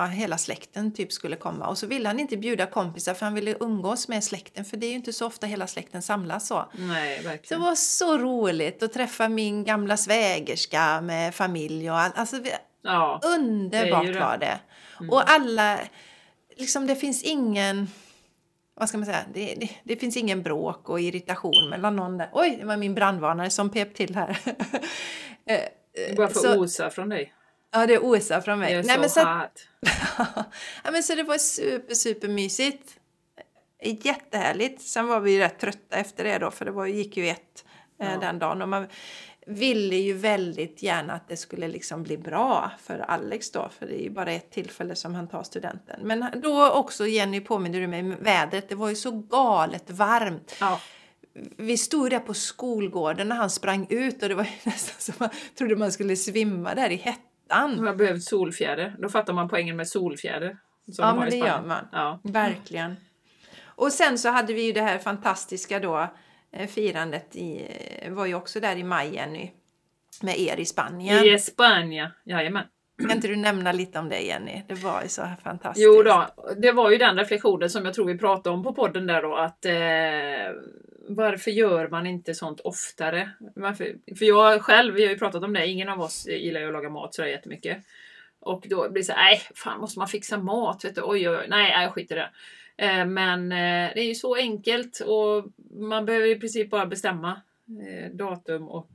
ja, 0.00 0.06
hela 0.06 0.38
släkten 0.38 0.92
typ 0.94 1.12
skulle 1.12 1.36
komma. 1.36 1.66
Och 1.68 1.78
så 1.78 1.86
ville 1.86 2.08
han 2.08 2.20
inte 2.20 2.36
bjuda 2.36 2.66
kompisar 2.66 3.14
för 3.14 3.26
han 3.26 3.34
ville 3.34 3.54
umgås 3.60 4.08
med 4.08 4.24
släkten 4.24 4.64
för 4.64 4.76
det 4.76 4.86
är 4.86 4.88
ju 4.90 4.94
inte 4.94 5.12
så 5.12 5.26
ofta 5.26 5.46
hela 5.46 5.66
släkten 5.66 6.02
samlas 6.02 6.46
så. 6.48 6.64
Nej, 6.78 7.16
Så 7.16 7.22
det 7.22 7.28
verkligen. 7.28 7.60
var 7.62 7.74
så 7.74 8.18
roligt 8.18 8.82
att 8.82 8.92
träffa 8.92 9.28
min 9.28 9.64
gamla 9.64 9.96
svägerska 9.96 11.00
med 11.00 11.34
familj 11.34 11.90
och 11.90 11.98
allt. 11.98 12.18
Alltså, 12.18 12.36
Ja, 12.82 13.18
det 13.22 13.28
Underbart 13.28 14.06
det. 14.06 14.20
var 14.20 14.38
det. 14.38 14.58
Mm. 15.00 15.10
Och 15.10 15.30
alla, 15.30 15.78
liksom 16.56 16.86
det 16.86 16.96
finns 16.96 17.22
ingen, 17.22 17.88
vad 18.74 18.88
ska 18.88 18.98
man 18.98 19.06
säga, 19.06 19.20
det, 19.34 19.54
det, 19.54 19.70
det 19.84 19.96
finns 19.96 20.16
ingen 20.16 20.42
bråk 20.42 20.88
och 20.88 21.00
irritation 21.00 21.68
mellan 21.70 21.96
någon 21.96 22.18
där. 22.18 22.30
Oj, 22.32 22.56
det 22.60 22.66
var 22.66 22.76
min 22.76 22.94
brandvarnare 22.94 23.50
som 23.50 23.70
pep 23.70 23.94
till 23.94 24.14
här. 24.14 24.38
Eh, 25.50 25.54
eh, 26.10 26.16
bara 26.16 26.28
för 26.28 26.34
så- 26.34 26.58
osa 26.60 26.90
från 26.90 27.08
dig. 27.08 27.34
Ja, 27.70 27.86
det 27.86 27.98
osar 27.98 28.40
från 28.40 28.58
mig. 28.58 28.72
Jag 28.72 28.78
är 28.80 28.84
Nej, 28.84 28.94
så 28.94 29.00
men 29.00 29.10
så, 29.10 29.20
hot. 29.20 29.68
ja, 30.84 30.90
men 30.90 31.02
så 31.02 31.14
det 31.14 31.22
var 31.22 31.38
super, 31.38 31.94
super 31.94 32.28
mysigt. 32.28 32.96
Jättehärligt. 33.82 34.82
Sen 34.82 35.06
var 35.06 35.20
vi 35.20 35.38
rätt 35.40 35.58
trötta 35.58 35.96
efter 35.96 36.24
det 36.24 36.38
då, 36.38 36.50
för 36.50 36.64
det 36.64 36.70
var, 36.70 36.86
gick 36.86 37.16
ju 37.16 37.28
ett 37.28 37.64
eh, 38.02 38.12
Ja. 38.12 38.18
den 38.20 38.38
dagen. 38.38 38.62
Och 38.62 38.68
man 38.68 38.86
ville 39.46 39.96
ju 39.96 40.12
väldigt 40.12 40.82
gärna 40.82 41.12
att 41.12 41.28
det 41.28 41.36
skulle 41.36 41.68
liksom 41.68 42.02
bli 42.02 42.18
bra 42.18 42.70
för 42.82 42.98
Alex 42.98 43.50
då, 43.50 43.70
för 43.78 43.86
det 43.86 44.00
är 44.00 44.02
ju 44.02 44.10
bara 44.10 44.32
ett 44.32 44.50
tillfälle 44.50 44.94
som 44.94 45.14
han 45.14 45.28
tar 45.28 45.42
studenten. 45.42 46.00
Men 46.02 46.40
då 46.42 46.70
också, 46.70 47.06
Jenny, 47.06 47.40
påminner 47.40 47.80
du 47.80 47.86
mig, 47.86 48.02
med 48.02 48.18
vädret, 48.18 48.68
det 48.68 48.74
var 48.74 48.88
ju 48.88 48.96
så 48.96 49.10
galet 49.10 49.90
varmt. 49.90 50.56
Ja, 50.60 50.80
Vi 51.56 51.76
stod 51.78 52.10
där 52.10 52.18
på 52.18 52.34
skolgården 52.34 53.28
när 53.28 53.36
han 53.36 53.50
sprang 53.50 53.86
ut 53.90 54.22
och 54.22 54.28
det 54.28 54.34
var 54.34 54.44
ju 54.44 54.50
nästan 54.70 54.94
som 54.98 55.14
man 55.18 55.28
trodde 55.58 55.76
man 55.76 55.92
skulle 55.92 56.16
svimma 56.16 56.74
där 56.74 56.90
i 56.90 56.96
hettan. 57.48 57.84
man 57.84 57.96
behövt 57.96 58.22
solfjäder. 58.22 58.96
Då 58.98 59.08
fattar 59.08 59.32
man 59.32 59.48
poängen 59.48 59.76
med 59.76 59.88
solfjäder. 59.88 60.58
som 60.92 61.04
Ja, 61.04 61.14
men 61.14 61.30
det 61.30 61.36
gör 61.36 61.62
man. 61.66 61.88
Ja. 61.92 62.20
Verkligen. 62.24 62.96
Och 63.64 63.92
sen 63.92 64.18
så 64.18 64.28
hade 64.28 64.54
vi 64.54 64.62
ju 64.62 64.72
det 64.72 64.82
här 64.82 64.98
fantastiska 64.98 65.80
då, 65.80 66.10
eh, 66.52 66.66
firandet 66.66 67.36
i, 67.36 67.66
eh, 68.02 68.12
var 68.12 68.26
ju 68.26 68.34
också 68.34 68.60
där 68.60 68.76
i 68.76 68.84
maj 68.84 69.14
Jenny, 69.14 69.50
med 70.22 70.40
er 70.40 70.56
i 70.56 70.64
Spanien. 70.64 71.24
I 71.24 71.38
Spanien, 71.38 72.10
jajamän. 72.24 72.64
Kan 73.00 73.10
inte 73.10 73.28
du 73.28 73.36
nämna 73.36 73.72
lite 73.72 73.98
om 73.98 74.08
det 74.08 74.20
Jenny? 74.20 74.62
Det 74.68 74.74
var 74.74 75.02
ju 75.02 75.08
så 75.08 75.22
här 75.22 75.36
fantastiskt. 75.44 75.86
Jo 75.86 76.02
då, 76.02 76.26
det 76.56 76.72
var 76.72 76.90
ju 76.90 76.96
den 76.96 77.16
reflektionen 77.16 77.70
som 77.70 77.84
jag 77.84 77.94
tror 77.94 78.06
vi 78.06 78.18
pratade 78.18 78.54
om 78.56 78.62
på 78.64 78.74
podden 78.74 79.06
där 79.06 79.22
då 79.22 79.36
att 79.36 79.64
eh, 79.64 79.72
varför 81.08 81.50
gör 81.50 81.88
man 81.88 82.06
inte 82.06 82.34
sånt 82.34 82.60
oftare? 82.60 83.30
Varför? 83.54 83.96
För 84.18 84.24
jag 84.24 84.62
själv, 84.62 84.94
vi 84.94 85.02
har 85.02 85.10
ju 85.10 85.18
pratat 85.18 85.42
om 85.42 85.52
det, 85.52 85.66
ingen 85.66 85.88
av 85.88 86.00
oss 86.00 86.26
gillar 86.26 86.60
ju 86.60 86.66
att 86.66 86.72
laga 86.72 86.88
mat 86.90 87.14
sådär 87.14 87.28
jättemycket. 87.28 87.78
Och 88.40 88.66
då 88.68 88.90
blir 88.90 89.02
det 89.02 89.06
så 89.06 89.12
här, 89.12 89.24
nej, 89.24 89.40
fan 89.54 89.80
måste 89.80 89.98
man 89.98 90.08
fixa 90.08 90.38
mat? 90.38 90.84
Vet 90.84 90.94
du? 90.94 91.02
Oj, 91.04 91.28
oj, 91.28 91.36
oj, 91.36 91.46
nej, 91.48 91.82
jag 91.82 91.92
skiter 91.92 92.16
i 92.16 92.18
det. 92.18 92.30
Eh, 92.78 93.06
men 93.06 93.52
eh, 93.52 93.94
det 93.94 94.00
är 94.00 94.08
ju 94.08 94.14
så 94.14 94.34
enkelt 94.34 95.00
och 95.00 95.44
man 95.70 96.06
behöver 96.06 96.26
i 96.26 96.38
princip 96.40 96.70
bara 96.70 96.86
bestämma 96.86 97.40
eh, 97.88 98.10
datum 98.12 98.68
och 98.68 98.90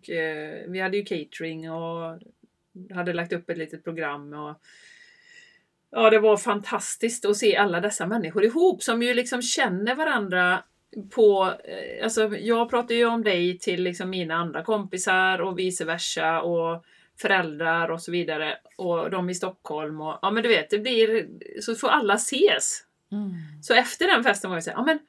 vi 0.68 0.80
hade 0.80 0.98
ju 0.98 1.06
catering 1.06 1.72
och 1.72 2.20
hade 2.94 3.14
lagt 3.14 3.34
upp 3.34 3.50
ett 3.50 3.58
litet 3.58 3.84
program 3.84 4.34
och 4.34 4.62
Ja, 5.96 6.10
det 6.10 6.20
var 6.20 6.38
fantastiskt 6.38 7.26
att 7.26 7.38
se 7.38 7.56
alla 7.56 7.80
dessa 7.80 8.08
människor 8.08 8.44
ihop 8.44 8.84
som 8.84 9.04
ju 9.04 9.14
liksom 9.14 9.42
känner 9.42 9.96
varandra 9.96 10.64
på, 11.12 11.54
eh, 11.64 12.04
alltså 12.04 12.38
jag 12.38 12.70
pratar 12.70 12.96
ju 12.96 13.06
om 13.06 13.24
dig 13.24 13.60
till 13.60 13.84
liksom 13.84 14.10
mina 14.10 14.36
andra 14.36 14.64
kompisar 14.64 15.42
och 15.42 15.60
vice 15.60 15.86
versa 15.86 16.42
och 16.42 16.86
föräldrar 17.22 17.92
och 17.92 18.02
så 18.02 18.12
vidare 18.12 18.58
och 18.78 19.10
de 19.10 19.30
i 19.30 19.36
Stockholm 19.36 20.02
och 20.02 20.20
ja 20.22 20.32
men 20.32 20.44
du 20.44 20.50
vet 20.50 20.70
det 20.70 20.80
blir, 20.80 21.28
så 21.62 21.76
får 21.76 21.88
alla 21.88 22.14
ses. 22.14 22.84
Mm. 23.12 23.32
Så 23.62 23.74
efter 23.74 24.08
den 24.08 24.24
festen 24.24 24.50
var 24.50 24.58
jag 24.58 24.64
såhär, 24.64 24.78
ja 24.78 24.84
men 24.84 25.00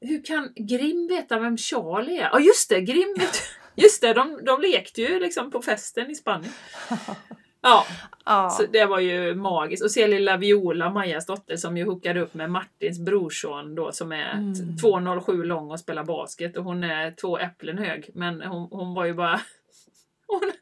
hur 0.00 0.24
kan 0.24 0.52
Grim 0.56 1.08
veta 1.08 1.38
vem 1.38 1.56
Charlie 1.56 2.18
är? 2.18 2.30
Ja 2.32 2.40
just 2.40 2.68
det, 2.68 2.80
Grim 2.80 3.14
vet, 3.18 3.42
just 3.74 4.00
det, 4.00 4.12
de, 4.12 4.44
de 4.44 4.60
lekte 4.60 5.02
ju 5.02 5.20
liksom 5.20 5.50
på 5.50 5.62
festen 5.62 6.10
i 6.10 6.14
Spanien. 6.14 6.52
Ja, 7.62 7.86
Ja. 8.24 8.50
så 8.50 8.66
det 8.72 8.84
var 8.84 8.98
ju 9.00 9.34
magiskt. 9.34 9.84
Och 9.84 9.90
se 9.90 10.06
lilla 10.06 10.36
Viola, 10.36 10.90
Majas 10.90 11.26
dotter, 11.26 11.56
som 11.56 11.76
ju 11.76 11.84
hookade 11.84 12.20
upp 12.20 12.34
med 12.34 12.50
Martins 12.50 12.98
brorson 13.00 13.74
då 13.74 13.92
som 13.92 14.12
är 14.12 14.32
Mm. 14.32 14.52
2,07 14.54 15.44
lång 15.44 15.70
och 15.70 15.80
spelar 15.80 16.04
basket 16.04 16.56
och 16.56 16.64
hon 16.64 16.84
är 16.84 17.10
två 17.10 17.38
äpplen 17.38 17.78
hög. 17.78 18.10
Men 18.14 18.42
hon, 18.42 18.68
hon 18.70 18.94
var 18.94 19.04
ju 19.04 19.14
bara... 19.14 19.40
Hon, 20.26 20.52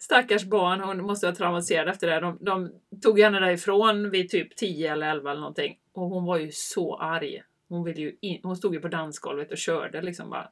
stackars 0.00 0.44
barn, 0.44 0.80
hon 0.80 1.02
måste 1.02 1.26
vara 1.26 1.36
traumatiserad 1.36 1.88
efter 1.88 2.06
det. 2.06 2.20
De, 2.20 2.38
de 2.40 2.70
tog 3.02 3.20
henne 3.20 3.40
därifrån 3.40 4.10
vid 4.10 4.28
typ 4.30 4.56
10 4.56 4.92
eller 4.92 5.10
11 5.10 5.30
eller 5.30 5.40
någonting. 5.40 5.78
Och 5.94 6.02
hon 6.08 6.24
var 6.24 6.38
ju 6.38 6.50
så 6.52 6.96
arg. 6.96 7.42
Hon, 7.68 7.84
ville 7.84 8.00
ju 8.00 8.16
in, 8.20 8.40
hon 8.42 8.56
stod 8.56 8.74
ju 8.74 8.80
på 8.80 8.88
dansgolvet 8.88 9.50
och 9.52 9.58
körde 9.58 10.02
liksom 10.02 10.30
bara. 10.30 10.48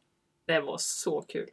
Det 0.46 0.60
var 0.60 0.76
så 0.78 1.22
kul. 1.22 1.46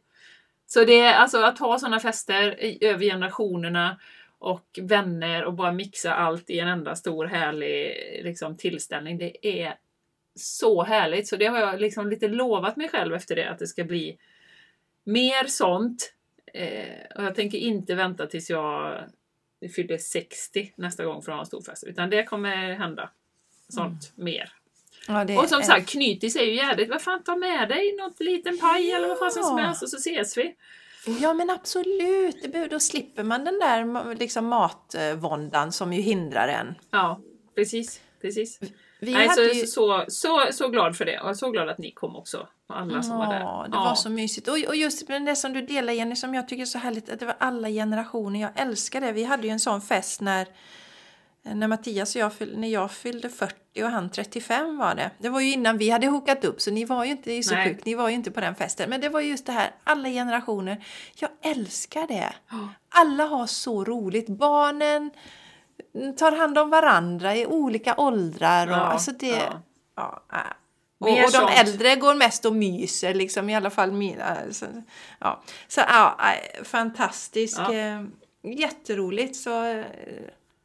Så 0.74 0.84
det 0.84 1.00
är 1.00 1.14
alltså 1.14 1.42
att 1.42 1.58
ha 1.58 1.78
sådana 1.78 2.00
fester 2.00 2.64
i, 2.64 2.78
över 2.84 3.04
generationerna 3.04 4.00
och 4.38 4.78
vänner 4.82 5.44
och 5.44 5.54
bara 5.54 5.72
mixa 5.72 6.14
allt 6.14 6.50
i 6.50 6.58
en 6.58 6.68
enda 6.68 6.96
stor 6.96 7.26
härlig 7.26 7.94
liksom, 8.24 8.56
tillställning. 8.56 9.18
Det 9.18 9.46
är 9.46 9.74
så 10.34 10.84
härligt. 10.84 11.28
Så 11.28 11.36
det 11.36 11.46
har 11.46 11.58
jag 11.58 11.80
liksom 11.80 12.10
lite 12.10 12.28
lovat 12.28 12.76
mig 12.76 12.88
själv 12.88 13.14
efter 13.14 13.36
det 13.36 13.50
att 13.50 13.58
det 13.58 13.66
ska 13.66 13.84
bli 13.84 14.18
mer 15.04 15.46
sånt. 15.46 16.14
Eh, 16.54 17.16
och 17.16 17.24
jag 17.24 17.34
tänker 17.34 17.58
inte 17.58 17.94
vänta 17.94 18.26
tills 18.26 18.50
jag 18.50 19.00
fyller 19.76 19.98
60 19.98 20.72
nästa 20.76 21.04
gång 21.04 21.22
för 21.22 21.32
att 21.32 21.36
ha 21.36 21.42
en 21.42 21.46
stor 21.46 21.62
fest. 21.62 21.84
Utan 21.84 22.10
det 22.10 22.24
kommer 22.24 22.72
hända 22.72 23.10
sånt 23.68 24.12
mer. 24.16 24.52
Ja, 25.08 25.42
Och 25.42 25.48
som 25.48 25.58
är- 25.60 25.62
sagt, 25.64 25.88
knytis 25.88 26.36
är 26.36 26.42
ju 26.44 26.54
jädrigt. 26.54 26.90
Vad 26.90 27.02
fan, 27.02 27.22
ta 27.22 27.36
med 27.36 27.68
dig 27.68 27.96
något 27.96 28.20
liten 28.20 28.58
paj 28.58 28.92
eller 28.92 29.08
vad 29.08 29.18
fasen 29.18 29.42
som 29.44 29.58
Ja. 29.58 29.64
helst 29.64 29.82
och 29.82 29.88
så 29.88 29.96
ses 29.96 30.36
vi. 30.38 30.54
Ja 31.20 31.34
men 31.34 31.50
absolut, 31.50 32.70
då 32.70 32.80
slipper 32.80 33.22
man 33.22 33.44
den 33.44 33.58
där 33.58 34.14
liksom, 34.14 34.46
matvåndan 34.46 35.72
som 35.72 35.92
ju 35.92 36.02
hindrar 36.02 36.48
en. 36.48 36.74
Ja, 36.90 37.20
precis. 37.54 38.00
precis. 38.22 38.60
Vi 39.00 39.12
Nej, 39.12 39.28
så, 39.28 39.40
ju... 39.42 39.66
så, 39.66 40.04
så, 40.08 40.46
så 40.50 40.68
glad 40.68 40.96
för 40.96 41.04
det. 41.04 41.20
Och 41.20 41.36
så 41.36 41.50
glad 41.50 41.68
att 41.68 41.78
ni 41.78 41.90
kom 41.90 42.16
också. 42.16 42.48
Och 42.68 42.78
alla 42.80 43.02
som 43.02 43.18
var 43.18 43.26
där. 43.26 43.40
Ja, 43.40 43.66
det 43.70 43.76
var 43.76 43.94
så 43.94 44.10
mysigt. 44.10 44.48
Och, 44.48 44.54
och 44.68 44.76
just 44.76 45.08
det 45.08 45.36
som 45.36 45.52
du 45.52 45.62
delar 45.62 45.92
Jenny, 45.92 46.16
som 46.16 46.34
jag 46.34 46.48
tycker 46.48 46.62
är 46.62 46.66
så 46.66 46.78
härligt, 46.78 47.08
att 47.10 47.20
det 47.20 47.26
var 47.26 47.36
alla 47.38 47.68
generationer. 47.68 48.40
Jag 48.40 48.50
älskar 48.56 49.00
det. 49.00 49.12
Vi 49.12 49.24
hade 49.24 49.42
ju 49.46 49.50
en 49.50 49.60
sån 49.60 49.80
fest 49.80 50.20
när, 50.20 50.46
när 51.44 51.68
Mattias 51.68 52.14
och 52.14 52.20
jag, 52.20 52.32
fyll- 52.32 52.56
när 52.58 52.68
jag 52.68 52.90
fyllde 52.90 53.28
40 53.28 53.82
och 53.84 53.90
han 53.90 54.10
35 54.10 54.78
var 54.78 54.94
det. 54.94 55.10
Det 55.18 55.28
var 55.28 55.40
ju 55.40 55.52
innan 55.52 55.78
vi 55.78 55.90
hade 55.90 56.06
hookat 56.06 56.44
upp, 56.44 56.60
så 56.60 56.70
ni 56.70 56.84
var 56.84 57.04
ju 57.04 57.10
inte, 57.10 57.42
så 57.42 57.54
Nej. 57.54 57.68
sjukt, 57.68 57.84
ni 57.86 57.94
var 57.94 58.08
ju 58.08 58.14
inte 58.14 58.30
på 58.30 58.40
den 58.40 58.54
festen. 58.54 58.90
Men 58.90 59.00
det 59.00 59.08
var 59.08 59.20
just 59.20 59.46
det 59.46 59.52
här, 59.52 59.70
alla 59.84 60.08
generationer. 60.08 60.84
Jag 61.14 61.30
älskar 61.42 62.06
det. 62.06 62.32
Alla 62.88 63.24
har 63.24 63.46
så 63.46 63.84
roligt. 63.84 64.28
Barnen 64.28 65.10
tar 66.16 66.32
hand 66.32 66.58
om 66.58 66.70
varandra 66.70 67.36
i 67.36 67.46
olika 67.46 67.94
åldrar. 67.96 68.66
Och, 68.66 68.72
Ja, 68.72 68.76
alltså 68.80 69.10
det, 69.12 69.26
ja. 69.28 69.62
ja. 69.96 70.22
äh. 70.32 70.38
Och, 70.98 71.08
och 71.10 71.16
de 71.16 71.28
sånt. 71.30 71.50
äldre 71.58 71.96
går 71.96 72.14
mest 72.14 72.44
och 72.44 72.54
myser, 72.54 73.14
liksom, 73.14 73.50
i 73.50 73.54
alla 73.54 73.70
fall 73.70 73.92
mina. 73.92 74.24
Alltså, 74.24 74.66
ja. 75.18 75.42
Så 75.68 75.80
ja, 75.88 76.18
äh, 76.58 76.64
fantastiskt. 76.64 77.58
Ja. 77.58 77.74
eh, 77.74 78.04
Jätteroligt. 78.58 79.36
Så, 79.36 79.64
eh, 79.64 79.84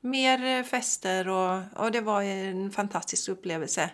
mer 0.01 0.45
eh, 0.45 0.63
fester 0.63 1.27
och, 1.27 1.61
och 1.75 1.91
det 1.91 2.01
var 2.01 2.21
en 2.23 2.71
fantastisk 2.71 3.29
upplevelse 3.29 3.89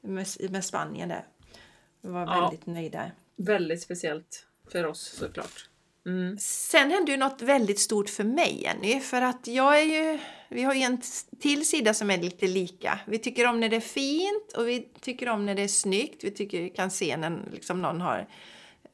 med, 0.00 0.26
med 0.50 0.64
Spanien 0.64 1.08
där. 1.08 1.24
Vi 2.02 2.08
var 2.08 2.20
Ja. 2.26 2.40
väldigt 2.40 2.66
nöjda. 2.66 3.10
Väldigt 3.36 3.82
speciellt 3.82 4.46
för 4.72 4.86
oss 4.86 5.00
såklart. 5.18 5.68
Mm. 6.06 6.38
Sen 6.38 6.90
hände 6.90 7.10
ju 7.12 7.16
något 7.16 7.42
väldigt 7.42 7.78
stort 7.80 8.10
för 8.10 8.24
mig, 8.24 8.62
Jenny. 8.62 9.00
För 9.00 9.22
att 9.22 9.46
jag 9.46 9.80
är 9.80 9.84
ju... 9.84 10.18
Vi 10.48 10.62
har 10.62 10.74
ju 10.74 10.82
en 10.82 11.00
till 11.40 11.68
sida 11.68 11.94
som 11.94 12.10
är 12.10 12.18
lite 12.18 12.46
lika. 12.46 12.98
Vi 13.06 13.18
tycker 13.18 13.46
om 13.46 13.60
när 13.60 13.68
det 13.68 13.76
är 13.76 13.80
fint 13.80 14.52
och 14.56 14.68
vi 14.68 14.88
tycker 15.00 15.28
om 15.28 15.46
när 15.46 15.54
det 15.54 15.62
är 15.62 15.68
snyggt. 15.68 16.24
Vi 16.24 16.30
tycker 16.30 16.62
vi 16.62 16.70
kan 16.70 16.90
se 16.90 17.16
när 17.16 17.40
liksom 17.52 17.82
någon 17.82 18.00
har, 18.00 18.28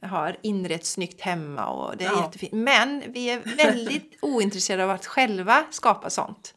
har 0.01 0.35
inrett 0.41 0.85
snyggt 0.85 1.21
hemma 1.21 1.65
och 1.67 1.97
det 1.97 2.05
är 2.05 2.11
Ja. 2.11 2.21
jättefint. 2.21 2.53
Men 2.53 3.03
vi 3.07 3.29
är 3.29 3.39
väldigt 3.57 4.17
ointresserade 4.21 4.83
av 4.83 4.89
att 4.89 5.05
själva 5.05 5.63
skapa 5.71 6.09
sånt. 6.09 6.53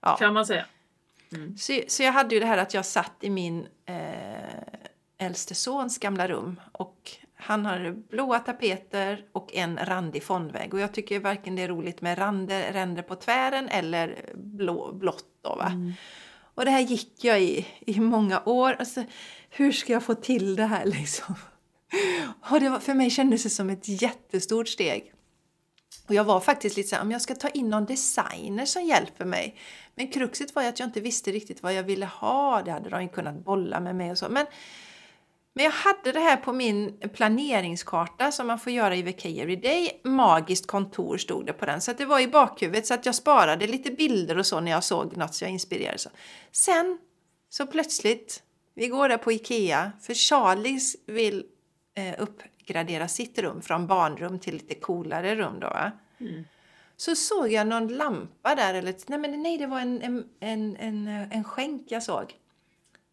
Ja. 0.00 0.16
Kan 0.16 0.34
man 0.34 0.46
säga. 0.46 0.64
Så, 1.58 1.80
så 1.88 2.02
jag 2.02 2.12
hade 2.12 2.34
ju 2.34 2.40
det 2.40 2.46
här 2.46 2.58
att 2.58 2.74
jag 2.74 2.86
satt 2.86 3.12
i 3.20 3.30
min 3.30 3.66
eh, 3.86 3.96
äldste 5.18 5.54
sons 5.54 5.98
gamla 5.98 6.28
rum 6.28 6.60
och 6.72 7.10
han 7.34 7.66
har 7.66 7.90
blåa 8.10 8.38
tapeter 8.38 9.24
och 9.32 9.54
en 9.54 9.78
randig 9.82 10.22
fondvägg. 10.22 10.74
Och 10.74 10.80
jag 10.80 10.92
tycker 10.94 11.20
varken 11.20 11.56
det 11.56 11.62
är 11.62 11.68
roligt 11.68 12.00
med 12.00 12.18
rander, 12.18 12.72
ränder 12.72 13.02
på 13.02 13.14
tvären 13.14 13.68
eller 13.68 14.30
blå, 14.34 14.92
blått. 14.92 15.24
Då, 15.42 15.54
va? 15.54 15.72
Och 16.54 16.64
det 16.64 16.70
här 16.70 16.80
gick 16.80 17.24
jag 17.24 17.40
i 17.42 17.66
i 17.80 18.00
många 18.00 18.42
år. 18.44 18.76
Alltså, 18.78 19.04
hur 19.50 19.72
ska 19.72 19.92
jag 19.92 20.02
få 20.02 20.14
till 20.14 20.56
det 20.56 20.64
här 20.66 20.84
liksom? 20.98 21.34
Och 22.50 22.60
det 22.60 22.68
var, 22.68 22.78
för 22.78 22.94
mig 22.94 23.10
kändes 23.10 23.42
det 23.42 23.50
som 23.50 23.70
ett 23.70 24.02
jättestort 24.02 24.68
steg. 24.68 25.12
Och 26.08 26.14
jag 26.14 26.24
var 26.24 26.40
faktiskt 26.40 26.76
lite 26.76 26.88
såhär, 26.88 27.02
om 27.02 27.10
jag 27.10 27.22
ska 27.22 27.34
ta 27.34 27.48
in 27.48 27.70
någon 27.70 27.84
designer 27.84 28.64
som 28.64 28.84
hjälper 28.84 29.24
mig. 29.24 29.56
Men 29.94 30.08
kruxet 30.08 30.54
var 30.54 30.62
ju 30.62 30.68
att 30.68 30.78
jag 30.78 30.88
inte 30.88 31.00
visste 31.00 31.32
riktigt 31.32 31.62
vad 31.62 31.74
jag 31.74 31.82
ville 31.82 32.06
ha. 32.06 32.62
Det 32.62 32.70
hade 32.70 32.90
de 32.90 33.02
ju 33.02 33.08
kunnat 33.08 33.44
bolla 33.44 33.80
med 33.80 33.96
mig 33.96 34.10
och 34.10 34.18
så. 34.18 34.28
Men 34.28 34.46
Men 35.52 35.64
jag 35.64 35.72
hade 35.72 36.12
det 36.12 36.20
här 36.20 36.36
på 36.36 36.52
min 36.52 36.98
planeringskarta 37.14 38.32
som 38.32 38.46
man 38.46 38.58
får 38.58 38.72
göra 38.72 38.96
i 38.96 39.02
VK 39.02 39.24
Everyday. 39.24 40.00
Magiskt 40.04 40.66
kontor 40.66 41.18
stod 41.18 41.46
det 41.46 41.52
på 41.52 41.66
den. 41.66 41.80
Så 41.80 41.90
att 41.90 41.98
det 41.98 42.06
var 42.06 42.20
i 42.20 42.28
bakhuvudet 42.28 42.86
så 42.86 42.94
att 42.94 43.06
jag 43.06 43.14
sparade 43.14 43.66
lite 43.66 43.90
bilder 43.90 44.38
och 44.38 44.46
så 44.46 44.60
när 44.60 44.70
jag 44.70 44.84
såg 44.84 45.16
något 45.16 45.34
så 45.34 45.44
jag 45.44 45.50
inspirerades. 45.50 46.08
Sen 46.52 46.98
så 47.48 47.66
plötsligt, 47.66 48.42
vi 48.74 48.88
går 48.88 49.08
där 49.08 49.18
på 49.18 49.32
Ikea, 49.32 49.92
för 50.00 50.14
Charlies 50.14 50.96
vill 51.06 51.44
uppgradera 52.18 53.08
sitt 53.08 53.38
rum 53.38 53.62
från 53.62 53.86
barnrum 53.86 54.38
till 54.38 54.54
lite 54.54 54.74
coolare 54.74 55.34
rum 55.36 55.60
då. 55.60 55.76
Mm. 56.20 56.44
Så 56.96 57.14
såg 57.14 57.52
jag 57.52 57.66
någon 57.66 57.88
lampa 57.88 58.54
där, 58.54 58.74
eller 58.74 58.94
nej, 59.06 59.18
men 59.18 59.42
nej 59.42 59.58
det 59.58 59.66
var 59.66 59.80
en, 59.80 60.02
en, 60.02 60.24
en, 60.40 60.76
en, 60.76 61.08
en 61.08 61.44
skänk 61.44 61.86
jag 61.88 62.02
såg. 62.02 62.34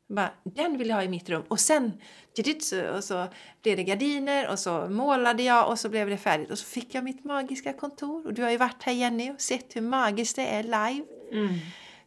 Bara, 0.10 0.32
den 0.44 0.78
vill 0.78 0.90
jag 0.90 0.96
ha 0.96 1.04
i 1.04 1.10
mitt 1.10 1.30
rum. 1.30 1.44
Och 1.48 1.60
sen 1.60 1.92
och 2.96 3.04
så 3.04 3.28
blev 3.64 3.78
det 3.78 3.84
gardiner 3.84 4.48
och 4.52 4.60
så 4.60 4.90
målade 4.90 5.44
jag 5.44 5.70
och 5.70 5.80
så 5.80 5.90
blev 5.90 6.10
det 6.10 6.18
färdigt. 6.18 6.52
Och 6.52 6.60
så 6.60 6.66
fick 6.66 6.96
jag 6.96 7.04
mitt 7.04 7.24
magiska 7.24 7.74
kontor. 7.74 8.26
Och 8.26 8.34
du 8.34 8.44
har 8.44 8.50
ju 8.50 8.58
varit 8.58 8.84
här 8.84 8.94
Jenny 8.94 9.32
och 9.32 9.42
sett 9.42 9.76
hur 9.76 9.82
magiskt 9.82 10.36
det 10.36 10.48
är 10.48 10.64
live. 10.64 11.06
Mm. 11.32 11.60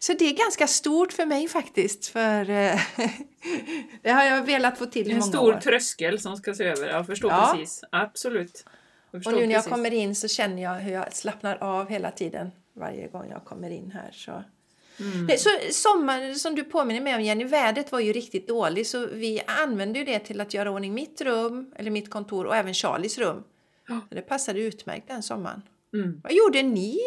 Så 0.02 0.12
det 0.12 0.24
är 0.24 0.34
ganska 0.34 0.66
stort 0.66 1.12
för 1.12 1.26
mig 1.26 1.48
faktiskt. 1.48 2.06
För 2.06 2.50
eh, 2.50 2.80
det 4.02 4.10
har 4.10 4.24
jag 4.24 4.42
velat 4.46 4.78
få 4.78 4.86
till 4.86 5.08
i 5.08 5.10
En 5.12 5.18
många 5.18 5.32
stor 5.32 5.54
år. 5.54 5.60
tröskel 5.60 6.20
som 6.20 6.36
ska 6.36 6.54
se 6.54 6.64
över. 6.64 6.88
Jag 6.88 7.06
förstår 7.06 7.30
Ja. 7.30 7.52
precis. 7.56 7.84
Absolut. 7.92 8.64
Jag 9.10 9.18
Och 9.18 9.24
förstår 9.24 9.40
nu 9.40 9.46
när 9.46 9.54
jag 9.54 9.58
precis. 9.62 9.70
kommer 9.72 9.90
in 9.94 10.14
så 10.14 10.28
känner 10.28 10.62
jag 10.62 10.74
hur 10.74 10.92
jag 10.92 11.12
slappnar 11.14 11.56
av 11.62 11.88
hela 11.88 12.10
tiden. 12.10 12.50
Varje 12.72 13.08
gång 13.08 13.30
jag 13.30 13.44
kommer 13.44 13.70
in 13.70 13.90
här. 13.94 14.10
Så. 14.12 14.44
Mm. 15.00 15.26
Det- 15.26 15.38
Så 15.38 15.48
sommar, 15.72 16.34
som 16.34 16.54
du 16.54 16.64
påminner 16.64 17.00
mig 17.00 17.14
om 17.14 17.22
Jenny, 17.22 17.44
vädret 17.44 17.92
var 17.92 18.00
ju 18.00 18.12
riktigt 18.12 18.48
dåligt 18.48 18.88
så 18.88 19.06
vi 19.06 19.40
använde 19.46 19.98
ju 19.98 20.04
det 20.04 20.18
till 20.18 20.40
att 20.40 20.54
göra 20.54 20.70
ordning 20.70 20.94
mitt 20.94 21.20
rum, 21.20 21.72
eller 21.76 21.90
mitt 21.90 22.10
kontor 22.10 22.46
och 22.46 22.56
även 22.56 22.74
Charlies 22.74 23.18
rum. 23.18 23.44
Ja. 23.88 24.00
Det 24.10 24.22
passade 24.22 24.60
utmärkt 24.60 25.08
den 25.08 25.22
sommaren. 25.22 25.62
Mm. 25.94 26.20
Vad 26.24 26.32
gjorde 26.32 26.62
ni 26.62 26.98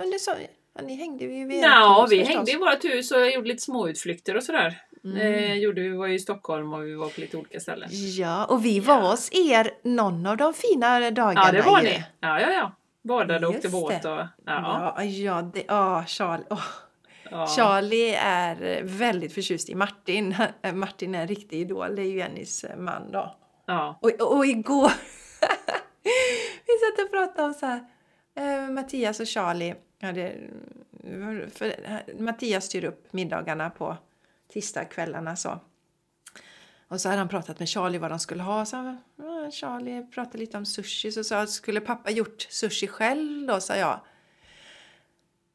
under 0.00 0.18
sommaren? 0.18 0.46
Ja, 0.78 0.84
ni 0.84 0.94
hängde 0.96 1.24
ju 1.24 1.46
vid 1.46 1.60
Ja, 1.64 2.06
vi 2.10 2.18
förstås. 2.18 2.34
hängde 2.36 2.50
i 2.52 2.56
vårt 2.56 2.84
hus 2.84 3.10
och 3.10 3.30
gjorde 3.30 3.48
lite 3.48 3.62
småutflykter 3.62 4.36
och 4.36 4.42
sådär. 4.42 4.82
Mm. 5.04 5.16
Eh, 5.16 5.54
gjorde, 5.54 5.80
vi 5.80 5.88
var 5.88 6.06
ju 6.06 6.14
i 6.14 6.18
Stockholm 6.18 6.72
och 6.72 6.86
vi 6.86 6.94
var 6.94 7.08
på 7.08 7.20
lite 7.20 7.36
olika 7.36 7.60
ställen. 7.60 7.88
Ja, 7.92 8.44
och 8.44 8.64
vi 8.64 8.80
var 8.80 8.94
Ja. 8.94 9.10
hos 9.10 9.30
er 9.32 9.70
någon 9.82 10.26
av 10.26 10.36
de 10.36 10.54
fina 10.54 11.10
dagarna 11.10 11.42
Ja, 11.46 11.52
det 11.52 11.62
var 11.62 11.82
ni. 11.82 12.04
Ja, 12.20 12.40
ja, 12.40 12.52
ja. 12.52 12.72
Badade 13.02 13.46
och 13.46 13.54
åkte 13.54 13.68
båt 13.68 14.04
och... 14.04 14.10
Ja, 14.10 14.26
Ja, 14.96 15.04
ja, 15.04 15.42
det, 15.42 15.62
ja 15.68 16.04
Charlie. 16.06 16.44
åh. 16.50 16.60
ja. 17.30 17.46
Charlie 17.46 18.14
är 18.14 18.80
väldigt 18.82 19.34
förtjust 19.34 19.68
i 19.68 19.74
Martin. 19.74 20.34
Martin 20.74 21.14
är 21.14 21.20
en 21.22 21.28
riktig 21.28 21.60
idol, 21.60 21.96
det 21.96 22.02
är 22.02 22.06
ju 22.06 22.18
Jennys 22.18 22.64
man 22.78 23.10
då. 23.12 23.36
ja. 23.66 23.98
Och, 24.02 24.10
och, 24.20 24.36
och 24.36 24.46
igår, 24.46 24.92
vi 26.66 26.72
satt 26.78 27.04
och 27.04 27.10
pratade 27.10 27.48
om 27.48 27.54
så 27.54 27.66
här, 27.66 27.80
eh, 28.38 28.70
Mattias 28.70 29.20
och 29.20 29.26
Charlie, 29.28 29.74
hade, 30.06 30.36
för, 31.54 31.74
Mattias 32.22 32.64
styr 32.64 32.84
upp 32.84 33.12
middagarna 33.12 33.70
på 33.70 33.96
tisdagskvällarna 34.52 35.36
så. 35.36 35.60
Och 36.88 37.00
så 37.00 37.08
hade 37.08 37.18
han 37.18 37.28
pratat 37.28 37.58
med 37.58 37.68
Charlie 37.68 37.98
vad 37.98 38.10
de 38.10 38.18
skulle 38.18 38.42
ha. 38.42 38.64
Så 38.64 38.76
han, 38.76 38.98
Charlie 39.52 40.02
pratade 40.02 40.38
lite 40.38 40.56
om 40.56 40.66
sushi. 40.66 41.12
Så 41.12 41.24
sa 41.24 41.34
jag, 41.34 41.48
skulle 41.48 41.80
pappa 41.80 42.10
gjort 42.10 42.46
sushi 42.50 42.86
själv 42.86 43.46
då? 43.46 43.60
sa 43.60 43.76
jag. 43.76 44.00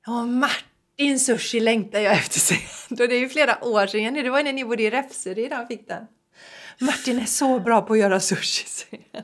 Ja, 0.06 0.26
Martin 0.26 1.20
sushi 1.20 1.60
längtar 1.60 2.00
jag 2.00 2.14
efter, 2.14 2.40
säger 2.40 2.62
han. 2.62 2.98
Då 2.98 3.08
Det 3.08 3.16
är 3.16 3.20
ju 3.20 3.30
flera 3.30 3.64
år 3.64 3.88
sedan. 3.88 4.14
Det 4.14 4.30
var 4.30 4.44
när 4.44 4.54
ni 4.54 4.66
bodde 4.66 4.84
i 4.84 4.90
Räfseryd 4.90 5.54
han 5.54 5.68
fick 5.68 5.88
den. 5.88 6.08
Martin 6.80 7.20
är 7.20 7.26
så 7.26 7.60
bra 7.60 7.82
på 7.82 7.94
att 7.94 8.00
göra 8.00 8.20
sushi, 8.20 8.68
säger 8.68 9.06
han 9.14 9.24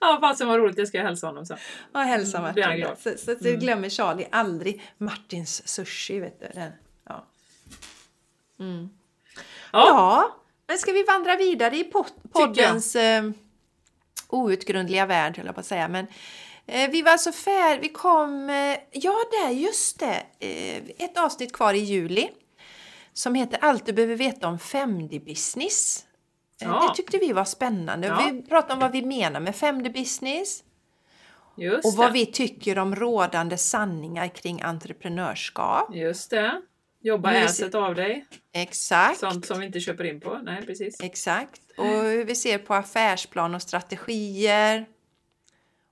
ja 0.00 0.18
fasen 0.20 0.48
vad 0.48 0.58
roligt, 0.58 0.76
det 0.76 0.86
ska 0.86 0.98
jag 0.98 1.04
hälsa 1.04 1.26
honom 1.26 1.46
sen. 1.46 1.58
Ja, 1.92 2.00
hälsa 2.00 2.38
Mm, 2.38 2.42
Martin. 2.42 2.64
Så, 3.02 3.24
så 3.24 3.32
att 3.32 3.40
det 3.40 3.56
glömmer 3.56 3.88
Charlie 3.88 4.26
aldrig. 4.30 4.82
Martins 4.98 5.68
sushi, 5.68 6.20
vet 6.20 6.40
du. 6.40 6.46
Den. 6.54 6.72
Ja. 7.08 7.26
Ja, 9.72 9.86
ja, 9.88 10.36
men 10.66 10.78
ska 10.78 10.92
vi 10.92 11.02
vandra 11.02 11.36
vidare 11.36 11.76
i 11.76 11.82
pod- 11.92 12.12
jag. 12.22 12.32
poddens 12.32 12.96
eh, 12.96 13.30
outgrundliga 14.28 15.06
värld, 15.06 15.36
höll 15.36 15.46
jag 15.46 15.54
på 15.54 15.60
att 15.60 15.66
säga. 15.66 15.88
Men 15.88 16.06
eh, 16.66 16.90
vi 16.90 17.02
var 17.02 17.12
alltså 17.12 17.32
färdiga, 17.32 17.80
vi 17.82 17.88
kom, 17.88 18.50
eh, 18.50 18.76
ja 18.92 19.14
där, 19.30 19.50
just 19.50 19.98
det, 20.00 20.22
eh, 20.38 21.04
ett 21.06 21.18
avsnitt 21.18 21.52
kvar 21.52 21.74
i 21.74 21.78
juli 21.78 22.30
som 23.12 23.34
heter 23.34 23.58
Allt 23.62 23.86
du 23.86 23.92
behöver 23.92 24.16
veta 24.16 24.48
om 24.48 24.58
5D-business. 24.58 26.04
Ja. 26.64 26.88
Det 26.88 26.94
tyckte 26.96 27.18
vi 27.18 27.32
var 27.32 27.44
spännande. 27.44 28.06
Ja. 28.06 28.30
Vi 28.32 28.42
pratade 28.42 28.72
om 28.72 28.78
vad 28.78 28.92
vi 28.92 29.02
menar 29.02 29.40
med 29.40 29.54
5D-business. 29.54 30.62
just 31.56 31.86
Och 31.86 31.92
vad 31.92 32.08
det. 32.08 32.12
vi 32.12 32.26
tycker 32.26 32.78
om 32.78 32.96
rådande 32.96 33.56
sanningar 33.56 34.28
kring 34.28 34.62
entreprenörskap. 34.62 35.94
Just 35.94 36.30
det. 36.30 36.62
Jobba 37.00 37.32
äset 37.32 37.74
av 37.74 37.94
dig. 37.94 38.26
Exakt. 38.52 39.20
Sånt 39.20 39.46
som 39.46 39.60
vi 39.60 39.66
inte 39.66 39.80
köper 39.80 40.04
in 40.04 40.20
på. 40.20 40.38
Nej, 40.42 40.66
precis. 40.66 41.00
Exakt. 41.00 41.60
Och 41.76 41.86
hur 41.86 42.24
vi 42.24 42.34
ser 42.34 42.58
på 42.58 42.74
affärsplan 42.74 43.54
och 43.54 43.62
strategier. 43.62 44.86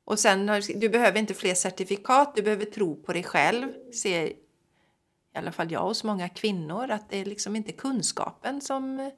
Och 0.05 0.19
sen, 0.19 0.51
du 0.75 0.89
behöver 0.89 1.19
inte 1.19 1.35
fler 1.35 1.55
certifikat, 1.55 2.37
du 2.37 2.43
behöver 2.43 2.65
tro 2.65 3.03
på 3.03 3.13
dig 3.13 3.23
själv. 3.23 3.69
Ser 3.95 4.27
i 5.35 5.39
alla 5.39 5.53
fall 5.53 5.73
jag 5.73 5.81
hos 5.81 6.05
många 6.05 6.29
kvinnor 6.29 6.91
att 6.91 7.11
det 7.11 7.21
är 7.21 7.25
liksom 7.25 7.57
inte 7.57 7.73
kunskapen 7.73 8.61
som 8.61 9.11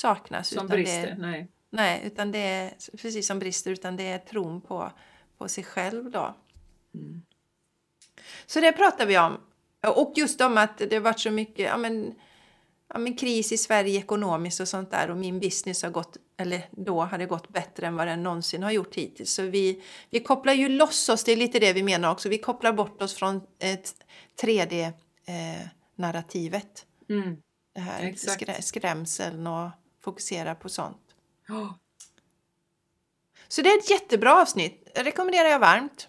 saknas. 0.00 0.48
Som 0.48 0.66
utan 0.66 0.76
brister. 0.76 1.06
Det, 1.06 1.16
Nej. 1.18 1.48
nej, 1.70 2.02
utan 2.04 2.32
det 2.32 2.38
är 2.38 2.72
precis 2.96 3.26
som 3.26 3.38
brister, 3.38 3.70
utan 3.70 3.96
det 3.96 4.08
är 4.08 4.18
tron 4.18 4.60
på, 4.60 4.92
på 5.38 5.48
sig 5.48 5.64
själv 5.64 6.10
då. 6.10 6.34
Mm. 6.94 7.22
Så 8.46 8.60
det 8.60 8.72
pratar 8.72 9.06
vi 9.06 9.18
om. 9.18 9.40
Och 9.86 10.12
just 10.16 10.40
om 10.40 10.58
att 10.58 10.78
det 10.78 10.94
har 10.94 11.00
varit 11.00 11.20
så 11.20 11.30
mycket 11.30 11.66
ja, 11.66 11.76
men, 11.76 12.14
ja, 12.88 12.98
men 12.98 13.16
kris 13.16 13.52
i 13.52 13.56
Sverige 13.56 13.98
ekonomiskt 13.98 14.60
och 14.60 14.68
sånt 14.68 14.90
där 14.90 15.10
och 15.10 15.16
min 15.16 15.40
business 15.40 15.82
har 15.82 15.90
gått, 15.90 16.16
eller 16.36 16.68
då 16.70 17.00
hade 17.00 17.26
gått 17.26 17.48
bättre 17.48 17.86
än 17.86 17.96
vad 17.96 18.06
den 18.06 18.22
någonsin 18.22 18.62
har 18.62 18.70
gjort 18.70 18.94
hittills. 18.94 19.34
Så 19.34 19.42
vi, 19.42 19.82
vi 20.10 20.20
kopplar 20.20 20.52
ju 20.52 20.68
loss 20.68 21.08
oss, 21.08 21.24
det 21.24 21.32
är 21.32 21.36
lite 21.36 21.58
det 21.58 21.72
vi 21.72 21.82
menar 21.82 22.12
också, 22.12 22.28
vi 22.28 22.38
kopplar 22.38 22.72
bort 22.72 23.02
oss 23.02 23.14
från 23.14 23.40
ett 23.58 23.94
3D-narrativet. 24.42 26.86
Mm. 27.08 27.36
det 27.74 27.80
här 27.80 28.02
Exakt. 28.02 28.42
skrä, 28.42 28.62
skrämseln 28.62 29.46
och 29.46 29.70
fokuserar 30.00 30.54
på 30.54 30.68
sånt. 30.68 31.14
Ja. 31.48 31.78
Så 33.48 33.62
det 33.62 33.68
är 33.70 33.78
ett 33.78 33.90
jättebra 33.90 34.42
avsnitt. 34.42 34.88
Det 34.94 35.02
rekommenderar 35.02 35.48
jag 35.48 35.58
varmt. 35.58 36.08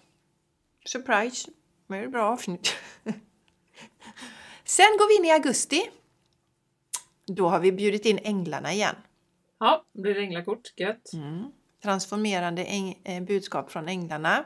Surprise! 0.84 1.50
Men 1.86 1.98
det 1.98 2.04
är 2.04 2.06
ett 2.06 2.12
bra 2.12 2.24
avsnitt. 2.32 2.74
Sen 4.64 4.86
går 4.98 5.08
vi 5.08 5.16
in 5.16 5.24
i 5.24 5.32
augusti. 5.32 5.90
Då 7.26 7.48
har 7.48 7.60
vi 7.60 7.72
bjudit 7.72 8.04
in 8.06 8.18
änglarna 8.18 8.72
igen. 8.72 8.96
ja, 9.58 9.84
blir 9.92 10.14
det 10.14 10.20
änglakort. 10.20 10.72
Gött. 10.76 11.12
Mm. 11.12 11.44
Transformerande 11.82 12.64
äng- 12.64 12.98
eh, 13.04 13.22
budskap 13.22 13.70
från 13.72 13.88
änglarna. 13.88 14.44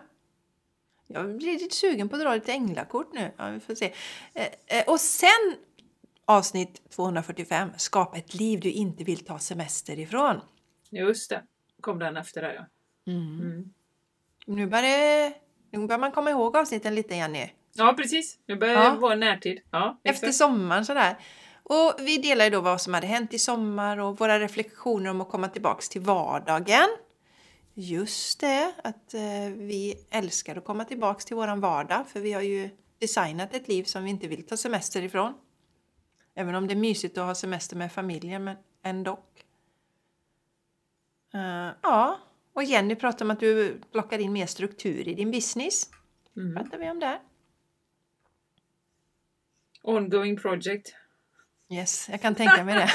Jag 1.06 1.36
blir 1.36 1.52
lite 1.58 1.74
sugen 1.76 2.08
på 2.08 2.16
att 2.16 2.22
dra 2.22 2.34
lite 2.34 2.52
änglakort 2.52 3.12
nu. 3.12 3.32
Ja, 3.36 3.48
vi 3.50 3.60
får 3.60 3.74
se. 3.74 3.92
Eh, 4.34 4.46
eh, 4.66 4.84
och 4.88 5.00
sen 5.00 5.56
avsnitt 6.26 6.90
245. 6.90 7.70
Skapa 7.76 8.16
ett 8.18 8.34
liv 8.34 8.60
du 8.60 8.70
inte 8.70 9.04
vill 9.04 9.24
ta 9.24 9.38
semester 9.38 9.98
ifrån. 9.98 10.40
Just 10.90 11.30
det. 11.30 11.42
Kom 11.80 11.98
den 11.98 12.16
efter 12.16 12.42
där 12.42 12.52
ja. 12.54 12.66
Mm. 13.12 13.72
Nu 14.46 14.66
börjar, 14.66 14.82
det- 14.82 15.34
nu 15.70 15.86
börjar 15.86 15.98
man 15.98 16.12
komma 16.12 16.30
ihåg 16.30 16.56
avsnitten 16.56 16.94
lite 16.94 17.14
Jenny. 17.14 17.48
Ja, 17.74 17.94
precis. 17.98 18.38
Nu 18.46 18.56
börjar 18.56 18.84
Ja. 18.84 18.90
det 18.90 18.98
vara 18.98 19.14
närtid. 19.14 19.60
Ja, 19.70 20.00
Efter 20.04 20.32
sommaren 20.32 20.84
sådär. 20.86 21.16
Och 21.62 21.94
vi 22.00 22.16
delar 22.18 22.44
ju 22.44 22.50
då 22.50 22.60
vad 22.60 22.80
som 22.80 22.94
hade 22.94 23.06
hänt 23.06 23.34
i 23.34 23.38
sommar 23.38 23.98
och 23.98 24.18
våra 24.20 24.38
reflektioner 24.40 25.10
om 25.10 25.20
att 25.20 25.28
komma 25.28 25.48
tillbaks 25.48 25.88
till 25.88 26.00
vardagen. 26.00 26.88
Just 27.74 28.40
det, 28.40 28.72
att 28.84 29.14
eh, 29.14 29.20
vi 29.56 29.94
älskar 30.10 30.56
att 30.56 30.64
komma 30.64 30.84
tillbaks 30.84 31.24
till 31.24 31.36
våran 31.36 31.60
vardag 31.60 32.04
för 32.08 32.20
vi 32.20 32.32
har 32.32 32.42
ju 32.42 32.70
designat 32.98 33.54
ett 33.54 33.68
liv 33.68 33.84
som 33.84 34.04
vi 34.04 34.10
inte 34.10 34.28
vill 34.28 34.46
ta 34.46 34.56
semester 34.56 35.02
ifrån. 35.02 35.34
Även 36.38 36.54
om 36.54 36.66
det 36.66 36.74
är 36.74 36.76
mysigt 36.76 37.18
att 37.18 37.26
ha 37.26 37.34
semester 37.34 37.76
med 37.76 37.92
familjen, 37.92 38.44
men 38.44 38.56
ändå. 38.82 39.20
Eh, 41.34 41.70
ja, 41.82 42.20
och 42.52 42.64
Jenny 42.64 42.94
pratar 42.94 43.24
om 43.24 43.30
att 43.30 43.40
du 43.40 43.80
plockar 43.92 44.18
in 44.18 44.32
mer 44.32 44.46
struktur 44.46 45.08
i 45.08 45.14
din 45.14 45.30
business. 45.30 45.90
Mm. 46.36 46.54
pratar 46.54 46.78
vi 46.78 46.90
om 46.90 47.00
där. 47.00 47.18
Ongoing 49.82 50.36
project. 50.36 50.94
Yes, 51.72 52.08
jag 52.10 52.22
kan 52.22 52.34
tänka 52.34 52.64
mig 52.64 52.74
det. 52.74 52.90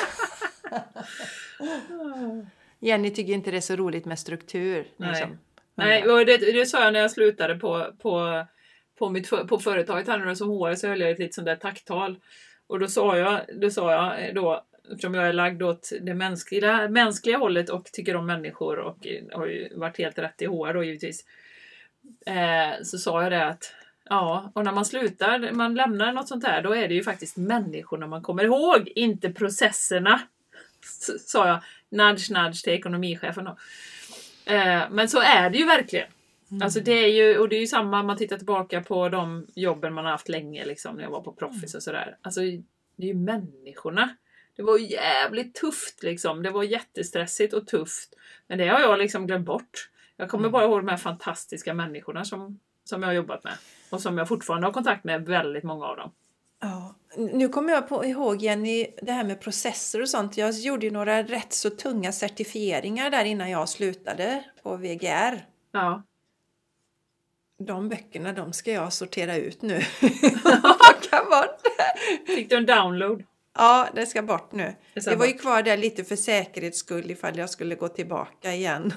Jenny 2.79 3.09
tycker 3.09 3.33
inte 3.33 3.51
det 3.51 3.57
är 3.57 3.61
så 3.61 3.75
roligt 3.75 4.05
med 4.05 4.19
struktur. 4.19 4.87
Nej. 4.97 5.09
Liksom. 5.09 5.37
Nej, 5.75 6.07
och 6.07 6.25
det, 6.25 6.37
det 6.37 6.65
sa 6.65 6.83
jag 6.83 6.93
när 6.93 6.99
jag 6.99 7.11
slutade 7.11 7.55
på, 7.55 7.93
på, 7.99 8.45
på, 8.97 9.09
mitt, 9.09 9.29
på 9.29 9.59
företaget 9.59 10.07
här 10.07 10.25
nu 10.25 10.35
som 10.35 10.49
HR 10.49 10.75
så 10.75 10.87
höll 10.87 11.01
jag 11.01 11.11
ett 11.11 11.19
litet 11.19 11.33
sånt 11.33 11.45
där 11.45 11.55
tacktal. 11.55 12.19
Och 12.71 12.79
då 12.79 12.87
sa 12.87 13.17
jag, 13.17 13.41
då 13.61 13.69
sa 13.69 13.91
jag 13.91 14.27
eh, 14.27 14.33
då 14.33 14.63
eftersom 14.91 15.13
jag 15.13 15.27
är 15.27 15.33
lagd 15.33 15.63
åt 15.63 15.89
det 16.01 16.13
mänskliga, 16.13 16.89
mänskliga 16.89 17.37
hållet 17.37 17.69
och 17.69 17.85
tycker 17.85 18.15
om 18.15 18.25
människor 18.25 18.79
och 18.79 19.07
eh, 19.07 19.37
har 19.37 19.45
ju 19.45 19.69
varit 19.75 19.97
helt 19.97 20.17
rätt 20.17 20.41
i 20.41 20.45
HR 20.45 20.73
då 20.73 20.83
givetvis. 20.83 21.25
Eh, 22.25 22.83
så 22.83 22.97
sa 22.97 23.23
jag 23.23 23.31
det 23.31 23.45
att 23.45 23.73
ja, 24.09 24.51
och 24.55 24.63
när 24.63 24.71
man 24.71 24.85
slutar, 24.85 25.51
man 25.51 25.75
lämnar 25.75 26.13
något 26.13 26.27
sånt 26.27 26.45
här, 26.45 26.61
då 26.61 26.75
är 26.75 26.87
det 26.87 26.93
ju 26.93 27.03
faktiskt 27.03 27.37
människorna 27.37 28.07
man 28.07 28.21
kommer 28.21 28.43
ihåg, 28.43 28.91
inte 28.95 29.33
processerna. 29.33 30.21
Sa 31.19 31.47
jag, 31.47 31.59
nudge 31.89 32.31
nudge 32.31 32.63
till 32.63 32.73
ekonomichefen 32.73 33.45
då. 33.45 33.57
Eh, 34.53 34.81
men 34.91 35.09
så 35.09 35.21
är 35.21 35.49
det 35.49 35.57
ju 35.57 35.65
verkligen. 35.65 36.07
Mm. 36.51 36.61
Alltså 36.61 36.79
det 36.79 36.91
är 36.91 37.07
ju, 37.07 37.37
och 37.37 37.49
det 37.49 37.55
är 37.55 37.59
ju 37.59 37.67
samma 37.67 37.99
om 37.99 38.07
man 38.07 38.17
tittar 38.17 38.37
tillbaka 38.37 38.81
på 38.81 39.09
de 39.09 39.47
jobben 39.55 39.93
man 39.93 40.05
har 40.05 40.11
haft 40.11 40.29
länge, 40.29 40.65
liksom, 40.65 40.95
när 40.95 41.03
jag 41.03 41.11
var 41.11 41.21
på 41.21 41.33
Proffis 41.33 41.75
och 41.75 41.83
sådär. 41.83 42.17
Alltså 42.21 42.41
det 42.95 43.03
är 43.03 43.07
ju 43.07 43.13
människorna. 43.13 44.15
Det 44.55 44.63
var 44.63 44.77
jävligt 44.77 45.55
tufft 45.55 46.03
liksom. 46.03 46.43
Det 46.43 46.49
var 46.49 46.63
jättestressigt 46.63 47.53
och 47.53 47.67
tufft. 47.67 48.15
Men 48.47 48.57
det 48.57 48.67
har 48.67 48.79
jag 48.79 48.99
liksom 48.99 49.27
glömt 49.27 49.45
bort. 49.45 49.89
Jag 50.17 50.29
kommer 50.29 50.43
mm. 50.43 50.51
bara 50.51 50.63
ihåg 50.63 50.79
de 50.79 50.87
här 50.87 50.97
fantastiska 50.97 51.73
människorna 51.73 52.25
som, 52.25 52.59
som 52.83 53.01
jag 53.01 53.09
har 53.09 53.13
jobbat 53.13 53.43
med. 53.43 53.53
Och 53.89 54.01
som 54.01 54.17
jag 54.17 54.27
fortfarande 54.27 54.67
har 54.67 54.73
kontakt 54.73 55.03
med, 55.03 55.25
väldigt 55.25 55.63
många 55.63 55.85
av 55.85 55.97
dem. 55.97 56.11
Ja. 56.61 56.95
Nu 57.17 57.49
kommer 57.49 57.73
jag 57.73 57.89
på, 57.89 58.05
ihåg 58.05 58.41
Jenny, 58.41 58.87
det 59.01 59.11
här 59.11 59.23
med 59.23 59.41
processer 59.41 60.01
och 60.01 60.09
sånt. 60.09 60.37
Jag 60.37 60.51
gjorde 60.51 60.85
ju 60.85 60.91
några 60.91 61.23
rätt 61.23 61.53
så 61.53 61.69
tunga 61.69 62.11
certifieringar 62.11 63.09
där 63.09 63.25
innan 63.25 63.49
jag 63.49 63.69
slutade 63.69 64.43
på 64.63 64.75
VGR. 64.75 65.45
Ja. 65.71 66.03
De 67.65 67.89
böckerna, 67.89 68.33
de 68.33 68.53
ska 68.53 68.71
jag 68.71 68.93
sortera 68.93 69.35
ut 69.35 69.61
nu. 69.61 69.81
Fick 72.25 72.49
du 72.49 72.55
en 72.55 72.65
download? 72.65 73.23
Ja, 73.53 73.87
det 73.95 74.05
ska 74.05 74.21
bort 74.21 74.51
nu. 74.51 74.75
Det, 74.93 75.05
det 75.05 75.15
var 75.15 75.25
ju 75.25 75.33
kvar 75.33 75.63
där 75.63 75.77
lite 75.77 76.03
för 76.03 76.15
säkerhets 76.15 76.79
skull 76.79 77.11
ifall 77.11 77.37
jag 77.37 77.49
skulle 77.49 77.75
gå 77.75 77.87
tillbaka 77.87 78.53
igen. 78.53 78.93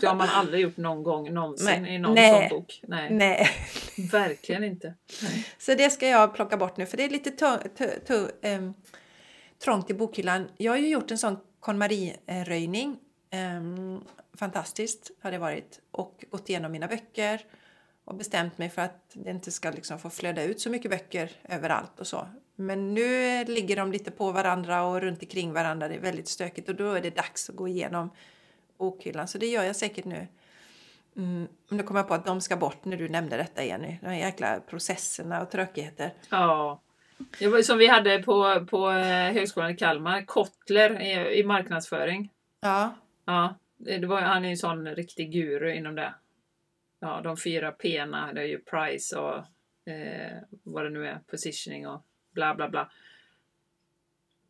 Det 0.00 0.06
har 0.06 0.14
man 0.14 0.28
aldrig 0.28 0.60
gjort 0.60 0.76
någon 0.76 1.02
gång 1.02 1.34
någonsin 1.34 1.82
Nej. 1.82 1.94
i 1.94 1.98
någon 1.98 2.14
Nej. 2.14 2.48
sån 2.48 2.58
bok. 2.58 2.80
Nej. 2.82 3.08
Nej. 3.10 3.48
Verkligen 4.12 4.64
inte. 4.64 4.94
Nej. 5.22 5.46
Så 5.58 5.74
det 5.74 5.90
ska 5.90 6.08
jag 6.08 6.34
plocka 6.34 6.56
bort 6.56 6.76
nu 6.76 6.86
för 6.86 6.96
det 6.96 7.04
är 7.04 7.08
lite 7.08 7.32
ähm, 8.42 8.74
trångt 9.64 9.90
i 9.90 9.94
bokhyllan. 9.94 10.48
Jag 10.56 10.72
har 10.72 10.78
ju 10.78 10.88
gjort 10.88 11.10
en 11.10 11.18
sån 11.18 11.36
KonMari-röjning. 11.60 12.96
Ähm, 13.30 14.00
fantastiskt 14.38 15.10
har 15.22 15.30
det 15.30 15.38
varit. 15.38 15.80
Och 15.90 16.24
gått 16.30 16.48
igenom 16.48 16.72
mina 16.72 16.86
böcker 16.88 17.40
och 18.10 18.16
bestämt 18.16 18.58
mig 18.58 18.68
för 18.68 18.82
att 18.82 19.10
det 19.12 19.30
inte 19.30 19.50
ska 19.50 19.70
liksom 19.70 19.98
få 19.98 20.10
flöda 20.10 20.42
ut 20.42 20.60
så 20.60 20.70
mycket 20.70 20.90
böcker 20.90 21.30
överallt 21.48 22.00
och 22.00 22.06
så. 22.06 22.28
Men 22.56 22.94
nu 22.94 23.44
ligger 23.44 23.76
de 23.76 23.92
lite 23.92 24.10
på 24.10 24.32
varandra 24.32 24.82
och 24.82 25.00
runt 25.00 25.22
omkring 25.22 25.52
varandra. 25.52 25.88
Det 25.88 25.94
är 25.94 26.00
väldigt 26.00 26.28
stökigt 26.28 26.68
och 26.68 26.74
då 26.74 26.92
är 26.92 27.00
det 27.00 27.16
dags 27.16 27.50
att 27.50 27.56
gå 27.56 27.68
igenom 27.68 28.10
bokhyllan. 28.78 29.28
Så 29.28 29.38
det 29.38 29.46
gör 29.46 29.62
jag 29.62 29.76
säkert 29.76 30.04
nu. 30.04 30.26
Mm, 31.16 31.48
men 31.68 31.78
då 31.78 31.84
kom 31.84 31.96
jag 31.96 32.08
på 32.08 32.14
att 32.14 32.26
de 32.26 32.40
ska 32.40 32.56
bort 32.56 32.84
när 32.84 32.96
du 32.96 33.08
nämnde 33.08 33.36
detta 33.36 33.64
Jenny. 33.64 33.98
De 34.02 34.16
jäkla 34.16 34.60
processerna 34.60 35.42
och 35.42 35.50
tråkigheter. 35.50 36.12
Ja. 36.30 36.80
Det 37.38 37.48
var 37.48 37.62
som 37.62 37.78
vi 37.78 37.86
hade 37.86 38.22
på, 38.22 38.66
på 38.70 38.90
eh, 38.90 39.32
Högskolan 39.32 39.70
i 39.70 39.76
Kalmar, 39.76 40.22
Kottler 40.22 41.02
i, 41.02 41.40
i 41.40 41.44
marknadsföring. 41.44 42.30
Ja. 42.60 42.94
Ja, 43.24 43.54
det 43.76 44.06
var, 44.06 44.20
han 44.20 44.44
är 44.44 44.50
en 44.50 44.56
sån 44.56 44.86
riktig 44.86 45.32
guru 45.32 45.74
inom 45.74 45.94
det. 45.94 46.14
Ja, 47.00 47.20
de 47.24 47.36
fyra 47.36 47.72
P'na, 47.72 48.32
det 48.32 48.40
är 48.40 48.46
ju 48.46 48.58
price 48.58 49.18
och 49.18 49.36
eh, 49.92 50.36
vad 50.62 50.84
det 50.84 50.90
nu 50.90 51.06
är, 51.06 51.18
positioning 51.30 51.88
och 51.88 52.04
bla 52.34 52.54
bla 52.54 52.68
bla. 52.68 52.90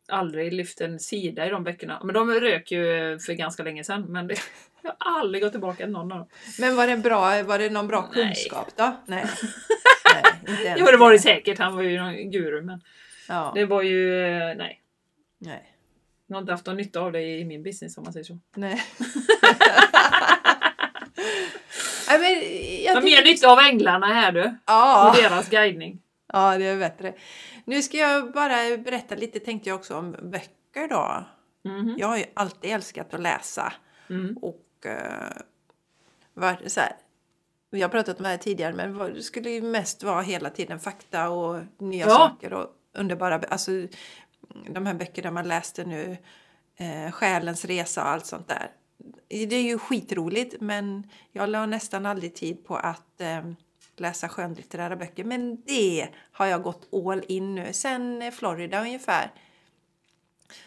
Aldrig 0.07 0.53
lyft 0.53 0.81
en 0.81 0.99
sida 0.99 1.47
i 1.47 1.49
de 1.49 1.63
böckerna. 1.63 2.01
Men 2.03 2.13
de 2.13 2.31
rök 2.31 2.71
ju 2.71 2.83
för 3.19 3.33
ganska 3.33 3.63
länge 3.63 3.83
sedan. 3.83 4.01
Men 4.01 4.27
det, 4.27 4.35
jag 4.81 4.95
har 4.99 5.19
aldrig 5.19 5.43
gått 5.43 5.51
tillbaka 5.51 5.77
till 5.77 5.89
någon 5.89 6.11
av 6.11 6.17
dem. 6.17 6.27
Men 6.59 6.75
var 6.75 6.87
det, 6.87 6.97
bra, 6.97 7.43
var 7.43 7.59
det 7.59 7.69
någon 7.69 7.87
bra 7.87 8.09
Nej. 8.15 8.25
kunskap 8.25 8.67
då? 8.75 8.97
Nej. 9.05 9.25
nej 10.45 10.75
jo 10.77 10.85
det 10.85 10.97
var 10.97 11.11
det 11.11 11.19
säkert. 11.19 11.59
Han 11.59 11.75
var 11.75 11.83
ju 11.83 11.97
någon 11.99 12.31
guru. 12.31 12.61
Men 12.61 12.81
ja. 13.27 13.51
det 13.55 13.65
var 13.65 13.81
ju... 13.81 14.09
Nej. 14.55 14.81
Nej. 15.37 15.75
Jag 16.27 16.35
har 16.35 16.41
inte 16.41 16.51
haft 16.51 16.65
någon 16.65 16.77
nytta 16.77 16.99
av 16.99 17.11
det 17.11 17.21
i 17.21 17.45
min 17.45 17.63
business 17.63 17.97
om 17.97 18.03
man 18.03 18.13
säger 18.13 18.23
så. 18.23 18.39
Nej. 18.55 18.81
men, 22.19 22.83
jag 22.83 22.95
Men 22.95 23.03
mer 23.03 23.23
nytta 23.23 23.51
av 23.51 23.59
änglarna 23.59 24.07
här 24.07 24.31
du. 24.31 24.55
Ja. 24.65 25.09
Och 25.09 25.15
deras 25.15 25.49
guidning. 25.49 26.01
Ja, 26.33 26.57
det 26.57 26.65
är 26.65 26.77
bättre. 26.77 27.13
Nu 27.65 27.81
ska 27.81 27.97
jag 27.97 28.31
bara 28.31 28.77
berätta 28.77 29.15
lite 29.15 29.39
tänkte 29.39 29.69
jag 29.69 29.75
också 29.79 29.97
om 29.97 30.11
böcker 30.11 30.87
då. 30.87 31.25
Mm. 31.65 31.95
Jag 31.97 32.07
har 32.07 32.17
ju 32.17 32.25
alltid 32.33 32.71
älskat 32.71 33.13
att 33.13 33.21
läsa. 33.21 33.73
Mm. 34.09 34.37
Och 34.37 34.65
uh, 34.85 35.41
var, 36.33 36.57
så 36.67 36.79
här, 36.79 36.93
vi 37.71 37.81
har 37.81 37.89
pratat 37.89 38.17
om 38.17 38.23
det 38.23 38.29
här 38.29 38.37
tidigare 38.37 38.73
men 38.73 38.97
det 38.97 39.21
skulle 39.21 39.49
ju 39.49 39.61
mest 39.61 40.03
vara 40.03 40.21
hela 40.21 40.49
tiden 40.49 40.79
fakta 40.79 41.29
och 41.29 41.59
nya 41.77 42.05
ja. 42.05 42.09
saker 42.09 42.53
och 42.53 42.67
underbara 42.93 43.41
alltså 43.49 43.71
de 44.69 44.85
här 44.85 44.93
böckerna 44.93 45.31
man 45.31 45.47
läste 45.47 45.83
nu, 45.83 46.17
eh, 46.77 47.11
Själens 47.11 47.65
resa 47.65 48.01
och 48.01 48.09
allt 48.09 48.25
sånt 48.25 48.47
där. 48.47 48.71
Det 49.27 49.55
är 49.55 49.63
ju 49.63 49.79
skitroligt 49.79 50.55
men 50.61 51.09
jag 51.31 51.49
la 51.49 51.65
nästan 51.65 52.05
aldrig 52.05 52.35
tid 52.35 52.65
på 52.65 52.75
att 52.75 53.21
eh, 53.21 53.41
läsa 53.97 54.29
skönlitterära 54.29 54.95
böcker. 54.95 55.23
Men 55.23 55.61
det 55.65 56.07
har 56.31 56.45
jag 56.45 56.63
gått 56.63 56.93
all 56.93 57.23
in 57.27 57.55
nu, 57.55 57.73
sen 57.73 58.31
Florida 58.31 58.81
ungefär. 58.81 59.31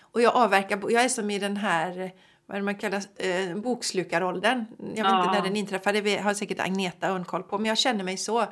Och 0.01 0.23
jag 0.23 0.37
avverkar, 0.37 0.91
jag 0.91 1.05
är 1.05 1.09
som 1.09 1.31
i 1.31 1.39
den 1.39 1.57
här 1.57 2.13
vad 2.47 2.65
man 2.65 2.75
kallar 2.75 3.03
eh, 3.17 3.57
bokslukaråldern. 3.57 4.65
Jag 4.79 4.87
vet 4.87 4.99
ja. 4.99 5.25
inte 5.25 5.35
när 5.35 5.43
den 5.43 5.57
inträffade, 5.57 6.01
det 6.01 6.17
har 6.17 6.35
säkert 6.35 6.61
Agneta 6.61 7.09
Örnkoll 7.09 7.43
på, 7.43 7.59
men 7.59 7.67
jag 7.67 7.79
känner 7.79 8.05
mig 8.05 8.17
så. 8.17 8.47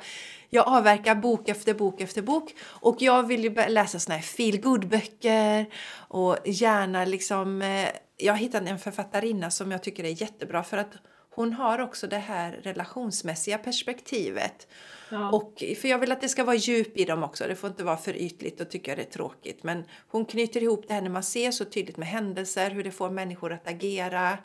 Jag 0.49 0.67
avverkar 0.67 1.15
bok 1.15 1.49
efter 1.49 1.73
bok 1.73 2.01
efter 2.01 2.21
bok 2.21 2.55
och 2.63 2.95
jag 2.99 3.27
vill 3.27 3.43
ju 3.43 3.55
läsa 3.67 3.99
såna 3.99 4.15
här 4.15 4.21
feel 4.21 4.87
böcker 4.87 5.65
och 5.95 6.37
gärna 6.45 7.05
liksom... 7.05 7.61
Eh, 7.61 7.89
jag 8.23 8.33
har 8.33 8.37
hittat 8.37 8.67
en 8.67 8.79
författarinna 8.79 9.51
som 9.51 9.71
jag 9.71 9.83
tycker 9.83 10.03
är 10.03 10.21
jättebra 10.21 10.63
för 10.63 10.77
att 10.77 10.93
hon 11.29 11.53
har 11.53 11.79
också 11.79 12.07
det 12.07 12.17
här 12.17 12.51
relationsmässiga 12.51 13.57
perspektivet. 13.57 14.67
Ja. 15.09 15.31
Och, 15.31 15.63
för 15.81 15.87
jag 15.87 15.99
vill 15.99 16.11
att 16.11 16.21
det 16.21 16.29
ska 16.29 16.43
vara 16.43 16.55
djup 16.55 16.97
i 16.97 17.05
dem 17.05 17.23
också. 17.23 17.47
Det 17.47 17.55
får 17.55 17.69
inte 17.69 17.83
vara 17.83 17.97
för 17.97 18.17
ytligt 18.17 18.61
och 18.61 18.69
tycka 18.69 18.95
det 18.95 19.01
är 19.01 19.11
tråkigt. 19.11 19.63
Men 19.63 19.83
hon 20.07 20.25
knyter 20.25 20.63
ihop 20.63 20.85
det 20.87 20.93
här 20.93 21.01
när 21.01 21.09
man 21.09 21.23
ser 21.23 21.51
så 21.51 21.65
tydligt 21.65 21.97
med 21.97 22.07
händelser, 22.07 22.71
hur 22.71 22.83
det 22.83 22.91
får 22.91 23.09
människor 23.09 23.53
att 23.53 23.67
agera. 23.67 24.37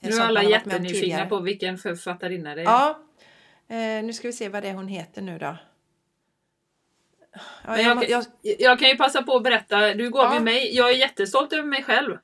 Nu 0.00 0.08
är 0.08 0.20
alla 0.20 0.42
jättenyfikna 0.42 1.26
på 1.26 1.40
vilken 1.40 1.78
författarinna 1.78 2.54
det 2.54 2.60
är. 2.60 2.64
Ja. 2.64 3.00
Eh, 3.68 4.04
nu 4.04 4.12
ska 4.12 4.28
vi 4.28 4.32
se 4.32 4.48
vad 4.48 4.62
det 4.62 4.68
är 4.68 4.74
hon 4.74 4.88
heter 4.88 5.22
nu 5.22 5.38
då. 5.38 5.56
Ja, 7.66 7.80
jag, 7.80 8.10
jag, 8.10 8.24
jag, 8.42 8.56
jag, 8.58 8.78
kan 8.78 8.88
ju 8.88 8.96
passa 8.96 9.22
på 9.22 9.36
att 9.36 9.42
berätta. 9.42 9.94
Du 9.94 10.10
gav 10.10 10.24
ja. 10.24 10.34
ju 10.34 10.40
mig, 10.40 10.76
jag 10.76 10.90
är 10.90 10.94
jättestolt 10.94 11.52
över 11.52 11.68
mig 11.68 11.82
själv. 11.82 12.16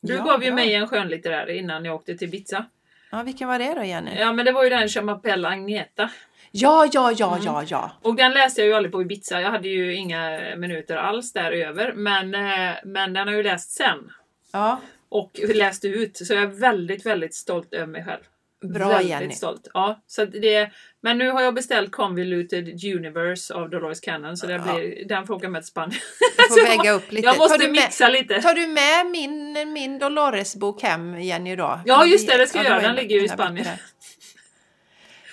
Du 0.00 0.14
ja, 0.14 0.24
gav 0.24 0.42
ju 0.42 0.48
bra. 0.48 0.54
mig 0.54 0.74
en 0.74 0.86
skönlitterär 0.86 1.50
innan 1.50 1.84
jag 1.84 1.94
åkte 1.94 2.16
till 2.16 2.28
Ibiza. 2.28 2.64
Ja, 3.10 3.22
vilken 3.22 3.48
var 3.48 3.58
det 3.58 3.74
då 3.74 3.84
Jenny? 3.84 4.10
Ja, 4.18 4.32
men 4.32 4.44
det 4.44 4.52
var 4.52 4.64
ju 4.64 4.70
den 4.70 4.88
Chamapelle 4.88 5.48
Agneta. 5.48 6.10
Ja, 6.50 6.88
ja, 6.92 7.12
ja, 7.12 7.32
mm. 7.32 7.46
ja, 7.46 7.64
ja. 7.66 7.90
Och 8.02 8.14
den 8.14 8.32
läste 8.32 8.60
jag 8.60 8.68
ju 8.68 8.74
aldrig 8.74 8.92
på 8.92 9.02
Ibiza. 9.02 9.40
Jag 9.40 9.50
hade 9.50 9.68
ju 9.68 9.94
inga 9.94 10.40
minuter 10.56 10.96
alls 10.96 11.32
däröver. 11.32 11.92
Men, 11.92 12.34
eh, 12.34 12.74
men 12.84 13.12
den 13.12 13.26
har 13.26 13.34
jag 13.34 13.36
ju 13.36 13.42
läst 13.42 13.70
sen. 13.70 14.12
Ja. 14.52 14.80
Och 15.08 15.40
läst 15.54 15.84
ut. 15.84 16.16
Så 16.16 16.34
jag 16.34 16.42
är 16.42 16.46
väldigt, 16.46 17.06
väldigt 17.06 17.34
stolt 17.34 17.72
över 17.72 17.86
mig 17.86 18.04
själv. 18.04 18.22
Bra 18.60 18.88
väldigt 18.88 19.10
Jenny. 19.10 19.34
stolt. 19.34 19.68
Ja, 19.74 20.02
så 20.06 20.24
det, 20.24 20.70
men 21.02 21.18
nu 21.18 21.30
har 21.30 21.42
jag 21.42 21.54
beställt 21.54 21.92
Convoluted 21.92 22.84
Universe 22.84 23.54
av 23.54 23.70
Dolores 23.70 24.00
Cannon 24.00 24.36
så 24.36 24.46
det 24.46 24.58
blir, 24.58 25.08
den 25.08 25.26
får 25.26 25.34
åka 25.34 25.48
med 25.48 25.64
Spanien. 25.64 26.00
Du 26.36 26.42
får 26.42 26.78
väga 26.78 26.92
upp 26.92 27.12
lite. 27.12 27.26
Jag 27.26 27.38
måste 27.38 27.68
mixa 27.68 28.04
med, 28.04 28.12
lite. 28.12 28.42
Tar 28.42 28.54
du 28.54 28.66
med 28.66 29.06
min, 29.06 29.72
min 29.72 29.98
Dolores 29.98 30.56
bok 30.56 30.82
hem 30.82 31.20
Jenny 31.20 31.56
då? 31.56 31.80
Ja 31.84 32.06
just 32.06 32.28
det, 32.28 32.38
det 32.38 32.46
ska 32.46 32.58
jag 32.58 32.66
göra. 32.66 32.80
Den 32.80 32.94
ligger 32.94 33.16
ju 33.16 33.24
i 33.24 33.28
Spanien. 33.28 33.66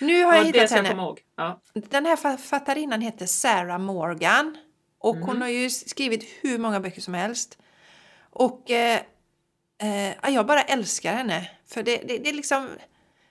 Nu 0.02 0.24
har 0.24 0.36
jag 0.36 0.46
hittat 0.46 0.72
henne. 0.72 1.16
Ja. 1.36 1.62
Den 1.74 2.06
här 2.06 2.16
författarinnan 2.16 3.02
heter 3.02 3.26
Sarah 3.26 3.80
Morgan. 3.80 4.58
Och 5.00 5.16
mm. 5.16 5.28
hon 5.28 5.42
har 5.42 5.50
ju 5.50 5.70
skrivit 5.70 6.24
hur 6.42 6.58
många 6.58 6.80
böcker 6.80 7.02
som 7.02 7.14
helst. 7.14 7.58
Och 8.30 8.72
eh, 8.72 9.00
eh, 9.82 10.34
jag 10.34 10.46
bara 10.46 10.62
älskar 10.62 11.14
henne. 11.14 11.50
För 11.68 11.84
det, 11.84 11.98
det, 11.98 12.18
det 12.18 12.30
är 12.30 12.34
liksom... 12.34 12.70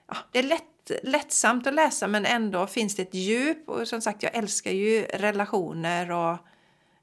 Ja, 0.08 0.16
det 0.32 0.38
är 0.38 0.42
lätt, 0.42 0.90
lättsamt 1.02 1.66
att 1.66 1.74
läsa 1.74 2.06
men 2.06 2.26
ändå 2.26 2.66
finns 2.66 2.96
det 2.96 3.02
ett 3.02 3.14
djup. 3.14 3.68
Och 3.68 3.88
som 3.88 4.00
sagt, 4.00 4.22
jag 4.22 4.34
älskar 4.34 4.70
ju 4.70 5.02
relationer 5.02 6.10
och 6.10 6.38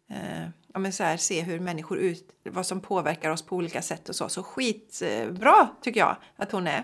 eh, 0.09 0.47
ja, 0.73 0.79
men 0.79 0.93
så 0.93 1.03
här, 1.03 1.17
se 1.17 1.41
hur 1.41 1.59
människor 1.59 1.97
ut, 1.97 2.29
vad 2.43 2.65
som 2.65 2.81
påverkar 2.81 3.29
oss 3.29 3.41
på 3.41 3.55
olika 3.55 3.81
sätt 3.81 4.09
och 4.09 4.15
så. 4.15 4.29
Så 4.29 4.43
skitbra 4.43 5.69
tycker 5.81 5.99
jag 5.99 6.15
att 6.35 6.51
hon 6.51 6.67
är. 6.67 6.83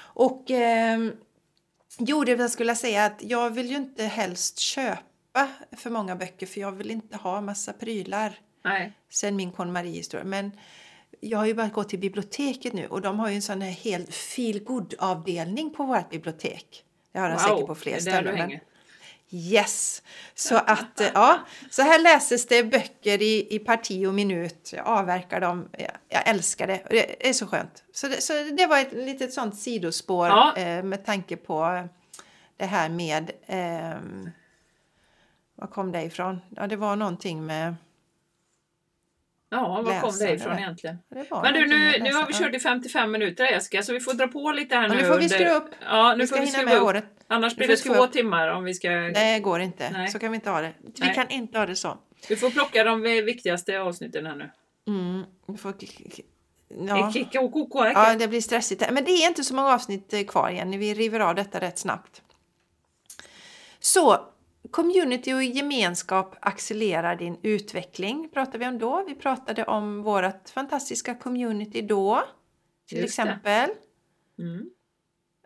Och 0.00 0.50
eh, 0.50 0.98
Jo, 1.98 2.24
det 2.24 2.32
jag 2.32 2.50
skulle 2.50 2.76
säga 2.76 3.04
att 3.04 3.22
jag 3.22 3.50
vill 3.50 3.70
ju 3.70 3.76
inte 3.76 4.04
helst 4.04 4.58
köpa 4.58 5.48
för 5.72 5.90
många 5.90 6.16
böcker 6.16 6.46
för 6.46 6.60
jag 6.60 6.72
vill 6.72 6.90
inte 6.90 7.16
ha 7.16 7.40
massa 7.40 7.72
prylar. 7.72 8.38
Nej. 8.64 8.92
sen 9.10 9.36
min 9.36 9.52
KonMari-historia. 9.52 10.24
Men 10.24 10.52
jag 11.20 11.38
har 11.38 11.46
ju 11.46 11.54
börjat 11.54 11.72
gå 11.72 11.84
till 11.84 11.98
biblioteket 11.98 12.72
nu 12.72 12.86
och 12.86 13.00
de 13.00 13.18
har 13.18 13.28
ju 13.28 13.34
en 13.34 13.42
sån 13.42 13.62
här 13.62 13.70
helt 13.70 14.14
feel 14.14 14.60
avdelning 14.98 15.70
på 15.74 15.84
vårt 15.84 16.10
bibliotek. 16.10 16.84
Det 17.12 17.18
har 17.18 17.30
de 17.30 17.38
säkert 17.38 17.66
på 17.66 17.74
fler 17.74 17.92
det 17.92 18.10
är 18.10 18.22
där 18.22 18.32
ställen. 18.32 18.48
du. 18.48 18.60
Yes! 19.32 20.02
Så 20.34 20.56
att, 20.56 21.00
eh, 21.00 21.08
ja, 21.14 21.38
så 21.70 21.82
här 21.82 21.98
läses 21.98 22.46
det 22.46 22.64
böcker 22.64 23.22
i, 23.22 23.46
i 23.54 23.58
parti 23.58 24.06
och 24.06 24.14
minut. 24.14 24.72
Jag 24.76 24.86
avverkar 24.86 25.40
dem. 25.40 25.68
Jag, 26.08 26.28
älskar 26.28 26.66
det. 26.66 26.82
Det 26.90 27.28
är 27.28 27.32
så 27.32 27.46
skönt. 27.46 27.84
Så 27.92 28.08
det, 28.08 28.20
så 28.20 28.32
det 28.32 28.66
var 28.66 28.78
ett 28.78 28.92
litet 28.92 29.32
sånt 29.32 29.58
sidospår 29.58 30.26
Ja. 30.26 30.56
eh, 30.56 30.82
med 30.82 31.04
tanke 31.06 31.36
på 31.36 31.88
det 32.56 32.66
här 32.66 32.88
med... 32.88 33.30
ehm, 33.46 34.30
var 35.54 35.66
kom 35.66 35.92
det 35.92 36.02
ifrån? 36.02 36.40
Ja, 36.56 36.66
det 36.66 36.76
var 36.76 36.96
någonting 36.96 37.46
med... 37.46 37.74
Ja, 39.52 39.82
var 39.82 40.00
kom 40.00 40.18
det 40.18 40.30
ifrån 40.32 40.58
egentligen? 40.58 40.98
Det 41.08 41.26
Men 41.42 41.54
du, 41.54 41.66
nu, 41.66 41.92
nu 42.00 42.12
har 42.14 42.26
vi 42.26 42.32
kört 42.32 42.54
i 42.54 42.58
55 42.60 43.10
minuter 43.10 43.44
Jessica, 43.44 43.82
så 43.82 43.92
vi 43.92 44.00
får 44.00 44.14
dra 44.14 44.26
på 44.26 44.52
lite 44.52 44.74
här 44.74 44.82
Ja, 44.82 44.88
nu. 44.88 44.94
nu 44.94 45.04
får 45.04 45.18
vi 45.18 45.28
skruva 45.28 45.54
upp. 45.54 45.70
Ja, 45.84 46.14
nu 46.14 46.20
Vi 46.20 46.26
får 46.26 46.40
vi 46.40 46.46
skruva 46.46 46.74
upp. 46.76 46.82
året. 46.82 47.04
Annars 47.26 47.56
blir 47.56 47.68
det 47.68 47.76
två 47.76 48.04
upp. 48.04 48.12
timmar 48.12 48.48
om 48.48 48.64
vi 48.64 48.74
ska... 48.74 48.90
Det 48.90 49.40
går 49.42 49.60
inte. 49.60 49.90
Nej. 49.90 50.08
Så 50.08 50.18
kan 50.18 50.30
vi 50.30 50.34
inte 50.34 50.50
ha 50.50 50.60
det. 50.60 50.72
Vi 50.80 50.92
Nej. 51.00 51.14
kan 51.14 51.28
inte 51.30 51.58
ha 51.58 51.66
det 51.66 51.76
så. 51.76 51.98
Vi 52.28 52.36
får 52.36 52.50
plocka 52.50 52.84
de 52.84 53.02
viktigaste 53.02 53.80
avsnitten 53.80 54.26
här 54.26 54.36
nu. 54.36 54.50
Mm, 54.88 55.24
vi 55.46 55.56
får... 55.56 55.74
Ja. 56.88 57.12
Kicka 57.12 57.40
och 57.40 57.52
koko, 57.52 57.84
Ja, 57.84 58.14
det 58.18 58.28
blir 58.28 58.40
stressigt. 58.40 58.84
Men 58.90 59.04
det 59.04 59.10
är 59.10 59.28
inte 59.28 59.44
så 59.44 59.54
många 59.54 59.68
avsnitt 59.74 60.12
eh, 60.12 60.22
kvar 60.24 60.50
igen. 60.50 60.78
Vi 60.78 60.94
river 60.94 61.20
av 61.20 61.34
detta 61.34 61.60
rätt 61.60 61.78
snabbt. 61.78 62.22
Så, 63.80 64.29
community 64.70 65.32
och 65.32 65.42
gemenskap 65.42 66.36
accelererar 66.40 67.16
din 67.16 67.38
utveckling 67.42 68.28
pratar 68.32 68.58
vi 68.58 68.66
om 68.66 68.78
då. 68.78 69.04
Vi 69.08 69.14
pratade 69.14 69.64
om 69.64 70.02
vårt 70.02 70.48
fantastiska 70.48 71.14
community 71.14 71.82
då, 71.82 72.24
till 72.88 72.98
Just 72.98 73.08
exempel. 73.08 73.70
Mm. 74.38 74.70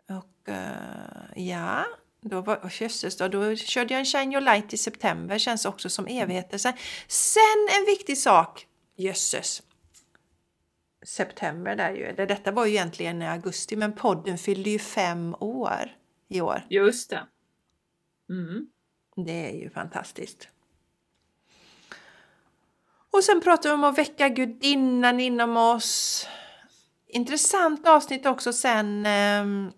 Och 0.09 0.49
eh, 0.49 1.43
ja, 1.47 1.85
då 2.21 2.41
var, 2.41 2.55
oh, 2.55 2.81
jösses 2.81 3.17
då, 3.17 3.27
då 3.27 3.55
körde 3.55 3.93
jag 3.93 3.99
en 3.99 4.05
Shine 4.05 4.31
Your 4.31 4.41
Light 4.41 4.73
i 4.73 4.77
september, 4.77 5.37
känns 5.37 5.65
också 5.65 5.89
som 5.89 6.07
evigheter 6.07 6.57
sen. 6.57 6.73
Sen 7.07 7.67
en 7.79 7.85
viktig 7.85 8.17
sak, 8.17 8.67
jösses. 8.95 9.63
September 11.05 11.75
där 11.75 11.91
ju, 11.91 12.13
det, 12.13 12.25
detta 12.25 12.51
var 12.51 12.65
ju 12.65 12.71
egentligen 12.71 13.21
i 13.21 13.27
augusti, 13.27 13.75
men 13.75 13.93
podden 13.93 14.37
fyllde 14.37 14.69
ju 14.69 14.79
fem 14.79 15.35
år 15.39 15.95
i 16.27 16.41
år. 16.41 16.65
Just 16.69 17.09
det. 17.09 17.27
Mm. 18.29 18.67
Det 19.15 19.49
är 19.49 19.53
ju 19.61 19.69
fantastiskt. 19.69 20.47
Och 23.11 23.23
sen 23.23 23.41
pratar 23.41 23.69
vi 23.69 23.75
om 23.75 23.83
att 23.83 23.97
väcka 23.97 24.29
gudinnan 24.29 25.19
inom 25.19 25.57
oss. 25.57 26.27
Intressant 27.07 27.87
avsnitt 27.87 28.25
också 28.25 28.53
sen. 28.53 29.05
ehm, 29.05 29.71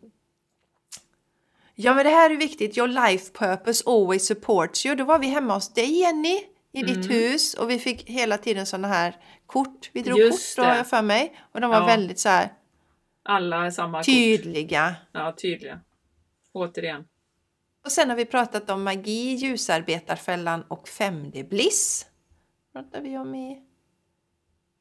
Ja 1.76 1.94
men 1.94 2.06
det 2.06 2.12
här 2.12 2.30
är 2.30 2.36
viktigt. 2.36 2.78
Your 2.78 2.88
life 2.88 3.32
purpose 3.34 3.84
always 3.88 4.28
supports 4.28 4.86
you. 4.86 4.96
Då 4.96 5.04
var 5.04 5.20
vi 5.20 5.28
hemma 5.28 5.54
hos 5.54 5.74
dig 5.74 6.00
Jenny 6.00 6.40
i 6.72 6.82
ditt 6.84 6.96
Mm. 7.06 7.10
hus 7.10 7.54
och 7.54 7.70
vi 7.70 7.80
fick 7.80 8.10
hela 8.10 8.38
tiden 8.38 8.66
sådana 8.66 8.88
här 8.88 9.16
kort. 9.46 9.90
Vi 9.94 10.02
drog 10.02 10.20
Just 10.20 10.56
kort 10.56 10.64
då 10.66 10.70
har 10.70 10.78
jag 10.78 10.88
för 10.88 11.02
mig. 11.02 11.40
Och 11.52 11.62
de 11.62 11.70
var 11.70 11.80
Ja. 11.80 11.86
väldigt 11.86 12.20
så 12.20 12.30
här 12.30 12.54
Alla 13.24 13.72
samma 13.72 13.98
kort. 13.98 14.06
tydliga. 14.06 14.96
Ja, 15.12 15.36
tydliga. 15.42 15.80
Återigen. 16.54 17.08
Och 17.88 17.92
sen 17.92 18.10
har 18.10 18.18
vi 18.18 18.26
pratat 18.26 18.70
om 18.70 18.84
magi, 18.84 19.34
ljusarbetarfällan 19.36 20.64
och 20.68 20.88
5D-bliss. 20.88 22.06
Pratar 22.74 23.02
vi 23.02 23.18
om 23.18 23.36
i... 23.36 23.58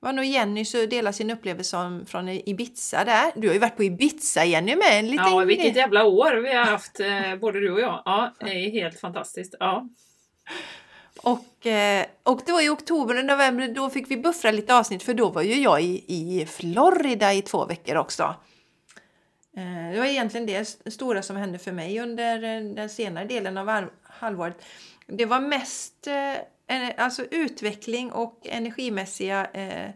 var 0.01 0.13
nog 0.13 0.25
Jenny 0.25 0.65
så 0.65 0.87
delar 0.87 1.13
sin 1.13 1.31
upplevelse 1.31 2.01
från 2.07 2.29
Ibiza 2.29 3.05
där. 3.05 3.33
Du 3.35 3.47
har 3.49 3.55
ju 3.55 3.61
varit 3.61 3.77
på 3.77 3.85
Ibiza 3.85 4.45
Jenny 4.45 4.77
med 4.77 4.99
en 4.99 5.07
liten 5.07 5.27
Ja, 5.27 5.39
vilket 5.39 5.65
grej. 5.67 5.77
jävla 5.77 6.05
år 6.05 6.35
vi 6.35 6.55
har 6.55 6.65
haft, 6.65 7.01
eh, 7.01 7.37
både 7.41 7.61
du 7.61 7.73
och 7.73 7.81
jag. 7.81 8.03
Ja, 8.05 8.35
det 8.41 8.51
är 8.51 8.71
helt 8.71 9.01
fantastiskt. 9.01 9.55
Ja, 9.61 9.89
Och, 11.23 11.67
eh, 11.67 12.07
och 12.23 12.41
då 12.47 12.61
i 12.61 12.69
oktober 12.69 13.19
och 13.19 13.25
november 13.25 13.69
då 13.69 13.91
fick 13.91 14.11
vi 14.11 14.17
buffra 14.17 14.51
lite 14.51 14.77
avsnitt 14.77 15.03
för 15.03 15.15
då 15.15 15.31
var 15.31 15.43
ju 15.43 15.55
jag 15.63 15.83
i, 15.83 16.05
i 16.09 16.47
Florida 16.47 17.35
i 17.35 17.43
två 17.43 17.67
veckor 17.67 17.97
också. 17.97 18.35
Eh, 19.57 19.91
Det 19.93 19.99
var 19.99 20.07
egentligen 20.07 20.47
det 20.47 20.65
stora 20.93 21.23
som 21.23 21.37
hände 21.37 21.59
för 21.59 21.73
mig 21.73 22.01
under 22.01 22.43
eh, 22.43 22.75
den 22.75 22.89
senare 22.89 23.25
delen 23.25 23.57
av 23.59 23.91
halvåret. 24.03 24.65
Det 25.07 25.27
var 25.27 25.41
mest 25.41 26.07
eh, 26.07 26.91
alltså 26.97 27.25
utveckling 27.25 28.13
och 28.13 28.41
energimässiga 28.47 29.47
eh, 29.53 29.91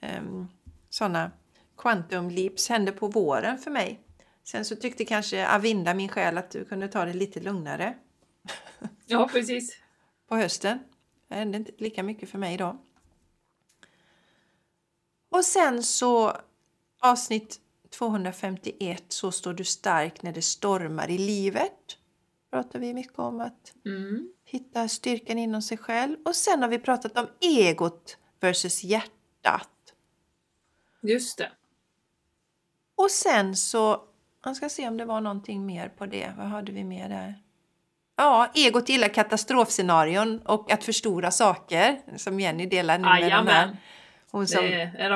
em, 0.00 0.48
sådana 0.90 1.30
quantum 1.78 2.30
leaps 2.30 2.68
hände 2.68 2.92
på 2.92 3.08
våren 3.08 3.58
för 3.58 3.70
mig. 3.70 4.00
Sen 4.44 4.64
så 4.64 4.76
tyckte 4.76 5.04
kanske 5.04 5.48
Avinda, 5.48 5.94
min 5.94 6.08
själ, 6.08 6.38
att 6.38 6.50
du 6.50 6.64
kunde 6.64 6.88
ta 6.88 7.04
det 7.04 7.12
lite 7.12 7.40
lugnare 7.40 7.94
ja 9.06 9.28
precis. 9.32 9.78
på 10.28 10.36
hösten. 10.36 10.78
Det 11.28 11.34
hände 11.34 11.58
inte 11.58 11.72
lika 11.78 12.02
mycket 12.02 12.28
för 12.30 12.38
mig 12.38 12.56
då. 12.56 12.82
Och 15.30 15.44
sen 15.44 15.82
så 15.82 16.36
avsnitt 17.00 17.60
251 17.98 19.04
Så 19.08 19.32
står 19.32 19.52
du 19.52 19.64
stark 19.64 20.22
när 20.22 20.32
det 20.32 20.42
stormar 20.42 21.10
i 21.10 21.18
livet. 21.18 21.98
Pratar 22.50 22.78
vi 22.78 22.94
mycket 22.94 23.18
om 23.18 23.40
att 23.40 23.72
Mm. 23.86 24.28
hitta 24.44 24.88
styrkan 24.88 25.38
inom 25.38 25.62
sig 25.62 25.78
själv. 25.78 26.16
Och 26.24 26.36
sen 26.36 26.62
har 26.62 26.68
vi 26.68 26.78
pratat 26.78 27.18
om 27.18 27.26
egot 27.40 28.16
versus 28.40 28.84
hjärtat. 28.84 29.68
Just 31.02 31.38
det. 31.38 31.50
Och 32.96 33.10
sen 33.10 33.56
så, 33.56 34.02
man 34.44 34.54
ska 34.54 34.68
se 34.68 34.88
om 34.88 34.96
det 34.96 35.04
var 35.04 35.20
någonting 35.20 35.66
mer 35.66 35.88
på 35.88 36.06
det. 36.06 36.32
Vad 36.38 36.46
hade 36.46 36.72
vi 36.72 36.84
mer 36.84 37.08
där? 37.08 37.34
Ja, 38.16 38.50
egot 38.54 38.88
gillar 38.88 39.08
katastrofscenarion 39.08 40.38
och 40.40 40.72
att 40.72 40.84
förstora 40.84 41.30
saker 41.30 42.00
som 42.16 42.40
Jenny 42.40 42.66
delar 42.66 42.98
nu 42.98 43.04
med 43.04 43.30
de 43.30 43.46
här. 43.52 43.76
Hon 44.34 44.46
som 44.46 44.60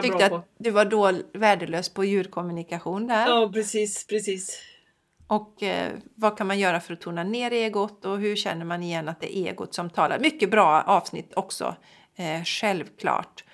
tyckte 0.02 0.16
bra 0.16 0.24
att 0.24 0.30
på. 0.30 0.42
du 0.58 0.70
var 0.70 0.84
då 0.84 1.12
värdelös 1.34 1.88
på 1.88 2.04
djurkommunikation 2.04 3.06
där. 3.06 3.26
Ja, 3.28 3.50
precis, 3.54 4.06
precis. 4.06 4.62
Och 5.26 5.62
eh, 5.62 5.92
vad 6.14 6.38
kan 6.38 6.46
man 6.46 6.58
göra 6.58 6.80
för 6.80 6.92
att 6.94 7.00
tona 7.00 7.22
ner 7.24 7.50
egot 7.50 8.04
och 8.04 8.18
hur 8.18 8.36
känner 8.36 8.64
man 8.64 8.82
igen 8.82 9.08
att 9.08 9.20
det 9.20 9.38
är 9.38 9.46
egot 9.50 9.74
som 9.74 9.90
talar? 9.90 10.18
Mycket 10.18 10.50
bra 10.50 10.82
avsnitt 10.82 11.32
också, 11.36 11.76
eh, 12.16 12.44
självklart. 12.44 13.44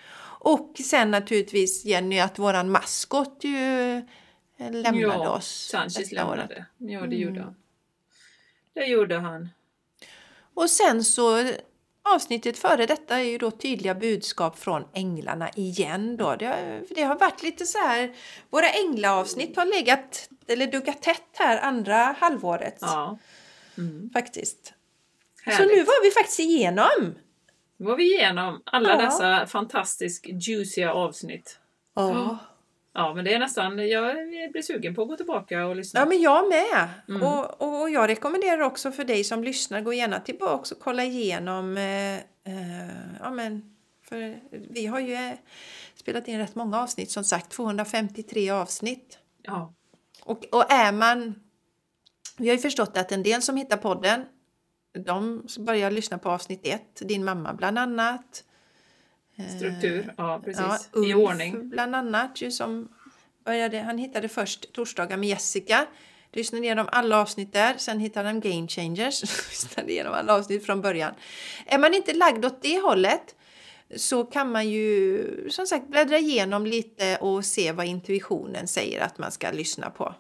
Och 0.41 0.77
sen 0.85 1.11
naturligtvis 1.11 1.85
Jenny 1.85 2.19
att 2.21 2.39
våran 2.39 2.71
maskot 2.71 3.39
ju 3.45 3.97
eh, 4.59 4.71
lämnade 4.73 5.01
ja, 5.25 5.31
oss 5.31 5.69
Sanchez 5.71 6.11
detta 6.11 6.27
året. 6.27 6.39
lämnade. 6.39 6.67
Ja, 6.79 7.07
det 7.07 7.17
gjorde 7.17 7.35
Mm. 7.37 7.45
han. 7.45 7.55
Det 8.75 8.85
gjorde 8.87 9.19
han. 9.19 9.49
Och 10.55 10.71
sen 10.71 11.05
så 11.05 11.51
avsnittet 12.05 12.59
före 12.59 12.87
detta 12.87 13.17
är 13.19 13.23
ju 13.25 13.39
då 13.39 13.51
tydliga 13.51 13.95
budskap 13.95 14.59
från 14.59 14.85
änglarna 14.95 15.51
igen 15.57 16.17
då. 16.17 16.37
Det 16.37 16.47
har, 16.47 16.83
det 16.95 17.03
har 17.03 17.19
varit 17.19 17.43
lite 17.43 17.67
så 17.67 17.79
här, 17.79 18.15
våra 18.51 18.69
änglaavsnitt 18.69 19.57
har 19.57 19.67
legat, 19.67 20.29
eller 20.47 20.67
duggat 20.67 21.03
tätt 21.03 21.23
här 21.33 21.59
andra 21.59 21.97
halvåret 22.19 22.79
Ja. 22.81 23.19
Mm. 23.79 24.11
faktiskt. 24.13 24.75
Härligt. 25.45 25.71
Så 25.71 25.77
nu 25.77 25.83
var 25.83 26.05
vi 26.05 26.11
faktiskt 26.11 26.41
igenom. 26.41 27.15
Nu 27.77 27.87
var 27.87 27.97
vi 27.97 28.15
igenom 28.15 28.63
alla 28.65 28.89
Ja. 28.89 29.05
dessa 29.05 29.47
fantastiskt 29.47 30.27
juiciga 30.27 30.93
avsnitt. 30.93 31.59
Ja. 31.95 32.39
Ja, 32.97 33.15
men 33.15 33.25
det 33.25 33.35
är 33.35 33.39
nästan... 33.39 33.89
Jag 33.89 34.17
blir 34.53 34.63
sugen 34.63 34.95
på 34.95 35.03
att 35.03 35.09
gå 35.09 35.17
tillbaka 35.17 35.67
och 35.67 35.77
lyssna. 35.77 36.01
Ja, 36.01 36.07
men 36.07 36.21
jag 36.21 36.49
med. 36.49 36.89
Mm. 37.09 37.23
Och, 37.23 37.63
och, 37.63 37.81
och 37.81 37.91
jag 37.91 38.09
rekommenderar 38.09 38.61
också 38.61 38.93
för 38.93 39.05
dig 39.05 39.25
som 39.25 39.45
lyssnar, 39.45 39.81
gå 39.81 39.93
gärna 39.93 40.21
tillbaka 40.21 40.75
och 40.75 40.81
kolla 40.81 41.05
igenom. 41.05 41.77
Eh, 41.77 42.15
eh, 42.15 42.89
ja, 43.21 43.31
men, 43.31 43.75
för 44.09 44.41
vi 44.51 44.87
har 44.87 45.01
ju 45.01 45.15
eh, 45.15 45.33
spelat 45.95 46.29
in 46.29 46.39
rätt 46.39 46.55
många 46.55 46.81
avsnitt, 46.81 47.11
som 47.11 47.25
sagt 47.25 47.51
253 47.51 48.51
avsnitt. 48.51 49.19
Ja. 49.43 49.75
Och, 50.25 50.45
och 50.53 50.73
är 50.73 50.93
man... 50.93 51.35
Vi 52.37 52.49
har 52.49 52.55
ju 52.55 52.61
förstått 52.61 52.97
att 52.97 53.13
en 53.13 53.23
del 53.23 53.43
som 53.43 53.57
hittar 53.57 53.77
podden, 53.77 54.25
de 55.05 55.47
börjar 55.59 55.91
lyssna 55.91 56.19
på 56.19 56.31
avsnitt 56.31 56.67
ett, 56.67 57.09
din 57.09 57.25
mamma 57.25 57.55
bland 57.55 57.79
annat. 57.79 58.45
Eh, 59.37 59.57
Struktur, 59.57 60.15
ja 60.17 60.41
precis. 60.45 60.91
Ja, 60.93 61.01
I 61.05 61.15
Ulf 61.15 61.29
ordning. 61.29 61.69
bland 61.69 61.97
annat 61.97 62.43
ju 62.43 62.51
som 62.51 62.89
började, 63.45 63.81
han 63.81 63.99
hittade 63.99 64.29
först 64.29 64.73
torsdagar 64.73 65.17
med 65.17 65.29
Jessica. 65.29 65.87
Lyssnade 66.33 66.65
igenom 66.65 66.89
alla 66.93 67.21
avsnitt 67.21 67.53
där, 67.53 67.75
sen 67.77 68.01
hittade 68.01 68.29
han 68.29 68.41
Game 68.41 68.69
Changers. 68.69 69.23
Lyssnade 69.51 69.93
igenom 69.93 70.15
alla 70.15 70.35
avsnitt 70.35 70.67
från 70.67 70.81
början. 70.81 71.15
Är 71.67 71.79
man 71.79 71.95
inte 71.95 72.15
lagd 72.15 72.45
åt 72.45 72.63
det 72.63 72.81
hållet 72.81 73.35
så 73.97 74.25
kan 74.25 74.53
man 74.53 74.69
ju 74.69 75.51
som 75.51 75.67
sagt 75.67 75.89
bläddra 75.89 76.19
igenom 76.19 76.67
lite 76.67 77.17
och 77.17 77.45
se 77.45 77.73
vad 77.73 77.87
intuitionen 77.87 78.69
säger 78.69 79.01
att 79.01 79.19
man 79.19 79.33
ska 79.33 79.51
lyssna 79.51 79.91
på. 79.91 80.15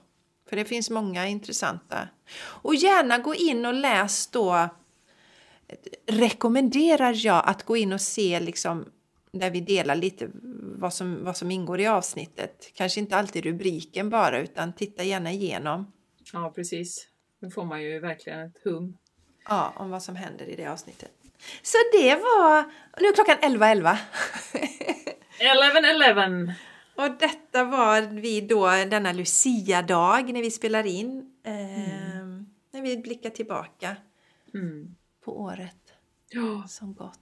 För 0.49 0.57
det 0.57 0.65
finns 0.65 0.91
många 0.91 1.27
intressanta. 1.29 2.09
Och 2.37 2.75
gärna 2.75 3.19
gå 3.19 3.35
in 3.35 3.67
och 3.67 3.75
läs 3.75 4.27
då 4.27 4.69
rekommenderar 6.07 7.27
jag 7.27 7.43
att 7.47 7.63
gå 7.63 7.77
in 7.77 7.93
och 7.93 8.01
se 8.01 8.41
liksom 8.41 8.85
där 9.39 9.51
vi 9.51 9.61
delar 9.61 9.95
lite 9.97 10.29
vad 10.79 10.95
som, 10.95 11.25
vad 11.25 11.37
som 11.37 11.51
ingår 11.51 11.81
i 11.81 11.87
avsnittet. 11.87 12.71
Kanske 12.75 13.01
inte 13.01 13.17
alltid 13.17 13.45
rubriken 13.45 14.11
bara 14.11 14.41
utan 14.41 14.73
titta 14.73 15.03
gärna 15.05 15.33
igenom. 15.33 15.93
Ja, 16.33 16.53
precis. 16.55 17.09
Nu 17.41 17.51
får 17.51 17.65
man 17.65 17.83
ju 17.83 17.99
verkligen 18.01 18.41
ett 18.41 18.65
hum. 18.65 18.97
Ja, 19.49 19.73
om 19.77 19.91
vad 19.91 20.03
som 20.03 20.17
händer 20.17 20.45
i 20.47 20.57
det 20.57 20.67
avsnittet. 20.67 21.11
Så 21.63 21.79
det 21.93 22.15
var... 22.15 22.65
Nu 23.01 23.09
är 23.09 23.15
klockan 23.15 23.37
11.11. 23.37 23.97
11.11. 25.39 26.53
Och 26.97 27.11
detta 27.19 27.65
var 27.65 28.01
vi 28.03 28.41
då 28.41 28.67
denna 28.67 29.13
Lucia-dag 29.13 30.33
när 30.33 30.43
vi 30.43 30.51
spelar 30.51 30.87
in. 30.87 31.31
Eh, 31.45 32.15
Mm. 32.21 32.47
När 32.71 32.83
vi 32.83 32.97
blickar 32.97 33.31
tillbaka 33.31 33.97
Mm. 34.55 34.95
på 35.25 35.41
året 35.41 35.77
som 36.69 36.95
gått. 36.95 37.19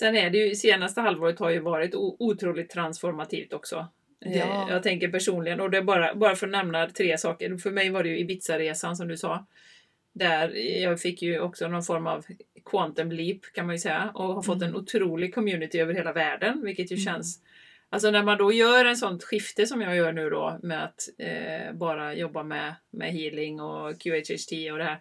Sen 0.00 0.16
är 0.16 0.30
det 0.30 0.38
ju, 0.38 0.54
senaste 0.54 1.00
halvåret 1.00 1.38
har 1.38 1.50
ju 1.50 1.60
varit 1.60 1.94
otroligt 1.94 2.70
transformativt 2.70 3.52
också. 3.52 3.88
Eh, 4.26 4.38
Ja. 4.38 4.66
Jag 4.70 4.82
tänker 4.82 5.08
personligen, 5.08 5.60
och 5.60 5.70
det 5.70 5.78
är 5.78 5.82
bara, 5.82 6.14
bara 6.14 6.36
för 6.36 6.46
att 6.46 6.52
nämna 6.52 6.86
tre 6.86 7.18
saker. 7.18 7.56
För 7.56 7.70
mig 7.70 7.90
var 7.90 8.02
det 8.02 8.08
ju 8.08 8.18
Ibiza-resan 8.18 8.96
som 8.96 9.08
du 9.08 9.16
sa. 9.16 9.46
Där 10.12 10.48
jag 10.82 11.00
fick 11.00 11.22
ju 11.22 11.40
också 11.40 11.68
någon 11.68 11.82
form 11.82 12.06
av 12.06 12.24
quantum 12.64 13.12
leap 13.12 13.40
kan 13.54 13.66
man 13.66 13.74
ju 13.74 13.78
säga. 13.78 14.10
Och 14.14 14.34
har 14.34 14.42
fått 14.42 14.62
en 14.62 14.76
otrolig 14.76 15.34
community 15.34 15.78
över 15.78 15.94
hela 15.94 16.12
världen. 16.12 16.64
Vilket 16.64 16.92
ju 16.92 16.96
Mm. 16.96 17.04
känns... 17.04 17.42
Alltså 17.92 18.10
när 18.10 18.22
man 18.22 18.38
då 18.38 18.52
gör 18.52 18.84
en 18.84 18.96
sånt 18.96 19.24
skifte 19.24 19.66
som 19.66 19.80
jag 19.80 19.96
gör 19.96 20.12
nu 20.12 20.30
då 20.30 20.58
med 20.62 20.84
att 20.84 21.08
eh, 21.18 21.72
bara 21.74 22.14
jobba 22.14 22.42
med, 22.42 22.74
med 22.90 23.12
healing 23.12 23.60
och 23.60 24.00
QHHT 24.00 24.72
och 24.72 24.78
det 24.78 24.84
här. 24.84 25.00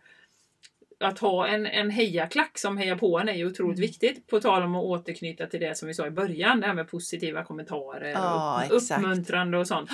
Att 1.04 1.20
ha 1.20 1.48
en, 1.48 1.66
en 1.66 1.90
hejaklack 1.90 2.58
som 2.58 2.78
hejar 2.78 2.96
på 2.96 3.20
en 3.20 3.30
är 3.30 3.34
ju 3.34 3.46
otroligt 3.48 3.78
Mm. 3.78 3.88
viktigt. 3.88 4.28
På 4.28 4.40
tal 4.40 4.64
om 4.64 4.76
att 4.76 4.84
återknyta 4.84 5.46
till 5.46 5.60
det 5.60 5.78
som 5.78 5.88
vi 5.88 5.94
sa 5.94 6.08
i 6.08 6.12
början, 6.12 6.60
det 6.62 6.68
här 6.68 6.74
med 6.74 6.90
positiva 6.92 7.44
kommentarer 7.44 8.10
Ja, 8.12 8.64
och 8.70 8.76
exakt. 8.76 9.00
uppmuntrande 9.02 9.58
och 9.58 9.68
sånt. 9.68 9.90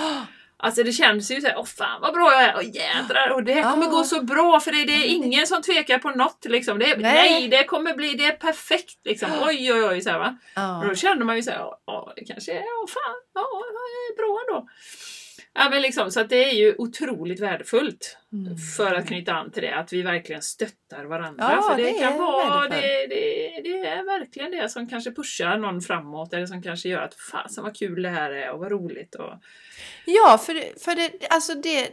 Alltså 0.57 0.83
det 0.83 0.91
känns 0.91 1.31
ju 1.31 1.41
såhär, 1.41 1.55
åh 1.57 1.65
fan 1.65 2.01
vad 2.01 2.13
bra 2.13 2.31
jag 2.31 2.43
är, 2.43 2.53
åh 2.57 2.63
jädrar, 2.75 3.29
och 3.33 3.43
det 3.43 3.53
här 3.53 3.71
kommer 3.71 3.85
Ja. 3.85 3.91
gå 3.91 4.03
så 4.03 4.21
bra 4.21 4.59
för 4.59 4.71
det, 4.71 4.85
det 4.85 4.93
är 4.93 5.05
ingen 5.07 5.47
som 5.47 5.61
tvekar 5.61 5.97
på 5.99 6.09
något 6.09 6.45
liksom. 6.45 6.79
Det 6.79 6.85
är, 6.91 6.97
nej. 6.97 7.13
Nej. 7.31 7.47
det 7.47 7.63
kommer 7.63 7.93
bli, 7.93 8.13
det 8.13 8.25
är 8.25 8.31
perfekt 8.31 8.99
liksom. 9.05 9.29
Oj 9.47 9.73
oj 9.73 9.83
oj, 9.83 10.01
så 10.01 10.09
här, 10.09 10.19
va. 10.19 10.37
Och 10.81 10.89
då 10.89 10.95
känner 10.95 11.25
man 11.25 11.35
ju 11.35 11.43
såhär, 11.43 11.59
ja, 11.85 12.13
det 12.15 12.25
kanske 12.25 12.51
är, 12.51 12.55
ja 12.55 12.85
fan, 12.89 13.15
ja 13.33 13.41
det 13.71 14.13
är 14.13 14.17
bra 14.17 14.39
ändå. 14.47 14.67
Ja 15.57 15.69
men 15.69 15.81
liksom, 15.81 16.11
så 16.11 16.19
att 16.19 16.29
det 16.29 16.49
är 16.49 16.53
ju 16.53 16.75
otroligt 16.77 17.39
värdefullt 17.39 18.17
Mm. 18.33 18.57
för 18.57 18.93
att 18.93 19.07
knyta 19.07 19.33
an 19.33 19.51
till 19.51 19.63
det, 19.63 19.75
att 19.75 19.93
vi 19.93 20.01
verkligen 20.01 20.41
stöttar 20.41 21.05
varandra. 21.05 21.51
Ja, 21.51 21.61
för 21.61 21.77
det, 21.77 21.83
det 21.83 21.99
kan 21.99 22.17
vara, 22.17 22.69
det, 22.69 23.07
det, 23.07 23.61
det 23.63 23.87
är 23.87 24.03
verkligen 24.19 24.51
det 24.51 24.69
som 24.69 24.89
kanske 24.89 25.11
pushar 25.11 25.57
någon 25.57 25.81
framåt 25.81 26.33
eller 26.33 26.45
som 26.45 26.61
kanske 26.61 26.89
gör 26.89 27.01
att 27.01 27.13
fasen 27.15 27.63
vad 27.63 27.77
kul 27.77 28.01
det 28.01 28.09
här 28.09 28.31
är 28.31 28.51
och 28.51 28.59
vad 28.59 28.71
roligt. 28.71 29.15
Och, 29.15 29.33
Ja, 30.05 30.37
för, 30.45 30.79
för 30.79 30.95
det, 30.95 31.27
alltså 31.29 31.53
det, 31.55 31.89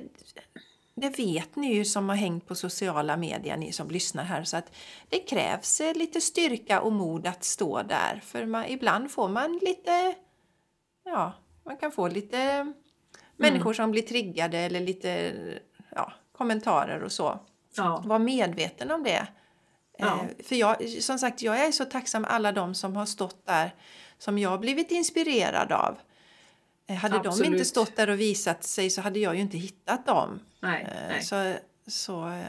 det 0.95 1.19
vet 1.19 1.57
ni 1.57 1.75
ju 1.75 1.85
som 1.85 2.09
har 2.09 2.17
hängt 2.17 2.49
på 2.49 2.55
sociala 2.55 3.17
medier, 3.17 3.57
ni 3.57 3.73
som 3.73 3.91
lyssnar 3.91 4.25
här, 4.25 4.45
så 4.45 4.57
att 4.57 4.73
det 5.09 5.19
krävs 5.19 5.81
eh, 5.81 5.95
lite 5.95 6.21
styrka 6.21 6.81
och 6.81 6.93
mod 6.93 7.27
att 7.27 7.45
stå 7.45 7.83
där. 7.83 8.21
För 8.25 8.45
man, 8.47 8.67
ibland 8.67 9.11
får 9.11 9.29
man 9.29 9.59
lite, 9.63 10.15
ja, 11.05 11.33
man 11.65 11.77
kan 11.77 11.93
få 11.93 12.09
lite 12.09 12.73
människor 13.43 13.73
som 13.73 13.91
blir 13.91 14.03
triggade 14.03 14.59
eller 14.59 14.81
lite 14.81 15.33
ja, 15.95 16.13
kommentarer 16.33 17.03
och 17.03 17.13
så. 17.13 17.41
ja. 17.77 18.03
Var 18.07 18.19
medveten 18.19 18.91
om 18.91 19.03
det. 19.03 19.27
Ja. 19.99 20.07
Eh, 20.07 20.45
För 20.45 20.57
jag, 20.57 20.89
som 20.89 21.19
sagt, 21.19 21.43
jag 21.43 21.65
är 21.67 21.73
så 21.73 21.85
tacksam 21.85 22.25
alla 22.29 22.53
de 22.53 22.75
som 22.75 22.97
har 22.97 23.07
stått 23.07 23.47
där 23.47 23.75
som 24.19 24.39
jag 24.39 24.61
blivit 24.61 24.91
inspirerad 24.91 25.73
av. 25.73 25.99
Eh, 26.89 26.97
Hade 26.97 27.19
de 27.19 27.29
Absolut. 27.29 27.53
inte 27.53 27.65
stått 27.65 27.97
där 27.97 28.11
och 28.11 28.21
visat 28.21 28.65
sig 28.65 28.91
så 28.91 29.01
hade 29.01 29.19
jag 29.19 29.35
ju 29.35 29.41
inte 29.41 29.59
hittat 29.59 30.07
dem. 30.07 30.41
Nej, 30.61 30.83
Eh, 30.83 31.09
nej, 31.09 31.23
Så, 31.23 31.55
så 31.87 32.43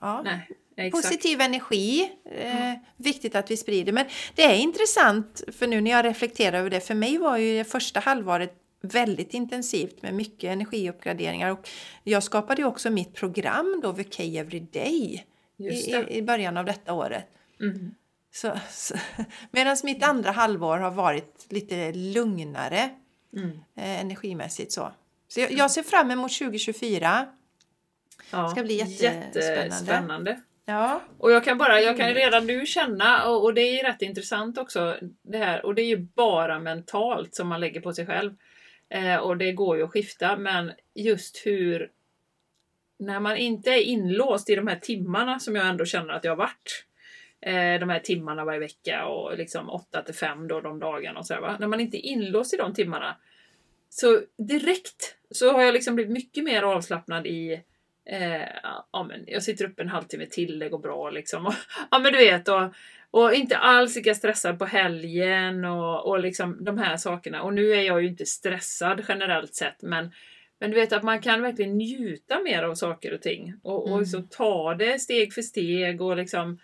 ja. 0.00 0.22
nej. 0.24 0.48
Exakt. 0.76 1.04
Positiv 1.04 1.40
energi, 1.40 2.10
eh, 2.24 2.72
viktigt 2.96 3.34
att 3.34 3.50
vi 3.50 3.56
sprider. 3.56 3.92
Men 3.92 4.06
det 4.34 4.42
är 4.42 4.54
intressant, 4.54 5.42
för 5.58 5.66
nu 5.66 5.80
när 5.80 5.90
jag 5.90 6.04
reflekterar 6.04 6.58
över 6.58 6.70
det, 6.70 6.80
för 6.80 6.94
mig 6.94 7.18
var 7.18 7.36
ju 7.36 7.58
det 7.58 7.64
första 7.64 8.00
halvåret 8.00 8.54
väldigt 8.82 9.34
intensivt 9.34 10.02
med 10.02 10.14
mycket 10.14 10.50
energiuppgraderingar. 10.52 11.50
Och 11.50 11.68
jag 12.04 12.22
skapade 12.22 12.62
ju 12.62 12.68
också 12.68 12.90
mitt 12.90 13.14
program 13.14 13.80
då, 13.82 13.92
VK 13.92 14.20
Everyday, 14.20 15.24
i, 15.56 15.64
i, 15.64 16.04
det. 16.08 16.22
början 16.22 16.56
av 16.56 16.64
detta 16.64 16.92
året. 16.92 17.26
Mm. 17.60 17.94
Så, 18.32 18.52
så, 18.70 18.94
Medan 19.50 19.76
mitt 19.84 20.02
andra 20.02 20.30
halvår 20.30 20.78
har 20.78 20.90
varit 20.90 21.46
lite 21.48 21.92
lugnare 21.92 22.90
Mm. 23.36 23.50
eh, 23.76 24.00
energimässigt. 24.00 24.72
Så, 24.72 24.92
så 25.28 25.40
jag, 25.40 25.52
jag 25.52 25.70
ser 25.70 25.82
fram 25.82 26.10
emot 26.10 26.32
2024. 26.38 27.26
Ja, 28.30 28.48
Ska 28.48 28.62
bli 28.62 28.74
jättespännande. 28.74 29.26
jättespännande. 29.38 30.40
Ja, 30.64 31.00
Och 31.18 31.32
jag 31.32 31.44
kan 31.44 31.58
bara, 31.58 31.80
jag 31.80 31.96
kan 31.96 32.14
redan 32.14 32.46
nu 32.46 32.66
känna, 32.66 33.28
och, 33.28 33.44
och 33.44 33.54
det 33.54 33.60
är 33.80 33.84
rätt 33.84 34.02
intressant 34.02 34.58
också, 34.58 34.96
det 35.22 35.38
här, 35.38 35.66
och 35.66 35.74
det 35.74 35.82
är 35.82 35.86
ju 35.86 35.96
bara 35.98 36.58
mentalt 36.58 37.34
som 37.34 37.48
man 37.48 37.60
lägger 37.60 37.80
på 37.80 37.92
sig 37.92 38.06
själv. 38.06 38.32
Eh, 38.92 39.16
och 39.16 39.36
det 39.36 39.52
går 39.52 39.76
ju 39.76 39.82
att 39.82 39.90
skifta, 39.90 40.36
men 40.36 40.72
just 40.94 41.42
hur, 41.46 41.90
när 42.98 43.20
man 43.20 43.36
inte 43.36 43.70
är 43.70 43.82
inlåst 43.82 44.50
i 44.50 44.54
de 44.54 44.66
här 44.66 44.76
timmarna 44.76 45.38
som 45.38 45.56
jag 45.56 45.66
ändå 45.66 45.84
känner 45.84 46.14
att 46.14 46.24
jag 46.24 46.32
har 46.32 46.36
varit, 46.36 46.84
eh, 47.40 47.80
de 47.80 47.88
här 47.88 47.98
timmarna 47.98 48.44
varje 48.44 48.60
vecka 48.60 49.06
och 49.06 49.38
liksom 49.38 49.70
8 49.70 50.02
till 50.02 50.14
5 50.14 50.48
då 50.48 50.60
de 50.60 50.78
dagarna 50.78 51.18
och 51.18 51.26
sådär 51.26 51.40
va? 51.40 51.56
När 51.60 51.66
man 51.66 51.80
inte 51.80 52.06
är 52.06 52.10
inlåst 52.10 52.54
i 52.54 52.56
de 52.56 52.74
timmarna, 52.74 53.16
så 53.88 54.20
direkt 54.38 55.16
så 55.30 55.52
har 55.52 55.62
jag 55.62 55.74
liksom 55.74 55.94
blivit 55.94 56.12
mycket 56.12 56.44
mer 56.44 56.62
avslappnad 56.62 57.26
i 57.26 57.62
Eh, 58.04 58.48
ja, 58.92 59.06
men 59.08 59.24
jag 59.26 59.42
sitter 59.42 59.64
upp 59.64 59.80
en 59.80 59.88
halvtimme 59.88 60.26
till, 60.26 60.58
det 60.58 60.68
går 60.68 60.78
bra 60.78 61.10
liksom. 61.10 61.46
Och, 61.46 61.54
ja 61.90 61.98
men 61.98 62.12
du 62.12 62.18
vet, 62.18 62.48
och, 62.48 62.74
och 63.14 63.34
inte 63.34 63.56
alls 63.56 63.96
lika 63.96 64.14
stressad 64.14 64.58
på 64.58 64.64
helgen 64.64 65.64
och, 65.64 66.06
och 66.06 66.20
liksom 66.20 66.64
de 66.64 66.78
här 66.78 66.96
sakerna. 66.96 67.42
Och 67.42 67.54
nu 67.54 67.72
är 67.72 67.82
jag 67.82 68.02
ju 68.02 68.08
inte 68.08 68.26
stressad 68.26 69.04
generellt 69.08 69.54
sett, 69.54 69.82
men, 69.82 70.12
men 70.60 70.70
du 70.70 70.76
vet 70.76 70.92
att 70.92 71.02
man 71.02 71.20
kan 71.20 71.42
verkligen 71.42 71.78
njuta 71.78 72.40
mer 72.40 72.62
av 72.62 72.74
saker 72.74 73.14
och 73.14 73.22
ting. 73.22 73.54
Och, 73.62 73.82
och 73.82 73.88
Mm. 73.96 74.06
så 74.06 74.22
ta 74.22 74.74
det 74.74 74.98
steg 74.98 75.32
för 75.34 75.42
steg 75.42 76.00
och 76.00 76.16
liksom 76.16 76.58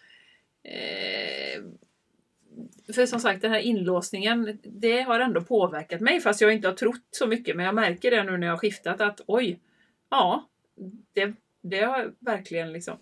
eh, 0.65 1.63
för 2.95 3.07
som 3.07 3.21
sagt, 3.21 3.43
den 3.43 3.53
här 3.53 3.59
inlåsningen, 3.59 4.59
det 4.63 5.01
har 5.03 5.21
ändå 5.21 5.41
påverkat 5.41 6.01
mig 6.01 6.21
fast 6.21 6.41
jag 6.41 6.53
inte 6.53 6.69
har 6.69 6.75
trott 6.75 7.09
så 7.11 7.27
mycket. 7.27 7.57
Men 7.57 7.67
jag 7.67 7.75
märker 7.75 8.11
det 8.11 8.23
nu 8.25 8.37
när 8.37 8.47
jag 8.47 8.53
har 8.55 8.59
skiftat 8.59 9.01
att 9.01 9.21
oj, 9.27 9.59
ja, 10.11 10.49
det, 11.15 11.33
det 11.63 11.81
har 11.81 12.13
verkligen 12.19 12.73
liksom 12.73 12.95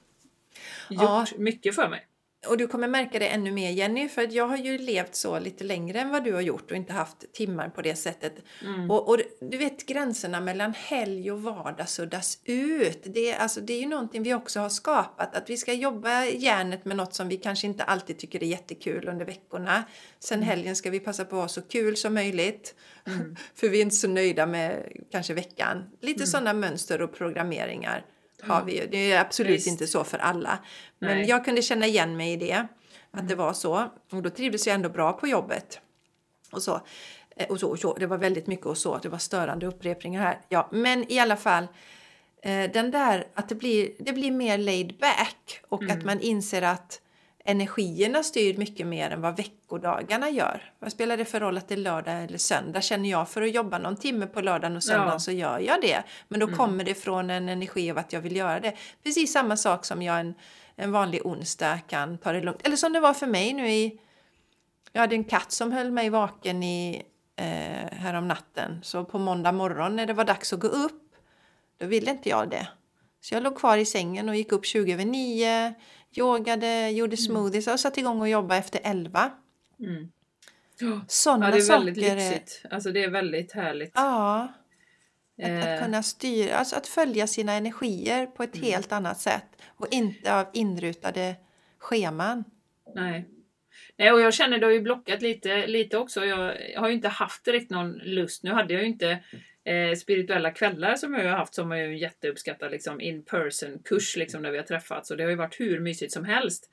gjort 0.90 1.02
Ja. 1.02 1.26
mycket 1.38 1.74
för 1.74 1.88
mig. 1.88 2.06
Och 2.48 2.56
du 2.56 2.66
kommer 2.66 2.88
märka 2.88 3.18
det 3.18 3.28
ännu 3.28 3.52
mer 3.52 3.70
Jenny, 3.70 4.08
för 4.08 4.22
att 4.22 4.32
jag 4.32 4.46
har 4.46 4.56
ju 4.56 4.78
levt 4.78 5.14
så 5.14 5.38
lite 5.38 5.64
längre 5.64 6.00
än 6.00 6.10
vad 6.10 6.24
du 6.24 6.32
har 6.32 6.40
gjort 6.40 6.70
och 6.70 6.76
inte 6.76 6.92
haft 6.92 7.32
timmar 7.32 7.68
på 7.68 7.82
det 7.82 7.94
sättet. 7.94 8.34
Mm. 8.64 8.90
Och, 8.90 9.08
och 9.08 9.18
du 9.40 9.56
vet 9.56 9.86
gränserna 9.86 10.40
mellan 10.40 10.74
helg 10.74 11.32
och 11.32 11.42
vardag 11.42 11.88
suddas 11.88 12.38
ut. 12.44 13.02
Det, 13.04 13.30
är- 13.32 13.38
alltså, 13.38 13.60
det 13.60 13.72
är 13.72 13.80
ju 13.80 13.86
någonting 13.86 14.22
vi 14.22 14.34
också 14.34 14.60
har 14.60 14.68
skapat, 14.68 15.34
att 15.36 15.50
vi 15.50 15.56
ska 15.56 15.72
jobba 15.72 16.24
järnet 16.24 16.84
med 16.84 16.96
något 16.96 17.14
som 17.14 17.28
vi 17.28 17.36
kanske 17.36 17.66
inte 17.66 17.84
alltid 17.84 18.18
tycker 18.18 18.42
är 18.42 18.46
jättekul 18.46 19.08
under 19.08 19.24
veckorna. 19.24 19.84
Sen 20.18 20.42
helgen 20.42 20.76
ska 20.76 20.90
vi 20.90 21.00
passa 21.00 21.24
på 21.24 21.36
att 21.36 21.42
ha 21.42 21.48
så 21.48 21.62
kul 21.62 21.96
som 21.96 22.14
möjligt, 22.14 22.74
för 23.54 23.68
vi 23.68 23.78
är 23.78 23.82
inte 23.82 23.96
så 23.96 24.08
nöjda 24.08 24.46
med 24.46 24.92
kanske 25.10 25.34
veckan. 25.34 25.84
Lite 26.00 26.26
sådana 26.26 26.52
mönster 26.52 27.02
och 27.02 27.14
programmeringar 27.14 28.04
har 28.42 28.64
vi 28.64 28.80
ju. 28.80 28.86
Det 28.86 29.12
är 29.12 29.20
absolut 29.20 29.56
Visst. 29.56 29.66
inte 29.66 29.86
så 29.86 30.04
för 30.04 30.18
alla. 30.18 30.58
Men 30.98 31.16
Nej. 31.18 31.28
jag 31.28 31.44
kunde 31.44 31.62
känna 31.62 31.86
igen 31.86 32.16
mig 32.16 32.32
i 32.32 32.36
det, 32.36 32.66
att 33.10 33.28
det 33.28 33.34
var 33.34 33.52
så. 33.52 33.90
Och 34.12 34.22
då 34.22 34.30
trivdes 34.30 34.66
jag 34.66 34.74
ändå 34.74 34.88
bra 34.88 35.12
på 35.12 35.26
jobbet. 35.28 35.80
Och 36.52 36.62
så. 36.62 36.80
Eh, 37.36 37.46
Och 37.50 37.60
så, 37.60 37.68
och 37.70 37.78
så. 37.78 37.94
Det 37.94 38.06
var 38.06 38.18
väldigt 38.18 38.46
mycket 38.46 38.66
och 38.66 38.78
så. 38.78 38.98
Det 38.98 39.08
var 39.08 39.18
störande 39.18 39.66
upprepningar 39.66 40.22
här. 40.22 40.40
Ja, 40.48 40.68
men 40.72 41.12
i 41.12 41.18
alla 41.18 41.36
fall. 41.36 41.66
Eh, 42.42 42.70
den 42.72 42.90
där 42.90 43.26
att 43.34 43.48
det 43.48 43.54
blir, 43.54 43.90
det 43.98 44.12
blir 44.12 44.30
mer 44.30 44.58
laid 44.58 44.98
back 44.98 45.60
och 45.68 45.90
att 45.90 46.04
man 46.04 46.20
inser 46.20 46.62
att 46.62 47.00
energierna 47.46 48.22
styr 48.22 48.56
mycket 48.56 48.86
mer 48.86 49.10
än 49.10 49.20
vad 49.20 49.36
veckodagarna 49.36 50.30
gör. 50.30 50.72
Vad 50.78 50.92
spelar 50.92 51.16
det 51.16 51.24
för 51.24 51.40
roll 51.40 51.58
att 51.58 51.68
det 51.68 51.74
är 51.74 51.78
lördag 51.78 52.24
eller 52.24 52.38
söndag? 52.38 52.80
Känner 52.80 53.10
jag 53.10 53.28
för 53.28 53.42
att 53.42 53.54
jobba 53.54 53.78
någon 53.78 53.96
timme 53.96 54.26
på 54.26 54.40
lördagen 54.40 54.76
och 54.76 54.82
söndagen 54.82 55.12
Ja. 55.12 55.18
så 55.18 55.32
gör 55.32 55.58
jag 55.58 55.80
det. 55.82 56.02
Men 56.28 56.40
då 56.40 56.48
kommer 56.48 56.84
det 56.84 56.94
från 56.94 57.30
en 57.30 57.48
energi 57.48 57.90
av 57.90 57.98
att 57.98 58.12
jag 58.12 58.20
vill 58.20 58.36
göra 58.36 58.60
det. 58.60 58.72
Precis 59.02 59.32
samma 59.32 59.56
sak 59.56 59.84
som 59.84 60.02
jag 60.02 60.20
en, 60.20 60.34
en 60.76 60.92
vanlig 60.92 61.26
onsdag 61.26 61.78
kan 61.88 62.18
ta 62.18 62.32
det 62.32 62.40
lugnt. 62.40 62.66
Eller 62.66 62.76
som 62.76 62.92
det 62.92 63.00
var 63.00 63.14
för 63.14 63.26
mig 63.26 63.52
nu 63.52 63.68
i 63.70 64.00
jag 64.92 65.00
hade 65.00 65.14
en 65.14 65.24
katt 65.24 65.52
som 65.52 65.72
höll 65.72 65.90
mig 65.90 66.10
vaken 66.10 66.62
i, 66.62 67.02
eh, 67.36 67.98
här 67.98 68.14
om 68.14 68.28
natten. 68.28 68.80
Så 68.82 69.04
på 69.04 69.18
måndag 69.18 69.52
morgon 69.52 69.96
när 69.96 70.06
det 70.06 70.12
var 70.12 70.24
dags 70.24 70.52
att 70.52 70.60
gå 70.60 70.68
upp, 70.68 71.02
då 71.78 71.86
ville 71.86 72.10
inte 72.10 72.28
jag 72.28 72.50
det. 72.50 72.68
Så 73.20 73.34
jag 73.34 73.42
låg 73.42 73.58
kvar 73.58 73.76
i 73.76 73.84
sängen 73.84 74.28
och 74.28 74.36
gick 74.36 74.52
upp 74.52 74.66
20 74.66 74.92
över 74.92 75.04
9, 75.04 75.74
yogade, 76.18 76.90
gjorde 76.90 77.16
smoothies 77.16 77.66
och 77.66 77.80
satte 77.80 78.00
igång 78.00 78.20
och 78.20 78.28
jobbade 78.28 78.60
efter 78.60 78.80
11. 78.84 79.30
Mm. 79.80 80.12
Sådana 81.08 81.46
Ja, 81.46 81.50
det 81.52 81.58
är 81.58 81.60
saker. 81.60 81.84
väldigt 81.84 81.96
lyxigt. 81.96 82.62
Alltså 82.70 82.92
det 82.92 83.04
är 83.04 83.10
väldigt 83.10 83.52
härligt. 83.52 83.92
Ja, 83.94 84.42
att, 84.42 85.44
att 85.44 85.66
Eh, 85.66 85.82
kunna 85.84 86.02
styra, 86.02 86.56
alltså 86.56 86.76
att 86.76 86.86
följa 86.86 87.26
sina 87.26 87.52
energier 87.52 88.26
på 88.26 88.42
ett 88.42 88.54
Mm. 88.56 88.66
helt 88.66 88.92
annat 88.92 89.20
sätt 89.20 89.46
och 89.66 89.86
inte 89.90 90.34
av 90.40 90.46
inrutade 90.52 91.36
scheman. 91.78 92.44
Nej. 92.94 93.28
Nej, 93.96 94.12
och 94.12 94.20
jag 94.20 94.34
känner 94.34 94.58
det 94.58 94.66
har 94.66 94.72
ju 94.72 94.80
blockat 94.80 95.22
lite, 95.22 95.66
lite 95.66 95.98
också. 95.98 96.24
Jag 96.24 96.54
har 96.76 96.88
ju 96.88 96.94
inte 96.94 97.08
haft 97.08 97.44
direkt 97.44 97.70
någon 97.70 97.92
lust. 97.92 98.42
Nu 98.42 98.50
hade 98.52 98.72
jag 98.74 98.82
ju 98.82 98.88
inte 98.88 99.18
eh, 99.66 99.94
spirituella 99.96 100.50
kvällar 100.50 100.94
som 100.94 101.14
jag 101.14 101.24
har 101.24 101.36
haft 101.36 101.54
som 101.54 101.72
är 101.72 101.76
ju 101.76 101.98
jätteuppskattad 101.98 102.70
liksom 102.70 103.00
in 103.00 103.24
person 103.24 103.78
kurs 103.84 104.16
liksom 104.16 104.42
när 104.42 104.50
vi 104.50 104.56
har 104.56 104.64
träffats 104.64 105.10
och 105.10 105.16
det 105.16 105.22
har 105.22 105.30
ju 105.30 105.36
varit 105.36 105.60
hur 105.60 105.80
mysigt 105.80 106.12
som 106.12 106.24
helst. 106.24 106.70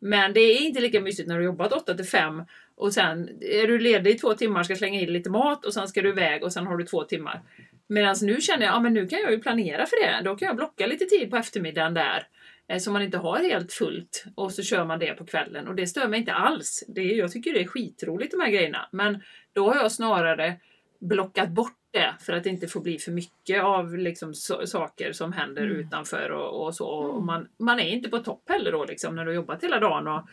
Men 0.00 0.32
det 0.32 0.40
är 0.40 0.60
inte 0.60 0.80
lika 0.80 1.00
mysigt 1.00 1.28
när 1.28 1.34
du 1.34 1.40
har 1.40 1.46
jobbat 1.46 1.72
8 1.72 1.94
till 1.94 2.04
5 2.04 2.42
och 2.76 2.92
sen 2.92 3.28
är 3.40 3.66
du 3.66 3.78
ledig 3.78 4.10
i 4.10 4.18
två 4.18 4.34
timmar, 4.34 4.62
ska 4.62 4.76
slänga 4.76 5.00
in 5.00 5.12
lite 5.12 5.30
mat 5.30 5.64
och 5.64 5.74
sen 5.74 5.88
ska 5.88 6.02
du 6.02 6.08
iväg 6.08 6.42
och 6.42 6.52
sen 6.52 6.66
har 6.66 6.76
du 6.76 6.84
två 6.84 7.04
timmar. 7.04 7.42
Medan 7.86 8.16
nu 8.22 8.40
känner 8.40 8.66
jag, 8.66 8.74
ja 8.74 8.80
men 8.80 8.94
nu 8.94 9.08
kan 9.08 9.20
jag 9.20 9.30
ju 9.30 9.38
planera 9.38 9.86
för 9.86 10.06
det. 10.06 10.20
Då 10.24 10.36
kan 10.36 10.46
jag 10.46 10.56
blocka 10.56 10.86
lite 10.86 11.04
tid 11.04 11.30
på 11.30 11.36
eftermiddagen 11.36 11.94
där. 11.94 12.26
Eh, 12.68 12.78
som 12.78 12.92
man 12.92 13.02
inte 13.02 13.18
har 13.18 13.38
helt 13.38 13.72
fullt. 13.72 14.24
Och 14.34 14.52
så 14.52 14.62
kör 14.62 14.84
man 14.84 14.98
det 14.98 15.14
på 15.14 15.26
kvällen. 15.26 15.68
Och 15.68 15.74
det 15.74 15.86
stör 15.86 16.08
mig 16.08 16.20
inte 16.20 16.32
alls. 16.32 16.84
Det 16.88 17.02
jag 17.02 17.32
tycker 17.32 17.52
det 17.52 17.60
är 17.60 17.66
skitroligt 17.66 18.30
de 18.30 18.40
här 18.40 18.50
grejerna. 18.50 18.88
Men 18.92 19.22
då 19.52 19.68
har 19.68 19.76
jag 19.76 19.92
snarare 19.92 20.60
blockat 21.00 21.48
bort 21.48 21.77
det 21.90 22.14
för 22.20 22.32
att 22.32 22.44
det 22.44 22.50
inte 22.50 22.68
får 22.68 22.80
bli 22.80 22.98
för 22.98 23.12
mycket 23.12 23.62
av 23.62 23.96
liksom 23.96 24.34
så, 24.34 24.66
saker 24.66 25.12
som 25.12 25.32
händer 25.32 25.62
Mm. 25.62 25.76
utanför 25.76 26.30
och, 26.30 26.66
och 26.66 26.74
så. 26.74 26.88
Och 26.88 27.22
man, 27.22 27.48
man 27.58 27.80
är 27.80 27.88
inte 27.88 28.08
på 28.08 28.18
topp 28.18 28.42
heller 28.48 28.72
då 28.72 28.84
liksom 28.84 29.16
när 29.16 29.24
du 29.24 29.30
har 29.30 29.34
jobbat 29.34 29.62
hela 29.64 29.80
dagen 29.80 30.06
och, 30.08 30.28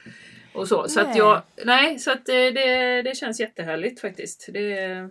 och 0.54 0.68
så. 0.68 0.88
Så 0.88 1.00
att 1.00 1.08
Nej. 1.08 1.18
jag, 1.18 1.42
nej, 1.66 2.00
så 2.00 2.12
att 2.12 2.30
eh, 2.30 2.34
det, 2.36 3.02
det 3.02 3.18
känns 3.18 3.40
jättehärligt 3.40 4.02
faktiskt. 4.02 4.50
Det 4.54 4.78
är, 4.80 5.10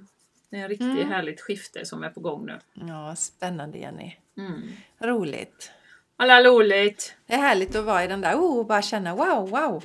det 0.50 0.56
är 0.56 0.62
en 0.62 0.68
riktigt 0.68 0.86
Mm. 0.88 1.08
härligt 1.08 1.40
skifte 1.40 1.84
som 1.84 2.02
är 2.04 2.10
på 2.10 2.20
gång 2.20 2.46
nu. 2.46 2.58
Ja, 2.88 3.14
spännande 3.16 3.78
Jenny. 3.78 4.16
Mm. 4.38 4.62
Roligt. 4.98 5.70
Alla 6.16 6.42
roligt! 6.44 7.16
Det 7.26 7.34
är 7.34 7.38
härligt 7.38 7.76
att 7.76 7.84
vara 7.84 8.04
i 8.04 8.06
den 8.06 8.20
där, 8.20 8.34
oh, 8.34 8.66
bara 8.66 8.82
känna 8.82 9.14
wow, 9.14 9.50
wow. 9.50 9.84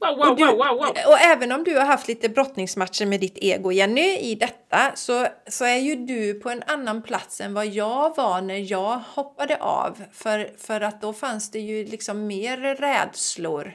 Wow, 0.00 0.16
wow, 0.18 0.28
Och, 0.30 0.36
du, 0.36 0.46
wow, 0.46 0.78
och 1.06 1.20
även 1.20 1.52
om 1.52 1.64
du 1.64 1.78
har 1.78 1.84
haft 1.86 2.08
lite 2.08 2.28
brottningsmatcher 2.28 3.06
med 3.06 3.20
ditt 3.20 3.38
ego 3.38 3.72
Jenny 3.72 4.16
i 4.18 4.34
detta 4.34 4.92
så, 4.94 5.26
så 5.48 5.64
är 5.64 5.76
ju 5.76 5.94
du 5.96 6.34
på 6.34 6.50
en 6.50 6.62
annan 6.66 7.02
plats 7.02 7.40
än 7.40 7.54
vad 7.54 7.66
jag 7.66 8.16
var 8.16 8.40
när 8.40 8.72
jag 8.72 9.00
hoppade 9.14 9.56
av. 9.56 10.02
För, 10.12 10.50
för 10.58 10.80
att 10.80 11.00
då 11.02 11.12
fanns 11.12 11.50
det 11.50 11.60
ju 11.60 11.84
liksom 11.84 12.26
mer 12.26 12.56
rädslor 12.74 13.72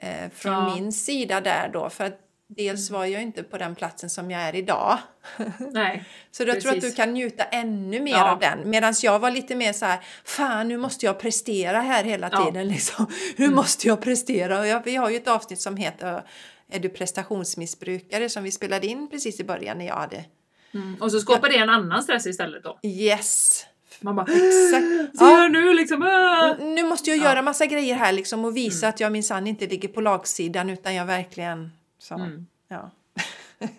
eh, 0.00 0.30
från 0.34 0.52
Ja. 0.52 0.74
min 0.74 0.92
sida 0.92 1.40
där 1.40 1.70
då. 1.72 1.90
För 1.90 2.04
att 2.04 2.20
dels 2.48 2.90
var 2.90 3.04
jag 3.04 3.22
inte 3.22 3.42
på 3.42 3.58
den 3.58 3.74
platsen 3.74 4.10
som 4.10 4.30
jag 4.30 4.42
är 4.42 4.54
idag. 4.54 4.98
Nej. 5.72 6.04
Så 6.30 6.42
jag 6.42 6.60
tror 6.60 6.72
att 6.72 6.80
du 6.80 6.92
kan 6.92 7.12
njuta 7.12 7.44
ännu 7.44 8.00
mer 8.00 8.12
Ja. 8.12 8.30
av 8.32 8.38
den. 8.38 8.70
Medan 8.70 8.94
jag 9.02 9.18
var 9.18 9.30
lite 9.30 9.54
mer 9.54 9.72
så 9.72 9.86
här, 9.86 9.98
fan 10.24 10.68
nu 10.68 10.76
måste 10.76 11.06
jag 11.06 11.20
prestera 11.20 11.80
här 11.80 12.04
hela 12.04 12.28
Ja. 12.32 12.38
Mm. 12.40 12.52
tiden. 12.52 12.68
Liksom. 12.68 13.06
Hur 13.36 13.50
måste 13.50 13.86
jag 13.88 14.00
prestera? 14.02 14.58
Och 14.60 14.66
jag, 14.66 14.84
vi 14.84 14.96
har 14.96 15.10
ju 15.10 15.16
ett 15.16 15.28
avsnitt 15.28 15.60
som 15.60 15.76
heter 15.76 16.22
Är 16.70 16.78
du 16.80 16.88
prestationsmissbrukare? 16.88 18.28
Som 18.28 18.42
vi 18.44 18.50
spelade 18.50 18.86
in 18.86 19.10
precis 19.10 19.40
i 19.40 19.44
början 19.44 19.78
när 19.78 19.86
jag 19.86 19.96
hade 19.96 20.24
Mm. 20.74 20.96
Och 21.00 21.12
så 21.12 21.20
skapar 21.20 21.48
det 21.48 21.56
en 21.56 21.70
annan 21.70 22.02
stress 22.02 22.26
istället 22.26 22.62
då. 22.64 22.78
Yes! 22.82 23.66
Man 24.00 24.16
bara 24.16 24.26
Exakt. 24.26 25.18
Så 25.18 25.24
Ja. 25.24 25.48
nu 25.48 25.74
liksom. 25.74 26.02
ah! 26.02 26.54
Nu 26.60 26.82
måste 26.82 27.10
jag 27.10 27.18
Ja. 27.18 27.24
göra 27.24 27.42
massa 27.42 27.66
grejer 27.66 27.94
här 27.94 28.12
liksom 28.12 28.44
och 28.44 28.56
visa 28.56 28.86
Mm. 28.86 28.94
att 28.94 29.00
jag 29.00 29.12
minsann 29.12 29.46
inte 29.46 29.66
ligger 29.66 29.88
på 29.88 30.00
lagsidan 30.00 30.70
utan 30.70 30.94
jag 30.94 31.06
verkligen... 31.06 31.72
Så, 31.98 32.14
Mm. 32.14 32.46
ja. 32.68 32.90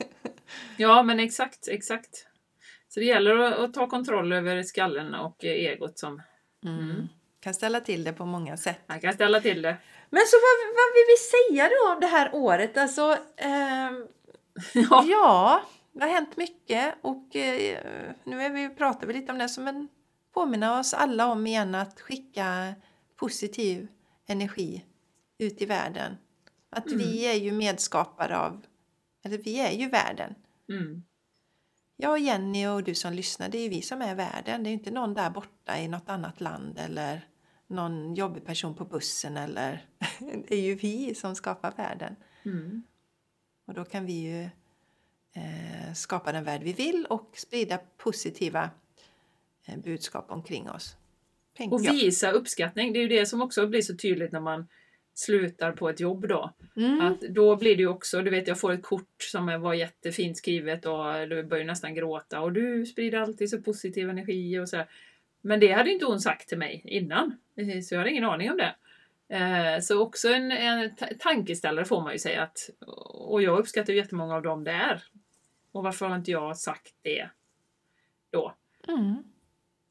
Ja 0.78 1.04
men 1.04 1.20
exakt, 1.20 1.68
exakt. 1.68 2.26
Så 2.88 3.00
det 3.00 3.06
gäller 3.06 3.36
att, 3.38 3.54
att 3.60 3.74
ta 3.74 3.88
kontroll 3.90 4.34
över 4.34 4.64
skallen 4.64 5.14
och 5.16 5.46
eh, 5.46 5.52
egot 5.52 6.00
som 6.00 6.22
Mm. 6.66 7.08
Kan 7.40 7.54
ställa 7.54 7.82
till 7.82 8.04
det 8.04 8.14
på 8.14 8.26
många 8.26 8.58
sätt. 8.58 8.80
man 8.88 9.00
kan 9.00 9.14
ställa 9.14 9.42
till 9.42 9.62
det. 9.62 9.78
Men 10.10 10.22
så 10.28 10.36
vad, 10.38 10.76
vad 10.76 10.94
vill 10.96 11.06
vi 11.08 11.18
säga 11.18 11.70
då 11.70 11.94
om 11.94 12.00
det 12.00 12.08
här 12.08 12.30
året? 12.36 12.78
Alltså, 12.78 13.18
ehm, 13.38 14.08
Ja. 14.74 15.04
ja, 15.08 15.62
det 15.92 16.04
har 16.04 16.12
hänt 16.12 16.38
mycket 16.38 16.96
och 17.02 17.36
eh, 17.36 17.80
nu 18.24 18.42
är 18.42 18.50
vi, 18.50 18.70
pratar 18.70 19.08
vi 19.08 19.14
lite 19.14 19.32
om 19.32 19.38
det 19.38 19.50
som 19.50 19.68
en 19.68 19.88
påminna 20.34 20.80
oss 20.80 20.94
alla 20.94 21.28
om 21.28 21.48
igen 21.48 21.76
att 21.76 22.02
skicka 22.02 22.74
positiv 23.16 23.88
energi 24.28 24.86
ut 25.38 25.62
i 25.62 25.66
världen. 25.66 26.18
Att 26.70 26.92
vi 26.92 27.26
är 27.26 27.34
ju 27.34 27.52
medskapare 27.52 28.38
av, 28.38 28.66
eller 29.24 29.38
vi 29.38 29.60
är 29.60 29.72
ju 29.72 29.90
världen. 29.90 30.36
Mm. 30.70 31.04
Jag 31.96 32.12
och 32.12 32.20
Jenny 32.20 32.68
och 32.68 32.84
du 32.84 32.96
som 32.96 33.14
lyssnar, 33.14 33.50
det 33.50 33.58
är 33.58 33.64
ju 33.64 33.70
vi 33.70 33.82
som 33.82 34.02
är 34.02 34.16
världen. 34.16 34.64
Det 34.64 34.70
är 34.70 34.72
inte 34.72 34.92
någon 34.92 35.14
där 35.14 35.30
borta 35.30 35.78
i 35.80 35.88
något 35.88 36.10
annat 36.10 36.42
land 36.42 36.80
eller 36.80 37.28
någon 37.68 38.16
jobbig 38.16 38.46
person 38.46 38.76
på 38.76 38.86
bussen 38.86 39.38
eller... 39.38 39.86
det 40.20 40.56
är 40.56 40.62
ju 40.62 40.76
vi 40.76 41.16
som 41.16 41.36
skapar 41.36 41.74
världen. 41.78 42.16
Mm. 42.46 42.84
Och 43.66 43.74
då 43.74 43.86
kan 43.86 44.06
vi 44.06 44.14
ju 44.14 44.44
eh, 45.34 45.94
skapa 45.96 46.32
den 46.32 46.44
värld 46.44 46.62
vi 46.64 46.74
vill 46.74 47.06
och 47.06 47.32
sprida 47.34 47.80
positiva 47.98 48.70
eh, 49.66 49.78
budskap 49.78 50.32
omkring 50.32 50.70
oss. 50.70 50.96
Och 51.72 51.82
jag. 51.82 51.94
visa 51.94 52.32
uppskattning. 52.32 52.94
Det 52.94 53.00
är 53.00 53.02
ju 53.02 53.08
det 53.08 53.26
som 53.26 53.42
också 53.42 53.68
blir 53.68 53.82
så 53.82 53.96
tydligt 53.96 54.32
när 54.32 54.40
man 54.40 54.68
slutar 55.14 55.72
på 55.72 55.90
ett 55.90 56.00
jobb 56.00 56.28
då. 56.28 56.54
Mm. 56.76 57.02
Att 57.02 57.22
då 57.22 57.56
blir 57.56 57.76
det 57.76 57.82
ju 57.82 57.88
också, 57.88 58.22
du 58.22 58.30
vet 58.30 58.48
jag 58.48 58.60
får 58.60 58.72
ett 58.74 58.84
kort 58.84 59.24
som 59.32 59.62
var 59.62 59.74
jättefint 59.74 60.38
skrivet 60.38 60.86
och 60.86 61.30
du 61.30 61.44
börjar 61.44 61.66
nästan 61.66 61.96
gråta 61.96 62.42
och 62.42 62.52
du 62.54 62.86
sprider 62.86 63.20
alltid 63.20 63.50
så 63.50 63.62
positiv 63.62 64.10
energi 64.10 64.60
och 64.60 64.70
så. 64.70 64.78
här. 64.78 64.88
Men 65.42 65.60
det 65.60 65.72
hade 65.72 65.92
inte 65.92 66.06
hon 66.06 66.20
sagt 66.20 66.50
till 66.50 66.58
mig 66.58 66.82
innan. 66.86 67.38
Eh, 67.56 67.80
Så 67.82 67.96
jag 67.96 68.00
hade 68.00 68.12
ingen 68.12 68.26
aning 68.26 68.52
om 68.52 68.58
det. 68.58 68.76
Eh, 69.36 69.80
Så 69.82 70.02
också 70.02 70.28
en, 70.30 70.52
en 70.52 70.96
ta- 70.96 71.08
tankeställare 71.20 71.86
får 71.86 72.02
man 72.02 72.14
ju 72.14 72.20
säga 72.20 72.42
att, 72.44 72.70
och 73.14 73.42
jag 73.42 73.60
uppskattar 73.60 73.94
jättemånga 73.94 74.36
av 74.36 74.42
dem 74.42 74.64
där. 74.64 75.04
Och 75.72 75.84
varför 75.84 76.06
har 76.06 76.16
inte 76.16 76.32
jag 76.32 76.58
sagt 76.58 76.94
det 77.02 77.30
då? 78.32 78.54
Mm. 78.88 79.16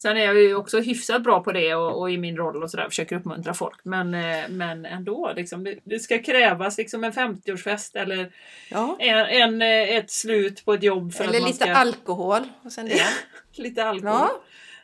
Sen 0.02 0.16
är 0.16 0.20
jag 0.24 0.38
ju 0.40 0.54
också 0.54 0.80
hyfsat 0.80 1.22
bra 1.22 1.40
på 1.42 1.52
det 1.52 1.74
och, 1.74 2.00
och 2.00 2.10
i 2.10 2.18
min 2.18 2.36
roll 2.36 2.62
och 2.62 2.70
sådär 2.70 2.88
försöker 2.88 3.16
uppmuntra 3.16 3.54
folk. 3.54 3.80
Men, 3.84 4.14
eh, 4.14 4.48
men 4.48 4.84
ändå, 4.86 5.32
liksom, 5.36 5.64
det, 5.64 5.78
det 5.84 5.98
ska 5.98 6.22
krävas 6.22 6.78
liksom 6.78 7.04
en 7.04 7.12
50-årsfest 7.12 7.96
eller 7.96 8.32
Ja. 8.70 8.96
en, 9.00 9.26
en, 9.26 9.62
eh, 9.62 9.96
ett 9.96 10.10
slut 10.10 10.64
på 10.64 10.74
ett 10.74 10.82
jobb 10.82 11.12
för 11.14 11.24
Eller 11.24 11.34
att 11.34 11.40
man 11.40 11.50
lite 11.50 11.64
ska... 11.64 11.74
alkohol 11.74 12.42
och 12.62 12.72
sen 12.72 12.86
det. 12.88 13.02
lite 13.62 13.84
alkohol. 13.84 14.14
Ja. 14.14 14.40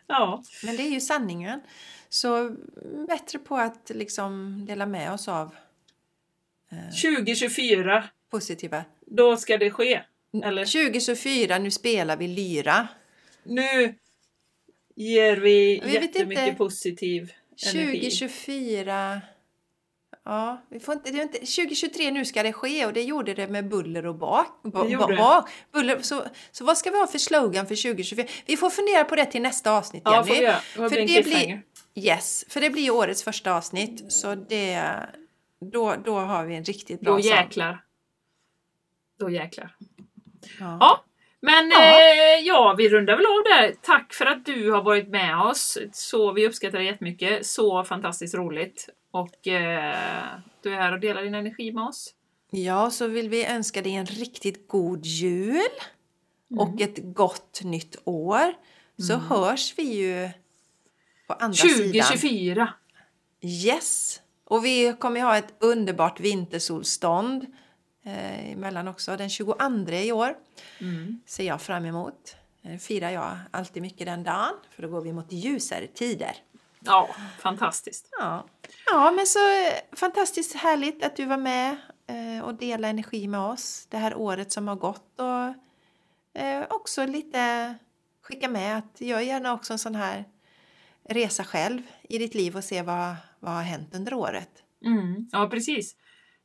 Ja. 0.07 0.43
Men 0.65 0.77
det 0.77 0.83
är 0.83 0.91
ju 0.91 1.01
sanningen. 1.01 1.61
Så 2.09 2.57
bättre 3.09 3.39
på 3.39 3.57
att 3.57 3.91
liksom 3.95 4.65
dela 4.67 4.87
med 4.87 5.13
oss 5.13 5.29
av 5.29 5.55
2024, 7.03 8.05
positiva. 8.31 8.85
då 9.07 9.37
ska 9.37 9.59
det 9.59 9.71
ske. 9.71 10.03
Eller 10.45 10.65
2024, 10.65 11.59
nu 11.59 11.71
spelar 11.71 12.17
vi 12.17 12.29
lyra. 12.29 12.89
nu 13.45 13.95
ger 14.95 15.37
vi 15.37 15.81
vet 15.81 15.93
jättemycket 15.93 16.47
inte. 16.47 16.59
positiv 16.59 17.33
energi. 17.75 18.11
2024... 18.11 19.21
Ja, 20.27 20.63
vi 20.69 20.81
får 20.81 20.95
inte, 20.95 21.11
det 21.11 21.19
är 21.19 21.23
inte, 21.23 21.39
2023 21.39 22.11
nu 22.11 22.25
ska 22.25 22.43
det 22.43 22.53
ske 22.53 22.87
och 22.87 22.93
det 22.93 23.03
gjorde 23.03 23.35
det 23.35 23.49
med 23.49 23.69
buller 23.69 24.07
och 24.07 24.15
bak. 24.15 24.47
Ba, 24.63 24.85
det. 24.85 24.97
bak 25.17 25.51
buller, 25.73 25.99
så, 26.03 26.25
så 26.51 26.65
vad 26.65 26.79
ska 26.79 26.91
vi 26.91 26.99
ha 26.99 27.07
för 27.07 27.19
slogan 27.19 27.67
för 27.67 27.75
2024? 27.83 28.27
Vi 28.47 28.57
får 28.57 28.71
fundera 28.71 29.05
på 29.05 29.17
det 29.17 29.25
till 29.27 29.43
nästa 29.43 29.73
avsnitt 29.73 30.03
Ja, 30.05 30.13
Jenny. 30.13 30.27
får 30.29 30.35
vi 30.35 30.43
göra. 30.43 30.55
Det 30.57 30.63
För 30.75 30.89
blir 30.89 31.07
det 31.07 31.23
cliffhanger. 31.23 31.63
Yes, 31.95 32.45
för 32.49 32.61
det 32.61 32.71
blir 32.71 32.91
årets 32.91 33.23
första 33.23 33.55
avsnitt. 33.55 34.13
Så 34.13 34.35
det, 34.35 34.93
då, 35.73 35.95
då 36.05 36.19
har 36.19 36.45
vi 36.45 36.55
en 36.55 36.65
riktigt 36.65 37.01
bra 37.01 37.17
Då 37.17 37.23
sång. 37.23 37.31
jäklar. 37.33 37.85
Då 39.19 39.31
jäklar. 39.31 39.77
Ja. 40.61 40.77
Ja, 40.81 41.05
men 41.45 41.71
Ja. 41.71 41.83
eh, 42.01 42.41
ja, 42.47 42.75
vi 42.79 42.89
rundar 42.89 43.17
väl 43.17 43.27
av 43.27 43.43
där. 43.45 43.75
Tack 43.83 44.15
för 44.15 44.27
att 44.27 44.47
du 44.47 44.71
har 44.71 44.83
varit 44.83 45.09
med 45.09 45.37
oss. 45.41 45.79
Så 45.93 46.33
vi 46.33 46.47
uppskattar 46.47 46.79
det 46.79 46.85
jättemycket. 46.85 47.47
Så 47.47 47.85
fantastiskt 47.85 48.35
roligt. 48.35 48.89
Och 49.11 49.49
eh, 49.49 49.95
du 50.63 50.75
är 50.75 50.77
här 50.79 50.93
och 50.93 51.01
delar 51.01 51.23
din 51.23 51.35
energi 51.35 51.73
med 51.73 51.85
oss. 51.85 52.15
ja, 52.51 52.91
så 52.91 53.07
vill 53.07 53.29
vi 53.29 53.47
önska 53.47 53.83
dig 53.83 53.95
en 53.95 54.07
riktigt 54.07 54.69
god 54.69 55.05
jul 55.07 55.61
och 56.59 56.81
ett 56.81 56.99
gott 57.03 57.61
nytt 57.65 57.97
år. 58.05 58.55
Så 59.03 59.15
hörs 59.17 59.75
vi 59.79 59.83
ju 59.83 60.29
på 61.27 61.35
andra 61.35 61.55
sidan. 61.57 61.77
2024! 62.03 62.75
Yes! 63.43 64.21
Och 64.45 64.65
vi 64.65 64.95
kommer 64.99 65.21
ha 65.21 65.37
ett 65.37 65.55
underbart 65.61 66.21
vintersolstånd 66.21 67.47
eh, 68.05 68.53
emellan 68.53 68.89
också. 68.89 69.17
Den 69.17 69.31
22 69.31 69.93
i 69.93 70.13
år 70.13 70.37
Mm. 70.81 71.21
ser 71.27 71.45
jag 71.45 71.63
fram 71.63 71.85
emot. 71.85 72.37
Eh, 72.63 72.79
firar 72.79 73.11
jag 73.11 73.39
alltid 73.51 73.83
mycket 73.83 74.07
den 74.07 74.23
dagen, 74.23 74.55
för 74.71 74.83
då 74.83 74.89
går 74.89 75.01
vi 75.01 75.13
mot 75.13 75.33
ljusare 75.33 75.87
tider. 75.87 76.37
Ja, 76.81 77.09
fantastiskt. 77.39 78.09
Ja, 78.19 78.47
ja 78.87 79.11
men 79.11 79.27
så 79.27 79.39
eh, 79.39 79.97
fantastiskt 79.97 80.57
härligt 80.57 81.05
att 81.05 81.17
du 81.17 81.25
var 81.25 81.37
med 81.37 81.77
eh, 82.07 82.45
och 82.45 82.55
dela 82.55 82.89
energi 82.89 83.29
med 83.29 83.41
oss 83.41 83.87
det 83.91 83.99
här 83.99 84.15
året 84.15 84.53
som 84.53 84.69
har 84.69 84.77
gått. 84.77 85.21
Och 85.21 86.43
eh, 86.43 86.65
också 86.71 87.07
lite 87.07 87.75
skicka 88.23 88.49
med 88.49 88.79
att 88.79 89.01
gör 89.01 89.21
gärna 89.21 89.53
också 89.53 89.73
en 89.73 89.79
sån 89.79 89.95
här 89.95 90.25
resa 91.09 91.45
själv 91.45 91.83
i 92.03 92.19
ditt 92.19 92.35
liv 92.35 92.57
och 92.57 92.65
se 92.65 92.83
vad, 92.83 93.15
vad 93.41 93.53
har 93.55 93.63
hänt 93.63 93.95
under 93.95 94.15
året. 94.15 94.51
Mm, 94.85 95.29
ja, 95.33 95.49
precis. 95.49 95.97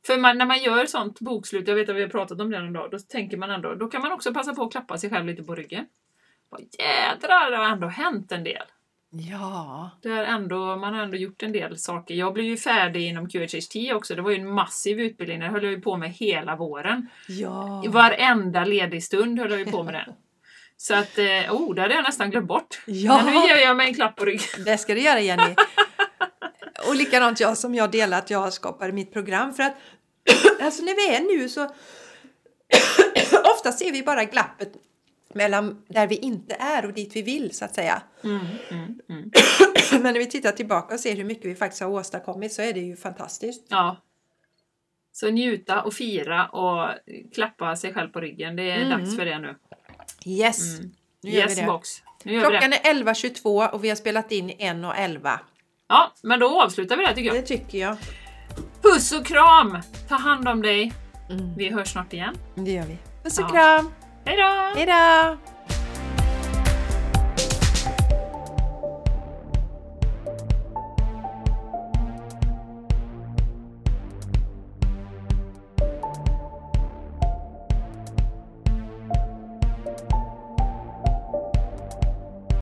För 0.06 0.18
man, 0.18 0.38
när 0.38 0.46
man 0.46 0.62
gör 0.62 0.86
sånt 0.86 1.20
bokslut, 1.20 1.68
jag 1.68 1.74
vet 1.74 1.88
att 1.88 1.96
vi 1.96 2.02
har 2.02 2.08
pratat 2.08 2.40
om 2.40 2.50
det 2.50 2.56
en 2.56 2.72
dag, 2.72 2.90
då 2.90 2.98
tänker 2.98 3.36
man 3.36 3.50
ändå, 3.50 3.74
då 3.74 3.88
kan 3.88 4.02
man 4.02 4.12
också 4.12 4.34
passa 4.34 4.54
på 4.54 4.62
att 4.62 4.72
klappa 4.72 4.98
sig 4.98 5.10
själv 5.10 5.26
lite 5.26 5.42
på 5.42 5.54
ryggen. 5.54 5.86
Vad 6.48 6.60
jädrar, 6.60 7.50
det 7.50 7.56
har 7.56 7.64
ändå 7.64 7.86
hänt 7.86 8.32
en 8.32 8.44
del. 8.44 8.62
Ja. 9.10 9.90
Det 10.02 10.08
är 10.08 10.24
ändå, 10.24 10.76
man 10.76 10.94
har 10.94 11.02
ändå 11.02 11.16
gjort 11.16 11.42
en 11.42 11.52
del 11.52 11.78
saker. 11.78 12.14
Jag 12.14 12.34
blev 12.34 12.46
ju 12.46 12.56
färdig 12.56 13.08
inom 13.08 13.28
QHHT 13.28 13.92
också. 13.94 14.14
Det 14.14 14.22
var 14.22 14.30
ju 14.30 14.36
en 14.36 14.54
massiv 14.54 15.00
utbildning. 15.00 15.40
Den 15.40 15.50
höll 15.50 15.62
jag 15.62 15.72
ju 15.72 15.80
på 15.80 15.96
med 15.96 16.10
hela 16.10 16.56
våren. 16.56 17.08
Ja. 17.28 17.84
Varenda 17.88 18.64
ledig 18.64 19.04
stund 19.04 19.38
höll 19.38 19.50
jag 19.50 19.58
ju 19.60 19.66
på 19.66 19.82
med 19.82 19.94
den. 19.94 20.14
Så 20.76 20.94
att, 20.94 21.18
eh, 21.18 21.54
oh, 21.54 21.74
det 21.74 21.82
hade 21.82 21.94
jag 21.94 22.04
nästan 22.04 22.30
glömt 22.30 22.48
bort. 22.48 22.82
Ja. 22.86 23.22
Men 23.24 23.34
nu 23.34 23.40
ger 23.40 23.56
jag 23.56 23.76
mig 23.76 23.88
en 23.88 23.94
klapp 23.94 24.16
på 24.16 24.24
ryggen. 24.24 24.64
Det 24.64 24.78
ska 24.78 24.94
du 24.94 25.00
göra 25.00 25.20
Jenny. 25.20 25.54
Och 26.90 26.96
likadant 26.96 27.40
jag 27.40 27.58
som 27.58 27.74
jag 27.74 27.90
delar 27.90 28.18
att 28.18 28.30
jag 28.30 28.52
skapade 28.52 28.92
mitt 28.92 29.12
program 29.12 29.54
för 29.54 29.62
att 29.62 29.74
alltså 30.60 30.82
när 30.82 30.94
vi 30.94 31.14
är 31.14 31.38
nu 31.38 31.48
så 31.48 31.64
ofta 33.56 33.72
ser 33.72 33.92
vi 33.92 34.02
bara 34.02 34.24
glappet 34.24 34.72
mellan 35.34 35.82
där 35.88 36.06
vi 36.06 36.16
inte 36.16 36.54
är 36.54 36.84
och 36.86 36.92
dit 36.92 37.16
vi 37.16 37.22
vill 37.22 37.54
så 37.56 37.64
att 37.64 37.74
säga. 37.74 38.02
Mm, 38.24 38.40
mm, 38.70 38.98
mm. 39.08 39.30
Men 40.02 40.02
när 40.02 40.18
vi 40.18 40.26
tittar 40.26 40.52
tillbaka 40.52 40.94
och 40.94 41.00
ser 41.00 41.16
hur 41.16 41.24
mycket 41.24 41.44
vi 41.44 41.54
faktiskt 41.54 41.82
har 41.82 41.88
åstadkommit 41.90 42.52
så 42.52 42.62
är 42.62 42.72
det 42.72 42.80
ju 42.80 42.96
fantastiskt. 42.96 43.66
Ja. 43.68 43.96
Så 45.12 45.30
njuta 45.30 45.82
och 45.82 45.94
fira 45.94 46.46
och 46.48 46.88
klappa 47.34 47.76
sig 47.76 47.94
själv 47.94 48.08
på 48.08 48.20
ryggen. 48.20 48.56
Det 48.56 48.70
är 48.70 48.76
Mm. 48.76 48.90
dags 48.90 49.16
för 49.16 49.24
det 49.24 49.38
nu. 49.38 49.56
Yes! 50.26 50.78
Mm. 50.78 50.90
Nu 51.22 51.30
gör 51.30 51.42
yes 51.42 51.56
vi 51.56 51.60
det. 51.60 51.66
box. 51.66 51.88
Nu 52.24 52.32
gör 52.32 52.40
Klockan 52.40 52.72
är 52.72 52.78
11.22 52.94 53.68
och 53.68 53.84
vi 53.84 53.88
har 53.88 53.96
spelat 53.96 54.32
in 54.32 54.50
i 54.50 54.56
1.11. 54.58 55.38
Ja, 55.90 56.12
men 56.22 56.40
då 56.40 56.62
avslutar 56.62 56.96
vi 56.96 57.04
det 57.06 57.14
tycker 57.14 57.28
jag. 57.28 57.36
Det 57.36 57.42
tycker 57.46 57.78
jag. 57.78 57.96
Puss 58.82 59.12
och 59.12 59.26
kram! 59.26 59.78
Ta 60.08 60.14
hand 60.14 60.48
om 60.48 60.62
dig. 60.62 60.92
Mm. 61.30 61.54
Vi 61.56 61.70
hörs 61.72 61.88
snart 61.92 62.12
igen. 62.12 62.34
Det 62.54 62.70
gör 62.70 62.84
vi. 62.84 62.98
Puss 63.24 63.38
och 63.38 63.44
Ja. 63.44 63.48
kram! 63.48 63.90
Hej 64.24 64.36
då! 64.36 65.36